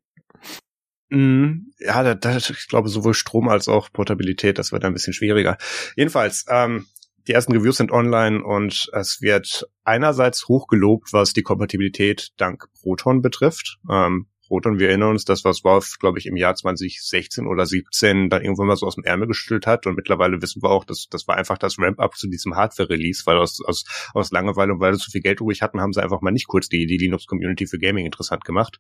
Mm, 1.10 1.72
ja, 1.80 2.04
da, 2.04 2.16
da, 2.16 2.38
ich 2.38 2.68
glaube 2.68 2.90
sowohl 2.90 3.14
Strom 3.14 3.48
als 3.48 3.68
auch 3.68 3.92
Portabilität, 3.92 4.58
das 4.58 4.72
wird 4.72 4.84
ein 4.84 4.94
bisschen 4.94 5.14
schwieriger. 5.14 5.58
Jedenfalls, 5.96 6.46
ähm, 6.50 6.86
die 7.28 7.34
ersten 7.34 7.54
Reviews 7.54 7.78
sind 7.78 7.92
online 7.92 8.44
und 8.44 8.90
es 8.94 9.22
wird 9.22 9.68
einerseits 9.84 10.48
hochgelobt, 10.48 11.14
was 11.14 11.34
die 11.34 11.44
Kompatibilität 11.44 12.30
dank 12.38 12.68
Proton 12.82 13.22
betrifft. 13.22 13.80
Ähm, 13.90 14.28
Proton, 14.48 14.80
wir 14.80 14.90
erinnern 14.90 15.12
uns, 15.12 15.26
das 15.26 15.44
was 15.44 15.64
Valve, 15.64 15.88
glaube 16.00 16.20
ich, 16.20 16.26
im 16.26 16.38
Jahr 16.38 16.56
2016 16.56 17.46
oder 17.48 17.66
17 17.66 18.30
dann 18.30 18.42
irgendwann 18.42 18.68
mal 18.68 18.76
so 18.76 18.86
aus 18.86 18.96
dem 18.96 19.04
Ärmel 19.04 19.28
geschüttelt 19.28 19.68
hat. 19.68 19.86
Und 19.86 19.96
mittlerweile 19.96 20.42
wissen 20.42 20.64
wir 20.64 20.70
auch, 20.70 20.86
dass 20.86 21.08
das 21.10 21.28
war 21.28 21.36
einfach 21.36 21.58
das 21.58 21.78
Ramp-up 21.78 22.16
zu 22.16 22.28
diesem 22.28 22.56
Hardware-Release, 22.56 23.24
weil 23.26 23.38
aus, 23.38 23.60
aus, 23.66 23.86
aus 24.14 24.32
Langeweile 24.32 24.74
und 24.74 24.80
weil 24.80 24.94
sie 24.94 25.00
zu 25.00 25.12
viel 25.12 25.22
Geld 25.22 25.42
übrig 25.42 25.62
hatten, 25.62 25.82
haben 25.82 25.94
sie 25.94 26.02
einfach 26.02 26.22
mal 26.22 26.32
nicht 26.32 26.48
kurz 26.48 26.70
die, 26.70 26.86
die 26.86 26.98
Linux-Community 26.98 27.68
für 27.68 27.80
Gaming 27.80 28.06
interessant 28.06 28.46
gemacht. 28.46 28.80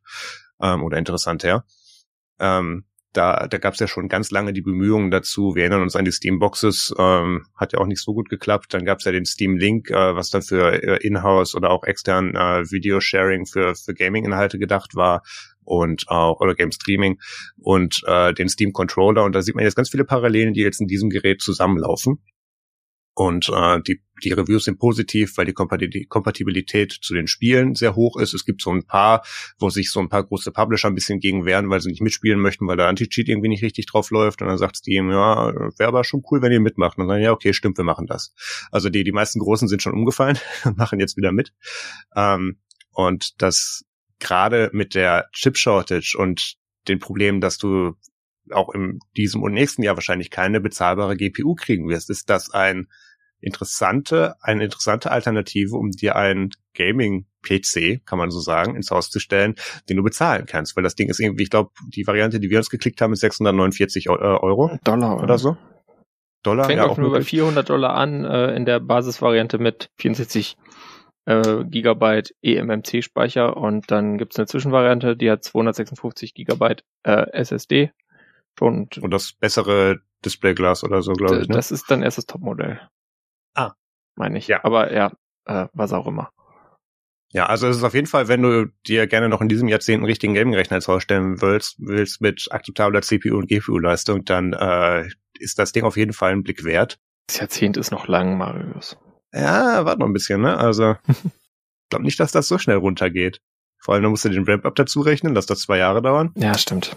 Ähm, 0.61 0.83
oder 0.83 0.97
interessant 0.97 1.43
her. 1.43 1.65
Ähm, 2.39 2.85
da, 3.13 3.47
da 3.47 3.57
gab 3.57 3.73
es 3.73 3.79
ja 3.79 3.87
schon 3.87 4.09
ganz 4.09 4.29
lange 4.31 4.53
die 4.53 4.61
Bemühungen 4.61 5.09
dazu. 5.09 5.55
Wir 5.55 5.63
erinnern 5.63 5.81
uns 5.81 5.95
an 5.95 6.05
die 6.05 6.11
Steam-Boxes, 6.11 6.93
ähm, 6.99 7.47
hat 7.55 7.73
ja 7.73 7.79
auch 7.79 7.87
nicht 7.87 8.01
so 8.01 8.13
gut 8.13 8.29
geklappt. 8.29 8.73
Dann 8.73 8.85
gab 8.85 8.99
es 8.99 9.05
ja 9.05 9.11
den 9.11 9.25
Steam-Link, 9.25 9.89
äh, 9.89 10.15
was 10.15 10.29
dann 10.29 10.43
für 10.43 10.83
äh, 10.83 11.05
Inhouse 11.05 11.55
oder 11.55 11.71
auch 11.71 11.83
extern 11.83 12.35
äh, 12.35 12.69
Video-Sharing 12.69 13.45
für, 13.47 13.75
für 13.75 13.93
Gaming-Inhalte 13.93 14.59
gedacht 14.59 14.95
war 14.95 15.23
und 15.67 16.07
auch 16.07 16.39
oder 16.39 16.55
Game 16.55 16.71
Streaming 16.71 17.19
und 17.57 18.01
äh, 18.07 18.33
den 18.33 18.49
Steam 18.49 18.71
Controller 18.71 19.23
und 19.23 19.33
da 19.33 19.41
sieht 19.41 19.55
man 19.55 19.65
jetzt 19.65 19.75
ganz 19.75 19.89
viele 19.89 20.05
Parallelen, 20.05 20.53
die 20.53 20.61
jetzt 20.61 20.79
in 20.81 20.87
diesem 20.87 21.09
Gerät 21.09 21.41
zusammenlaufen. 21.41 22.19
Und 23.13 23.49
äh, 23.49 23.81
die, 23.81 23.99
die 24.23 24.31
Reviews 24.31 24.65
sind 24.65 24.77
positiv, 24.77 25.37
weil 25.37 25.47
die 25.47 26.05
Kompatibilität 26.05 26.91
zu 27.01 27.15
den 27.15 27.25
Spielen 27.25 27.73
sehr 27.73 27.95
hoch 27.95 28.15
ist. 28.15 28.35
Es 28.35 28.45
gibt 28.45 28.61
so 28.61 28.69
ein 28.69 28.85
paar, 28.85 29.23
wo 29.57 29.71
sich 29.71 29.89
so 29.89 29.99
ein 29.99 30.07
paar 30.07 30.23
große 30.23 30.51
Publisher 30.51 30.87
ein 30.87 30.93
bisschen 30.93 31.19
gegen 31.19 31.43
wehren, 31.43 31.67
weil 31.71 31.81
sie 31.81 31.89
nicht 31.89 32.03
mitspielen 32.03 32.39
möchten, 32.39 32.67
weil 32.67 32.77
der 32.77 32.85
Anti-Cheat 32.85 33.27
irgendwie 33.27 33.49
nicht 33.49 33.63
richtig 33.63 33.87
drauf 33.87 34.11
läuft. 34.11 34.43
Und 34.43 34.49
dann 34.49 34.59
sagt 34.59 34.77
Steam, 34.77 35.09
ja, 35.09 35.51
wäre 35.79 35.87
aber 35.87 36.03
schon 36.03 36.21
cool, 36.29 36.43
wenn 36.43 36.51
ihr 36.51 36.59
mitmacht. 36.59 36.99
Und 36.99 37.07
dann 37.07 37.19
ja, 37.19 37.31
okay, 37.31 37.53
stimmt, 37.53 37.79
wir 37.79 37.85
machen 37.85 38.05
das. 38.05 38.35
Also 38.71 38.89
die, 38.89 39.03
die 39.03 39.11
meisten 39.11 39.39
Großen 39.39 39.67
sind 39.67 39.81
schon 39.81 39.93
umgefallen 39.93 40.37
machen 40.75 40.99
jetzt 40.99 41.17
wieder 41.17 41.31
mit. 41.31 41.53
Ähm, 42.15 42.59
und 42.91 43.41
das 43.41 43.83
gerade 44.19 44.69
mit 44.73 44.95
der 44.95 45.29
Chip-Shortage 45.33 46.15
und 46.17 46.55
den 46.87 46.99
Problemen, 46.99 47.41
dass 47.41 47.57
du 47.57 47.93
auch 48.51 48.69
in 48.73 48.99
diesem 49.15 49.43
und 49.43 49.53
nächsten 49.53 49.83
Jahr 49.83 49.95
wahrscheinlich 49.95 50.29
keine 50.29 50.61
bezahlbare 50.61 51.17
GPU 51.17 51.55
kriegen 51.55 51.89
wirst, 51.89 52.09
ist 52.09 52.29
das 52.29 52.53
ein 52.53 52.87
interessante, 53.39 54.35
eine 54.41 54.63
interessante 54.63 55.11
Alternative, 55.11 55.75
um 55.75 55.91
dir 55.91 56.15
einen 56.15 56.49
Gaming-PC, 56.73 58.05
kann 58.05 58.17
man 58.17 58.31
so 58.31 58.39
sagen, 58.39 58.75
ins 58.75 58.89
Haus 58.89 59.09
zu 59.09 59.19
stellen, 59.19 59.55
den 59.89 59.97
du 59.97 60.03
bezahlen 60.03 60.45
kannst. 60.47 60.75
Weil 60.75 60.83
das 60.83 60.95
Ding 60.95 61.09
ist 61.09 61.19
irgendwie, 61.19 61.43
ich 61.43 61.49
glaube, 61.49 61.71
die 61.95 62.07
Variante, 62.07 62.39
die 62.39 62.49
wir 62.49 62.57
uns 62.57 62.69
geklickt 62.69 63.01
haben, 63.01 63.13
ist 63.13 63.19
649 63.19 64.09
Euro. 64.09 64.79
Dollar. 64.83 65.21
Oder 65.21 65.37
so. 65.37 65.57
Dollar. 66.43 66.65
Fängt 66.65 66.77
ja, 66.77 66.87
auch 66.87 66.97
nur 66.97 67.11
bei 67.11 67.21
400 67.21 67.69
Dollar 67.69 67.95
an, 67.95 68.25
äh, 68.25 68.55
in 68.55 68.65
der 68.65 68.79
Basisvariante 68.79 69.59
mit 69.59 69.89
64 69.97 70.55
äh, 71.27 71.65
Gigabyte 71.65 72.33
eMMC-Speicher 72.41 73.57
und 73.57 73.91
dann 73.91 74.17
gibt's 74.17 74.37
eine 74.37 74.47
Zwischenvariante, 74.47 75.17
die 75.17 75.29
hat 75.29 75.43
256 75.43 76.33
Gigabyte 76.33 76.83
äh, 77.03 77.29
SSD. 77.33 77.91
Und, 78.59 78.97
und 78.97 79.11
das 79.11 79.33
bessere 79.33 79.99
Displayglas 80.25 80.83
oder 80.83 81.03
so, 81.03 81.13
glaube 81.13 81.41
ich. 81.41 81.47
Ne? 81.47 81.55
Das 81.55 81.71
ist 81.71 81.91
dann 81.91 82.01
erst 82.01 82.17
das 82.17 82.25
Topmodell. 82.25 82.81
Ah. 83.53 83.73
Meine 84.15 84.39
ich. 84.39 84.47
Ja. 84.47 84.63
Aber 84.63 84.91
ja, 84.91 85.11
äh, 85.45 85.67
was 85.73 85.93
auch 85.93 86.07
immer. 86.07 86.31
Ja, 87.33 87.45
also 87.47 87.67
es 87.67 87.77
ist 87.77 87.83
auf 87.83 87.93
jeden 87.93 88.07
Fall, 88.07 88.29
wenn 88.29 88.41
du 88.41 88.67
dir 88.87 89.05
gerne 89.05 89.27
noch 89.27 89.41
in 89.41 89.49
diesem 89.49 89.67
Jahrzehnt 89.67 89.97
einen 89.97 90.05
richtigen 90.05 90.33
Gaming-Rechner 90.33 90.77
ins 90.77 90.87
Haus 90.87 91.03
stellen 91.03 91.41
willst, 91.41 91.75
willst 91.77 92.21
mit 92.21 92.47
akzeptabler 92.49 93.01
CPU 93.01 93.37
und 93.37 93.47
GPU-Leistung, 93.49 94.23
dann 94.23 94.53
äh, 94.53 95.07
ist 95.37 95.59
das 95.59 95.73
Ding 95.73 95.83
auf 95.83 95.97
jeden 95.97 96.13
Fall 96.13 96.31
einen 96.31 96.43
Blick 96.43 96.63
wert. 96.63 96.97
Das 97.27 97.39
Jahrzehnt 97.39 97.75
ist 97.75 97.91
noch 97.91 98.07
lang, 98.07 98.37
Marius. 98.37 98.97
Ja, 99.37 99.85
warte 99.85 99.99
noch 99.99 100.07
ein 100.07 100.13
bisschen, 100.13 100.41
ne? 100.41 100.57
Also, 100.57 100.95
ich 101.07 101.89
glaube 101.89 102.05
nicht, 102.05 102.19
dass 102.19 102.31
das 102.31 102.47
so 102.47 102.57
schnell 102.57 102.77
runtergeht. 102.77 103.41
Vor 103.77 103.93
allem, 103.93 104.03
da 104.03 104.09
musst 104.09 104.25
du 104.25 104.29
den 104.29 104.45
Ramp-Up 104.45 104.75
dazu 104.75 105.01
rechnen, 105.01 105.35
dass 105.35 105.45
das 105.45 105.59
zwei 105.59 105.77
Jahre 105.77 106.01
dauern. 106.01 106.31
Ja, 106.35 106.57
stimmt. 106.57 106.95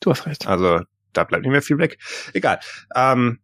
Du 0.00 0.10
hast 0.10 0.26
recht. 0.26 0.46
Also, 0.46 0.80
da 1.12 1.24
bleibt 1.24 1.42
nicht 1.42 1.52
mehr 1.52 1.62
viel 1.62 1.78
weg. 1.78 1.98
Egal. 2.32 2.60
Ähm, 2.94 3.40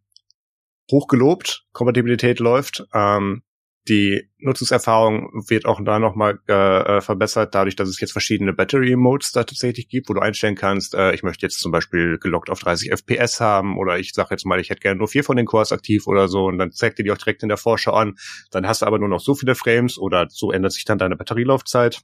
hochgelobt, 0.91 1.65
Kompatibilität 1.71 2.39
läuft. 2.39 2.85
Ähm, 2.93 3.43
die 3.87 4.29
Nutzungserfahrung 4.37 5.45
wird 5.47 5.65
auch 5.65 5.79
da 5.83 5.99
nochmal 5.99 6.39
äh, 6.47 6.53
äh, 6.97 7.01
verbessert, 7.01 7.55
dadurch, 7.55 7.75
dass 7.75 7.89
es 7.89 7.99
jetzt 7.99 8.11
verschiedene 8.11 8.53
Battery 8.53 8.95
Modes 8.95 9.31
da 9.31 9.43
tatsächlich 9.43 9.87
gibt, 9.87 10.09
wo 10.09 10.13
du 10.13 10.21
einstellen 10.21 10.55
kannst, 10.55 10.93
äh, 10.93 11.13
ich 11.13 11.23
möchte 11.23 11.45
jetzt 11.45 11.59
zum 11.59 11.71
Beispiel 11.71 12.17
gelockt 12.19 12.49
auf 12.49 12.59
30 12.59 12.91
FPS 12.91 13.39
haben 13.39 13.77
oder 13.77 13.97
ich 13.97 14.13
sage 14.13 14.29
jetzt 14.31 14.45
mal, 14.45 14.59
ich 14.59 14.69
hätte 14.69 14.81
gerne 14.81 14.99
nur 14.99 15.07
vier 15.07 15.23
von 15.23 15.37
den 15.37 15.45
Cores 15.45 15.71
aktiv 15.71 16.07
oder 16.07 16.27
so 16.27 16.45
und 16.45 16.57
dann 16.57 16.71
zeigt 16.71 16.99
dir 16.99 17.03
die 17.03 17.11
auch 17.11 17.17
direkt 17.17 17.43
in 17.43 17.49
der 17.49 17.57
Vorschau 17.57 17.93
an. 17.93 18.15
Dann 18.51 18.67
hast 18.67 18.81
du 18.81 18.85
aber 18.85 18.99
nur 18.99 19.09
noch 19.09 19.21
so 19.21 19.33
viele 19.35 19.55
Frames 19.55 19.97
oder 19.97 20.27
so 20.29 20.51
ändert 20.51 20.73
sich 20.73 20.85
dann 20.85 20.97
deine 20.97 21.15
Batterielaufzeit. 21.15 22.01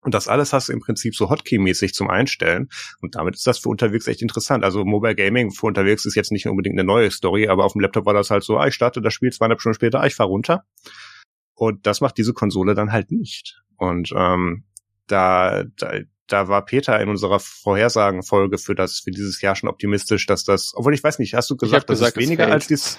Und 0.00 0.14
das 0.14 0.28
alles 0.28 0.52
hast 0.52 0.68
du 0.68 0.72
im 0.72 0.80
Prinzip 0.80 1.16
so 1.16 1.30
Hotkey-mäßig 1.30 1.92
zum 1.92 2.08
Einstellen. 2.08 2.68
Und 3.00 3.16
damit 3.16 3.34
ist 3.34 3.46
das 3.46 3.58
für 3.58 3.68
unterwegs 3.68 4.06
echt 4.06 4.22
interessant. 4.22 4.64
Also 4.64 4.84
Mobile 4.84 5.16
Gaming 5.16 5.50
für 5.50 5.66
unterwegs 5.66 6.06
ist 6.06 6.14
jetzt 6.14 6.30
nicht 6.30 6.46
unbedingt 6.46 6.78
eine 6.78 6.86
neue 6.86 7.10
Story, 7.10 7.48
aber 7.48 7.64
auf 7.64 7.72
dem 7.72 7.80
Laptop 7.80 8.06
war 8.06 8.14
das 8.14 8.30
halt 8.30 8.44
so, 8.44 8.56
ah, 8.56 8.68
ich 8.68 8.74
starte 8.74 9.00
das 9.02 9.14
Spiel 9.14 9.32
zweieinhalb 9.32 9.60
Stunden 9.60 9.74
später, 9.74 10.00
ah, 10.00 10.06
ich 10.06 10.14
fahr 10.14 10.26
runter. 10.26 10.64
Und 11.54 11.86
das 11.86 12.00
macht 12.00 12.18
diese 12.18 12.34
Konsole 12.34 12.74
dann 12.74 12.92
halt 12.92 13.10
nicht. 13.10 13.62
Und 13.76 14.12
ähm, 14.14 14.64
da, 15.06 15.64
da, 15.76 16.00
da 16.26 16.48
war 16.48 16.64
Peter 16.64 17.00
in 17.00 17.08
unserer 17.08 17.38
Vorhersagenfolge 17.40 18.58
für 18.58 18.74
das 18.74 19.00
für 19.00 19.10
dieses 19.10 19.40
Jahr 19.40 19.54
schon 19.54 19.68
optimistisch, 19.68 20.26
dass 20.26 20.44
das, 20.44 20.72
obwohl 20.74 20.94
ich 20.94 21.02
weiß 21.02 21.18
nicht, 21.18 21.34
hast 21.34 21.50
du 21.50 21.56
gesagt, 21.56 21.88
das 21.88 22.00
ist 22.00 22.16
weniger 22.16 22.48
als 22.48 22.66
dies? 22.66 22.98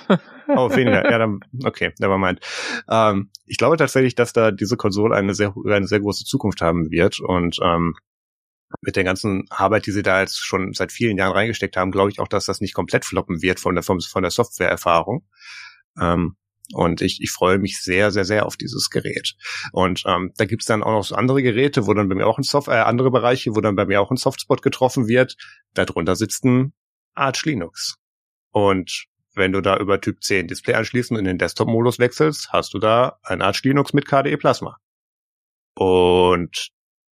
Oh, 0.50 0.74
weniger. 0.74 1.10
ja, 1.12 1.18
dann 1.18 1.42
okay, 1.66 1.94
never 2.00 2.18
mind. 2.18 2.40
Ähm, 2.90 3.30
ich 3.46 3.58
glaube 3.58 3.76
tatsächlich, 3.76 4.16
dass 4.16 4.32
da 4.32 4.52
diese 4.52 4.78
Konsole 4.78 5.16
eine 5.16 5.34
sehr 5.34 5.54
eine 5.66 5.88
sehr 5.88 6.00
große 6.00 6.24
Zukunft 6.24 6.62
haben 6.62 6.90
wird 6.90 7.20
und 7.20 7.58
ähm, 7.62 7.96
mit 8.82 8.96
der 8.96 9.04
ganzen 9.04 9.46
Arbeit, 9.50 9.86
die 9.88 9.92
sie 9.92 10.04
da 10.04 10.22
jetzt 10.22 10.40
schon 10.44 10.74
seit 10.74 10.92
vielen 10.92 11.18
Jahren 11.18 11.34
reingesteckt 11.34 11.76
haben, 11.76 11.92
glaube 11.92 12.12
ich 12.12 12.20
auch, 12.20 12.28
dass 12.28 12.46
das 12.46 12.62
nicht 12.62 12.74
komplett 12.74 13.06
floppen 13.06 13.42
wird 13.42 13.60
von 13.60 13.76
der 13.76 13.84
von 13.84 14.00
der 14.22 14.32
Softwareerfahrung. 14.32 15.26
Ähm, 16.00 16.38
und 16.74 17.02
ich, 17.02 17.22
ich 17.22 17.32
freue 17.32 17.60
mich 17.60 17.82
sehr, 17.82 18.12
sehr, 18.12 18.26
sehr 18.26 18.46
auf 18.46 18.58
dieses 18.58 18.90
Gerät. 18.90 19.36
Und 19.72 20.04
ähm, 20.06 20.34
da 20.38 20.46
gibt's 20.46 20.66
dann 20.66 20.84
auch 20.84 20.92
noch 20.92 21.04
so 21.04 21.16
andere 21.16 21.42
Geräte, 21.42 21.88
wo 21.88 21.94
dann 21.94 22.10
bei 22.10 22.16
mir 22.16 22.28
auch 22.28 22.38
ein 22.38 22.44
Soft, 22.44 22.68
äh, 22.68 22.72
andere 22.72 23.12
Bereiche, 23.12 23.56
wo 23.56 23.62
dann 23.62 23.76
bei 23.76 23.86
mir 23.86 24.02
auch 24.02 24.12
ein 24.12 24.18
Softspot 24.18 24.62
getroffen 24.62 25.08
wird. 25.08 25.36
Darunter 25.74 26.16
sitzt 26.16 26.44
ein 26.44 26.74
Arch 27.14 27.46
Linux. 27.46 27.96
Und 28.52 29.06
wenn 29.34 29.52
du 29.52 29.62
da 29.62 29.78
über 29.78 30.02
Typ 30.02 30.24
10 30.24 30.48
Display 30.48 30.74
anschließen 30.74 31.16
und 31.16 31.22
in 31.22 31.26
den 31.26 31.38
Desktop-Modus 31.38 32.00
wechselst, 32.00 32.52
hast 32.52 32.74
du 32.74 32.80
da 32.80 33.20
ein 33.24 33.42
Arch 33.42 33.64
Linux 33.64 33.94
mit 33.94 34.06
KDE 34.06 34.38
Plasma. 34.38 34.78
Und 35.76 36.70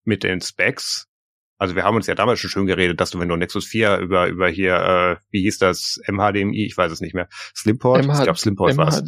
mit 0.03 0.23
den 0.23 0.39
Specs, 0.39 1.07
also 1.57 1.75
wir 1.75 1.83
haben 1.83 1.95
uns 1.95 2.07
ja 2.07 2.15
damals 2.15 2.39
schon 2.39 2.49
schön 2.49 2.65
geredet, 2.65 2.99
dass 3.01 3.11
du, 3.11 3.19
wenn 3.19 3.27
du 3.27 3.35
Nexus 3.35 3.65
4 3.65 3.97
über, 3.97 4.27
über 4.27 4.49
hier, 4.49 4.75
äh, 4.75 5.23
wie 5.29 5.41
hieß 5.41 5.57
das, 5.59 5.99
MHDMI, 6.07 6.65
ich 6.65 6.77
weiß 6.77 6.91
es 6.91 7.01
nicht 7.01 7.13
mehr, 7.13 7.27
Slimport, 7.55 8.05
MH 8.05 8.17
ich 8.17 8.23
glaube 8.23 8.39
Slimport 8.39 8.77
war 8.77 8.87
es. 8.87 9.03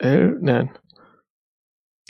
L, 0.00 0.38
nein. 0.40 0.70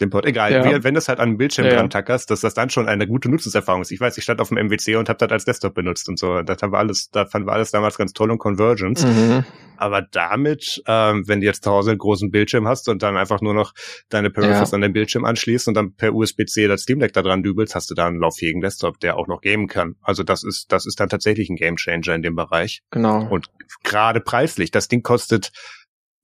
Import, 0.00 0.24
egal. 0.24 0.52
Ja. 0.52 0.82
Wenn 0.82 0.94
das 0.94 1.08
halt 1.08 1.20
an 1.20 1.30
den 1.30 1.38
Bildschirm 1.38 1.66
ja, 1.66 1.74
dran 1.74 1.90
tackerst, 1.90 2.30
dass 2.30 2.40
das 2.40 2.54
dann 2.54 2.70
schon 2.70 2.88
eine 2.88 3.06
gute 3.06 3.30
Nutzungserfahrung 3.30 3.82
ist. 3.82 3.90
Ich 3.90 4.00
weiß, 4.00 4.16
ich 4.16 4.24
stand 4.24 4.40
auf 4.40 4.48
dem 4.48 4.56
MWC 4.56 4.96
und 4.96 5.08
habe 5.08 5.18
das 5.18 5.30
als 5.30 5.44
Desktop 5.44 5.74
benutzt 5.74 6.08
und 6.08 6.18
so. 6.18 6.40
Das 6.42 6.62
haben 6.62 6.72
wir 6.72 6.78
alles, 6.78 7.10
da 7.10 7.26
fanden 7.26 7.48
wir 7.48 7.52
alles 7.52 7.70
damals 7.70 7.98
ganz 7.98 8.12
toll 8.12 8.30
und 8.30 8.38
Convergence. 8.38 9.04
Mhm. 9.04 9.44
Aber 9.76 10.02
damit, 10.02 10.82
ähm, 10.86 11.24
wenn 11.26 11.40
du 11.40 11.46
jetzt 11.46 11.64
zu 11.64 11.70
Hause 11.70 11.90
einen 11.90 11.98
großen 11.98 12.30
Bildschirm 12.30 12.66
hast 12.66 12.88
und 12.88 13.02
dann 13.02 13.16
einfach 13.16 13.40
nur 13.40 13.54
noch 13.54 13.72
deine 14.08 14.30
Peripherals 14.30 14.70
ja. 14.70 14.74
an 14.74 14.82
den 14.82 14.92
Bildschirm 14.92 15.24
anschließt 15.24 15.68
und 15.68 15.74
dann 15.74 15.94
per 15.94 16.14
USB-C 16.14 16.66
das 16.66 16.82
Steam 16.82 16.98
Deck 16.98 17.12
da 17.12 17.22
dran 17.22 17.42
dübelst, 17.42 17.74
hast 17.74 17.90
du 17.90 17.94
da 17.94 18.06
einen 18.06 18.20
lauffähigen 18.20 18.60
Desktop, 18.60 19.00
der 19.00 19.16
auch 19.16 19.26
noch 19.26 19.40
gamen 19.40 19.68
kann. 19.68 19.96
Also 20.02 20.22
das 20.22 20.44
ist, 20.44 20.72
das 20.72 20.86
ist 20.86 21.00
dann 21.00 21.08
tatsächlich 21.08 21.50
ein 21.50 21.56
Gamechanger 21.56 22.14
in 22.14 22.22
dem 22.22 22.36
Bereich. 22.36 22.82
Genau. 22.90 23.26
Und 23.28 23.46
gerade 23.84 24.20
preislich. 24.20 24.70
Das 24.70 24.88
Ding 24.88 25.02
kostet 25.02 25.52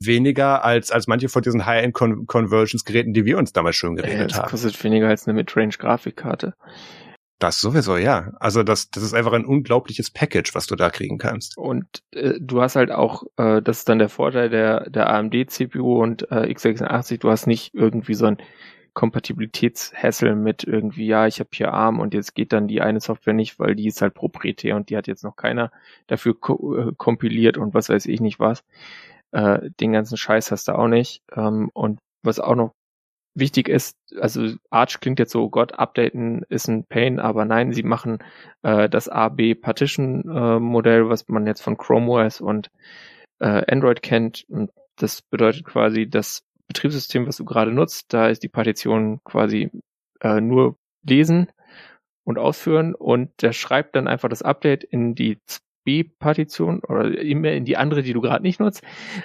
weniger 0.01 0.64
als, 0.64 0.90
als 0.90 1.07
manche 1.07 1.28
von 1.28 1.42
diesen 1.42 1.66
High-End-Conversions-Geräten, 1.66 3.12
die 3.12 3.24
wir 3.24 3.38
uns 3.38 3.53
damals 3.53 3.76
schon 3.76 3.97
geredet 3.97 4.34
haben. 4.34 4.42
Das 4.42 4.51
kostet 4.51 4.84
weniger 4.84 5.09
als 5.09 5.26
eine 5.26 5.34
Midrange-Grafikkarte. 5.34 6.55
Das 7.38 7.61
sowieso, 7.61 7.99
ja. 7.99 8.32
Also 8.40 8.62
das, 8.62 8.90
das 8.90 9.03
ist 9.03 9.12
einfach 9.12 9.34
ein 9.34 9.44
unglaubliches 9.44 10.11
Package, 10.11 10.55
was 10.55 10.66
du 10.66 10.74
da 10.74 10.88
kriegen 10.88 11.18
kannst. 11.18 11.59
Und 11.59 12.03
äh, 12.12 12.34
du 12.40 12.62
hast 12.62 12.76
halt 12.76 12.90
auch, 12.90 13.24
äh, 13.36 13.61
das 13.61 13.78
ist 13.78 13.88
dann 13.90 13.99
der 13.99 14.09
Vorteil 14.09 14.49
der, 14.49 14.88
der 14.88 15.11
AMD-CPU 15.11 16.03
und 16.03 16.30
äh, 16.30 16.47
x86, 16.47 17.18
du 17.18 17.30
hast 17.30 17.47
nicht 17.47 17.74
irgendwie 17.74 18.14
so 18.14 18.26
ein 18.26 18.38
Kompatibilitätshässel 18.94 20.34
mit 20.34 20.64
irgendwie, 20.64 21.07
ja, 21.07 21.26
ich 21.26 21.38
habe 21.40 21.51
hier 21.53 21.74
ARM 21.74 22.01
und 22.01 22.14
jetzt 22.14 22.34
geht 22.34 22.55
dann 22.55 22.66
die 22.66 22.80
eine 22.80 23.01
Software 23.01 23.34
nicht, 23.34 23.59
weil 23.59 23.74
die 23.74 23.88
ist 23.88 24.01
halt 24.01 24.14
proprietär 24.14 24.74
und 24.74 24.88
die 24.88 24.97
hat 24.97 25.07
jetzt 25.07 25.22
noch 25.22 25.36
keiner 25.36 25.70
dafür 26.07 26.40
ko 26.40 26.74
äh, 26.74 26.92
kompiliert 26.97 27.59
und 27.59 27.74
was 27.74 27.90
weiß 27.90 28.07
ich 28.07 28.22
nicht 28.22 28.40
was. 28.40 28.64
Äh, 29.33 29.70
den 29.81 29.93
ganzen 29.93 30.16
Scheiß 30.16 30.51
hast 30.51 30.68
du 30.68 30.72
auch 30.72 30.89
nicht. 30.89 31.22
Ähm, 31.35 31.70
und 31.74 31.99
was 32.22 32.41
auch 32.41 32.55
noch 32.55 32.72
wichtig 33.35 33.68
ist, 33.68 33.97
also 34.18 34.55
Arch 34.70 35.01
klingt 35.01 35.18
jetzt 35.18 35.33
so, 35.33 35.45
oh 35.45 35.51
Gott, 35.51 35.79
updaten 35.79 36.43
ist 36.49 36.68
ein 36.68 36.85
Pain, 36.85 37.20
aber 37.20 37.45
nein, 37.45 37.72
sie 37.72 37.83
machen 37.83 38.18
äh, 38.62 38.89
das 38.89 39.09
AB-Partition-Modell, 39.09 41.03
äh, 41.03 41.09
was 41.09 41.29
man 41.29 41.47
jetzt 41.47 41.61
von 41.61 41.77
Chrome 41.77 42.11
OS 42.11 42.41
und 42.41 42.70
äh, 43.39 43.62
Android 43.70 44.03
kennt. 44.03 44.47
Und 44.49 44.70
das 44.97 45.22
bedeutet 45.22 45.64
quasi, 45.64 46.09
das 46.09 46.43
Betriebssystem, 46.66 47.27
was 47.27 47.37
du 47.37 47.45
gerade 47.45 47.72
nutzt, 47.72 48.12
da 48.12 48.29
ist 48.29 48.43
die 48.43 48.49
Partition 48.49 49.20
quasi 49.22 49.70
äh, 50.20 50.41
nur 50.41 50.77
lesen 51.07 51.53
und 52.24 52.39
ausführen 52.39 52.95
und 52.95 53.31
der 53.43 53.53
schreibt 53.53 53.95
dann 53.95 54.09
einfach 54.09 54.29
das 54.29 54.43
Update 54.43 54.83
in 54.83 55.14
die 55.14 55.39
B-Partition 55.87 56.80
oder 56.80 57.18
immer 57.18 57.53
in 57.53 57.64
die 57.64 57.76
andere, 57.76 58.03
die 58.03 58.12
du 58.12 58.20
gerade 58.20 58.43
nicht 58.43 58.61
nutzt. 58.61 58.82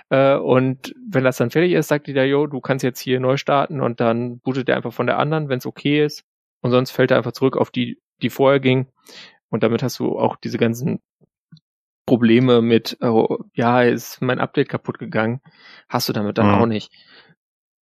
Äh, 0.09 0.36
und 0.36 0.93
wenn 1.09 1.24
das 1.24 1.38
dann 1.38 1.49
fertig 1.49 1.74
ist, 1.74 1.88
sagt 1.88 2.07
die 2.07 2.14
da, 2.14 2.24
jo, 2.24 2.47
du 2.47 2.62
kannst 2.62 2.84
jetzt 2.84 2.99
hier 2.99 3.20
neu 3.20 3.36
starten 3.36 3.82
und 3.82 3.99
dann 3.99 4.39
bootet 4.39 4.70
er 4.70 4.78
einfach 4.78 4.93
von 4.93 5.07
der 5.07 5.18
anderen, 5.18 5.49
wenn 5.49 5.57
es 5.57 5.66
okay 5.66 6.05
ist. 6.05 6.24
Und 6.62 6.72
sonst 6.72 6.91
fällt 6.91 7.12
er 7.12 7.18
einfach 7.18 7.32
zurück 7.32 7.57
auf 7.57 7.72
die, 7.72 7.99
die 8.22 8.30
vorher 8.30 8.59
ging. 8.59 8.88
Und 9.49 9.64
damit 9.64 9.82
hast 9.82 9.99
du 9.99 10.18
auch 10.18 10.36
diese 10.36 10.59
ganzen 10.59 11.01
Probleme 12.05 12.62
mit, 12.62 12.97
oh, 13.01 13.39
ja, 13.53 13.82
ist 13.82 14.22
mein 14.22 14.39
Update 14.39 14.70
kaputt 14.70 14.99
gegangen, 14.99 15.41
hast 15.89 16.07
du 16.07 16.14
damit 16.14 16.38
dann 16.38 16.47
mhm. 16.47 16.53
auch 16.53 16.66
nicht. 16.68 16.91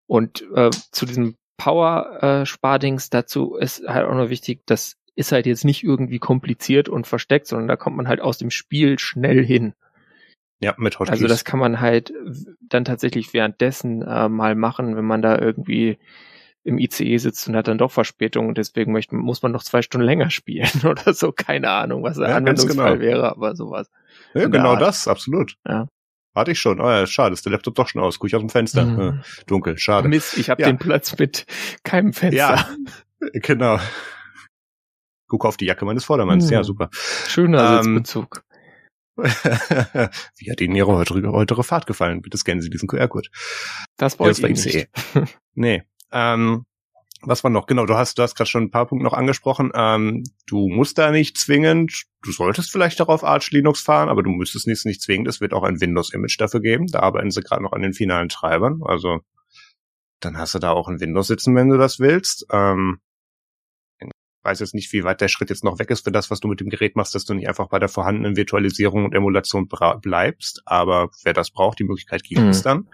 Und 0.08 0.46
äh, 0.56 0.70
zu 0.92 1.06
diesem 1.06 1.36
Power-Spardings 1.58 3.08
äh, 3.08 3.10
dazu 3.12 3.56
ist 3.56 3.86
halt 3.86 4.08
auch 4.08 4.16
noch 4.16 4.30
wichtig, 4.30 4.66
dass 4.66 4.99
ist 5.20 5.34
halt 5.34 5.46
jetzt 5.46 5.66
nicht 5.66 5.84
irgendwie 5.84 6.18
kompliziert 6.18 6.88
und 6.88 7.06
versteckt, 7.06 7.46
sondern 7.46 7.68
da 7.68 7.76
kommt 7.76 7.98
man 7.98 8.08
halt 8.08 8.22
aus 8.22 8.38
dem 8.38 8.50
Spiel 8.50 8.98
schnell 9.00 9.46
hin. 9.46 9.74
Ja, 10.62 10.76
mit 10.78 10.98
Hotkeys. 10.98 11.12
Also 11.12 11.28
das 11.28 11.44
kann 11.44 11.60
man 11.60 11.82
halt 11.82 12.14
dann 12.62 12.86
tatsächlich 12.86 13.34
währenddessen 13.34 14.02
äh, 14.02 14.30
mal 14.30 14.56
machen, 14.56 14.96
wenn 14.96 15.06
man 15.06 15.22
da 15.22 15.38
irgendwie 15.38 15.98
im 16.64 16.78
ICE 16.78 17.18
sitzt 17.18 17.48
und 17.50 17.56
hat 17.58 17.68
dann 17.68 17.78
doch 17.78 17.92
Verspätung 17.92 18.48
und 18.48 18.58
deswegen 18.58 18.94
möchte, 18.94 19.16
muss 19.16 19.42
man 19.42 19.52
noch 19.52 19.64
zwei 19.64 19.82
Stunden 19.82 20.06
länger 20.06 20.30
spielen 20.30 20.70
oder 20.86 21.14
so. 21.14 21.34
Keine 21.34 21.70
Ahnung, 21.70 22.02
was 22.02 22.16
der 22.16 22.30
ja, 22.30 22.36
Anwendungsfall 22.38 22.98
genau. 22.98 23.02
wäre, 23.02 23.30
aber 23.30 23.58
sowas. 23.58 23.90
Ja, 24.34 24.48
genau 24.48 24.78
das, 24.78 25.08
absolut. 25.08 25.58
Ja. 25.68 25.88
Warte 26.34 26.52
ich 26.52 26.60
schon. 26.60 26.80
Oh 26.80 26.90
ja, 26.90 27.06
schade, 27.08 27.34
ist 27.34 27.46
der 27.46 27.52
Laptop 27.52 27.76
doch 27.76 27.90
schon 27.90 28.02
aus. 28.02 28.20
Guck 28.20 28.30
ich 28.30 28.36
aus 28.36 28.42
dem 28.42 28.50
Fenster. 28.50 28.86
Mhm. 28.86 29.22
Dunkel, 29.48 29.78
schade. 29.78 30.08
Mist, 30.08 30.38
ich 30.38 30.50
habe 30.50 30.62
ja. 30.62 30.68
den 30.68 30.78
Platz 30.78 31.18
mit 31.18 31.46
keinem 31.84 32.14
Fenster. 32.14 32.38
Ja, 32.38 32.70
genau. 33.34 33.80
Guck 35.30 35.46
auf 35.46 35.56
die 35.56 35.66
Jacke 35.66 35.86
meines 35.86 36.04
Vordermanns. 36.04 36.46
Hm. 36.46 36.52
Ja, 36.52 36.64
super. 36.66 36.90
Schöner 36.92 37.78
ähm, 37.78 37.84
Sitzbezug. 37.84 38.44
Wie 40.38 40.52
hat 40.52 40.62
Ihnen 40.62 40.76
Ihre 40.76 40.94
heutige, 40.94 41.32
heutige 41.32 41.64
Fahrt 41.64 41.88
gefallen? 41.88 42.22
Bitte 42.22 42.38
scannen 42.38 42.62
Sie 42.62 42.70
diesen 42.70 42.88
QR-Code. 42.88 43.30
Das 43.98 44.20
wollte 44.20 44.42
ja, 44.42 44.48
das 44.50 44.66
ich 44.66 44.76
nicht. 44.76 44.90
nee. 45.54 45.84
Ähm, 46.12 46.66
was 47.22 47.44
war 47.44 47.52
noch? 47.52 47.68
Genau, 47.68 47.86
du 47.86 47.96
hast, 47.96 48.18
du 48.18 48.24
hast 48.24 48.36
gerade 48.36 48.50
schon 48.50 48.64
ein 48.64 48.72
paar 48.72 48.88
Punkte 48.88 49.04
noch 49.04 49.14
angesprochen. 49.14 49.72
Ähm, 49.74 50.24
du 50.48 50.70
musst 50.70 50.98
da 50.98 51.12
nicht 51.12 51.38
zwingend, 51.38 52.06
du 52.22 52.32
solltest 52.32 52.72
vielleicht 52.72 53.00
darauf 53.00 53.24
Arch 53.24 53.52
Linux 53.52 53.82
fahren, 53.82 54.08
aber 54.08 54.24
du 54.24 54.30
müsstest 54.30 54.68
nicht, 54.68 54.86
nicht 54.86 55.02
zwingend. 55.02 55.28
Es 55.28 55.42
wird 55.42 55.54
auch 55.54 55.64
ein 55.64 55.82
Windows-Image 55.82 56.40
dafür 56.40 56.62
geben. 56.62 56.88
Da 56.88 57.00
arbeiten 57.00 57.32
sie 57.32 57.42
gerade 57.42 57.62
noch 57.62 57.74
an 57.74 57.82
den 57.82 57.94
finalen 57.94 58.30
Treibern. 58.30 58.82
Also 58.84 59.20
dann 60.22 60.38
hast 60.38 60.56
du 60.56 60.60
da 60.60 60.72
auch 60.72 60.88
ein 60.88 61.02
Windows 61.02 61.28
sitzen, 61.28 61.56
wenn 61.56 61.70
du 61.70 61.78
das 61.78 62.00
willst. 62.00 62.46
Ähm, 62.52 63.00
weiß 64.50 64.60
jetzt 64.60 64.74
nicht, 64.74 64.92
wie 64.94 65.04
weit 65.04 65.22
der 65.22 65.28
Schritt 65.28 65.50
jetzt 65.50 65.64
noch 65.64 65.78
weg 65.78 65.92
ist 65.92 66.04
für 66.04 66.12
das, 66.12 66.32
was 66.32 66.40
du 66.40 66.48
mit 66.48 66.60
dem 66.60 66.70
Gerät 66.70 66.96
machst, 66.96 67.14
dass 67.14 67.26
du 67.26 67.34
nicht 67.36 67.48
einfach 67.48 67.70
bei 67.70 67.78
der 67.78 67.88
vorhandenen 67.88 68.36
Virtualisierung 68.36 69.06
und 69.06 69.14
Emulation 69.14 69.68
bleibst. 70.02 70.64
Aber 70.66 71.10
wer 71.24 71.34
das 71.34 71.52
braucht, 71.52 71.80
die 71.80 71.84
Möglichkeit 71.84 72.24
gibt 72.24 72.42
mhm. 72.42 72.50
es 72.50 72.64
dann. 72.64 72.90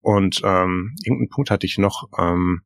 Und 0.00 0.40
ähm, 0.44 0.94
irgendeinen 1.04 1.28
Punkt 1.28 1.50
hatte 1.50 1.66
ich 1.66 1.76
noch. 1.76 2.08
Ähm, 2.18 2.62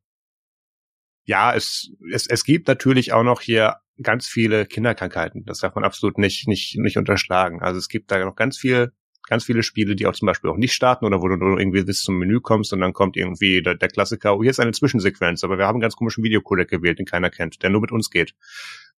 ja, 1.27 1.55
es, 1.55 1.89
es, 2.13 2.27
es 2.27 2.43
gibt 2.43 2.67
natürlich 2.67 3.11
auch 3.11 3.23
noch 3.23 3.41
hier 3.41 3.77
ganz 4.01 4.27
viele 4.27 4.67
Kinderkrankheiten. 4.67 5.43
Das 5.45 5.59
darf 5.59 5.73
man 5.73 5.83
absolut 5.83 6.19
nicht, 6.19 6.47
nicht, 6.47 6.77
nicht 6.77 6.97
unterschlagen. 6.97 7.61
Also 7.61 7.79
es 7.79 7.87
gibt 7.87 8.11
da 8.11 8.23
noch 8.23 8.35
ganz 8.35 8.57
viel 8.57 8.91
ganz 9.27 9.43
viele 9.43 9.63
Spiele, 9.63 9.95
die 9.95 10.07
auch 10.07 10.13
zum 10.13 10.25
Beispiel 10.27 10.49
auch 10.49 10.57
nicht 10.57 10.73
starten 10.73 11.05
oder 11.05 11.21
wo 11.21 11.27
du 11.27 11.35
nur 11.35 11.59
irgendwie 11.59 11.83
bis 11.83 12.01
zum 12.01 12.17
Menü 12.17 12.39
kommst 12.39 12.73
und 12.73 12.81
dann 12.81 12.93
kommt 12.93 13.17
irgendwie 13.17 13.61
der, 13.61 13.75
der 13.75 13.89
Klassiker, 13.89 14.37
oh, 14.37 14.41
hier 14.41 14.51
ist 14.51 14.59
eine 14.59 14.71
Zwischensequenz, 14.71 15.43
aber 15.43 15.57
wir 15.57 15.65
haben 15.65 15.75
einen 15.75 15.81
ganz 15.81 15.95
komischen 15.95 16.23
Videocodec 16.23 16.69
gewählt, 16.69 16.99
den 16.99 17.05
keiner 17.05 17.29
kennt, 17.29 17.63
der 17.63 17.69
nur 17.69 17.81
mit 17.81 17.91
uns 17.91 18.09
geht. 18.09 18.35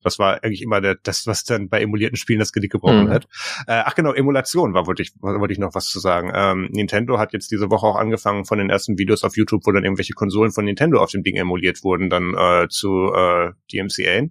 Das 0.03 0.19
war 0.19 0.43
eigentlich 0.43 0.61
immer 0.61 0.79
der, 0.79 0.95
das, 0.95 1.25
was 1.25 1.43
dann 1.43 1.69
bei 1.69 1.81
emulierten 1.81 2.17
Spielen 2.17 2.39
das 2.39 2.51
Genick 2.51 2.71
gebrochen 2.71 3.05
mhm. 3.05 3.09
hat. 3.09 3.25
Äh, 3.67 3.81
ach 3.85 3.95
genau, 3.95 4.13
Emulation 4.13 4.73
war, 4.73 4.85
wollte 4.85 5.01
ich, 5.01 5.11
wollte 5.19 5.53
ich 5.53 5.59
noch 5.59 5.73
was 5.73 5.87
zu 5.87 5.99
sagen. 5.99 6.31
Ähm, 6.33 6.69
Nintendo 6.71 7.17
hat 7.17 7.33
jetzt 7.33 7.51
diese 7.51 7.71
Woche 7.71 7.87
auch 7.87 7.95
angefangen 7.95 8.45
von 8.45 8.59
den 8.59 8.69
ersten 8.69 8.97
Videos 8.97 9.23
auf 9.23 9.35
YouTube, 9.35 9.65
wo 9.65 9.71
dann 9.71 9.83
irgendwelche 9.83 10.13
Konsolen 10.13 10.51
von 10.51 10.65
Nintendo 10.65 11.01
auf 11.01 11.11
dem 11.11 11.23
Ding 11.23 11.35
emuliert 11.35 11.83
wurden, 11.83 12.09
dann 12.09 12.35
äh, 12.35 12.67
zu 12.69 13.11
äh, 13.13 13.51
DMCA, 13.73 14.29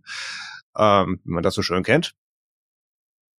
ähm, 0.78 1.20
wie 1.24 1.32
man 1.32 1.42
das 1.42 1.55
so 1.55 1.62
schön 1.62 1.82
kennt. 1.82 2.14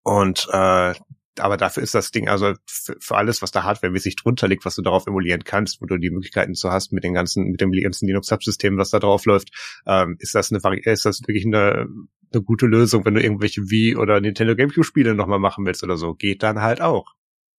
Und 0.04 0.48
äh, 0.52 0.94
aber 1.40 1.58
dafür 1.58 1.84
ist 1.84 1.96
das 1.96 2.12
Ding 2.12 2.28
also 2.28 2.54
für, 2.66 3.16
alles, 3.16 3.42
was 3.42 3.52
da 3.52 3.64
hardwaremäßig 3.64 4.16
drunter 4.16 4.48
liegt, 4.48 4.66
was 4.66 4.76
du 4.76 4.82
darauf 4.82 5.08
emulieren 5.08 5.44
kannst, 5.44 5.82
wo 5.82 5.86
du 5.86 5.98
die 5.98 6.10
Möglichkeiten 6.10 6.54
zu 6.54 6.72
hast 6.72 6.92
mit 6.92 7.04
den 7.04 7.14
ganzen, 7.14 7.52
mit 7.52 7.62
dem 7.62 7.72
ganzen 7.72 8.08
Linux-Subsystem, 8.08 8.78
was 8.78 8.90
da 8.90 9.00
drauf 9.00 9.26
läuft, 9.26 9.50
ähm, 9.86 10.16
ist 10.20 10.36
das 10.36 10.52
eine 10.52 10.80
ist 10.80 11.06
das 11.06 11.22
wirklich 11.22 11.46
eine, 11.46 11.88
eine 12.34 12.44
gute 12.44 12.66
Lösung, 12.66 13.06
wenn 13.06 13.16
du 13.16 13.22
irgendwelche 13.22 13.70
Wii 13.70 13.96
oder 13.96 14.20
Nintendo 14.22 14.56
GameCube 14.56 14.84
Spiele 14.84 15.16
nochmal 15.16 15.40
machen 15.40 15.66
willst 15.66 15.84
oder 15.84 15.98
so, 15.98 16.14
geht 16.14 16.44
dann 16.44 16.62
halt 16.62 16.82
auch. 16.82 17.14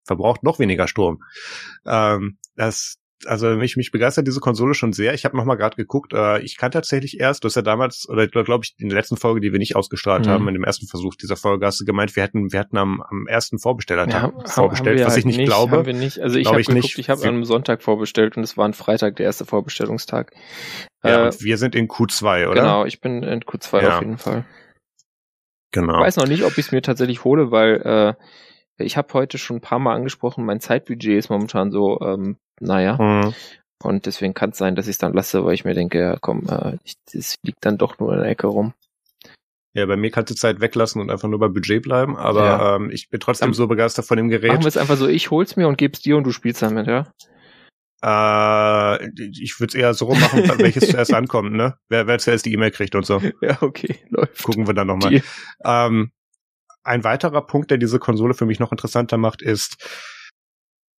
Verbraucht 0.04 0.42
noch 0.42 0.58
weniger 0.58 0.88
Strom. 0.88 1.22
Ähm, 1.86 2.38
das, 2.56 2.98
also 3.26 3.48
mich, 3.56 3.76
mich 3.76 3.90
begeistert 3.90 4.26
diese 4.26 4.40
Konsole 4.40 4.74
schon 4.74 4.92
sehr. 4.92 5.14
Ich 5.14 5.24
habe 5.24 5.36
noch 5.36 5.44
mal 5.44 5.56
gerade 5.56 5.76
geguckt. 5.76 6.12
Äh, 6.12 6.40
ich 6.40 6.56
kann 6.56 6.70
tatsächlich 6.70 7.20
erst, 7.20 7.42
du 7.42 7.46
hast 7.46 7.56
ja 7.56 7.62
damals, 7.62 8.08
oder 8.08 8.26
glaube 8.26 8.64
ich, 8.64 8.74
in 8.78 8.88
der 8.88 8.98
letzten 8.98 9.16
Folge, 9.16 9.40
die 9.40 9.52
wir 9.52 9.58
nicht 9.58 9.76
ausgestrahlt 9.76 10.26
mhm. 10.26 10.30
haben, 10.30 10.48
in 10.48 10.54
dem 10.54 10.64
ersten 10.64 10.86
Versuch 10.86 11.14
dieser 11.14 11.36
Folge, 11.36 11.66
hast 11.66 11.80
du 11.80 11.84
gemeint, 11.84 12.14
wir 12.16 12.22
hätten, 12.22 12.52
wir 12.52 12.60
hätten 12.60 12.76
am, 12.76 13.02
am 13.02 13.26
ersten 13.26 13.58
Vorbestellertag 13.58 14.32
ja, 14.36 14.46
vorbestellt, 14.46 15.00
was 15.00 15.08
halt 15.08 15.18
ich 15.18 15.24
nicht, 15.24 15.38
nicht 15.38 15.48
glaube. 15.48 15.78
Haben 15.78 15.86
wir 15.86 15.94
nicht. 15.94 16.20
Also 16.20 16.38
ich 16.38 16.46
habe 16.46 16.58
geguckt, 16.58 16.76
nicht. 16.76 16.98
ich 16.98 17.10
habe 17.10 17.26
am 17.26 17.44
Sonntag 17.44 17.82
vorbestellt 17.82 18.36
und 18.36 18.44
es 18.44 18.56
war 18.56 18.66
ein 18.66 18.74
Freitag, 18.74 19.16
der 19.16 19.26
erste 19.26 19.44
Vorbestellungstag. 19.44 20.32
Ja, 21.02 21.28
äh, 21.28 21.32
wir 21.40 21.58
sind 21.58 21.74
in 21.74 21.88
Q2, 21.88 22.48
oder? 22.48 22.60
Genau, 22.60 22.84
ich 22.84 23.00
bin 23.00 23.22
in 23.22 23.40
Q2 23.40 23.82
ja. 23.82 23.96
auf 23.96 24.00
jeden 24.00 24.18
Fall. 24.18 24.44
Genau. 25.72 25.98
Ich 25.98 26.06
weiß 26.06 26.16
noch 26.16 26.28
nicht, 26.28 26.44
ob 26.44 26.52
ich 26.52 26.66
es 26.66 26.72
mir 26.72 26.82
tatsächlich 26.82 27.24
hole, 27.24 27.50
weil 27.50 28.16
äh, 28.78 28.84
ich 28.84 28.96
habe 28.96 29.12
heute 29.12 29.38
schon 29.38 29.56
ein 29.56 29.60
paar 29.60 29.78
Mal 29.78 29.94
angesprochen, 29.94 30.44
mein 30.44 30.60
Zeitbudget 30.60 31.18
ist 31.18 31.30
momentan 31.30 31.70
so, 31.70 32.00
ähm, 32.00 32.38
naja. 32.61 32.96
Mhm. 32.96 33.34
Und 33.82 34.06
deswegen 34.06 34.34
kann 34.34 34.50
es 34.50 34.59
sein, 34.59 34.74
dass 34.74 34.86
ich 34.86 34.92
es 34.92 34.98
dann 34.98 35.12
lasse, 35.12 35.44
weil 35.44 35.54
ich 35.54 35.64
mir 35.64 35.74
denke, 35.74 36.00
ja 36.00 36.16
komm, 36.20 36.48
äh, 36.48 36.76
das 37.12 37.36
liegt 37.44 37.64
dann 37.64 37.78
doch 37.78 37.98
nur 37.98 38.12
in 38.12 38.20
der 38.20 38.28
Ecke 38.28 38.48
rum. 38.48 38.74
Ja, 39.74 39.86
bei 39.86 39.96
mir 39.96 40.11
kannst 40.11 40.30
du 40.30 40.34
Zeit 40.34 40.61
weglassen 40.61 41.00
und 41.00 41.11
einfach 41.11 41.28
nur 41.28 41.38
bei 41.38 41.48
Budget 41.48 41.82
bleiben, 41.82 42.16
aber 42.16 42.44
ja. 42.44 42.76
ähm, 42.76 42.90
ich 42.90 43.11
bin 43.11 43.20
trotzdem 43.20 43.48
dann 43.48 43.54
so 43.54 43.68
begeistert 43.68 44.06
von 44.06 44.16
dem 44.16 44.28
Gerät. 44.28 44.50
Machen 44.50 44.64
wir 44.64 44.68
es 44.68 44.76
einfach 44.76 44.96
so, 44.96 45.06
ich 45.06 45.30
hol's 45.30 45.56
mir 45.56 45.68
und 45.68 45.78
geb's 45.78 46.00
dir 46.00 46.16
und 46.16 46.24
du 46.24 46.32
spielst 46.32 46.62
damit, 46.62 46.88
ja? 46.88 47.12
Äh, 48.02 49.09
ich 49.18 49.61
würde 49.61 49.68
es 49.68 49.74
eher 49.74 49.94
so 49.94 50.09
machen, 50.09 50.48
welches 50.59 50.88
zuerst 50.90 51.12
ankommt, 51.14 51.52
ne? 51.52 51.76
Wer, 51.88 52.06
wer 52.06 52.18
zuerst 52.18 52.46
die 52.46 52.52
E-Mail 52.52 52.70
kriegt 52.70 52.94
und 52.94 53.06
so. 53.06 53.22
Ja, 53.40 53.59
okay, 53.61 53.96
läuft. 54.09 54.42
Gucken 54.42 54.66
wir 54.66 54.74
dann 54.74 54.88
nochmal. 54.88 55.22
Ähm, 55.64 56.11
ein 56.82 57.04
weiterer 57.04 57.46
Punkt, 57.46 57.70
der 57.70 57.78
diese 57.78 57.98
Konsole 57.98 58.34
für 58.34 58.46
mich 58.46 58.59
noch 58.59 58.72
interessanter 58.72 59.18
macht, 59.18 59.42
ist, 59.42 59.76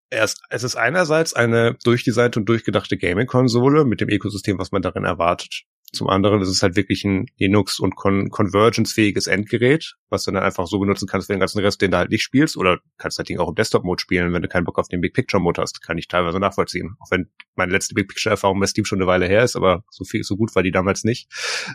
erst, 0.09 0.41
es 0.49 0.63
ist 0.63 0.75
einerseits 0.75 1.33
eine 1.33 1.75
durchdesignte 1.83 2.39
und 2.39 2.47
durchgedachte 2.47 2.97
Gaming-Konsole 2.97 3.85
mit 3.85 4.01
dem 4.01 4.09
Ökosystem, 4.09 4.57
was 4.59 4.71
man 4.71 4.81
darin 4.81 5.05
erwartet. 5.05 5.63
Zum 5.91 6.07
anderen 6.07 6.41
ist 6.41 6.49
es 6.49 6.61
halt 6.61 6.75
wirklich 6.75 7.03
ein 7.03 7.25
Linux- 7.39 7.79
und 7.79 7.95
Con 7.95 8.29
Convergence-fähiges 8.29 9.25
Endgerät, 9.25 9.95
was 10.09 10.23
du 10.23 10.31
dann 10.31 10.43
einfach 10.43 10.67
so 10.67 10.77
benutzen 10.77 11.07
kannst 11.07 11.27
für 11.27 11.33
den 11.33 11.39
ganzen 11.39 11.59
Rest, 11.59 11.81
den 11.81 11.89
du 11.89 11.97
halt 11.97 12.11
nicht 12.11 12.21
spielst. 12.21 12.57
Oder 12.57 12.79
kannst 12.97 13.17
das 13.17 13.25
Ding 13.25 13.39
auch 13.39 13.49
im 13.49 13.55
Desktop-Mode 13.55 13.99
spielen, 13.99 14.31
wenn 14.31 14.41
du 14.43 14.47
keinen 14.47 14.65
Bock 14.65 14.77
auf 14.77 14.87
den 14.87 15.01
Big 15.01 15.15
Picture-Mode 15.15 15.61
hast. 15.61 15.81
Kann 15.81 15.97
ich 15.97 16.07
teilweise 16.07 16.39
nachvollziehen. 16.39 16.95
Auch 16.99 17.09
wenn 17.09 17.31
meine 17.55 17.71
letzte 17.71 17.95
Big 17.95 18.07
Picture-Erfahrung 18.07 18.59
bei 18.59 18.67
Steam 18.67 18.85
schon 18.85 18.99
eine 18.99 19.07
Weile 19.07 19.25
her 19.25 19.43
ist, 19.43 19.55
aber 19.55 19.83
so 19.89 20.03
viel, 20.03 20.23
so 20.23 20.37
gut 20.37 20.53
war 20.55 20.61
die 20.61 20.71
damals 20.71 21.03
nicht. 21.03 21.27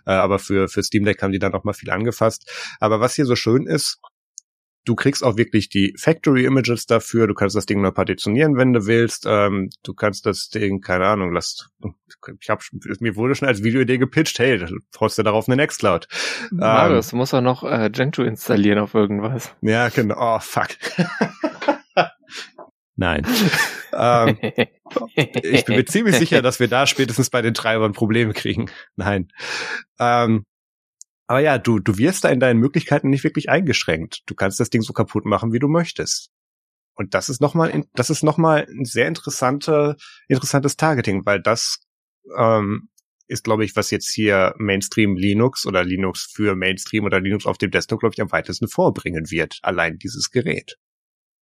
Äh, 0.07 0.13
aber 0.13 0.39
für, 0.39 0.69
für 0.69 0.85
Steam 0.85 1.05
Deck 1.05 1.21
haben 1.21 1.33
die 1.33 1.41
dann 1.41 1.55
auch 1.55 1.65
mal 1.65 1.73
viel 1.73 1.91
angefasst. 1.91 2.49
Aber 2.79 3.01
was 3.01 3.17
hier 3.17 3.27
so 3.27 3.35
schön 3.35 3.67
ist, 3.67 3.99
du 4.85 4.95
kriegst 4.95 5.25
auch 5.25 5.37
wirklich 5.37 5.69
die 5.69 5.95
Factory 5.99 6.45
Images 6.45 6.87
dafür. 6.87 7.27
Du 7.27 7.35
kannst 7.35 7.57
das 7.57 7.67
Ding 7.67 7.81
neu 7.81 7.91
partitionieren, 7.91 8.57
wenn 8.57 8.73
du 8.73 8.87
willst. 8.87 9.25
Ähm, 9.27 9.71
du 9.83 9.95
kannst 9.95 10.27
das 10.27 10.49
Ding, 10.49 10.81
keine 10.81 11.07
Ahnung, 11.07 11.33
lass. 11.33 11.71
Ich 12.41 12.51
hab, 12.51 12.63
mir 13.01 13.17
wurde 13.17 13.35
schon 13.35 13.49
als 13.49 13.63
Videoidee 13.63 13.99
gepitcht, 13.99 14.39
hey, 14.39 14.59
du 14.59 14.79
brauchst 14.93 15.19
ja 15.19 15.25
darauf 15.25 15.49
eine 15.49 15.57
Nextcloud. 15.57 16.09
Marius, 16.51 17.07
ähm, 17.07 17.11
du 17.11 17.17
musst 17.17 17.35
auch 17.35 17.41
noch 17.41 17.65
äh, 17.65 17.91
Gentoo 17.91 18.23
installieren 18.23 18.79
auf 18.79 18.95
irgendwas. 18.95 19.55
Ja, 19.61 19.89
genau. 19.89 20.17
Oh, 20.19 20.39
fuck. 20.41 20.69
Nein. 22.97 23.27
ähm, 23.93 24.39
ich 25.17 25.65
bin 25.65 25.77
mir 25.77 25.85
ziemlich 25.85 26.17
sicher, 26.17 26.43
dass 26.43 26.61
wir 26.61 26.69
da 26.69 26.87
spätestens 26.87 27.29
bei 27.29 27.43
den 27.43 27.53
Treibern 27.55 27.93
Probleme 27.93 28.33
kriegen. 28.33 28.71
Nein. 28.97 29.29
Ähm, 29.99 30.45
aber 31.27 31.41
ja, 31.41 31.59
du, 31.59 31.79
du 31.79 31.97
wirst 31.99 32.25
da 32.25 32.29
in 32.29 32.41
deinen 32.41 32.61
Möglichkeiten 32.61 33.11
nicht 33.11 33.25
wirklich 33.25 33.49
eingeschränkt. 33.49 34.23
Du 34.27 34.35
kannst 34.35 34.61
das 34.61 34.71
Ding 34.71 34.83
so 34.83 34.93
kaputt 34.93 35.25
machen, 35.25 35.53
wie 35.53 35.59
du 35.59 35.69
möchtest. 35.69 36.31
Und 36.95 37.15
das 37.15 37.29
ist 37.29 37.41
nochmal, 37.41 37.85
das 37.95 38.11
ist 38.11 38.23
nochmal 38.23 38.67
ein 38.71 38.85
sehr 38.85 39.09
interessante, 39.09 39.97
interessantes 40.29 40.77
Targeting, 40.77 41.27
weil 41.27 41.41
das 41.41 41.81
ähm, 42.37 42.89
ist, 43.27 43.45
glaube 43.45 43.65
ich, 43.65 43.75
was 43.75 43.91
jetzt 43.91 44.13
hier 44.13 44.55
Mainstream 44.59 45.17
Linux 45.17 45.67
oder 45.67 45.83
Linux 45.83 46.31
für 46.33 46.55
Mainstream 46.55 47.05
oder 47.05 47.21
Linux 47.21 47.47
auf 47.47 47.59
dem 47.59 47.71
Desktop, 47.71 48.01
glaube 48.01 48.15
ich, 48.15 48.21
am 48.21 48.31
weitesten 48.31 48.69
vorbringen 48.69 49.31
wird. 49.31 49.59
Allein 49.63 49.99
dieses 49.99 50.31
Gerät. 50.31 50.77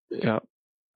Ja. 0.09 0.41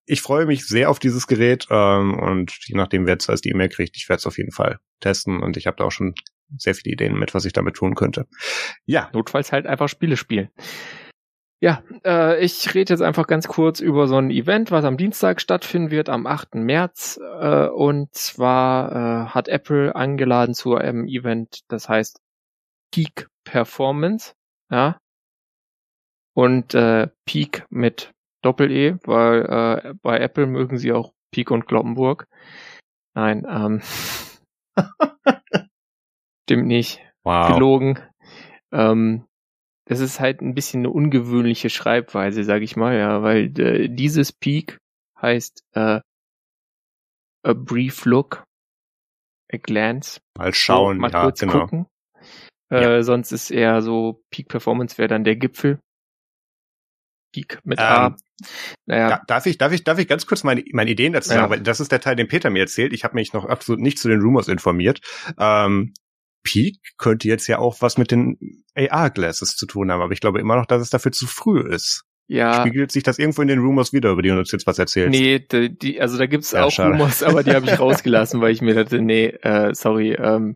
Ich 0.06 0.22
freue 0.22 0.46
mich 0.46 0.68
sehr 0.68 0.92
auf 0.92 1.00
dieses 1.00 1.26
Gerät 1.26 1.66
ähm, 1.72 2.14
und 2.20 2.56
je 2.68 2.78
nachdem, 2.78 3.08
wer 3.08 3.18
zuerst 3.18 3.44
die 3.44 3.50
E-Mail 3.50 3.70
kriegt, 3.70 3.98
ich 3.98 4.08
werde 4.08 4.20
es 4.20 4.28
auf 4.28 4.38
jeden 4.38 4.52
Fall 4.52 4.80
testen 5.00 5.42
und 5.42 5.58
ich 5.58 5.66
habe 5.66 5.78
da 5.78 5.86
auch 5.86 5.92
schon 5.92 6.14
sehr 6.58 6.76
viele 6.76 6.93
Ideen 6.93 7.18
mit, 7.18 7.34
was 7.34 7.46
ich 7.46 7.54
damit 7.54 7.76
tun 7.76 7.96
könnte. 7.96 8.28
Ja. 8.86 9.10
Notfalls 9.14 9.52
halt 9.52 9.68
einfach 9.68 9.89
Spiele 9.89 10.18
spielen. 10.18 10.50
Ja, 11.62 11.84
äh, 12.06 12.43
ich 12.43 12.76
rede 12.76 12.93
jetzt 12.93 13.02
einfach 13.02 13.28
ganz 13.28 13.48
kurz 13.48 13.80
über 13.80 14.08
so 14.08 14.18
ein 14.18 14.30
Event, 14.30 14.72
was 14.72 14.84
am 14.84 14.98
Dienstag 14.98 15.41
stattfinden 15.41 15.89
wird, 15.89 16.10
am 16.10 16.28
8. 16.28 16.56
März. 16.56 17.20
Äh, 17.39 17.68
und 17.70 18.14
zwar 18.14 18.91
äh, 18.91 19.30
hat 19.30 19.48
Apple 19.48 19.96
eingeladen 19.96 20.54
zu 20.54 20.76
einem 20.76 21.08
Event, 21.08 21.62
das 21.70 21.89
heißt 21.89 22.20
Peak 22.91 23.30
Performance. 23.46 24.34
Ja. 24.70 25.00
Und 26.36 26.76
äh, 26.76 27.08
Peak 27.26 27.66
mit 27.70 28.12
Doppel-E, 28.43 28.98
weil 29.06 29.46
äh, 29.46 29.93
bei 30.04 30.20
Apple 30.20 30.46
mögen 30.46 30.78
sie 30.78 30.91
auch 30.91 31.14
Peak 31.32 31.50
und 31.52 31.66
Kloppenburg. 31.66 32.28
Nein, 33.16 33.46
ähm. 33.50 33.82
stimmt 36.46 36.68
nicht. 36.68 37.02
Wow. 37.24 37.54
Gelogen. 37.54 38.00
Ähm, 38.72 39.26
das 39.88 40.00
ist 40.00 40.20
halt 40.20 40.41
ein 40.41 40.54
bisschen 40.54 40.82
eine 40.82 40.89
ungewöhnliche 40.91 41.70
Schreibweise, 41.70 42.43
sag 42.43 42.62
ich 42.62 42.76
mal, 42.76 42.96
ja, 42.98 43.22
weil 43.22 43.58
äh, 43.60 43.89
dieses 43.89 44.32
Peak 44.32 44.78
heißt 45.22 45.62
äh, 45.74 46.00
a 47.43 47.54
brief 47.54 48.06
look, 48.06 48.43
a 49.52 49.58
glance. 49.58 50.20
Mal 50.38 50.54
schauen, 50.54 50.98
so, 50.98 51.02
mal 51.02 51.12
ja, 51.12 51.24
kurz 51.24 51.39
genau. 51.39 51.60
gucken. 51.62 51.86
Äh, 52.72 52.82
Ja. 52.82 53.04
Sonst 53.04 53.32
ist 53.32 53.52
eher 53.52 53.82
so 53.82 54.22
Peak 54.32 54.48
Performance 54.50 54.98
wäre 54.98 55.08
dann 55.08 55.24
der 55.24 55.36
Gipfel. 55.36 55.80
Peak 57.34 57.60
mit 57.64 57.80
A. 57.80 58.08
Ähm, 58.08 58.16
Naja, 58.86 59.10
Da, 59.10 59.22
darf 59.28 59.46
ich, 59.46 59.58
darf 59.58 59.72
ich, 59.72 59.84
darf 59.84 60.00
ich 60.00 60.08
ganz 60.08 60.26
kurz 60.26 60.43
meine, 60.43 60.64
meine 60.74 60.89
Ideen 60.91 61.14
dazu 61.14 61.32
Ja. 61.32 61.39
sagen, 61.41 61.52
weil 61.52 61.62
das 61.62 61.80
ist 61.80 61.91
der 61.91 62.02
Teil, 62.02 62.16
den 62.16 62.28
Peter 62.28 62.50
mir 62.50 62.60
erzählt. 62.62 62.91
Ich 62.93 63.04
habe 63.04 63.16
mich 63.16 63.34
noch 63.34 63.46
absolut 63.46 63.82
nicht 63.82 64.00
zu 64.00 64.10
den 64.10 64.22
Rumors 64.22 64.48
informiert. 64.48 65.00
Ähm, 65.38 65.93
Peak 66.46 66.78
könnte 66.98 67.28
jetzt 67.28 67.48
ja 67.48 67.58
auch 67.60 67.82
was 67.82 67.98
mit 67.98 68.12
den 68.12 68.38
AR-Glasses 68.76 69.56
zu 69.56 69.66
tun 69.66 69.91
haben, 69.91 70.02
aber 70.02 70.14
ich 70.14 70.22
glaube 70.22 70.39
immer 70.39 70.56
noch, 70.56 70.66
dass 70.66 70.82
es 70.82 70.89
dafür 70.89 71.12
zu 71.12 71.28
früh 71.28 71.60
ist. 71.62 72.04
ja. 72.28 72.62
Spiegelt 72.62 72.91
sich 72.91 73.04
das 73.04 73.20
irgendwo 73.20 73.41
in 73.41 73.48
den 73.50 73.60
Rumors 73.60 73.91
wieder, 73.91 74.12
über 74.12 74.22
die 74.22 74.30
du 74.30 74.38
uns 74.38 74.52
jetzt 74.52 74.66
was 74.68 74.80
erzählst? 74.80 75.12
Nee, 75.12 75.39
die, 75.39 75.78
die, 75.78 76.00
also 76.02 76.18
da 76.18 76.26
gibt's 76.28 76.52
Ja, 76.52 76.64
auch 76.66 76.72
schade. 76.72 76.91
Rumors, 76.93 77.22
aber 77.24 77.43
die 77.43 77.52
habe 77.52 77.66
ich 77.66 77.80
rausgelassen, 77.80 78.39
weil 78.41 78.52
ich 78.52 78.62
mir 78.62 78.76
dachte, 78.76 79.02
nee, 79.02 79.28
äh, 79.28 79.74
sorry. 79.74 80.14
Ähm, 80.14 80.56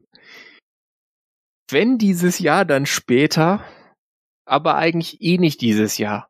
wenn 1.72 1.98
dieses 1.98 2.40
Jahr, 2.40 2.66
dann 2.66 2.86
später, 2.86 3.64
aber 4.46 4.76
eigentlich 4.76 5.22
eh 5.22 5.38
nicht 5.38 5.62
dieses 5.62 5.98
Jahr. 5.98 6.29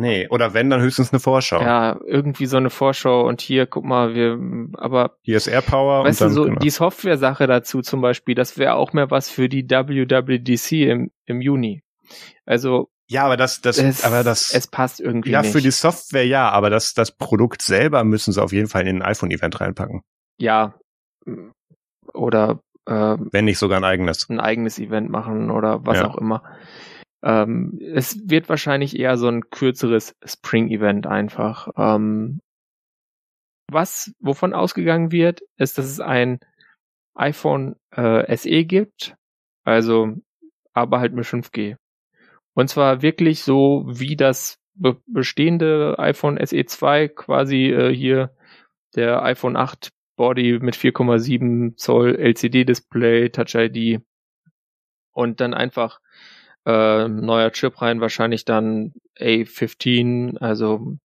Nee, 0.00 0.28
oder 0.28 0.54
wenn, 0.54 0.70
dann 0.70 0.80
höchstens 0.80 1.12
eine 1.12 1.18
Vorschau. 1.18 1.60
Ja, 1.60 1.98
irgendwie 2.06 2.46
so 2.46 2.56
eine 2.56 2.70
Vorschau 2.70 3.26
und 3.26 3.40
hier, 3.40 3.66
guck 3.66 3.84
mal, 3.84 4.14
wir, 4.14 4.38
aber 4.78 5.16
Hier 5.22 5.36
ist 5.36 5.48
AirPower 5.48 6.04
weißt 6.04 6.22
und 6.22 6.28
dann, 6.28 6.34
du, 6.36 6.42
so 6.42 6.44
genau. 6.48 6.58
die 6.60 6.70
Software-Sache 6.70 7.46
dazu 7.48 7.82
zum 7.82 8.00
Beispiel, 8.00 8.34
das 8.36 8.56
wäre 8.58 8.74
auch 8.74 8.92
mehr 8.92 9.10
was 9.10 9.28
für 9.28 9.48
die 9.48 9.68
WWDC 9.68 10.72
im, 10.88 11.10
im 11.26 11.40
Juni. 11.40 11.82
Also 12.46 12.90
Ja, 13.08 13.24
aber 13.24 13.36
das, 13.36 13.60
das, 13.60 13.78
es, 13.78 14.04
aber 14.04 14.22
das, 14.22 14.54
es 14.54 14.68
passt 14.68 15.00
irgendwie 15.00 15.30
ja, 15.30 15.42
nicht. 15.42 15.50
für 15.50 15.60
die 15.60 15.72
Software 15.72 16.24
ja, 16.26 16.48
aber 16.48 16.70
das, 16.70 16.94
das 16.94 17.10
Produkt 17.10 17.62
selber 17.62 18.04
müssen 18.04 18.32
sie 18.32 18.40
auf 18.42 18.52
jeden 18.52 18.68
Fall 18.68 18.86
in 18.86 19.02
ein 19.02 19.02
iPhone-Event 19.02 19.60
reinpacken. 19.60 20.02
ja, 20.38 20.74
oder 22.14 22.60
äh, 22.86 23.16
Wenn 23.32 23.44
nicht 23.44 23.58
sogar 23.58 23.78
ein 23.78 23.84
eigenes. 23.84 24.28
ein 24.30 24.40
eigenes 24.40 24.78
Event 24.78 25.10
machen 25.10 25.50
oder 25.50 25.84
was 25.84 25.98
Ja. 25.98 26.06
auch 26.08 26.16
immer. 26.16 26.42
Ähm, 27.22 27.78
es 27.80 28.28
wird 28.28 28.48
wahrscheinlich 28.48 28.98
eher 28.98 29.16
so 29.16 29.28
ein 29.28 29.50
kürzeres 29.50 30.16
Spring-Event 30.24 31.06
einfach. 31.06 31.68
Ähm, 31.76 32.40
was, 33.70 34.12
wovon 34.20 34.54
ausgegangen 34.54 35.12
wird, 35.12 35.42
ist, 35.56 35.78
dass 35.78 35.86
es 35.86 36.00
ein 36.00 36.40
iPhone 37.14 37.76
äh, 37.90 38.36
SE 38.36 38.64
gibt, 38.64 39.16
also 39.64 40.14
aber 40.72 41.00
halt 41.00 41.12
mit 41.12 41.26
5G. 41.26 41.76
Und 42.54 42.68
zwar 42.68 43.02
wirklich 43.02 43.42
so 43.42 43.84
wie 43.86 44.16
das 44.16 44.58
be 44.74 44.96
bestehende 45.06 45.96
iPhone 45.98 46.38
SE 46.44 46.64
2 46.64 47.08
quasi 47.08 47.66
äh, 47.66 47.92
hier 47.94 48.34
der 48.94 49.22
iPhone 49.24 49.56
8 49.56 49.90
Body 50.16 50.58
mit 50.60 50.76
4,7 50.76 51.76
Zoll 51.76 52.14
LCD-Display, 52.16 53.30
Touch 53.30 53.54
ID 53.54 54.00
und 55.12 55.40
dann 55.40 55.54
einfach 55.54 56.00
äh, 56.68 57.08
neuer 57.08 57.50
Chip 57.52 57.80
rein, 57.80 58.00
wahrscheinlich 58.02 58.44
dann 58.44 58.92
A15, 59.18 60.38
also 60.38 60.96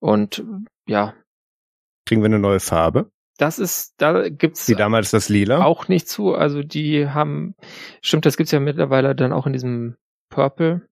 und 0.00 0.42
ja, 0.86 1.14
Kriegen 2.06 2.22
wir 2.22 2.26
eine 2.26 2.38
neue 2.40 2.58
Farbe? 2.60 3.10
das 3.38 3.58
ist, 3.58 3.94
da 3.98 4.28
gibt's 4.28 4.68
Wie 4.68 4.74
damals 4.74 5.10
das 5.10 5.28
Lila? 5.28 5.64
auch 5.64 5.88
nicht 5.88 6.08
zu. 6.08 6.34
Also 6.34 6.62
die 6.62 7.08
haben, 7.08 7.54
stimmt, 8.00 8.24
das 8.24 8.36
gibt's 8.36 8.52
ja 8.52 8.60
mittlerweile 8.60 9.14
dann 9.16 9.32
auch 9.32 9.46
in 9.46 9.52
diesem 9.52 9.96
Purple. 10.30 10.82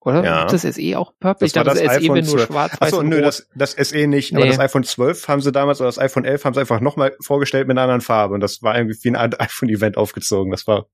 Oder? 0.00 0.24
Ja. 0.24 0.40
Gibt 0.40 0.52
das 0.52 0.62
SE 0.62 0.98
auch 0.98 1.12
Purple? 1.20 1.40
Das 1.40 1.48
ich 1.48 1.52
dachte, 1.52 1.70
das 1.70 1.80
das, 1.80 1.94
SE 1.94 2.00
iPhone 2.00 2.14
nur 2.16 2.24
12. 2.24 2.46
schwarz, 2.46 2.76
Achso, 2.80 3.02
nö, 3.02 3.20
das, 3.20 3.48
das 3.54 3.72
SE 3.72 4.06
nicht, 4.06 4.34
aber 4.34 4.44
Nee. 4.44 4.50
das 4.50 4.58
iPhone 4.58 4.84
12 4.84 5.28
haben 5.28 5.40
sie 5.40 5.52
damals 5.52 5.80
oder 5.80 5.88
das 5.88 5.98
iPhone 5.98 6.24
11 6.24 6.44
haben 6.44 6.54
sie 6.54 6.60
einfach 6.60 6.80
nochmal 6.80 7.16
vorgestellt 7.20 7.68
mit 7.68 7.74
einer 7.76 7.82
anderen 7.82 8.00
Farbe 8.00 8.34
und 8.34 8.40
das 8.40 8.62
war 8.62 8.76
irgendwie 8.76 8.98
wie 9.02 9.16
ein 9.16 9.34
iPhone-Event 9.38 9.96
aufgezogen. 9.96 10.50
Das 10.50 10.66
war, 10.66 10.86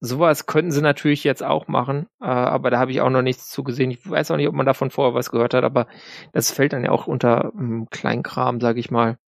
Sowas 0.00 0.46
könnten 0.46 0.70
sie 0.70 0.80
natürlich 0.80 1.24
jetzt 1.24 1.42
auch 1.42 1.66
machen, 1.66 2.06
äh, 2.20 2.26
aber 2.26 2.70
da 2.70 2.78
habe 2.78 2.92
ich 2.92 3.00
auch 3.00 3.10
noch 3.10 3.22
nichts 3.22 3.50
zu 3.50 3.64
gesehen. 3.64 3.90
Ich 3.90 4.08
weiß 4.08 4.30
auch 4.30 4.36
nicht, 4.36 4.46
ob 4.46 4.54
man 4.54 4.66
davon 4.66 4.90
vorher 4.90 5.14
was 5.14 5.30
gehört 5.30 5.54
hat, 5.54 5.64
aber 5.64 5.88
das 6.32 6.52
fällt 6.52 6.72
dann 6.72 6.84
ja 6.84 6.90
auch 6.90 7.08
unter 7.08 7.52
ähm, 7.58 7.88
Kleinkram, 7.90 8.60
sage 8.60 8.78
ich 8.78 8.92
mal, 8.92 9.18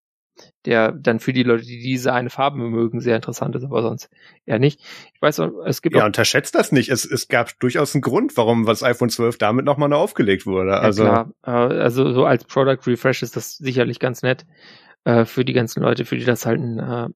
der 0.64 0.92
dann 0.92 1.18
für 1.18 1.32
die 1.32 1.42
Leute, 1.42 1.64
die 1.64 1.80
diese 1.80 2.12
eine 2.12 2.30
Farbe 2.30 2.58
mögen, 2.58 3.00
sehr 3.00 3.16
interessant 3.16 3.56
ist, 3.56 3.64
aber 3.64 3.82
sonst 3.82 4.10
eher 4.46 4.60
nicht. 4.60 4.80
Ich 5.12 5.20
weiß, 5.20 5.40
auch, 5.40 5.50
es 5.66 5.82
gibt 5.82 5.96
ja, 5.96 6.06
unterschätzt 6.06 6.54
das 6.54 6.70
nicht. 6.70 6.88
Es, 6.88 7.04
es 7.04 7.26
gab 7.26 7.58
durchaus 7.58 7.94
einen 7.94 8.02
Grund, 8.02 8.36
warum 8.36 8.64
das 8.64 8.84
iPhone 8.84 9.10
12 9.10 9.38
damit 9.38 9.64
nochmal 9.64 9.88
neu 9.88 9.96
aufgelegt 9.96 10.46
wurde. 10.46 10.70
Ja, 10.70 10.78
Also, 10.78 11.02
klar. 11.02 11.32
Äh, 11.44 11.50
also 11.50 12.12
so 12.12 12.24
als 12.26 12.44
Product 12.44 12.86
Refresh 12.86 13.22
ist 13.22 13.36
das 13.36 13.56
sicherlich 13.56 13.98
ganz 13.98 14.22
nett 14.22 14.46
äh, 15.04 15.24
für 15.24 15.44
die 15.44 15.52
ganzen 15.52 15.82
Leute, 15.82 16.04
für 16.04 16.16
die 16.16 16.24
das 16.24 16.46
halt 16.46 16.60
ein 16.60 17.12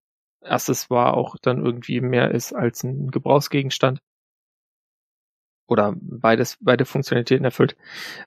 war, 0.90 1.14
auch 1.14 1.36
dann 1.40 1.64
irgendwie 1.64 2.00
mehr 2.00 2.30
ist 2.30 2.52
als 2.52 2.84
ein 2.84 3.10
Gebrauchsgegenstand. 3.10 4.00
Oder 5.66 5.94
beides, 5.98 6.58
beide 6.60 6.84
Funktionalitäten 6.84 7.44
erfüllt. 7.44 7.74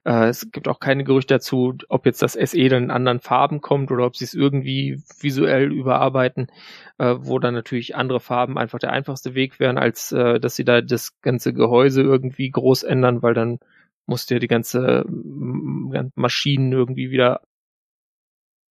Äh, 0.05 0.30
es 0.30 0.49
gibt 0.51 0.68
auch 0.68 0.80
keine 0.80 1.03
Gerüchte 1.03 1.36
dazu, 1.36 1.76
ob 1.88 2.07
jetzt 2.07 2.24
das 2.24 2.34
SE 2.34 2.70
dann 2.70 2.86
in 2.86 2.91
anderen 2.91 3.20
Farben 3.20 3.61
kommt 3.61 3.91
oder 3.91 4.07
ob 4.07 4.15
sie 4.15 4.26
es 4.26 4.34
irgendwie 4.34 5.03
visuell 5.20 5.72
überarbeiten, 5.72 6.47
äh, 6.97 7.15
wo 7.20 7.38
dann 7.38 7.53
natürlich 7.53 7.95
andere 7.95 8.20
Farben 8.20 8.57
einfach 8.57 8.80
der 8.80 8.91
einfachste 8.91 9.36
Weg 9.36 9.59
wären, 9.59 9.78
als 9.78 10.11
äh, 10.11 10.39
dass 10.39 10.55
sie 10.55 10.65
da 10.65 10.82
das 10.82 11.21
ganze 11.21 11.54
Gehäuse 11.54 12.01
irgendwie 12.01 12.50
groß 12.50 12.82
ändern, 12.82 13.21
weil 13.21 13.36
dann 13.36 13.59
musst 14.08 14.29
du 14.29 14.36
ja 14.36 14.39
die 14.39 14.47
ganze 14.47 15.05
Maschinen 16.16 16.71
irgendwie 16.71 17.12
wieder 17.12 17.41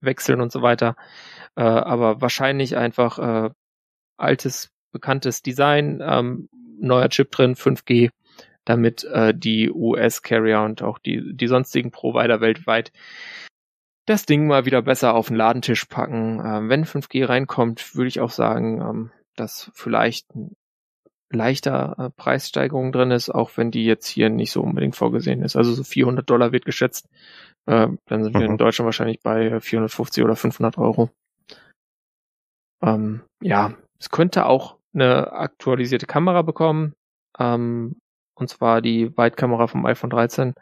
wechseln 0.01 0.41
und 0.41 0.53
so 0.53 0.63
weiter. 0.63 0.97
Äh, 1.57 1.63
aber 1.63 2.21
wahrscheinlich 2.21 2.77
einfach 2.77 3.19
äh, 3.19 3.51
altes, 4.17 4.71
bekanntes 4.93 5.43
Design, 5.43 6.03
ähm, 6.03 6.49
neuer 6.79 7.09
Chip 7.09 7.31
drin, 7.31 7.55
5G, 7.55 8.11
damit 8.65 9.05
äh, 9.05 9.35
die 9.35 9.71
US-Carrier 9.71 10.61
und 10.61 10.83
auch 10.83 10.99
die, 10.99 11.35
die 11.35 11.47
sonstigen 11.47 11.91
Provider 11.91 12.41
weltweit 12.41 12.93
das 14.07 14.25
Ding 14.25 14.47
mal 14.47 14.65
wieder 14.65 14.83
besser 14.83 15.15
auf 15.15 15.29
den 15.29 15.37
Ladentisch 15.37 15.85
packen. 15.85 16.41
Ähm, 16.45 16.69
wenn 16.69 16.85
5G 16.85 17.29
reinkommt, 17.29 17.97
würde 17.97 18.09
ich 18.09 18.21
auch 18.21 18.31
sagen, 18.31 18.81
ähm, 18.81 19.11
dass 19.35 19.71
vielleicht 19.75 20.29
leichter 21.29 21.97
äh, 21.99 22.11
Preissteigerung 22.11 22.93
drin 22.93 23.11
ist, 23.11 23.31
auch 23.31 23.51
wenn 23.57 23.73
die 23.73 23.85
jetzt 23.85 24.07
hier 24.07 24.31
nicht 24.31 24.53
so 24.53 24.63
unbedingt 24.63 24.95
vorgesehen 24.95 25.43
ist. 25.43 25.57
Also 25.57 25.73
so 25.73 25.83
400 25.83 26.29
Dollar 26.29 26.53
wird 26.53 26.65
geschätzt. 26.65 27.09
Äh, 27.67 27.89
dann 28.07 28.25
sind 28.25 28.35
wir 28.35 28.45
in 28.47 28.53
Mhm. 28.53 28.59
Deutschland 28.59 28.87
wahrscheinlich 28.87 29.21
bei 29.23 29.61
450 29.61 30.25
oder 30.25 30.37
500 30.37 30.79
Euro. 30.79 31.11
Ähm, 32.83 33.23
ja, 33.43 33.75
es 33.99 34.11
könnte 34.11 34.47
auch 34.47 34.77
eine 34.95 35.33
aktualisierte 35.33 36.07
Kamera 36.07 36.43
bekommen. 36.43 36.95
Ähm, 37.39 37.97
und 38.39 38.49
zwar 38.49 38.83
die 38.83 39.17
Weitkamera 39.17 39.67
vom 39.67 39.85
iPhone 39.87 40.11
13. 40.11 40.55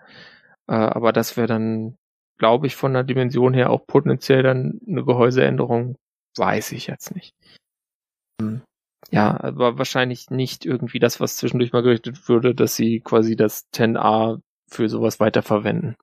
Äh, 0.68 0.74
aber 0.74 1.12
das 1.12 1.36
wäre 1.36 1.46
dann, 1.48 1.96
glaube 2.38 2.66
ich, 2.66 2.76
von 2.76 2.94
der 2.94 3.04
Dimension 3.04 3.52
her 3.54 3.70
auch 3.70 3.86
potenziell 3.86 4.42
dann 4.42 4.80
eine 4.86 5.04
Gehäuseänderung. 5.04 5.96
Weiß 6.36 6.72
ich 6.72 6.86
jetzt 6.86 7.14
nicht. 7.14 7.32
Hm. 8.40 8.62
Ja, 9.10 9.38
aber 9.40 9.78
wahrscheinlich 9.78 10.30
nicht 10.30 10.64
irgendwie 10.64 10.98
das, 10.98 11.20
was 11.20 11.36
zwischendurch 11.36 11.72
mal 11.72 11.82
gerichtet 11.82 12.28
würde, 12.28 12.54
dass 12.54 12.74
sie 12.74 13.00
quasi 13.00 13.36
das 13.36 13.64
10a 13.72 14.40
für 14.70 14.88
sowas 14.88 15.20
weiterverwenden. 15.20 15.94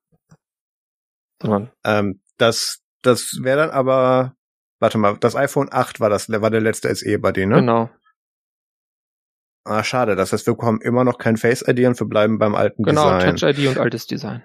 Sondern, 1.42 1.72
ähm, 1.84 2.22
das, 2.38 2.82
das 3.02 3.40
wäre 3.42 3.58
dann 3.58 3.70
aber 3.72 4.36
Warte 4.82 4.98
mal, 4.98 5.16
das 5.20 5.36
iPhone 5.36 5.70
8 5.72 6.00
war 6.00 6.10
das, 6.10 6.28
war 6.28 6.50
der 6.50 6.60
letzte 6.60 6.94
SE 6.94 7.20
bei 7.20 7.32
denen, 7.32 7.52
ne? 7.52 7.58
Genau. 7.58 7.90
Ah, 9.64 9.84
schade. 9.84 10.16
Das 10.16 10.34
heißt, 10.34 10.48
wir 10.48 10.56
bekommen 10.56 10.82
immer 10.82 11.04
noch 11.04 11.20
kein 11.20 11.38
Face 11.38 11.64
ID 11.66 11.86
und 11.86 12.00
wir 12.00 12.08
bleiben 12.08 12.40
beim 12.40 12.56
alten 12.56 12.82
genau, 12.82 13.04
Design. 13.04 13.36
Genau, 13.36 13.38
Touch 13.38 13.60
ID 13.60 13.68
und 13.68 13.78
altes 13.78 14.08
Design. 14.08 14.44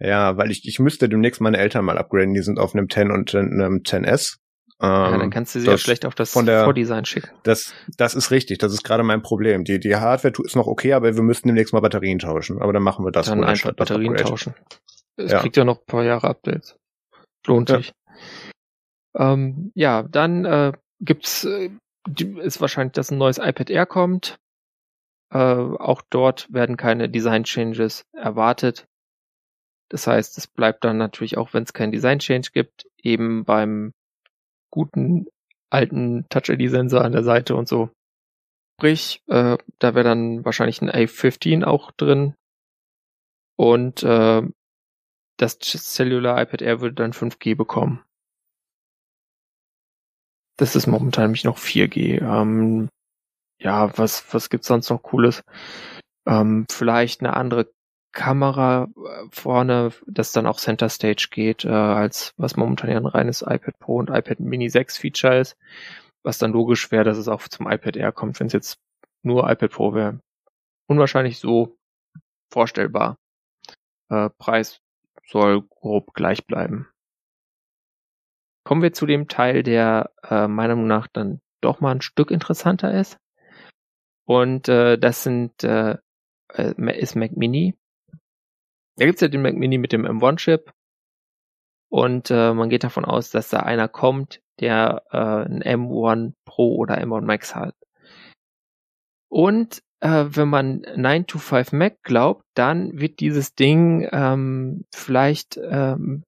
Ja, 0.00 0.36
weil 0.36 0.50
ich, 0.50 0.66
ich 0.66 0.80
müsste 0.80 1.08
demnächst 1.08 1.40
meine 1.40 1.58
Eltern 1.58 1.84
mal 1.84 1.96
upgraden. 1.96 2.34
Die 2.34 2.42
sind 2.42 2.58
auf 2.58 2.74
einem 2.74 2.90
10 2.90 3.12
und 3.12 3.32
einem 3.32 3.82
10S. 3.84 4.38
Ähm, 4.82 4.88
ja, 4.88 5.18
dann 5.18 5.30
kannst 5.30 5.54
du 5.54 5.60
sie 5.60 5.68
ja 5.68 5.78
schlecht 5.78 6.06
auf 6.06 6.16
das 6.16 6.32
der, 6.32 6.64
Vordesign 6.64 7.04
schicken. 7.04 7.30
Das, 7.44 7.72
das 7.98 8.16
ist 8.16 8.32
richtig. 8.32 8.58
Das 8.58 8.72
ist 8.72 8.82
gerade 8.82 9.04
mein 9.04 9.22
Problem. 9.22 9.62
Die, 9.62 9.78
die 9.78 9.94
Hardware 9.94 10.34
ist 10.42 10.56
noch 10.56 10.66
okay, 10.66 10.92
aber 10.92 11.14
wir 11.14 11.22
müssten 11.22 11.46
demnächst 11.46 11.72
mal 11.72 11.80
Batterien 11.80 12.18
tauschen. 12.18 12.60
Aber 12.60 12.72
dann 12.72 12.82
machen 12.82 13.04
wir 13.04 13.12
das. 13.12 13.26
Dann 13.26 13.44
einfach 13.44 13.74
Batterien 13.74 14.16
tauschen. 14.16 14.54
Es 15.20 15.32
ja. 15.32 15.40
kriegt 15.40 15.56
ja 15.56 15.64
noch 15.64 15.78
ein 15.78 15.86
paar 15.86 16.04
Jahre 16.04 16.28
Updates. 16.28 16.76
Lohnt 17.46 17.70
ja. 17.70 17.78
sich. 17.78 17.92
Ähm, 19.16 19.72
ja, 19.74 20.02
dann 20.02 20.44
äh, 20.44 20.72
gibt's 21.00 21.44
äh, 21.44 21.70
ist 22.16 22.60
wahrscheinlich, 22.60 22.92
dass 22.92 23.10
ein 23.10 23.18
neues 23.18 23.38
iPad 23.38 23.70
Air 23.70 23.86
kommt. 23.86 24.38
Äh, 25.32 25.38
auch 25.38 26.02
dort 26.10 26.52
werden 26.52 26.76
keine 26.76 27.08
Design 27.08 27.44
Changes 27.44 28.04
erwartet. 28.12 28.86
Das 29.90 30.06
heißt, 30.06 30.38
es 30.38 30.46
bleibt 30.46 30.84
dann 30.84 30.98
natürlich 30.98 31.36
auch, 31.36 31.52
wenn 31.52 31.64
es 31.64 31.72
keinen 31.72 31.92
Design 31.92 32.20
Change 32.20 32.50
gibt, 32.52 32.86
eben 33.02 33.44
beim 33.44 33.92
guten 34.70 35.26
alten 35.68 36.28
Touch-ID-Sensor 36.28 37.04
an 37.04 37.12
der 37.12 37.24
Seite 37.24 37.56
und 37.56 37.68
so. 37.68 37.90
Sprich, 38.78 39.22
äh, 39.26 39.58
da 39.78 39.94
wäre 39.94 40.04
dann 40.04 40.44
wahrscheinlich 40.44 40.80
ein 40.80 40.90
A15 40.90 41.64
auch 41.64 41.90
drin. 41.92 42.34
Und 43.56 44.02
äh, 44.02 44.42
das 45.40 45.58
Cellular 45.58 46.40
iPad 46.42 46.62
Air 46.62 46.80
würde 46.80 46.96
dann 46.96 47.12
5G 47.12 47.56
bekommen. 47.56 48.04
Das 50.58 50.76
ist 50.76 50.86
momentan 50.86 51.24
nämlich 51.24 51.44
noch 51.44 51.56
4G. 51.56 52.20
Ähm, 52.20 52.90
ja, 53.58 53.96
was, 53.96 54.34
was 54.34 54.50
gibt's 54.50 54.66
sonst 54.66 54.90
noch 54.90 55.02
Cooles? 55.02 55.42
Ähm, 56.26 56.66
vielleicht 56.70 57.20
eine 57.20 57.34
andere 57.34 57.72
Kamera 58.12 58.88
äh, 58.94 59.28
vorne, 59.30 59.92
das 60.06 60.32
dann 60.32 60.46
auch 60.46 60.58
Center 60.58 60.90
Stage 60.90 61.28
geht, 61.30 61.64
äh, 61.64 61.70
als 61.70 62.34
was 62.36 62.56
momentan 62.56 62.90
ja 62.90 62.98
ein 62.98 63.06
reines 63.06 63.40
iPad 63.40 63.78
Pro 63.78 63.96
und 63.96 64.10
iPad 64.10 64.40
Mini 64.40 64.68
6 64.68 64.98
Feature 64.98 65.38
ist. 65.38 65.56
Was 66.22 66.36
dann 66.36 66.52
logisch 66.52 66.90
wäre, 66.90 67.04
dass 67.04 67.16
es 67.16 67.28
auch 67.28 67.48
zum 67.48 67.70
iPad 67.70 67.96
Air 67.96 68.12
kommt, 68.12 68.38
wenn 68.40 68.48
es 68.48 68.52
jetzt 68.52 68.78
nur 69.22 69.50
iPad 69.50 69.70
Pro 69.70 69.94
wäre. 69.94 70.20
Unwahrscheinlich 70.86 71.38
so 71.38 71.78
vorstellbar. 72.52 73.16
Äh, 74.10 74.28
Preis 74.38 74.82
soll 75.30 75.62
grob 75.62 76.14
gleich 76.14 76.46
bleiben. 76.46 76.88
Kommen 78.64 78.82
wir 78.82 78.92
zu 78.92 79.06
dem 79.06 79.28
Teil, 79.28 79.62
der 79.62 80.10
äh, 80.22 80.46
meiner 80.46 80.74
Meinung 80.74 80.86
nach 80.86 81.08
dann 81.08 81.40
doch 81.60 81.80
mal 81.80 81.92
ein 81.92 82.02
Stück 82.02 82.30
interessanter 82.30 82.92
ist. 82.92 83.18
Und 84.26 84.68
äh, 84.68 84.98
das 84.98 85.22
sind 85.22 85.64
äh, 85.64 85.96
äh 86.52 87.00
ist 87.00 87.16
Mac 87.16 87.36
Mini. 87.36 87.74
Da 88.96 89.06
gibt's 89.06 89.22
ja 89.22 89.28
den 89.28 89.42
Mac 89.42 89.54
Mini 89.54 89.78
mit 89.78 89.92
dem 89.92 90.06
M1-Chip. 90.06 90.72
Und 91.90 92.30
äh, 92.30 92.52
man 92.54 92.68
geht 92.70 92.84
davon 92.84 93.04
aus, 93.04 93.30
dass 93.30 93.48
da 93.48 93.60
einer 93.60 93.88
kommt, 93.88 94.40
der 94.60 95.02
äh, 95.10 95.16
ein 95.16 95.62
M1 95.62 96.34
Pro 96.44 96.76
oder 96.76 96.98
M1 96.98 97.22
Max 97.22 97.54
hat. 97.54 97.74
Und 99.28 99.82
äh, 100.00 100.26
wenn 100.30 100.48
man 100.48 100.80
925 100.96 101.72
Mac 101.72 102.02
glaubt, 102.02 102.44
dann 102.54 102.98
wird 102.98 103.20
dieses 103.20 103.54
Ding 103.54 104.08
ähm, 104.12 104.84
vielleicht 104.94 105.58
ähm, 105.62 106.24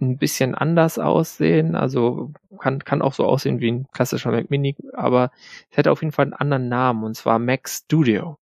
ein 0.00 0.18
bisschen 0.18 0.54
anders 0.54 0.98
aussehen. 0.98 1.74
Also 1.74 2.32
kann, 2.58 2.80
kann 2.80 3.02
auch 3.02 3.14
so 3.14 3.24
aussehen 3.24 3.60
wie 3.60 3.70
ein 3.70 3.86
klassischer 3.92 4.30
Mac 4.30 4.50
Mini, 4.50 4.76
aber 4.92 5.30
es 5.70 5.76
hätte 5.76 5.92
auf 5.92 6.02
jeden 6.02 6.12
Fall 6.12 6.26
einen 6.26 6.34
anderen 6.34 6.68
Namen 6.68 7.04
und 7.04 7.14
zwar 7.14 7.38
Mac 7.38 7.68
Studio. 7.68 8.36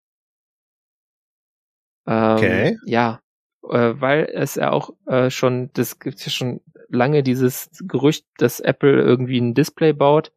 Ähm, 2.06 2.36
okay. 2.36 2.78
Ja, 2.84 3.20
äh, 3.68 3.94
weil 3.94 4.28
es 4.32 4.56
ja 4.56 4.72
auch 4.72 4.90
äh, 5.06 5.30
schon, 5.30 5.70
das 5.74 5.98
gibt 6.00 6.20
ja 6.24 6.30
schon 6.30 6.60
lange 6.88 7.22
dieses 7.22 7.70
Gerücht, 7.86 8.26
dass 8.38 8.60
Apple 8.60 9.00
irgendwie 9.00 9.40
ein 9.40 9.54
Display 9.54 9.92
baut, 9.92 10.32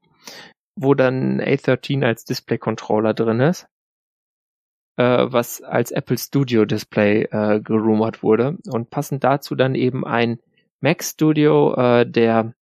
wo 0.76 0.94
dann 0.94 1.42
A13 1.42 2.06
als 2.06 2.26
Display-Controller 2.26 3.14
drin 3.14 3.40
ist, 3.40 3.68
äh, 4.98 5.26
was 5.30 5.62
als 5.62 5.92
Apple 5.92 6.18
Studio 6.18 6.66
Display 6.66 7.24
äh, 7.24 7.60
gerumort 7.60 8.24
wurde. 8.24 8.58
Und 8.68 8.90
passend 8.90 9.24
dazu 9.24 9.56
dann 9.56 9.76
eben 9.76 10.06
ein 10.06 10.40
Mac 10.80 11.04
Studio, 11.04 11.74
äh, 11.76 12.10
der 12.10 12.54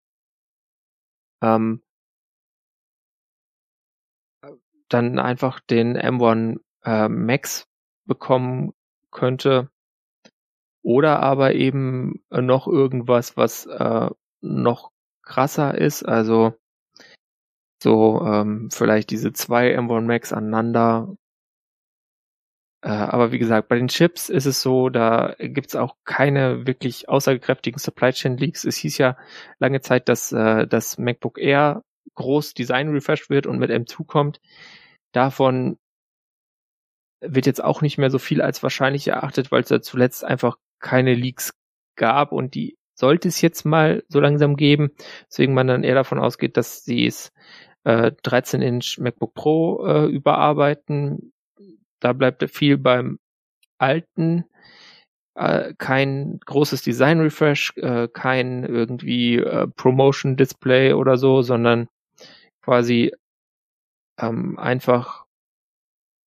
ähm, 1.42 1.82
dann 4.90 5.20
einfach 5.20 5.60
den 5.60 5.98
M1 5.98 6.60
äh, 6.86 7.10
Max 7.10 7.68
bekommen 8.06 8.74
könnte. 9.12 9.70
Oder 10.84 11.22
aber 11.22 11.54
eben 11.56 12.24
noch 12.30 12.68
irgendwas, 12.68 13.38
was 13.38 13.66
äh, 13.66 14.10
noch 14.42 14.92
krasser 15.22 15.78
ist, 15.78 16.04
also 16.04 16.54
so 17.82 18.22
ähm, 18.26 18.70
vielleicht 18.72 19.10
diese 19.10 19.34
zwei 19.34 19.78
M1 19.78 20.02
Max 20.02 20.34
aneinander 20.34 21.16
aber 22.90 23.32
wie 23.32 23.40
gesagt, 23.40 23.70
bei 23.70 23.78
den 23.78 23.88
Chips 23.88 24.28
ist 24.30 24.46
es 24.46 24.62
so, 24.62 24.90
da 24.90 25.36
gibt's 25.40 25.76
auch 25.76 25.96
keine 26.04 26.68
wirklich 26.68 27.08
aussagekräftigen 27.08 27.80
Supply 27.80 28.12
Chain 28.12 28.38
Leaks. 28.38 28.66
Es 28.66 28.76
hieß 28.78 28.98
ja 28.98 29.18
lange 29.60 29.80
Zeit, 29.82 30.10
dass 30.10 30.34
äh, 30.34 30.68
das 30.68 30.98
MacBook 30.98 31.40
Air 31.40 31.84
groß 32.16 32.54
Design 32.54 32.90
refreshed 32.90 33.30
wird 33.30 33.48
und 33.48 33.60
mit 33.60 33.72
M2 33.72 34.06
kommt. 34.06 34.42
Davon 35.14 35.78
wird 37.22 37.46
jetzt 37.46 37.64
auch 37.64 37.82
nicht 37.82 37.98
mehr 37.98 38.10
so 38.10 38.20
viel 38.20 38.42
als 38.42 38.62
wahrscheinlich 38.64 39.08
erachtet, 39.08 39.52
weil 39.52 39.62
es 39.62 39.70
da 39.70 39.82
zuletzt 39.82 40.26
einfach 40.26 40.58
keine 40.80 41.14
Leaks 41.14 41.54
gab 41.96 42.34
und 42.34 42.54
die 42.54 42.78
sollte 42.96 43.30
es 43.30 43.42
jetzt 43.42 43.66
mal 43.66 44.04
so 44.10 44.20
langsam 44.20 44.58
geben, 44.58 44.92
deswegen 45.30 45.54
man 45.54 45.68
dann 45.68 45.84
eher 45.84 45.96
davon 45.96 46.20
ausgeht, 46.20 46.58
dass 46.58 46.84
sie 46.84 47.08
es 47.08 47.32
äh, 47.86 48.12
13 48.24 48.62
Inch 48.62 48.98
MacBook 49.00 49.34
Pro 49.34 49.86
äh, 49.88 50.06
überarbeiten 50.06 51.33
da 52.04 52.14
bleibt 52.14 52.50
viel 52.52 52.78
beim 52.78 53.18
alten, 53.78 54.46
äh, 55.36 55.74
kein 55.78 56.40
großes 56.46 56.82
Design 56.82 57.22
Refresh, 57.22 57.74
äh, 57.78 58.08
kein 58.08 58.64
irgendwie 58.64 59.38
äh, 59.38 59.68
Promotion 59.68 60.36
Display 60.36 60.94
oder 60.94 61.18
so, 61.18 61.42
sondern 61.42 61.88
quasi 62.62 63.14
ähm, 64.20 64.60
einfach 64.60 65.26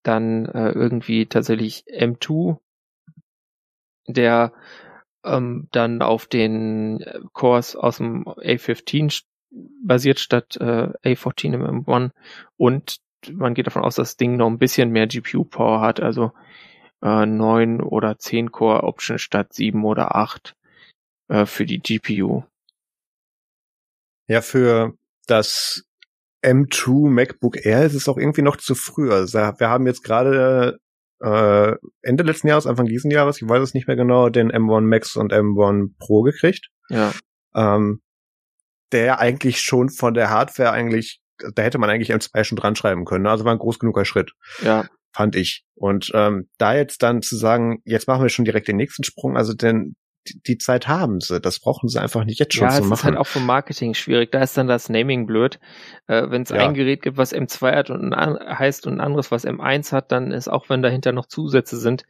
dann 0.03 0.47
äh, 0.47 0.71
irgendwie 0.71 1.27
tatsächlich 1.27 1.85
M2, 1.89 2.59
der 4.07 4.53
ähm, 5.25 5.69
dann 5.73 6.01
auf 6.01 6.27
den 6.27 7.05
Cores 7.33 7.77
aus 7.77 7.99
dem 7.99 8.25
A15 8.25 9.25
basiert 9.85 10.21
statt 10.21 10.57
äh, 10.57 10.89
A14 11.05 11.55
im 11.55 11.85
M1 11.85 12.11
und 12.57 12.99
man 13.33 13.55
geht 13.55 13.67
davon 13.67 13.83
aus, 13.83 13.97
dass 13.97 14.11
das 14.11 14.17
Ding 14.17 14.37
noch 14.37 14.49
ein 14.49 14.59
bisschen 14.59 14.91
mehr 14.91 15.07
GPU-Power 15.07 15.81
hat, 15.81 16.01
also 16.01 16.33
äh, 17.03 17.27
9 17.27 17.81
oder 17.81 18.19
10 18.19 18.53
Core-Option 18.53 19.19
statt 19.19 19.53
7 19.53 19.85
oder 19.85 20.17
8 20.17 20.55
äh, 21.29 21.47
für 21.47 21.67
die 21.67 21.81
GPU. 21.81 22.45
Ja, 24.29 24.43
für 24.43 24.95
das 25.27 25.85
M2 26.45 27.09
MacBook 27.09 27.65
Air 27.65 27.85
ist 27.85 27.95
es 27.95 28.09
auch 28.09 28.19
irgendwie 28.19 28.43
noch 28.43 28.57
zu 28.57 28.75
früh. 28.75 29.13
Also 29.13 29.39
wir 29.39 29.69
haben 29.69 29.87
jetzt 29.87 30.03
gerade 30.03 30.79
äh, 31.21 31.75
Ende 32.03 32.25
letzten 32.25 32.49
Jahres, 32.49 32.67
Anfang 32.67 32.87
diesen 32.87 33.11
Jahres, 33.11 33.41
ich 33.41 33.49
weiß 33.49 33.63
es 33.63 33.75
nicht 33.75 33.87
mehr 33.87 33.97
genau, 33.97 34.29
den 34.29 34.53
M1 34.53 34.83
Max 34.83 35.17
und 35.17 35.33
M1 35.33 35.95
Pro 35.99 36.23
gekriegt. 36.23 36.69
Ja. 36.89 37.13
Ähm, 37.55 38.01
der 38.93 39.19
eigentlich 39.19 39.61
schon 39.61 39.89
von 39.89 40.15
der 40.15 40.31
Hardware 40.31 40.71
eigentlich 40.71 41.21
da 41.55 41.63
hätte 41.63 41.79
man 41.79 41.91
eigentlich 41.91 42.13
M2 42.13 42.45
schon 42.45 42.57
dran 42.57 42.77
schreiben 42.77 43.05
können. 43.05 43.25
Ne? 43.25 43.31
Also 43.31 43.45
war 43.45 43.53
ein 43.53 43.59
groß 43.59 43.79
genuger 43.79 44.05
Schritt. 44.05 44.33
Ja. 44.63 44.87
Fand 45.13 45.37
ich. 45.37 45.65
Und 45.75 46.11
ähm, 46.15 46.49
da 46.59 46.75
jetzt 46.75 47.03
dann 47.03 47.23
zu 47.23 47.37
sagen, 47.37 47.81
jetzt 47.85 48.07
machen 48.07 48.23
wir 48.23 48.29
schon 48.29 48.45
direkt 48.45 48.69
den 48.69 48.77
nächsten 48.77 49.05
Sprung, 49.05 49.37
also 49.37 49.55
denn 49.55 49.97
die 50.47 50.59
Zeit 50.59 50.89
haben 50.89 51.21
sie. 51.21 51.41
Das 51.41 51.61
brauchen 51.61 51.89
sie 51.89 52.01
einfach 52.01 52.25
nicht 52.25 52.41
jetzt 52.41 52.55
schon 52.55 52.65
ja, 52.65 52.71
zu 52.71 52.83
machen. 52.83 52.89
Ja, 52.89 52.95
es 52.95 53.01
ist 53.01 53.05
halt 53.05 53.17
auch 53.17 53.27
vom 53.27 53.47
Marketing 53.47 53.95
schwierig. 53.95 54.33
Da 54.33 54.43
ist 54.43 54.57
dann 54.57 54.67
das 54.67 54.89
Naming 54.89 55.27
blöd. 55.27 55.61
Äh, 56.07 56.31
wenn 56.31 56.43
es 56.43 56.51
ja. 56.51 56.57
ein 56.57 56.75
Gerät 56.75 57.03
gibt, 57.03 57.17
was 57.17 57.35
M2 57.35 57.75
hat 57.75 57.91
und 57.91 58.13
ein, 58.13 58.59
heißt 58.59 58.87
und 58.87 58.95
ein 58.95 59.01
anderes, 59.01 59.31
was 59.31 59.47
M1 59.47 59.93
hat, 59.93 60.13
dann 60.13 60.33
ist 60.33 60.49
auch, 60.49 60.69
wenn 60.69 60.83
dahinter 60.83 61.13
noch 61.13 61.27
Zusätze 61.27 61.77
sind, 61.77 62.05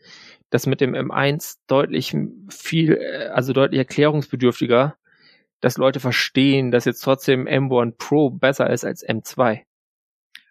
das 0.50 0.66
mit 0.66 0.80
dem 0.80 0.94
M1 0.94 1.58
deutlich 1.66 2.16
viel, 2.48 2.94
äh, 2.94 3.28
also 3.28 3.52
deutlich 3.52 3.78
erklärungsbedürftiger 3.78 4.96
dass 5.60 5.76
Leute 5.76 6.00
verstehen, 6.00 6.70
dass 6.70 6.84
jetzt 6.84 7.00
trotzdem 7.00 7.46
M1 7.46 7.94
Pro 7.98 8.30
besser 8.30 8.70
ist 8.70 8.84
als 8.84 9.06
M2. 9.06 9.62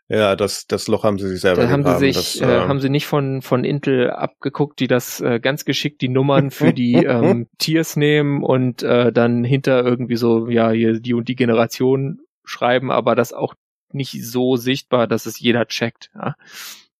Ja, 0.07 0.35
das, 0.35 0.67
das 0.67 0.87
Loch 0.87 1.03
haben 1.03 1.17
sie 1.17 1.27
sich 1.27 1.41
selber 1.41 1.63
Da 1.63 1.69
haben 1.69 1.83
sie 1.83 1.97
sich, 1.97 2.15
das, 2.15 2.35
äh, 2.39 2.45
ähm, 2.45 2.67
haben 2.67 2.79
sie 2.79 2.89
nicht 2.89 3.07
von, 3.07 3.41
von 3.41 3.63
Intel 3.63 4.11
abgeguckt, 4.11 4.79
die 4.79 4.87
das 4.87 5.19
äh, 5.19 5.39
ganz 5.39 5.65
geschickt 5.65 6.01
die 6.01 6.09
Nummern 6.09 6.51
für 6.51 6.73
die 6.73 6.93
ähm, 7.05 7.47
Tiers 7.57 7.95
nehmen 7.95 8.43
und 8.43 8.83
äh, 8.83 9.11
dann 9.11 9.43
hinter 9.43 9.83
irgendwie 9.83 10.15
so, 10.15 10.47
ja, 10.47 10.69
hier 10.69 10.99
die 10.99 11.15
und 11.15 11.27
die 11.27 11.35
Generation 11.35 12.21
schreiben, 12.43 12.91
aber 12.91 13.15
das 13.15 13.33
auch 13.33 13.55
nicht 13.91 14.23
so 14.23 14.57
sichtbar, 14.57 15.07
dass 15.07 15.25
es 15.25 15.39
jeder 15.39 15.65
checkt. 15.67 16.11
Ja. 16.13 16.35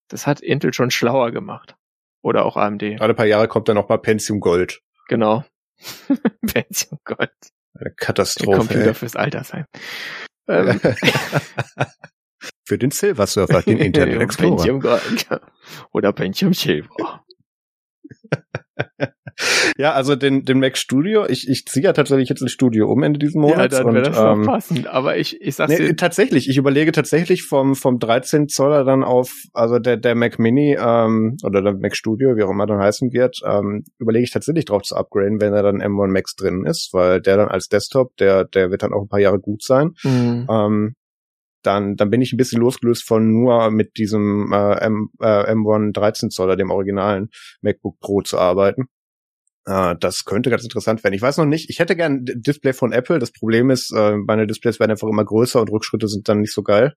Das 0.08 0.26
hat 0.26 0.40
Intel 0.40 0.72
schon 0.72 0.90
schlauer 0.90 1.30
gemacht. 1.30 1.76
Oder 2.22 2.44
auch 2.44 2.56
AMD. 2.56 3.00
alle 3.00 3.14
paar 3.14 3.26
Jahre 3.26 3.46
kommt 3.46 3.68
dann 3.68 3.76
noch 3.76 3.88
mal 3.88 3.98
Pentium 3.98 4.40
Gold. 4.40 4.82
Genau. 5.06 5.44
Pentium 6.46 6.98
Gold. 7.04 7.30
Eine 7.78 7.90
Der 7.90 7.94
Katastrophe. 7.94 8.58
Computer 8.58 8.86
ey. 8.88 8.94
fürs 8.94 9.16
Altersheim. 9.16 9.64
Ähm, 10.48 10.80
Für 12.64 12.78
den 12.78 12.90
Silver 12.90 13.26
Surfer, 13.26 13.62
den 13.62 13.78
Internet 13.78 14.20
Explorer. 14.20 14.56
Pentium 14.56 14.80
Gold. 14.80 15.28
Oder 15.92 16.12
Pentium 16.12 16.52
Silver. 16.52 17.24
Ja, 19.78 19.92
also 19.92 20.16
den, 20.16 20.44
den 20.44 20.60
Mac 20.60 20.78
Studio, 20.78 21.26
ich, 21.28 21.48
ich 21.48 21.66
ziehe 21.66 21.84
ja 21.84 21.92
tatsächlich 21.92 22.28
jetzt 22.28 22.40
ins 22.40 22.52
Studio 22.52 22.90
um 22.90 23.02
Ende 23.02 23.18
diesen 23.18 23.42
Ja, 23.42 23.48
Monats. 23.56 23.76
dann 23.76 23.92
wäre 23.92 24.04
das 24.04 24.16
noch 24.16 24.32
ähm, 24.36 24.46
passend. 24.46 24.86
Aber 24.86 25.18
ich, 25.18 25.40
ich 25.40 25.54
sag's 25.54 25.72
Nee, 25.72 25.88
dir, 25.88 25.96
tatsächlich, 25.96 26.48
ich 26.48 26.56
überlege 26.56 26.92
tatsächlich 26.92 27.42
vom, 27.42 27.74
vom 27.74 27.98
13 27.98 28.48
Zoller 28.48 28.84
dann 28.84 29.04
auf, 29.04 29.32
also 29.52 29.78
der, 29.78 29.96
der 29.96 30.14
Mac 30.14 30.38
Mini 30.38 30.76
ähm, 30.80 31.36
oder 31.44 31.62
der 31.62 31.74
Mac 31.74 31.94
Studio, 31.96 32.36
wie 32.36 32.42
auch 32.44 32.50
immer 32.50 32.66
dann 32.66 32.78
heißen 32.80 33.12
wird, 33.12 33.40
ähm, 33.44 33.84
überlege 33.98 34.24
ich 34.24 34.30
tatsächlich 34.30 34.64
drauf 34.64 34.82
zu 34.82 34.96
upgraden, 34.96 35.40
wenn 35.40 35.52
er 35.52 35.62
dann 35.62 35.82
M1 35.82 36.08
Max 36.08 36.34
drin 36.36 36.64
ist, 36.64 36.90
weil 36.92 37.20
der 37.20 37.36
dann 37.36 37.48
als 37.48 37.68
Desktop, 37.68 38.16
der, 38.16 38.44
der 38.44 38.70
wird 38.70 38.82
dann 38.82 38.92
auch 38.92 39.02
ein 39.02 39.08
paar 39.08 39.20
Jahre 39.20 39.40
gut 39.40 39.62
sein. 39.62 39.90
Mhm. 40.04 40.46
Ähm, 40.50 40.94
dann, 41.62 41.96
dann 41.96 42.10
bin 42.10 42.22
ich 42.22 42.32
ein 42.32 42.36
bisschen 42.36 42.60
losgelöst 42.60 43.02
von 43.02 43.30
nur 43.32 43.70
mit 43.70 43.96
diesem 43.98 44.52
äh, 44.52 44.78
M, 44.84 45.10
äh, 45.20 45.52
M1 45.52 45.92
13 45.92 46.30
Zoller, 46.30 46.56
dem 46.56 46.70
originalen 46.70 47.28
MacBook 47.60 47.98
Pro 47.98 48.22
zu 48.22 48.38
arbeiten. 48.38 48.86
Äh, 49.66 49.96
das 50.00 50.24
könnte 50.24 50.50
ganz 50.50 50.62
interessant 50.62 51.02
werden. 51.04 51.14
Ich 51.14 51.22
weiß 51.22 51.38
noch 51.38 51.44
nicht, 51.44 51.68
ich 51.70 51.78
hätte 51.78 51.96
gern 51.96 52.24
ein 52.24 52.24
Display 52.42 52.72
von 52.72 52.92
Apple. 52.92 53.18
Das 53.18 53.32
Problem 53.32 53.70
ist, 53.70 53.92
äh, 53.92 54.16
meine 54.16 54.46
Displays 54.46 54.78
werden 54.80 54.92
einfach 54.92 55.08
immer 55.08 55.24
größer 55.24 55.60
und 55.60 55.70
Rückschritte 55.70 56.08
sind 56.08 56.28
dann 56.28 56.40
nicht 56.40 56.52
so 56.54 56.62
geil. 56.62 56.94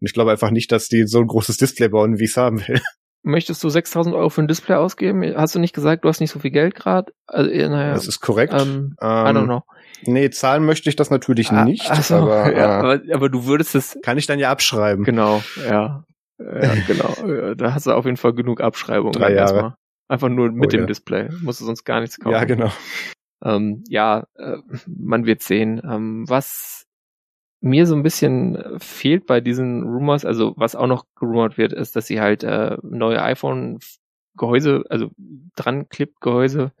Und 0.00 0.06
ich 0.08 0.12
glaube 0.14 0.30
einfach 0.30 0.50
nicht, 0.50 0.72
dass 0.72 0.88
die 0.88 1.04
so 1.06 1.18
ein 1.20 1.26
großes 1.26 1.56
Display 1.56 1.88
bauen, 1.88 2.18
wie 2.18 2.24
ich 2.24 2.30
es 2.30 2.36
haben 2.36 2.60
will. 2.66 2.80
Möchtest 3.24 3.62
du 3.62 3.68
6000 3.68 4.16
Euro 4.16 4.30
für 4.30 4.42
ein 4.42 4.48
Display 4.48 4.74
ausgeben? 4.74 5.22
Hast 5.36 5.54
du 5.54 5.60
nicht 5.60 5.74
gesagt, 5.74 6.04
du 6.04 6.08
hast 6.08 6.18
nicht 6.18 6.32
so 6.32 6.40
viel 6.40 6.50
Geld 6.50 6.74
gerade? 6.74 7.12
Also, 7.28 7.48
äh, 7.50 7.68
naja, 7.68 7.94
Das 7.94 8.08
ist 8.08 8.20
korrekt. 8.20 8.52
ähm, 8.52 8.96
I 9.00 9.04
don't 9.04 9.38
ähm, 9.38 9.44
know. 9.44 9.62
nee, 10.06 10.28
zahlen 10.30 10.64
möchte 10.64 10.88
ich 10.88 10.96
das 10.96 11.10
natürlich 11.10 11.50
Ah, 11.52 11.64
nicht, 11.64 11.88
ach 11.88 12.02
so, 12.02 12.16
aber, 12.16 12.52
ja, 12.56 12.58
äh, 12.58 12.64
aber, 12.64 13.00
aber 13.14 13.28
du 13.28 13.46
würdest 13.46 13.76
es, 13.76 13.96
kann 14.02 14.18
ich 14.18 14.26
dann 14.26 14.40
ja 14.40 14.50
abschreiben. 14.50 15.04
genau, 15.04 15.40
ja. 15.68 16.02
Ja, 16.40 16.74
genau. 16.88 17.14
Ja, 17.24 17.54
Da 17.54 17.72
hast 17.72 17.86
du 17.86 17.92
auf 17.92 18.04
jeden 18.04 18.16
Fall 18.16 18.32
genug 18.32 18.60
Abschreibungen. 18.60 19.12
Drei 19.12 19.32
Jahre. 19.34 19.76
Einfach 20.12 20.28
nur 20.28 20.52
mit 20.52 20.66
Oh, 20.66 20.68
dem 20.68 20.80
ja. 20.80 20.86
Display. 20.86 21.30
Musst 21.40 21.62
du 21.62 21.64
sonst 21.64 21.84
gar 21.84 22.00
nichts 22.02 22.20
kaufen. 22.20 22.34
Ja, 22.34 22.44
genau. 22.44 22.70
Ähm, 23.42 23.82
ja, 23.88 24.26
äh, 24.34 24.58
man 24.86 25.24
wird 25.24 25.42
sehen. 25.42 25.80
Ähm, 25.82 26.28
was 26.28 26.84
mir 27.62 27.86
so 27.86 27.94
ein 27.94 28.02
bisschen 28.02 28.78
fehlt 28.78 29.24
bei 29.26 29.40
diesen 29.40 29.84
Rumors, 29.84 30.26
also 30.26 30.52
was 30.58 30.74
auch 30.76 30.86
noch 30.86 31.06
gerumort 31.18 31.56
wird, 31.56 31.72
ist, 31.72 31.96
dass 31.96 32.08
sie 32.08 32.20
halt 32.20 32.44
äh, 32.44 32.76
neue 32.82 33.22
iPhone-Gehäuse, 33.22 34.84
also 34.90 35.10
dran 35.56 35.88
klippt 35.88 36.20
Gehäuse, 36.20 36.72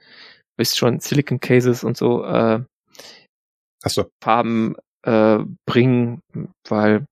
wisst 0.58 0.76
schon, 0.76 1.00
Silicon 1.00 1.40
Cases 1.40 1.84
und 1.84 1.96
so, 1.96 2.24
äh, 2.26 2.60
Ach 3.82 3.90
so. 3.90 4.10
Farben 4.22 4.76
äh, 5.04 5.38
bringen, 5.64 6.20
weil 6.68 7.06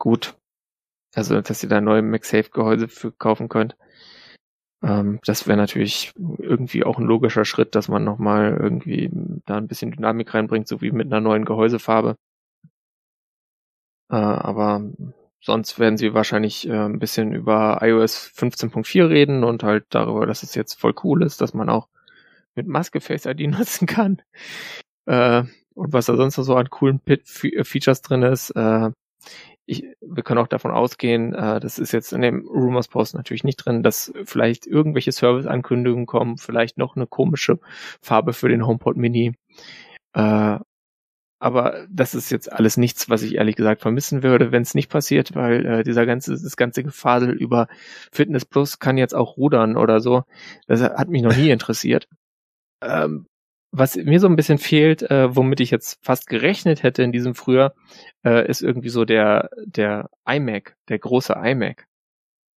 gut, 0.00 0.34
also 1.14 1.40
dass 1.40 1.62
ihr 1.62 1.68
da 1.68 1.80
neue 1.80 2.02
MagSafe-Gehäuse 2.02 2.88
für 2.88 3.12
kaufen 3.12 3.48
könnt. 3.48 3.76
Ähm, 4.82 5.20
das 5.24 5.46
wäre 5.46 5.58
natürlich 5.58 6.12
irgendwie 6.38 6.84
auch 6.84 6.98
ein 6.98 7.04
logischer 7.06 7.44
Schritt, 7.44 7.74
dass 7.74 7.88
man 7.88 8.04
nochmal 8.04 8.56
irgendwie 8.60 9.10
da 9.46 9.56
ein 9.56 9.68
bisschen 9.68 9.90
Dynamik 9.92 10.32
reinbringt, 10.34 10.68
so 10.68 10.80
wie 10.80 10.90
mit 10.92 11.06
einer 11.06 11.20
neuen 11.20 11.44
Gehäusefarbe. 11.44 12.16
Äh, 14.10 14.16
aber 14.16 14.82
sonst 15.40 15.78
werden 15.78 15.96
sie 15.96 16.14
wahrscheinlich 16.14 16.68
äh, 16.68 16.72
ein 16.72 16.98
bisschen 16.98 17.32
über 17.32 17.78
iOS 17.82 18.16
15.4 18.34 19.08
reden 19.08 19.44
und 19.44 19.62
halt 19.62 19.86
darüber, 19.90 20.26
dass 20.26 20.42
es 20.42 20.54
jetzt 20.54 20.74
voll 20.74 20.94
cool 21.04 21.22
ist, 21.22 21.40
dass 21.40 21.54
man 21.54 21.68
auch 21.70 21.88
mit 22.54 22.66
Maske 22.68 23.00
Face 23.00 23.26
ID 23.26 23.40
nutzen 23.48 23.86
kann. 23.86 24.22
Äh, 25.06 25.44
und 25.74 25.92
was 25.92 26.06
da 26.06 26.16
sonst 26.16 26.38
noch 26.38 26.44
so 26.44 26.56
an 26.56 26.70
coolen 26.70 27.00
Pit 27.00 27.28
Fe- 27.28 27.64
Features 27.64 28.02
drin 28.02 28.22
ist. 28.22 28.50
Äh, 28.52 28.90
ich, 29.70 29.84
wir 30.00 30.22
können 30.24 30.40
auch 30.40 30.48
davon 30.48 30.72
ausgehen, 30.72 31.32
äh, 31.32 31.60
das 31.60 31.78
ist 31.78 31.92
jetzt 31.92 32.12
in 32.12 32.22
dem 32.22 32.46
Rumors 32.46 32.88
Post 32.88 33.14
natürlich 33.14 33.44
nicht 33.44 33.56
drin, 33.56 33.82
dass 33.82 34.12
vielleicht 34.24 34.66
irgendwelche 34.66 35.12
Service-Ankündigungen 35.12 36.06
kommen, 36.06 36.38
vielleicht 36.38 36.76
noch 36.76 36.96
eine 36.96 37.06
komische 37.06 37.60
Farbe 38.02 38.32
für 38.32 38.48
den 38.48 38.66
HomePod 38.66 38.96
Mini. 38.96 39.34
Äh, 40.14 40.58
aber 41.42 41.86
das 41.88 42.14
ist 42.14 42.30
jetzt 42.30 42.52
alles 42.52 42.76
nichts, 42.76 43.08
was 43.08 43.22
ich 43.22 43.36
ehrlich 43.36 43.56
gesagt 43.56 43.80
vermissen 43.80 44.22
würde, 44.22 44.52
wenn 44.52 44.62
es 44.62 44.74
nicht 44.74 44.90
passiert, 44.90 45.34
weil 45.34 45.64
äh, 45.64 45.82
dieser 45.84 46.04
ganze, 46.04 46.32
das 46.32 46.56
ganze 46.56 46.82
Gefasel 46.82 47.30
über 47.30 47.68
Fitness 48.12 48.44
Plus 48.44 48.78
kann 48.78 48.98
jetzt 48.98 49.14
auch 49.14 49.36
rudern 49.36 49.76
oder 49.76 50.00
so. 50.00 50.24
Das 50.66 50.82
hat 50.82 51.08
mich 51.08 51.22
noch 51.22 51.34
nie 51.34 51.50
interessiert. 51.50 52.08
Ähm, 52.82 53.26
was 53.72 53.96
mir 53.96 54.18
so 54.18 54.26
ein 54.26 54.36
bisschen 54.36 54.58
fehlt, 54.58 55.02
äh, 55.02 55.34
womit 55.34 55.60
ich 55.60 55.70
jetzt 55.70 56.04
fast 56.04 56.26
gerechnet 56.26 56.82
hätte 56.82 57.02
in 57.02 57.12
diesem 57.12 57.34
Frühjahr, 57.34 57.74
äh, 58.24 58.48
ist 58.48 58.62
irgendwie 58.62 58.88
so 58.88 59.04
der, 59.04 59.50
der 59.64 60.10
iMac, 60.26 60.76
der 60.88 60.98
große 60.98 61.34
iMac. 61.34 61.86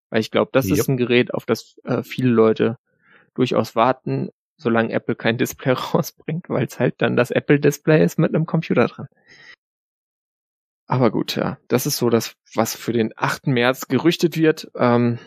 Weil 0.09 0.21
ich 0.21 0.31
glaube, 0.31 0.51
das 0.53 0.67
Yep. 0.67 0.77
ist 0.77 0.87
ein 0.87 0.97
Gerät, 0.97 1.33
auf 1.33 1.45
das 1.45 1.75
äh, 1.83 2.03
viele 2.03 2.29
Leute 2.29 2.77
durchaus 3.35 3.75
warten, 3.75 4.29
solange 4.57 4.91
Apple 4.93 5.15
kein 5.15 5.37
Display 5.37 5.73
rausbringt, 5.73 6.49
weil 6.49 6.65
es 6.65 6.79
halt 6.79 6.95
dann 7.01 7.15
das 7.15 7.31
Apple-Display 7.31 8.03
ist 8.03 8.17
mit 8.17 8.33
einem 8.33 8.45
Computer 8.45 8.87
dran. 8.87 9.07
Aber 10.87 11.11
gut, 11.11 11.35
ja, 11.35 11.57
das 11.67 11.85
ist 11.85 11.97
so 11.97 12.09
das, 12.09 12.35
was 12.55 12.75
für 12.75 12.91
den 12.91 13.13
8. 13.15 13.47
März 13.47 13.87
gerüchtet 13.87 14.37
wird. 14.37 14.69
Ähm, 14.75 15.17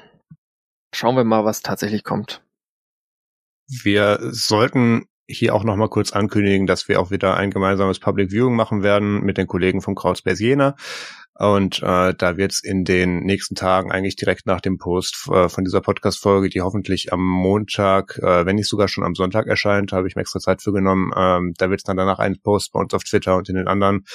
schauen 0.94 1.16
wir 1.16 1.24
mal, 1.24 1.44
was 1.44 1.62
tatsächlich 1.62 2.04
kommt. 2.04 2.42
Wir 3.68 4.18
sollten 4.20 5.08
hier 5.28 5.54
auch 5.54 5.64
noch 5.64 5.76
mal 5.76 5.88
kurz 5.88 6.12
ankündigen, 6.12 6.66
dass 6.66 6.88
wir 6.88 7.00
auch 7.00 7.10
wieder 7.10 7.36
ein 7.36 7.50
gemeinsames 7.50 7.98
Public 7.98 8.30
Viewing 8.30 8.54
machen 8.54 8.82
werden 8.82 9.22
mit 9.24 9.38
den 9.38 9.46
Kollegen 9.46 9.80
vom 9.80 9.94
Crowdspace 9.94 10.40
Jena. 10.40 10.76
Und 11.38 11.82
äh, 11.82 12.14
da 12.14 12.36
wird 12.38 12.52
es 12.52 12.64
in 12.64 12.84
den 12.84 13.20
nächsten 13.20 13.54
Tagen 13.54 13.92
eigentlich 13.92 14.16
direkt 14.16 14.46
nach 14.46 14.62
dem 14.62 14.78
Post 14.78 15.28
äh, 15.30 15.50
von 15.50 15.64
dieser 15.64 15.82
Podcast-Folge, 15.82 16.48
die 16.48 16.62
hoffentlich 16.62 17.12
am 17.12 17.20
Montag, 17.20 18.18
äh, 18.22 18.46
wenn 18.46 18.56
nicht 18.56 18.68
sogar 18.68 18.88
schon 18.88 19.04
am 19.04 19.14
Sonntag 19.14 19.46
erscheint, 19.46 19.92
habe 19.92 20.08
ich 20.08 20.16
mir 20.16 20.22
extra 20.22 20.40
Zeit 20.40 20.62
für 20.62 20.72
genommen, 20.72 21.12
ähm, 21.14 21.52
da 21.58 21.68
wird 21.68 21.80
es 21.80 21.84
dann 21.84 21.98
danach 21.98 22.20
einen 22.20 22.40
Post 22.40 22.72
bei 22.72 22.80
uns 22.80 22.94
auf 22.94 23.04
Twitter 23.04 23.36
und 23.36 23.50
in 23.50 23.56
den 23.56 23.68
anderen 23.68 24.06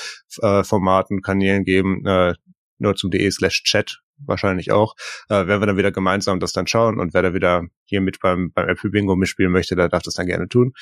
äh, 0.42 0.64
Formaten, 0.64 1.22
Kanälen 1.22 1.64
geben, 1.64 2.04
äh, 2.08 2.34
nur 2.80 2.96
zum 2.96 3.12
de 3.12 3.30
slash 3.30 3.64
chat 3.64 4.00
wahrscheinlich 4.26 4.72
auch, 4.72 4.96
äh, 5.30 5.46
werden 5.46 5.62
wir 5.62 5.68
dann 5.68 5.78
wieder 5.78 5.92
gemeinsam 5.92 6.40
das 6.40 6.54
dann 6.54 6.68
schauen 6.68 7.00
und 7.00 7.14
wer 7.14 7.22
da 7.22 7.34
wieder 7.36 7.66
hier 7.92 8.02
mit 8.02 8.20
beim, 8.22 8.52
beim 8.54 8.70
Apple 8.70 8.90
Bingo 8.90 9.16
mitspielen 9.16 9.52
möchte, 9.52 9.76
der 9.76 9.90
darf 9.90 10.02
das 10.02 10.16
dann 10.16 10.26
gerne 10.26 10.48
tun. 10.48 10.74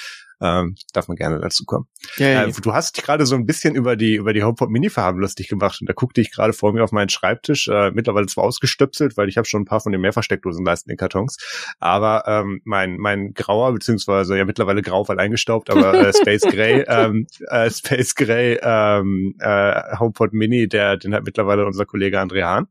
Ähm, 0.41 0.76
darf 0.94 1.10
man 1.10 1.18
gerne 1.18 1.40
dazu 1.40 1.65
kommen. 1.65 1.88
Ja, 2.15 2.45
Äh, 2.45 2.52
du 2.52 2.73
hast 2.73 2.95
dich 2.95 3.03
gerade 3.03 3.26
so 3.26 3.36
ein 3.36 3.45
bisschen 3.45 3.76
über 3.76 3.98
die 3.98 4.15
über 4.15 4.31
die 4.31 4.44
HomePod 4.44 4.69
Mini 4.69 4.90
Farben 4.90 5.19
lustig 5.19 5.49
gemacht. 5.49 5.81
Und 5.81 5.90
da 5.90 5.94
guckte 5.94 6.22
ich 6.22 6.31
gerade 6.31 6.53
vor 6.53 6.72
mir 6.72 6.84
auf 6.84 6.94
meinen 6.94 7.10
Schreibtisch, 7.10 7.68
äh, 7.68 7.91
mittlerweile 7.91 8.27
zwar 8.27 8.45
ausgestöpselt, 8.45 9.18
weil 9.18 9.27
ich 9.27 9.38
habe 9.38 9.48
schon 9.48 9.64
ein 9.64 9.65
paar 9.65 9.81
von 9.81 9.91
den 9.91 9.99
Mehrversteckdosenleisten 9.99 10.91
in 10.91 10.98
Kartons, 10.98 11.38
aber 11.80 12.23
ähm, 12.27 12.61
mein 12.64 12.98
mein 12.98 13.34
grauer 13.34 13.73
beziehungsweise 13.73 14.38
ja 14.38 14.45
mittlerweile 14.45 14.81
grau, 14.81 15.06
weil 15.10 15.19
eingestaubt, 15.19 15.69
aber 15.72 15.94
äh, 15.95 16.14
Space 16.14 16.44
Gray 16.44 16.86
ähm, 16.88 17.27
äh, 17.48 17.69
Space 17.69 18.15
Gray 18.15 18.60
ähm, 18.61 19.36
äh, 19.40 19.98
HomePod 19.98 20.31
Mini, 20.31 20.69
der 20.69 20.95
den 20.95 21.14
hat 21.14 21.26
mittlerweile 21.26 21.65
unser 21.65 21.86
Kollege 21.86 22.19
André 22.19 22.44
Hahn. 22.44 22.68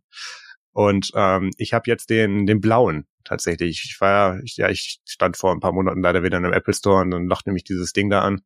Und 0.72 1.10
ähm, 1.14 1.50
ich 1.58 1.74
habe 1.74 1.84
jetzt 1.86 2.08
den 2.08 2.46
den 2.46 2.60
blauen 2.60 3.06
tatsächlich. 3.28 3.84
Ich 3.84 4.00
war 4.00 4.10
ja, 4.34 4.40
ich, 4.42 4.56
ja, 4.56 4.68
ich 4.68 5.00
stand 5.06 5.36
vor 5.36 5.52
ein 5.52 5.60
paar 5.60 5.72
Monaten 5.72 6.02
leider 6.02 6.22
wieder 6.22 6.38
in 6.38 6.44
einem 6.44 6.54
Apple 6.54 6.74
Store 6.74 7.02
und 7.02 7.10
dann 7.10 7.26
lachte 7.26 7.52
mich 7.52 7.64
dieses 7.64 7.92
Ding 7.92 8.10
da 8.10 8.22
an. 8.22 8.42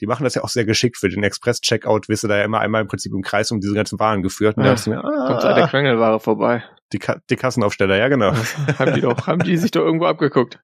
Die 0.00 0.06
machen 0.06 0.24
das 0.24 0.34
ja 0.34 0.42
auch 0.42 0.48
sehr 0.48 0.64
geschickt 0.64 0.96
für 0.96 1.08
den 1.08 1.22
Express-Checkout, 1.22 2.08
wirst 2.08 2.24
du 2.24 2.28
da 2.28 2.36
ja 2.36 2.44
immer 2.44 2.60
einmal 2.60 2.82
im 2.82 2.88
Prinzip 2.88 3.12
im 3.12 3.22
Kreis 3.22 3.50
um 3.52 3.60
diese 3.60 3.74
ganzen 3.74 3.98
Waren 4.00 4.22
geführt. 4.22 4.56
Und 4.56 4.64
Ja, 4.64 4.74
da 4.74 4.90
mir, 4.90 5.00
Kommt 5.02 5.44
da 5.44 5.54
der 5.54 5.64
ah, 5.64 5.68
Quengelware 5.68 6.20
vorbei. 6.20 6.64
die, 6.92 6.98
Ka 6.98 7.20
die 7.30 7.36
Kassenaufsteller, 7.36 7.96
ja 7.96 8.08
genau. 8.08 8.32
haben 8.78 8.94
die 8.94 9.00
doch, 9.00 9.26
haben 9.26 9.42
die 9.42 9.56
sich 9.56 9.70
doch 9.70 9.82
irgendwo 9.82 10.06
abgeguckt. 10.06 10.60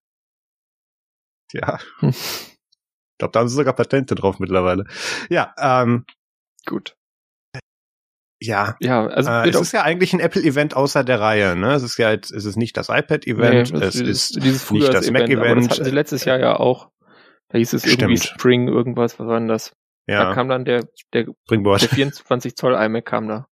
Ja. 1.53 1.79
Ich 2.03 3.19
glaube, 3.19 3.33
da 3.33 3.41
haben 3.41 3.49
sie 3.49 3.55
sogar 3.55 3.75
Patente 3.75 4.15
drauf 4.15 4.39
mittlerweile. 4.39 4.85
Ja, 5.29 5.55
ähm, 5.59 6.05
Gut. 6.67 6.97
Ja. 8.41 8.77
Ja, 8.81 9.07
also 9.07 9.31
Äh, 9.31 9.49
es 9.51 9.61
ist 9.61 9.73
ja 9.73 9.83
eigentlich 9.83 10.13
ein 10.13 10.21
Apple-Event 10.21 10.75
außer 10.75 11.05
der 11.05 11.21
Reihe, 11.21 11.57
ne? 11.57 11.75
Es 11.75 11.83
ist 11.83 11.99
ja 11.99 12.11
jetzt, 12.11 12.31
es 12.33 12.45
ist 12.45 12.57
nicht 12.57 12.77
das 12.77 12.89
iPad-Event, 12.89 13.73
Nee, 13.73 13.85
es 13.85 13.95
ist 13.97 14.01
ist 14.01 14.43
dieses 14.43 14.71
nicht 14.71 14.89
das 14.89 15.09
aber 15.09 15.19
das 15.19 15.29
Mac-Event. 15.29 15.71
hatten 15.71 15.85
sie 15.85 15.91
letztes 15.91 16.25
Jahr 16.25 16.39
ja 16.39 16.57
auch. 16.57 16.91
Da 17.49 17.59
hieß 17.59 17.73
es 17.75 17.85
irgendwie 17.85 18.17
Stimmt. 18.17 18.41
Spring 18.41 18.69
irgendwas, 18.69 19.19
was 19.19 19.27
war 19.27 19.39
denn 19.39 19.49
das? 19.49 19.73
Da 20.07 20.15
ja, 20.15 20.35
kam 20.35 20.49
dann 20.49 20.65
der, 20.65 20.89
der, 21.13 21.27
Springboard. 21.45 21.83
der 21.83 21.89
24 21.91 22.57
Zoll 22.57 22.75
iMac 22.75 23.05
kam 23.05 23.29
da. 23.29 23.47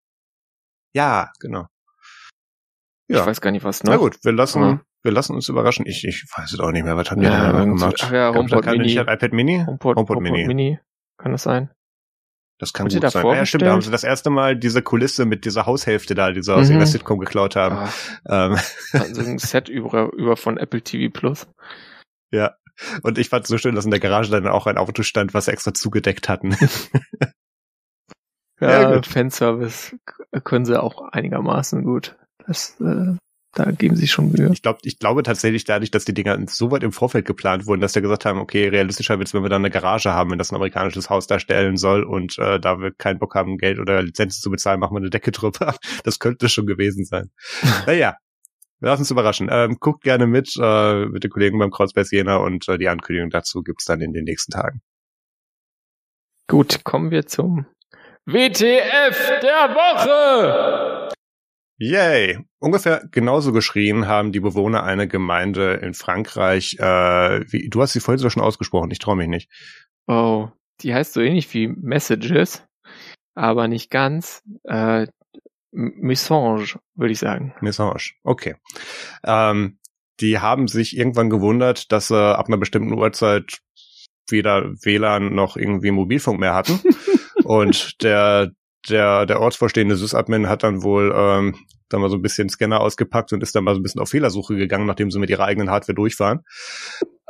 Ja, 0.95 1.31
genau. 1.41 1.67
Ja. 3.09 3.21
Ich 3.21 3.27
weiß 3.27 3.41
gar 3.41 3.51
nicht, 3.51 3.65
was 3.65 3.85
noch. 3.85 3.93
Na 3.93 3.99
gut, 3.99 4.19
wir 4.23 4.33
lassen, 4.33 4.63
ja. 4.63 4.81
wir 5.03 5.13
lassen 5.13 5.35
uns 5.35 5.49
überraschen. 5.49 5.87
Ich, 5.87 6.05
ich 6.05 6.25
weiß 6.37 6.53
es 6.53 6.61
auch 6.61 6.71
nicht 6.71 6.85
mehr. 6.85 6.97
Was 6.97 7.11
haben 7.11 7.21
wir 7.21 7.31
ja, 7.31 7.53
da 7.53 7.65
gemacht? 7.65 8.01
Ach 8.03 8.13
ja, 8.13 8.35
HomePod 8.35 8.67
Mini. 8.67 8.79
Nicht, 8.79 8.97
iPad 8.97 9.33
Mini? 9.33 9.65
HomePod, 9.67 9.97
HomePod, 9.97 10.17
HomePod 10.17 10.23
Mini. 10.23 10.47
Mini. 10.47 10.81
Kann 11.19 11.33
das 11.33 11.43
sein? 11.43 11.71
Das 12.59 12.73
kann 12.73 12.89
gut 12.89 13.11
sein. 13.11 13.25
Ja, 13.25 13.47
stimmt, 13.47 13.63
da 13.63 13.73
haben 13.73 13.83
sie 13.83 13.91
das 13.91 14.03
erste 14.03 14.31
Mal 14.31 14.57
diese 14.57 14.83
Kulisse 14.83 15.25
mit 15.25 15.45
dieser 15.45 15.67
Haushälfte 15.67 16.17
da, 16.17 16.33
die 16.33 16.43
sie 16.43 16.53
aus 16.53 16.69
mhm. 16.69 16.85
Sitcom 16.85 17.21
geklaut 17.21 17.55
haben. 17.55 17.89
Ah. 18.25 18.51
Ähm. 18.51 18.59
Also 18.93 19.23
ein 19.23 19.39
Set 19.39 19.69
über, 19.69 20.13
über 20.13 20.37
von 20.37 20.59
Apple 20.59 20.83
TV 20.83 21.13
Plus. 21.13 21.47
Ja. 22.33 22.57
Und 23.03 23.19
ich 23.19 23.29
fand 23.29 23.45
es 23.45 23.49
so 23.49 23.59
schön, 23.59 23.75
dass 23.75 23.85
in 23.85 23.91
der 23.91 24.01
Garage 24.01 24.31
dann 24.31 24.47
auch 24.49 24.67
ein 24.67 24.79
Auto 24.79 25.03
stand, 25.03 25.35
was 25.35 25.47
sie 25.47 25.53
extra 25.53 25.73
zugedeckt 25.73 26.29
hatten. 26.29 26.51
ja, 28.61 28.93
ja 28.93 29.03
Fanservice 29.03 29.97
können 30.45 30.65
sie 30.65 30.81
auch 30.81 31.03
einigermaßen 31.13 31.85
gut. 31.85 32.17
Das 32.47 32.81
äh, 32.81 33.17
da 33.53 33.71
geben 33.71 33.97
sie 33.97 34.07
schon 34.07 34.31
Mühe. 34.31 34.51
Ich 34.53 34.63
glaube, 34.63 34.79
ich 34.83 34.99
glaube 34.99 35.23
tatsächlich 35.23 35.65
dadurch, 35.65 35.91
dass 35.91 36.05
die 36.05 36.15
Dinger 36.15 36.39
so 36.49 36.71
weit 36.71 36.83
im 36.83 36.93
Vorfeld 36.93 37.27
geplant 37.27 37.67
wurden, 37.67 37.81
dass 37.81 37.95
wir 37.95 38.03
gesagt 38.03 38.25
haben, 38.25 38.39
okay, 38.39 38.69
realistischer 38.69 39.19
wird 39.19 39.29
es, 39.29 39.35
wenn 39.35 39.43
wir 39.43 39.49
dann 39.49 39.63
eine 39.63 39.71
Garage 39.71 40.13
haben, 40.13 40.31
wenn 40.31 40.39
das 40.39 40.53
ein 40.53 40.57
amerikanisches 40.57 41.09
Haus 41.09 41.27
darstellen 41.27 41.77
soll 41.77 42.05
und 42.05 42.39
äh, 42.39 42.61
da 42.61 42.79
wir 42.79 42.93
keinen 42.93 43.19
Bock 43.19 43.35
haben, 43.35 43.57
Geld 43.57 43.79
oder 43.79 44.03
Lizenzen 44.03 44.43
zu 44.43 44.51
bezahlen, 44.51 44.81
machen 44.81 44.95
wir 44.95 45.01
eine 45.01 45.11
Decke 45.11 45.33
drüber. 45.33 45.75
Das 46.05 46.19
könnte 46.19 46.49
schon 46.49 46.67
gewesen 46.67 47.05
sein. 47.05 47.31
naja, 47.87 48.17
wir 48.81 48.89
lassen 48.89 49.03
uns 49.03 49.11
überraschen. 49.11 49.49
Ähm, 49.51 49.77
guckt 49.81 50.05
gerne 50.05 50.27
mit 50.27 50.55
äh, 50.61 51.07
mit 51.07 51.25
den 51.25 51.31
Kollegen 51.31 51.59
beim 51.59 51.71
Kreuzberg 51.71 52.07
Jena 52.11 52.37
und 52.37 52.69
äh, 52.69 52.79
die 52.79 52.89
Ankündigung 52.89 53.31
dazu 53.31 53.63
gibt's 53.63 53.85
dann 53.85 54.01
in 54.01 54.13
den 54.13 54.25
nächsten 54.25 54.53
Tagen. 54.53 54.81
Gut, 56.47 56.85
kommen 56.85 57.11
wir 57.11 57.27
zum 57.27 57.67
WTF 58.27 59.41
der 59.41 59.75
Woche. 59.75 61.09
Yay! 61.79 62.39
Ungefähr 62.59 63.07
genauso 63.13 63.53
geschrien 63.53 64.09
haben 64.09 64.33
die 64.33 64.41
Bewohner 64.41 64.83
einer 64.83 65.07
Gemeinde 65.07 65.75
in 65.75 65.95
Frankreich. 65.95 66.77
Äh, 66.81 67.53
wie, 67.53 67.69
du 67.69 67.81
hast 67.81 67.93
sie 67.93 68.01
vorhin 68.01 68.19
so 68.19 68.29
schon 68.31 68.43
ausgesprochen, 68.43 68.91
ich 68.91 68.99
traue 68.99 69.17
mich 69.17 69.29
nicht. 69.29 69.49
Oh, 70.09 70.49
die 70.81 70.93
heißt 70.93 71.13
so 71.13 71.21
ähnlich 71.21 71.53
wie 71.55 71.69
Messages, 71.69 72.65
aber 73.35 73.69
nicht 73.69 73.91
ganz. 73.91 74.43
Äh, 74.65 75.07
Message, 75.71 76.79
würde 76.97 77.13
ich 77.13 77.19
sagen. 77.21 77.55
Message, 77.61 78.17
okay. 78.25 78.57
Ähm, 79.25 79.79
die 80.21 80.41
haben 80.41 80.67
sich 80.67 80.97
irgendwann 80.97 81.31
gewundert, 81.31 81.93
dass 81.93 82.09
sie 82.09 82.37
ab 82.37 82.49
einer 82.49 82.57
bestimmten 82.57 82.95
Uhrzeit 82.95 83.59
weder 84.29 84.73
WLAN 84.83 85.35
noch 85.35 85.57
irgendwie 85.57 85.93
Mobilfunk 85.93 86.41
mehr 86.41 86.55
hatten. 86.55 86.81
Und 87.45 88.03
der 88.03 88.51
der, 88.89 89.27
der 89.27 89.41
ortsvorstehende 89.41 89.97
Sysadmin 89.97 90.49
hat 90.49 90.63
dann 90.63 90.83
wohl 90.83 91.13
ähm, 91.15 91.57
dann 91.89 92.01
mal 92.01 92.11
so 92.11 92.17
ein 92.17 92.23
bisschen 92.23 92.49
Scanner 92.49 92.81
ausgepackt 92.81 93.33
und 93.33 93.43
ist 93.43 93.55
dann 93.55 93.65
mal 93.65 93.75
so 93.75 93.81
ein 93.81 93.83
bisschen 93.83 94.01
auf 94.01 94.11
Fehlersuche 94.11 94.57
gegangen, 94.57 94.87
nachdem 94.87 95.11
sie 95.11 95.19
mit 95.19 95.31
ihrer 95.31 95.45
eigenen 95.45 95.71
Hardware 95.71 95.95
durchfahren. 95.95 96.41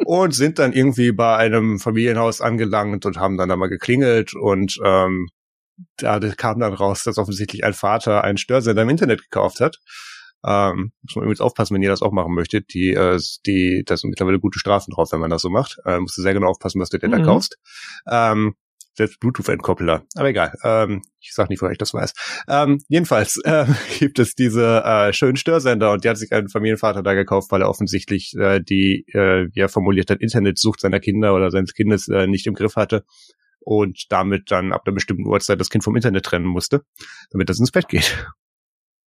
und 0.04 0.34
sind 0.34 0.58
dann 0.58 0.72
irgendwie 0.72 1.12
bei 1.12 1.36
einem 1.36 1.78
Familienhaus 1.78 2.40
angelangt 2.40 3.06
und 3.06 3.18
haben 3.18 3.36
dann 3.36 3.48
da 3.48 3.56
mal 3.56 3.68
geklingelt 3.68 4.34
und 4.34 4.78
ähm, 4.84 5.28
da 5.96 6.18
kam 6.18 6.58
dann 6.58 6.74
raus, 6.74 7.04
dass 7.04 7.18
offensichtlich 7.18 7.64
ein 7.64 7.72
Vater 7.72 8.24
einen 8.24 8.38
Störsender 8.38 8.82
im 8.82 8.88
Internet 8.88 9.22
gekauft 9.22 9.60
hat. 9.60 9.78
Ähm, 10.44 10.92
muss 11.02 11.16
man 11.16 11.24
übrigens 11.24 11.40
aufpassen, 11.40 11.74
wenn 11.74 11.82
ihr 11.82 11.90
das 11.90 12.02
auch 12.02 12.12
machen 12.12 12.34
möchtet. 12.34 12.72
Die, 12.72 12.90
äh, 12.90 13.20
die, 13.46 13.82
da 13.84 13.96
sind 13.96 14.10
mittlerweile 14.10 14.38
gute 14.38 14.58
Strafen 14.58 14.92
drauf, 14.92 15.12
wenn 15.12 15.20
man 15.20 15.30
das 15.30 15.42
so 15.42 15.50
macht. 15.50 15.78
Äh, 15.84 15.98
musst 15.98 16.16
du 16.16 16.22
sehr 16.22 16.34
genau 16.34 16.48
aufpassen, 16.48 16.80
was 16.80 16.90
du 16.90 16.98
dir 16.98 17.08
mhm. 17.08 17.12
da 17.12 17.22
kaufst. 17.22 17.58
Ähm, 18.10 18.54
selbst 18.98 19.18
Bluetooth-Entkoppler. 19.20 20.04
Aber 20.14 20.28
egal. 20.28 20.54
Ähm, 20.62 21.02
ich 21.20 21.32
sag 21.32 21.48
nicht, 21.48 21.62
woher 21.62 21.72
ich 21.72 21.78
das 21.78 21.94
weiß. 21.94 22.12
Ähm, 22.48 22.78
jedenfalls 22.88 23.40
äh, 23.44 23.66
gibt 23.98 24.18
es 24.18 24.34
diese 24.34 24.84
äh, 24.84 25.12
schönen 25.12 25.36
Störsender 25.36 25.92
und 25.92 26.04
die 26.04 26.08
hat 26.10 26.18
sich 26.18 26.32
ein 26.32 26.48
Familienvater 26.48 27.02
da 27.02 27.14
gekauft, 27.14 27.50
weil 27.50 27.62
er 27.62 27.70
offensichtlich 27.70 28.34
äh, 28.38 28.60
die, 28.60 29.06
äh, 29.12 29.48
wie 29.52 29.60
er 29.60 29.68
formuliert 29.68 30.10
hat, 30.10 30.20
Internetsucht 30.20 30.80
seiner 30.80 31.00
Kinder 31.00 31.34
oder 31.34 31.50
seines 31.50 31.72
Kindes 31.72 32.08
äh, 32.08 32.26
nicht 32.26 32.46
im 32.46 32.54
Griff 32.54 32.76
hatte 32.76 33.04
und 33.60 34.06
damit 34.10 34.50
dann 34.50 34.72
ab 34.72 34.82
einer 34.84 34.94
bestimmten 34.94 35.26
Uhrzeit 35.26 35.60
das 35.60 35.70
Kind 35.70 35.84
vom 35.84 35.96
Internet 35.96 36.24
trennen 36.24 36.46
musste, 36.46 36.82
damit 37.30 37.48
das 37.48 37.58
ins 37.58 37.72
Bett 37.72 37.88
geht. 37.88 38.16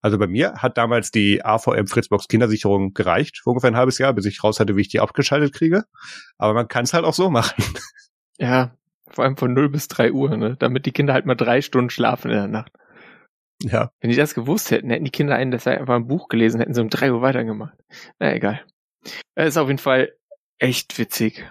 Also 0.02 0.18
bei 0.18 0.28
mir 0.28 0.54
hat 0.54 0.78
damals 0.78 1.12
die 1.12 1.44
AVM 1.44 1.88
Fritzbox 1.88 2.28
Kindersicherung 2.28 2.94
gereicht, 2.94 3.40
für 3.44 3.50
ungefähr 3.50 3.72
ein 3.72 3.76
halbes 3.76 3.98
Jahr, 3.98 4.14
bis 4.14 4.26
ich 4.26 4.44
raus 4.44 4.60
hatte, 4.60 4.76
wie 4.78 4.82
ich 4.82 4.88
die 4.88 5.02
abgeschaltet 5.02 5.54
kriege. 5.54 5.84
Aber 6.38 6.54
man 6.54 6.68
kann 6.68 6.86
es 6.86 6.94
halt 6.94 7.04
auch 7.04 7.14
so 7.14 7.30
machen. 7.30 7.64
Ja, 8.38 8.74
vor 9.12 9.24
allem 9.24 9.38
von 9.38 9.54
0 9.54 9.70
bis 9.70 9.88
3 9.88 10.12
Uhr, 10.12 10.38
ne? 10.38 10.56
Damit 10.60 10.86
die 10.86 10.92
Kinder 10.92 11.14
halt 11.14 11.26
mal 11.26 11.36
drei 11.36 11.62
Stunden 11.62 11.90
schlafen 11.90 12.32
in 12.32 12.38
der 12.38 12.48
Nacht. 12.48 12.72
Ja. 13.62 13.92
Wenn 14.00 14.10
die 14.10 14.16
das 14.16 14.34
gewusst 14.34 14.72
hätten, 14.72 14.90
hätten 14.90 15.06
die 15.06 15.12
Kinder 15.12 15.36
einen 15.36 15.52
das 15.52 15.68
einfach 15.68 15.96
ein 15.96 16.08
Buch 16.08 16.30
gelesen, 16.30 16.60
hätten 16.60 16.74
sie 16.74 16.82
um 16.82 16.90
3 16.90 17.12
Uhr 17.12 17.22
weitergemacht. 17.22 17.78
Na 18.20 18.34
egal. 18.34 18.62
Das 19.36 19.50
ist 19.50 19.58
auf 19.58 19.68
jeden 19.68 19.80
Fall 19.80 20.14
echt 20.60 20.98
witzig. 20.98 21.46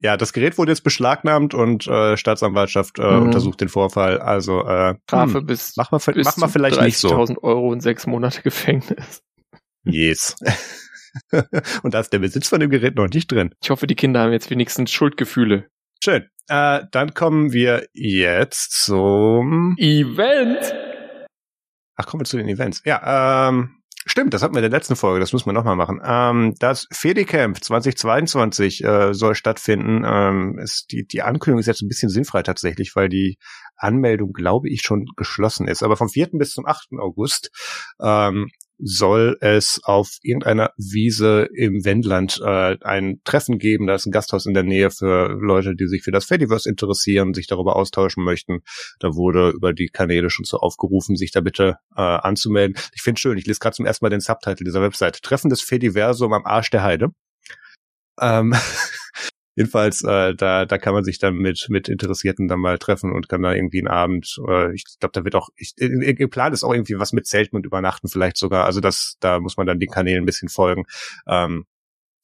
Ja, 0.00 0.16
das 0.16 0.32
Gerät 0.32 0.58
wurde 0.58 0.72
jetzt 0.72 0.82
beschlagnahmt 0.82 1.54
und 1.54 1.86
äh, 1.86 2.16
Staatsanwaltschaft 2.16 2.98
äh, 2.98 3.02
mhm. 3.02 3.22
untersucht 3.22 3.60
den 3.60 3.68
Vorfall. 3.68 4.18
Also 4.18 4.64
äh, 4.66 4.96
Strafe 5.04 5.38
hm, 5.38 5.46
bis 5.46 5.76
mach 5.76 5.92
mal, 5.92 5.98
bis 5.98 6.24
mach 6.24 6.36
mal 6.36 6.48
vielleicht 6.48 6.80
nicht 6.80 6.98
so. 6.98 7.08
30.000 7.08 7.38
Euro 7.42 7.68
und 7.68 7.80
sechs 7.80 8.06
Monate 8.06 8.42
Gefängnis. 8.42 9.22
Yes. 9.84 10.34
und 11.82 11.94
da 11.94 12.00
ist 12.00 12.12
der 12.12 12.18
Besitz 12.18 12.48
von 12.48 12.58
dem 12.58 12.70
Gerät 12.70 12.96
noch 12.96 13.08
nicht 13.08 13.30
drin. 13.30 13.54
Ich 13.62 13.70
hoffe, 13.70 13.86
die 13.86 13.94
Kinder 13.94 14.20
haben 14.20 14.32
jetzt 14.32 14.50
wenigstens 14.50 14.90
Schuldgefühle. 14.90 15.68
Schön. 16.04 16.28
Äh, 16.48 16.80
dann 16.90 17.14
kommen 17.14 17.52
wir 17.52 17.86
jetzt 17.92 18.72
zum 18.84 19.76
Event. 19.78 20.74
Ach, 21.94 22.06
kommen 22.06 22.22
wir 22.22 22.24
zu 22.24 22.38
den 22.38 22.48
Events. 22.48 22.82
Ja, 22.84 23.48
ähm, 23.48 23.76
stimmt, 24.04 24.34
das 24.34 24.42
hatten 24.42 24.52
wir 24.52 24.58
in 24.58 24.68
der 24.68 24.76
letzten 24.76 24.96
Folge, 24.96 25.20
das 25.20 25.32
müssen 25.32 25.46
wir 25.46 25.52
nochmal 25.52 25.76
machen. 25.76 26.00
Ähm, 26.04 26.56
das 26.58 26.88
Fedicamp 26.90 27.62
2022 27.62 28.82
äh, 28.82 29.14
soll 29.14 29.36
stattfinden. 29.36 30.02
Ähm, 30.04 30.58
ist 30.58 30.90
die, 30.90 31.06
die 31.06 31.22
Ankündigung 31.22 31.60
ist 31.60 31.66
jetzt 31.66 31.82
ein 31.82 31.88
bisschen 31.88 32.08
sinnfrei 32.08 32.42
tatsächlich, 32.42 32.96
weil 32.96 33.08
die 33.08 33.38
Anmeldung, 33.76 34.32
glaube 34.32 34.70
ich, 34.70 34.82
schon 34.82 35.06
geschlossen 35.16 35.68
ist. 35.68 35.84
Aber 35.84 35.96
vom 35.96 36.08
4. 36.08 36.30
bis 36.32 36.50
zum 36.50 36.66
8. 36.66 36.88
August 36.98 37.50
ähm, 38.02 38.48
soll 38.84 39.36
es 39.40 39.80
auf 39.84 40.18
irgendeiner 40.22 40.72
Wiese 40.76 41.48
im 41.54 41.84
Wendland 41.84 42.40
äh, 42.44 42.76
ein 42.82 43.20
Treffen 43.24 43.58
geben. 43.58 43.86
Da 43.86 43.94
ist 43.94 44.06
ein 44.06 44.12
Gasthaus 44.12 44.44
in 44.44 44.54
der 44.54 44.64
Nähe 44.64 44.90
für 44.90 45.38
Leute, 45.40 45.76
die 45.76 45.86
sich 45.86 46.02
für 46.02 46.10
das 46.10 46.24
Fediverse 46.24 46.68
interessieren, 46.68 47.32
sich 47.32 47.46
darüber 47.46 47.76
austauschen 47.76 48.24
möchten. 48.24 48.60
Da 48.98 49.14
wurde 49.14 49.50
über 49.50 49.72
die 49.72 49.88
Kanäle 49.88 50.30
schon 50.30 50.44
so 50.44 50.58
aufgerufen, 50.58 51.14
sich 51.14 51.30
da 51.30 51.40
bitte 51.40 51.76
äh, 51.96 52.02
anzumelden. 52.02 52.76
Ich 52.92 53.02
finde 53.02 53.20
schön, 53.20 53.38
ich 53.38 53.46
lese 53.46 53.60
gerade 53.60 53.76
zum 53.76 53.86
ersten 53.86 54.04
Mal 54.04 54.10
den 54.10 54.20
Subtitle 54.20 54.64
dieser 54.64 54.82
Webseite. 54.82 55.20
Treffen 55.20 55.48
des 55.48 55.62
Fediversum 55.62 56.32
am 56.32 56.44
Arsch 56.44 56.70
der 56.70 56.82
Heide. 56.82 57.10
Ähm, 58.20 58.54
Jedenfalls, 59.54 60.02
äh, 60.02 60.34
da, 60.34 60.64
da 60.64 60.78
kann 60.78 60.94
man 60.94 61.04
sich 61.04 61.18
dann 61.18 61.34
mit, 61.34 61.66
mit 61.68 61.88
Interessierten 61.88 62.48
dann 62.48 62.60
mal 62.60 62.78
treffen 62.78 63.12
und 63.12 63.28
kann 63.28 63.42
da 63.42 63.52
irgendwie 63.52 63.80
einen 63.80 63.88
Abend, 63.88 64.38
äh, 64.48 64.74
ich 64.74 64.84
glaube, 64.98 65.12
da 65.12 65.24
wird 65.24 65.34
auch, 65.34 65.50
ich, 65.56 65.74
geplant 65.76 66.54
ist 66.54 66.64
auch 66.64 66.72
irgendwie 66.72 66.98
was 66.98 67.12
mit 67.12 67.26
Zelten 67.26 67.56
und 67.56 67.66
Übernachten 67.66 68.08
vielleicht 68.08 68.38
sogar. 68.38 68.64
Also 68.64 68.80
das, 68.80 69.16
da 69.20 69.40
muss 69.40 69.56
man 69.56 69.66
dann 69.66 69.78
den 69.78 69.90
Kanälen 69.90 70.22
ein 70.22 70.26
bisschen 70.26 70.48
folgen. 70.48 70.84
Ähm, 71.26 71.66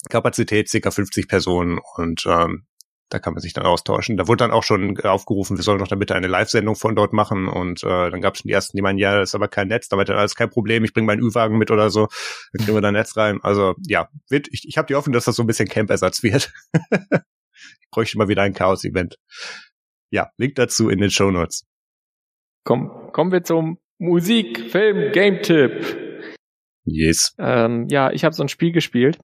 Kapazität 0.09 0.71
ca. 0.71 0.91
50 0.91 1.29
Personen 1.29 1.81
und 1.97 2.25
ähm, 2.27 2.65
da 3.09 3.18
kann 3.18 3.32
man 3.32 3.40
sich 3.40 3.52
dann 3.52 3.64
austauschen. 3.64 4.16
Da 4.16 4.28
wurde 4.28 4.39
dann 4.39 4.51
auch 4.51 4.62
schon 4.62 4.98
aufgerufen, 5.01 5.56
wir 5.56 5.64
sollen 5.64 5.78
doch 5.78 5.89
da 5.89 5.97
bitte 5.97 6.14
eine 6.14 6.26
Live-Sendung 6.26 6.76
von 6.76 6.94
dort 6.94 7.12
machen. 7.12 7.48
Und 7.48 7.82
äh, 7.82 8.10
dann 8.10 8.20
gab 8.20 8.35
es 8.35 8.40
schon 8.40 8.48
die 8.48 8.52
ersten, 8.52 8.76
die 8.76 8.82
meinen, 8.82 8.98
ja, 8.98 9.18
das 9.18 9.30
ist 9.30 9.35
aber 9.35 9.48
kein 9.48 9.68
Netz, 9.68 9.89
damit 9.89 10.10
alles 10.10 10.35
kein 10.35 10.51
Problem, 10.51 10.85
ich 10.85 10.93
bringe 10.93 11.06
meinen 11.06 11.22
Ü-Wagen 11.22 11.56
mit 11.56 11.70
oder 11.70 11.90
so, 11.90 12.09
dann 12.52 12.64
kriegen 12.64 12.76
wir 12.76 12.82
da 12.82 12.93
Netz 12.93 13.16
rein. 13.16 13.40
Also 13.43 13.74
ja, 13.86 14.09
wird, 14.28 14.48
ich, 14.51 14.68
ich 14.68 14.76
habe 14.76 14.86
die 14.86 14.94
Hoffnung, 14.94 15.14
dass 15.14 15.24
das 15.24 15.36
so 15.36 15.43
ein 15.43 15.47
bisschen 15.47 15.68
Camp-Ersatz 15.68 16.22
wird. 16.22 16.52
ich 16.93 17.90
bräuchte 17.90 18.18
mal 18.18 18.28
wieder 18.28 18.43
ein 18.43 18.52
Chaos-Event. 18.52 19.16
Ja, 20.10 20.30
Link 20.36 20.55
dazu 20.56 20.89
in 20.89 21.01
den 21.01 21.10
Show 21.10 21.30
Notes. 21.30 21.64
Komm, 22.64 23.12
kommen 23.12 23.32
wir 23.32 23.43
zum 23.43 23.78
Musik, 23.98 24.70
Film, 24.70 25.12
Game-Tipp. 25.12 26.35
Yes. 26.85 27.35
Ähm, 27.39 27.86
ja, 27.89 28.10
ich 28.10 28.24
habe 28.24 28.35
so 28.35 28.43
ein 28.43 28.48
Spiel 28.48 28.72
gespielt. 28.72 29.18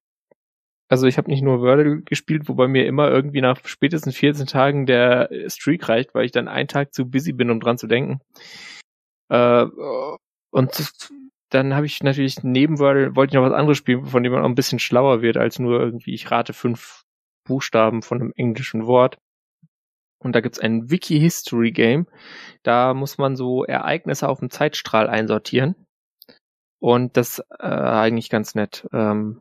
Also 0.88 1.06
ich 1.06 1.16
habe 1.16 1.30
nicht 1.30 1.42
nur 1.42 1.60
Wordle 1.60 2.02
gespielt, 2.02 2.48
wobei 2.48 2.68
mir 2.68 2.86
immer 2.86 3.10
irgendwie 3.10 3.40
nach 3.40 3.58
spätestens 3.64 4.16
14 4.16 4.46
Tagen 4.46 4.86
der 4.86 5.30
Streak 5.48 5.88
reicht, 5.88 6.14
weil 6.14 6.26
ich 6.26 6.32
dann 6.32 6.48
einen 6.48 6.68
Tag 6.68 6.92
zu 6.92 7.08
busy 7.08 7.32
bin, 7.32 7.50
um 7.50 7.60
dran 7.60 7.78
zu 7.78 7.86
denken. 7.86 8.20
Äh, 9.30 9.66
und 10.50 10.92
dann 11.50 11.74
habe 11.74 11.86
ich 11.86 12.02
natürlich 12.02 12.42
neben 12.42 12.78
Wordle, 12.78 13.16
wollte 13.16 13.30
ich 13.30 13.34
noch 13.34 13.48
was 13.48 13.58
anderes 13.58 13.78
spielen, 13.78 14.06
von 14.06 14.22
dem 14.22 14.32
man 14.32 14.42
auch 14.42 14.48
ein 14.48 14.54
bisschen 14.54 14.78
schlauer 14.78 15.22
wird, 15.22 15.36
als 15.36 15.58
nur 15.58 15.80
irgendwie, 15.80 16.12
ich 16.12 16.30
rate 16.30 16.52
fünf 16.52 17.04
Buchstaben 17.46 18.02
von 18.02 18.20
einem 18.20 18.32
englischen 18.36 18.86
Wort. 18.86 19.18
Und 20.18 20.34
da 20.34 20.40
gibt's 20.40 20.58
ein 20.58 20.90
Wiki-History-Game. 20.90 22.06
Da 22.62 22.94
muss 22.94 23.18
man 23.18 23.36
so 23.36 23.64
Ereignisse 23.64 24.28
auf 24.28 24.40
dem 24.40 24.50
Zeitstrahl 24.50 25.08
einsortieren. 25.08 25.74
Und 26.80 27.16
das 27.16 27.40
äh, 27.58 27.66
eigentlich 27.66 28.30
ganz 28.30 28.54
nett. 28.54 28.88
Ähm, 28.92 29.40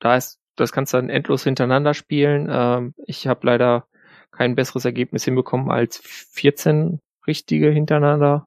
da 0.00 0.16
ist 0.16 0.41
das 0.56 0.72
kannst 0.72 0.92
du 0.92 0.98
dann 0.98 1.10
endlos 1.10 1.44
hintereinander 1.44 1.94
spielen. 1.94 2.48
Ähm, 2.50 2.94
ich 3.06 3.26
habe 3.26 3.46
leider 3.46 3.86
kein 4.30 4.54
besseres 4.54 4.84
Ergebnis 4.84 5.24
hinbekommen 5.24 5.70
als 5.70 5.98
14 5.98 7.00
richtige 7.26 7.70
hintereinander. 7.70 8.46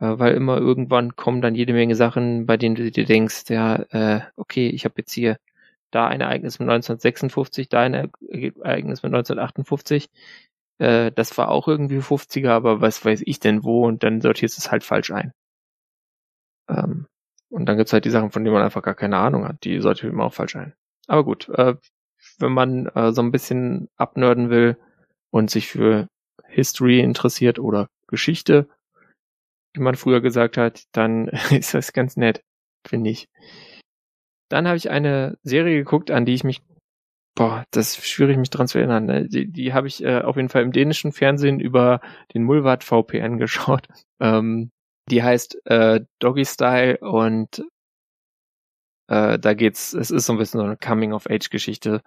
Äh, 0.00 0.18
weil 0.18 0.34
immer 0.34 0.58
irgendwann 0.58 1.16
kommen 1.16 1.42
dann 1.42 1.54
jede 1.54 1.72
Menge 1.72 1.94
Sachen, 1.94 2.46
bei 2.46 2.56
denen 2.56 2.74
du 2.74 2.90
dir 2.90 3.04
denkst, 3.04 3.44
ja, 3.50 3.76
äh, 3.90 4.20
okay, 4.36 4.68
ich 4.68 4.84
habe 4.84 4.94
jetzt 4.98 5.12
hier 5.12 5.38
da 5.90 6.06
ein 6.08 6.20
Ereignis 6.20 6.58
mit 6.58 6.68
1956, 6.68 7.68
da 7.68 7.80
ein 7.80 7.94
Ereignis 7.94 9.02
mit 9.02 9.12
1958. 9.12 10.08
Äh, 10.78 11.12
das 11.12 11.36
war 11.38 11.50
auch 11.50 11.68
irgendwie 11.68 11.98
50er, 11.98 12.50
aber 12.50 12.80
was 12.80 13.04
weiß 13.04 13.22
ich 13.26 13.40
denn 13.40 13.64
wo 13.64 13.86
und 13.86 14.02
dann 14.04 14.20
sortierst 14.20 14.58
du 14.58 14.60
es 14.60 14.72
halt 14.72 14.84
falsch 14.84 15.10
ein. 15.12 15.32
Ähm, 16.68 17.06
und 17.50 17.66
dann 17.66 17.76
gibt's 17.76 17.92
halt 17.92 18.04
die 18.04 18.10
Sachen, 18.10 18.30
von 18.30 18.44
denen 18.44 18.54
man 18.54 18.62
einfach 18.64 18.82
gar 18.82 18.94
keine 18.94 19.18
Ahnung 19.18 19.46
hat, 19.46 19.64
die 19.64 19.80
sortiert 19.80 20.12
man 20.12 20.26
auch 20.26 20.34
falsch 20.34 20.56
ein. 20.56 20.74
Aber 21.10 21.24
gut, 21.24 21.48
äh, 21.48 21.74
wenn 22.38 22.52
man 22.52 22.86
äh, 22.86 23.12
so 23.12 23.20
ein 23.20 23.32
bisschen 23.32 23.88
abnörden 23.96 24.48
will 24.48 24.76
und 25.30 25.50
sich 25.50 25.66
für 25.66 26.06
History 26.46 27.00
interessiert 27.00 27.58
oder 27.58 27.88
Geschichte, 28.06 28.68
wie 29.74 29.80
man 29.80 29.96
früher 29.96 30.20
gesagt 30.20 30.56
hat, 30.56 30.84
dann 30.92 31.26
ist 31.50 31.74
das 31.74 31.92
ganz 31.92 32.16
nett, 32.16 32.44
finde 32.86 33.10
ich. 33.10 33.28
Dann 34.48 34.68
habe 34.68 34.76
ich 34.76 34.90
eine 34.90 35.36
Serie 35.42 35.78
geguckt, 35.78 36.12
an 36.12 36.26
die 36.26 36.34
ich 36.34 36.44
mich, 36.44 36.62
boah, 37.34 37.64
das 37.72 37.98
ist 37.98 38.06
schwierig, 38.06 38.36
mich 38.36 38.50
dran 38.50 38.68
zu 38.68 38.78
erinnern. 38.78 39.06
Ne? 39.06 39.28
Die, 39.28 39.50
die 39.50 39.74
habe 39.74 39.88
ich 39.88 40.04
äh, 40.04 40.20
auf 40.20 40.36
jeden 40.36 40.48
Fall 40.48 40.62
im 40.62 40.70
dänischen 40.70 41.10
Fernsehen 41.10 41.58
über 41.58 42.00
den 42.34 42.44
Mulvat 42.44 42.84
VPN 42.84 43.36
geschaut. 43.38 43.88
Ähm, 44.20 44.70
die 45.08 45.24
heißt 45.24 45.66
äh, 45.66 46.02
Doggy 46.20 46.44
Style 46.44 46.98
und 46.98 47.64
äh, 49.10 49.40
da 49.40 49.54
geht's, 49.54 49.92
es 49.92 50.12
ist 50.12 50.26
so 50.26 50.32
ein 50.32 50.38
bisschen 50.38 50.60
so 50.60 50.64
eine 50.64 50.76
Coming-of-Age-Geschichte. 50.76 52.02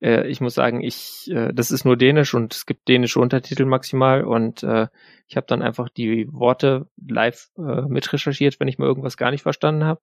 Äh, 0.00 0.26
ich 0.26 0.40
muss 0.40 0.54
sagen, 0.54 0.82
ich, 0.82 1.30
äh, 1.30 1.52
das 1.54 1.70
ist 1.70 1.84
nur 1.84 1.96
Dänisch 1.96 2.34
und 2.34 2.52
es 2.52 2.66
gibt 2.66 2.88
dänische 2.88 3.20
Untertitel 3.20 3.66
maximal 3.66 4.24
und 4.24 4.64
äh, 4.64 4.88
ich 5.28 5.36
habe 5.36 5.46
dann 5.46 5.62
einfach 5.62 5.88
die 5.88 6.26
Worte 6.32 6.88
live 7.06 7.50
äh, 7.56 7.82
mitrecherchiert, 7.82 8.58
wenn 8.58 8.66
ich 8.66 8.78
mal 8.78 8.86
irgendwas 8.86 9.16
gar 9.16 9.30
nicht 9.30 9.42
verstanden 9.42 9.84
habe. 9.84 10.00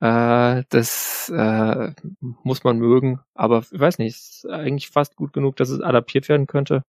Äh, 0.00 0.64
das 0.68 1.32
äh, 1.34 1.92
muss 2.20 2.62
man 2.62 2.78
mögen, 2.78 3.20
aber 3.34 3.64
ich 3.70 3.80
weiß 3.80 3.98
nicht, 3.98 4.16
ist 4.16 4.46
eigentlich 4.46 4.90
fast 4.90 5.16
gut 5.16 5.32
genug, 5.32 5.56
dass 5.56 5.70
es 5.70 5.80
adaptiert 5.80 6.28
werden 6.28 6.46
könnte. 6.46 6.82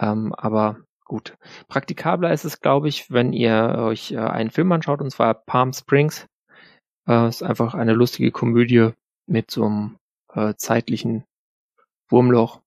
Ähm, 0.00 0.34
aber 0.36 0.78
gut. 1.04 1.36
Praktikabler 1.68 2.32
ist 2.32 2.44
es, 2.44 2.60
glaube 2.60 2.88
ich, 2.88 3.12
wenn 3.12 3.32
ihr 3.32 3.76
euch 3.78 4.10
äh, 4.10 4.18
einen 4.18 4.50
Film 4.50 4.72
anschaut, 4.72 5.00
und 5.00 5.10
zwar 5.10 5.34
Palm 5.34 5.72
Springs. 5.72 6.26
Äh, 7.08 7.28
ist 7.28 7.42
einfach 7.42 7.74
eine 7.74 7.94
lustige 7.94 8.30
Komödie 8.30 8.90
mit 9.26 9.50
so 9.50 9.64
einem 9.64 9.98
äh, 10.34 10.54
zeitlichen 10.56 11.24
Wurmloch. 12.10 12.60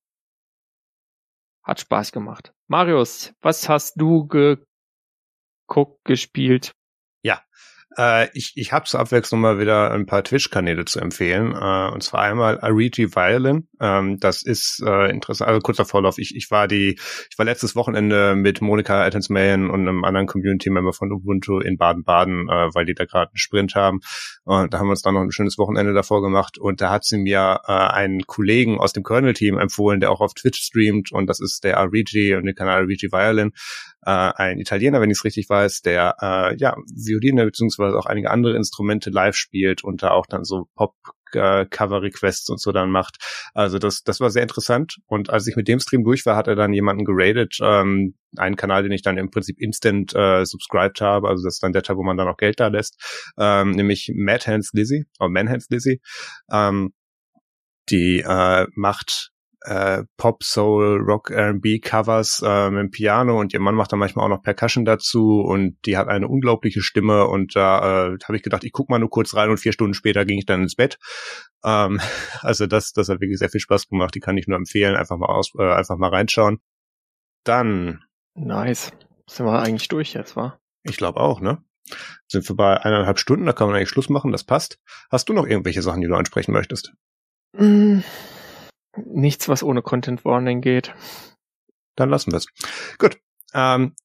Hat 1.63 1.79
Spaß 1.79 2.11
gemacht. 2.11 2.51
Marius, 2.67 3.33
was 3.41 3.69
hast 3.69 4.01
du 4.01 4.27
geguckt, 4.27 4.65
gespielt? 6.05 6.73
Ja, 7.23 7.43
äh, 7.97 8.29
ich 8.33 8.53
ich 8.55 8.71
habe 8.71 8.85
zur 8.85 8.99
Abwechslung 8.99 9.41
mal 9.41 9.59
wieder 9.59 9.91
ein 9.91 10.05
paar 10.05 10.23
Twitch-Kanäle 10.23 10.85
zu 10.85 10.99
empfehlen. 10.99 11.53
Äh, 11.53 11.91
und 11.93 12.01
zwar 12.03 12.21
einmal 12.21 12.59
Arigi 12.59 13.15
Violin. 13.15 13.67
Ähm, 13.79 14.17
das 14.19 14.43
ist 14.43 14.81
äh, 14.85 15.09
interessant. 15.11 15.49
Also 15.49 15.59
kurzer 15.59 15.85
Vorlauf. 15.85 16.17
Ich, 16.17 16.35
ich 16.35 16.49
war 16.51 16.67
die, 16.67 16.99
ich 17.29 17.37
war 17.37 17.45
letztes 17.45 17.75
Wochenende 17.75 18.35
mit 18.35 18.61
Monika 18.61 19.03
Attens-Mayen 19.03 19.69
und 19.69 19.81
einem 19.81 20.03
anderen 20.03 20.27
Community-Member 20.27 20.93
von 20.93 21.11
Ubuntu 21.11 21.59
in 21.59 21.77
Baden-Baden, 21.77 22.47
äh, 22.49 22.73
weil 22.73 22.85
die 22.85 22.93
da 22.93 23.05
gerade 23.05 23.31
einen 23.31 23.37
Sprint 23.37 23.75
haben. 23.75 23.99
Und 24.43 24.73
da 24.73 24.79
haben 24.79 24.87
wir 24.87 24.91
uns 24.91 25.01
dann 25.01 25.13
noch 25.13 25.21
ein 25.21 25.31
schönes 25.31 25.57
Wochenende 25.57 25.93
davor 25.93 26.21
gemacht. 26.21 26.57
Und 26.57 26.81
da 26.81 26.91
hat 26.91 27.03
sie 27.03 27.17
mir 27.17 27.61
äh, 27.67 27.71
einen 27.71 28.21
Kollegen 28.25 28.79
aus 28.79 28.93
dem 28.93 29.03
Kernel-Team 29.03 29.57
empfohlen, 29.57 29.99
der 29.99 30.11
auch 30.11 30.21
auf 30.21 30.33
Twitch 30.33 30.61
streamt. 30.61 31.11
Und 31.11 31.27
das 31.27 31.39
ist 31.39 31.63
der 31.63 31.77
Arigi 31.77 32.35
und 32.35 32.45
den 32.45 32.55
Kanal 32.55 32.83
Arigi 32.83 33.11
Violin 33.11 33.51
äh, 34.05 34.31
ein 34.35 34.59
Italiener, 34.59 35.01
wenn 35.01 35.09
ich 35.09 35.17
es 35.17 35.25
richtig 35.25 35.49
weiß, 35.49 35.81
der 35.81 36.15
äh, 36.21 36.55
ja 36.57 36.75
Violine 36.93 37.45
beziehungsweise 37.45 37.97
auch 37.97 38.05
einige 38.05 38.31
andere 38.31 38.55
Instrumente 38.55 39.09
live 39.09 39.35
spielt 39.35 39.83
und 39.83 40.03
da 40.03 40.11
auch 40.11 40.25
dann 40.25 40.43
so 40.43 40.67
Pop 40.75 40.93
Cover 41.31 42.01
Requests 42.01 42.49
und 42.49 42.59
so 42.59 42.71
dann 42.71 42.91
macht. 42.91 43.15
Also 43.53 43.79
das, 43.79 44.03
das 44.03 44.19
war 44.19 44.29
sehr 44.29 44.41
interessant. 44.43 44.97
Und 45.05 45.29
als 45.29 45.47
ich 45.47 45.55
mit 45.55 45.67
dem 45.67 45.79
Stream 45.79 46.03
durch 46.03 46.25
war, 46.25 46.35
hat 46.35 46.47
er 46.47 46.55
dann 46.55 46.73
jemanden 46.73 47.05
geradet, 47.05 47.57
ähm, 47.61 48.15
einen 48.37 48.55
Kanal, 48.55 48.83
den 48.83 48.91
ich 48.91 49.01
dann 49.01 49.17
im 49.17 49.31
Prinzip 49.31 49.59
instant 49.59 50.13
äh, 50.13 50.45
subscribed 50.45 51.01
habe. 51.01 51.29
Also 51.29 51.43
das 51.43 51.55
ist 51.55 51.63
dann 51.63 51.73
der 51.73 51.83
Teil, 51.83 51.97
wo 51.97 52.03
man 52.03 52.17
dann 52.17 52.27
auch 52.27 52.37
Geld 52.37 52.59
da 52.59 52.67
lässt, 52.67 53.31
ähm, 53.37 53.71
nämlich 53.71 54.11
Mad 54.13 54.45
Hands 54.45 54.69
Lizzy, 54.73 55.05
oder 55.19 55.29
Man 55.29 55.49
Hands 55.49 55.65
Lizzy. 55.69 56.01
Ähm, 56.51 56.93
die 57.89 58.19
äh, 58.19 58.67
macht 58.75 59.30
äh, 59.61 60.03
Pop, 60.17 60.43
Soul, 60.43 61.01
Rock, 61.01 61.29
R&B 61.29 61.79
Covers 61.79 62.41
äh, 62.43 62.71
mit 62.71 62.79
dem 62.79 62.91
Piano 62.91 63.39
und 63.39 63.53
ihr 63.53 63.59
Mann 63.59 63.75
macht 63.75 63.91
dann 63.91 63.99
manchmal 63.99 64.25
auch 64.25 64.29
noch 64.29 64.41
Percussion 64.41 64.85
dazu 64.85 65.41
und 65.41 65.77
die 65.85 65.97
hat 65.97 66.07
eine 66.07 66.27
unglaubliche 66.27 66.81
Stimme 66.81 67.27
und 67.27 67.55
da 67.55 68.07
äh, 68.07 68.17
habe 68.23 68.35
ich 68.35 68.43
gedacht, 68.43 68.63
ich 68.63 68.71
guck 68.71 68.89
mal 68.89 68.99
nur 68.99 69.09
kurz 69.09 69.35
rein 69.35 69.49
und 69.49 69.57
vier 69.57 69.73
Stunden 69.73 69.93
später 69.93 70.25
ging 70.25 70.39
ich 70.39 70.45
dann 70.45 70.63
ins 70.63 70.75
Bett. 70.75 70.97
Ähm, 71.63 71.99
also 72.41 72.65
das, 72.65 72.93
das 72.93 73.09
hat 73.09 73.21
wirklich 73.21 73.39
sehr 73.39 73.49
viel 73.49 73.61
Spaß 73.61 73.87
gemacht. 73.87 74.15
Die 74.15 74.19
kann 74.19 74.37
ich 74.37 74.47
nur 74.47 74.57
empfehlen, 74.57 74.95
einfach 74.95 75.17
mal 75.17 75.27
aus, 75.27 75.51
äh, 75.57 75.73
einfach 75.73 75.97
mal 75.97 76.09
reinschauen. 76.09 76.59
Dann. 77.43 78.03
Nice. 78.33 78.91
Sind 79.27 79.45
wir 79.45 79.59
eigentlich 79.61 79.87
durch 79.87 80.13
jetzt, 80.13 80.35
wa? 80.35 80.59
Ich 80.83 80.97
glaube 80.97 81.19
auch, 81.19 81.39
ne? 81.39 81.63
Sind 82.27 82.47
wir 82.49 82.55
bei 82.55 82.77
eineinhalb 82.77 83.19
Stunden, 83.19 83.45
da 83.45 83.53
kann 83.53 83.67
man 83.67 83.75
eigentlich 83.75 83.89
Schluss 83.89 84.09
machen, 84.09 84.31
das 84.31 84.43
passt. 84.43 84.79
Hast 85.09 85.29
du 85.29 85.33
noch 85.33 85.45
irgendwelche 85.45 85.81
Sachen, 85.81 86.01
die 86.01 86.07
du 86.07 86.15
ansprechen 86.15 86.51
möchtest? 86.51 86.93
Mm 87.53 87.99
nichts, 88.95 89.49
was 89.49 89.63
ohne 89.63 89.81
Content 89.81 90.25
Warning 90.25 90.61
geht. 90.61 90.93
Dann 91.95 92.09
lassen 92.09 92.31
wir 92.31 92.37
es. 92.37 92.47
Gut. 92.97 93.17
Ähm, 93.53 93.95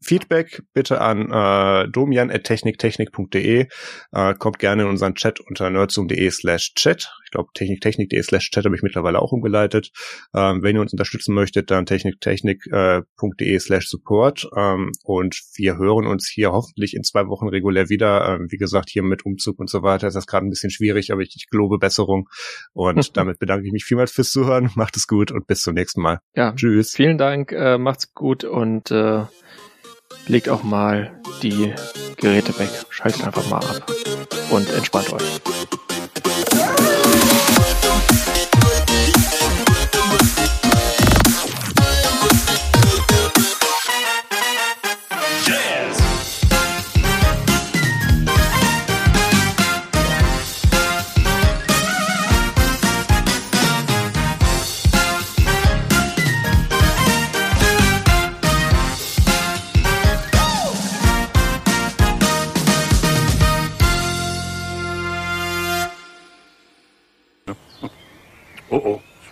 Feedback 0.00 0.62
bitte 0.72 1.00
an 1.00 1.30
äh, 1.32 1.88
domian.techniktechnik.de. 1.88 3.68
Äh, 4.12 4.34
kommt 4.34 4.58
gerne 4.58 4.82
in 4.82 4.88
unseren 4.88 5.14
Chat 5.14 5.40
unter 5.40 5.68
nerdzoom.de 5.70 6.30
slash 6.30 6.74
chat. 6.74 7.12
Glaube, 7.34 7.50
techniktechnik.de 7.52 8.22
slash 8.22 8.50
chat 8.50 8.64
habe 8.64 8.76
ich 8.76 8.82
mittlerweile 8.82 9.20
auch 9.20 9.32
umgeleitet. 9.32 9.90
Ähm, 10.32 10.62
wenn 10.62 10.76
ihr 10.76 10.80
uns 10.80 10.92
unterstützen 10.92 11.34
möchtet, 11.34 11.68
dann 11.72 11.84
techniktechnik.de 11.84 13.58
slash 13.58 13.88
support. 13.88 14.48
Ähm, 14.56 14.92
und 15.02 15.40
wir 15.56 15.76
hören 15.76 16.06
uns 16.06 16.30
hier 16.32 16.52
hoffentlich 16.52 16.94
in 16.94 17.02
zwei 17.02 17.26
Wochen 17.26 17.48
regulär 17.48 17.88
wieder. 17.88 18.36
Ähm, 18.36 18.46
wie 18.50 18.56
gesagt, 18.56 18.88
hier 18.88 19.02
mit 19.02 19.26
Umzug 19.26 19.58
und 19.58 19.68
so 19.68 19.82
weiter 19.82 20.06
ist 20.06 20.14
das 20.14 20.28
gerade 20.28 20.46
ein 20.46 20.50
bisschen 20.50 20.70
schwierig, 20.70 21.10
aber 21.10 21.22
ich, 21.22 21.34
ich 21.34 21.48
gelobe 21.50 21.78
Besserung. 21.78 22.28
Und 22.72 23.16
damit 23.16 23.40
bedanke 23.40 23.66
ich 23.66 23.72
mich 23.72 23.84
vielmals 23.84 24.12
fürs 24.12 24.30
Zuhören. 24.30 24.70
Macht 24.76 24.96
es 24.96 25.08
gut 25.08 25.32
und 25.32 25.48
bis 25.48 25.62
zum 25.62 25.74
nächsten 25.74 26.02
Mal. 26.02 26.20
Ja, 26.36 26.52
tschüss. 26.52 26.94
Vielen 26.94 27.18
Dank, 27.18 27.50
äh, 27.50 27.78
macht's 27.78 28.14
gut 28.14 28.44
und 28.44 28.92
äh 28.92 29.24
legt 30.26 30.48
auch 30.48 30.62
mal 30.62 31.20
die 31.42 31.74
Geräte 32.16 32.58
weg, 32.58 32.70
schaltet 32.90 33.24
einfach 33.24 33.48
mal 33.50 33.58
ab 33.58 33.86
und 34.50 34.72
entspannt 34.72 35.12
euch. 35.12 35.40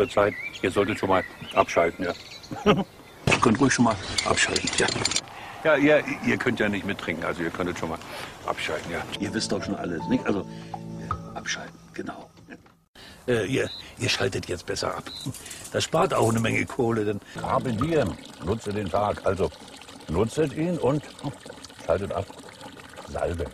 Zeit. 0.09 0.35
Ihr 0.63 0.71
solltet 0.71 0.99
schon 0.99 1.09
mal 1.09 1.25
abschalten, 1.55 2.05
ja. 2.05 2.13
ihr 2.65 2.85
könnt 3.41 3.61
ruhig 3.61 3.73
schon 3.73 3.85
mal 3.87 3.97
abschalten, 4.25 4.71
ja. 4.79 4.87
Ja, 5.65 5.77
ihr, 5.77 6.05
ihr 6.27 6.37
könnt 6.37 6.59
ja 6.61 6.69
nicht 6.69 6.85
mittrinken, 6.85 7.25
also 7.25 7.43
ihr 7.43 7.51
könntet 7.51 7.79
schon 7.79 7.91
mal 7.91 7.99
abschalten, 8.47 8.91
ja. 8.91 9.03
Ihr 9.21 9.33
wisst 9.33 9.53
doch 9.53 9.63
schon 9.63 9.77
alles, 9.77 10.07
nicht? 10.09 10.25
Also, 10.27 10.47
abschalten, 11.35 11.79
genau. 11.95 12.29
Äh, 13.29 13.47
ihr, 13.47 13.71
ihr 13.99 14.09
schaltet 14.09 14.47
jetzt 14.47 14.67
besser 14.67 14.97
ab. 14.97 15.05
Das 15.73 15.85
spart 15.85 16.13
auch 16.13 16.29
eine 16.29 16.41
Menge 16.41 16.65
Kohle, 16.67 17.05
denn... 17.05 17.21
Habe 17.41 17.73
Diem, 17.73 18.17
nutze 18.45 18.73
den 18.73 18.89
Tag. 18.89 19.25
Also, 19.25 19.51
nutzet 20.09 20.53
ihn 20.57 20.77
und 20.79 21.05
schaltet 21.87 22.13
ab. 22.13 22.27
Salbe. 23.09 23.47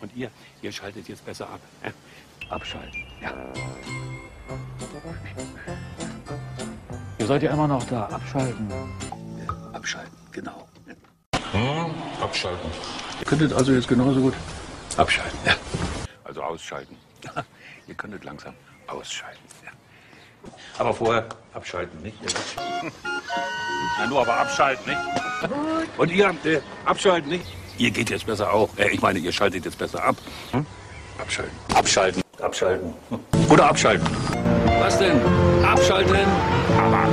Und 0.00 0.16
ihr, 0.16 0.30
ihr 0.62 0.72
schaltet 0.72 1.08
jetzt 1.08 1.24
besser 1.26 1.48
ab. 1.48 1.60
Abschalten, 2.48 3.04
ja. 3.20 3.34
Ihr 7.18 7.26
seid 7.26 7.42
ja 7.42 7.52
immer 7.52 7.68
noch 7.68 7.84
da. 7.84 8.06
Abschalten. 8.06 8.70
Abschalten, 9.72 10.16
genau. 10.32 10.68
Hm, 11.52 11.94
abschalten. 12.20 12.70
Ihr 13.20 13.26
könntet 13.26 13.52
also 13.52 13.72
jetzt 13.72 13.88
genauso 13.88 14.20
gut 14.20 14.34
abschalten. 14.96 15.38
Ja. 15.46 15.54
Also 16.24 16.42
ausschalten. 16.42 16.96
Ihr 17.86 17.94
könntet 17.94 18.24
langsam 18.24 18.54
ausschalten. 18.86 19.40
Ja. 19.64 19.70
Aber 20.78 20.92
vorher 20.92 21.26
abschalten, 21.52 22.02
nicht? 22.02 22.16
Ja, 22.22 24.06
nur 24.08 24.20
aber 24.20 24.40
abschalten, 24.40 24.84
nicht? 24.86 25.00
Und 25.96 26.10
ihr 26.10 26.34
äh, 26.44 26.60
abschalten, 26.84 27.30
nicht? 27.30 27.46
Ihr 27.78 27.90
geht 27.90 28.10
jetzt 28.10 28.26
besser 28.26 28.52
auch. 28.52 28.68
Äh, 28.76 28.90
ich 28.90 29.00
meine, 29.00 29.18
ihr 29.18 29.32
schaltet 29.32 29.64
jetzt 29.64 29.78
besser 29.78 30.02
ab. 30.02 30.16
Hm? 30.52 30.66
Abschalten. 31.18 31.56
Abschalten. 31.74 32.23
Abschalten. 32.42 32.94
Oder 33.50 33.68
abschalten. 33.68 34.06
Was 34.80 34.98
denn? 34.98 35.20
Abschalten. 35.64 36.16
Aber. 36.78 37.08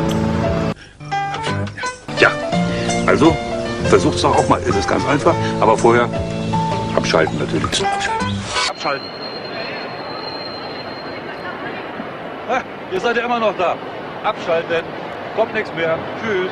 Abschalten, 1.33 1.75
ja. 2.17 2.29
Ja. 2.29 2.31
Also, 3.07 3.35
versucht's 3.89 4.21
doch 4.21 4.35
auch 4.37 4.49
mal. 4.49 4.59
Es 4.67 4.75
ist 4.75 4.89
ganz 4.89 5.05
einfach. 5.07 5.35
Aber 5.59 5.77
vorher 5.77 6.09
abschalten 6.95 7.37
natürlich. 7.39 7.65
Abschalten. 7.65 8.41
Abschalten. 8.69 9.07
Ah, 12.49 12.61
ihr 12.91 12.99
seid 12.99 13.17
ja 13.17 13.25
immer 13.25 13.39
noch 13.39 13.55
da. 13.57 13.75
Abschalten. 14.23 14.83
Kommt 15.35 15.53
nichts 15.53 15.73
mehr. 15.75 15.97
Tschüss. 16.21 16.51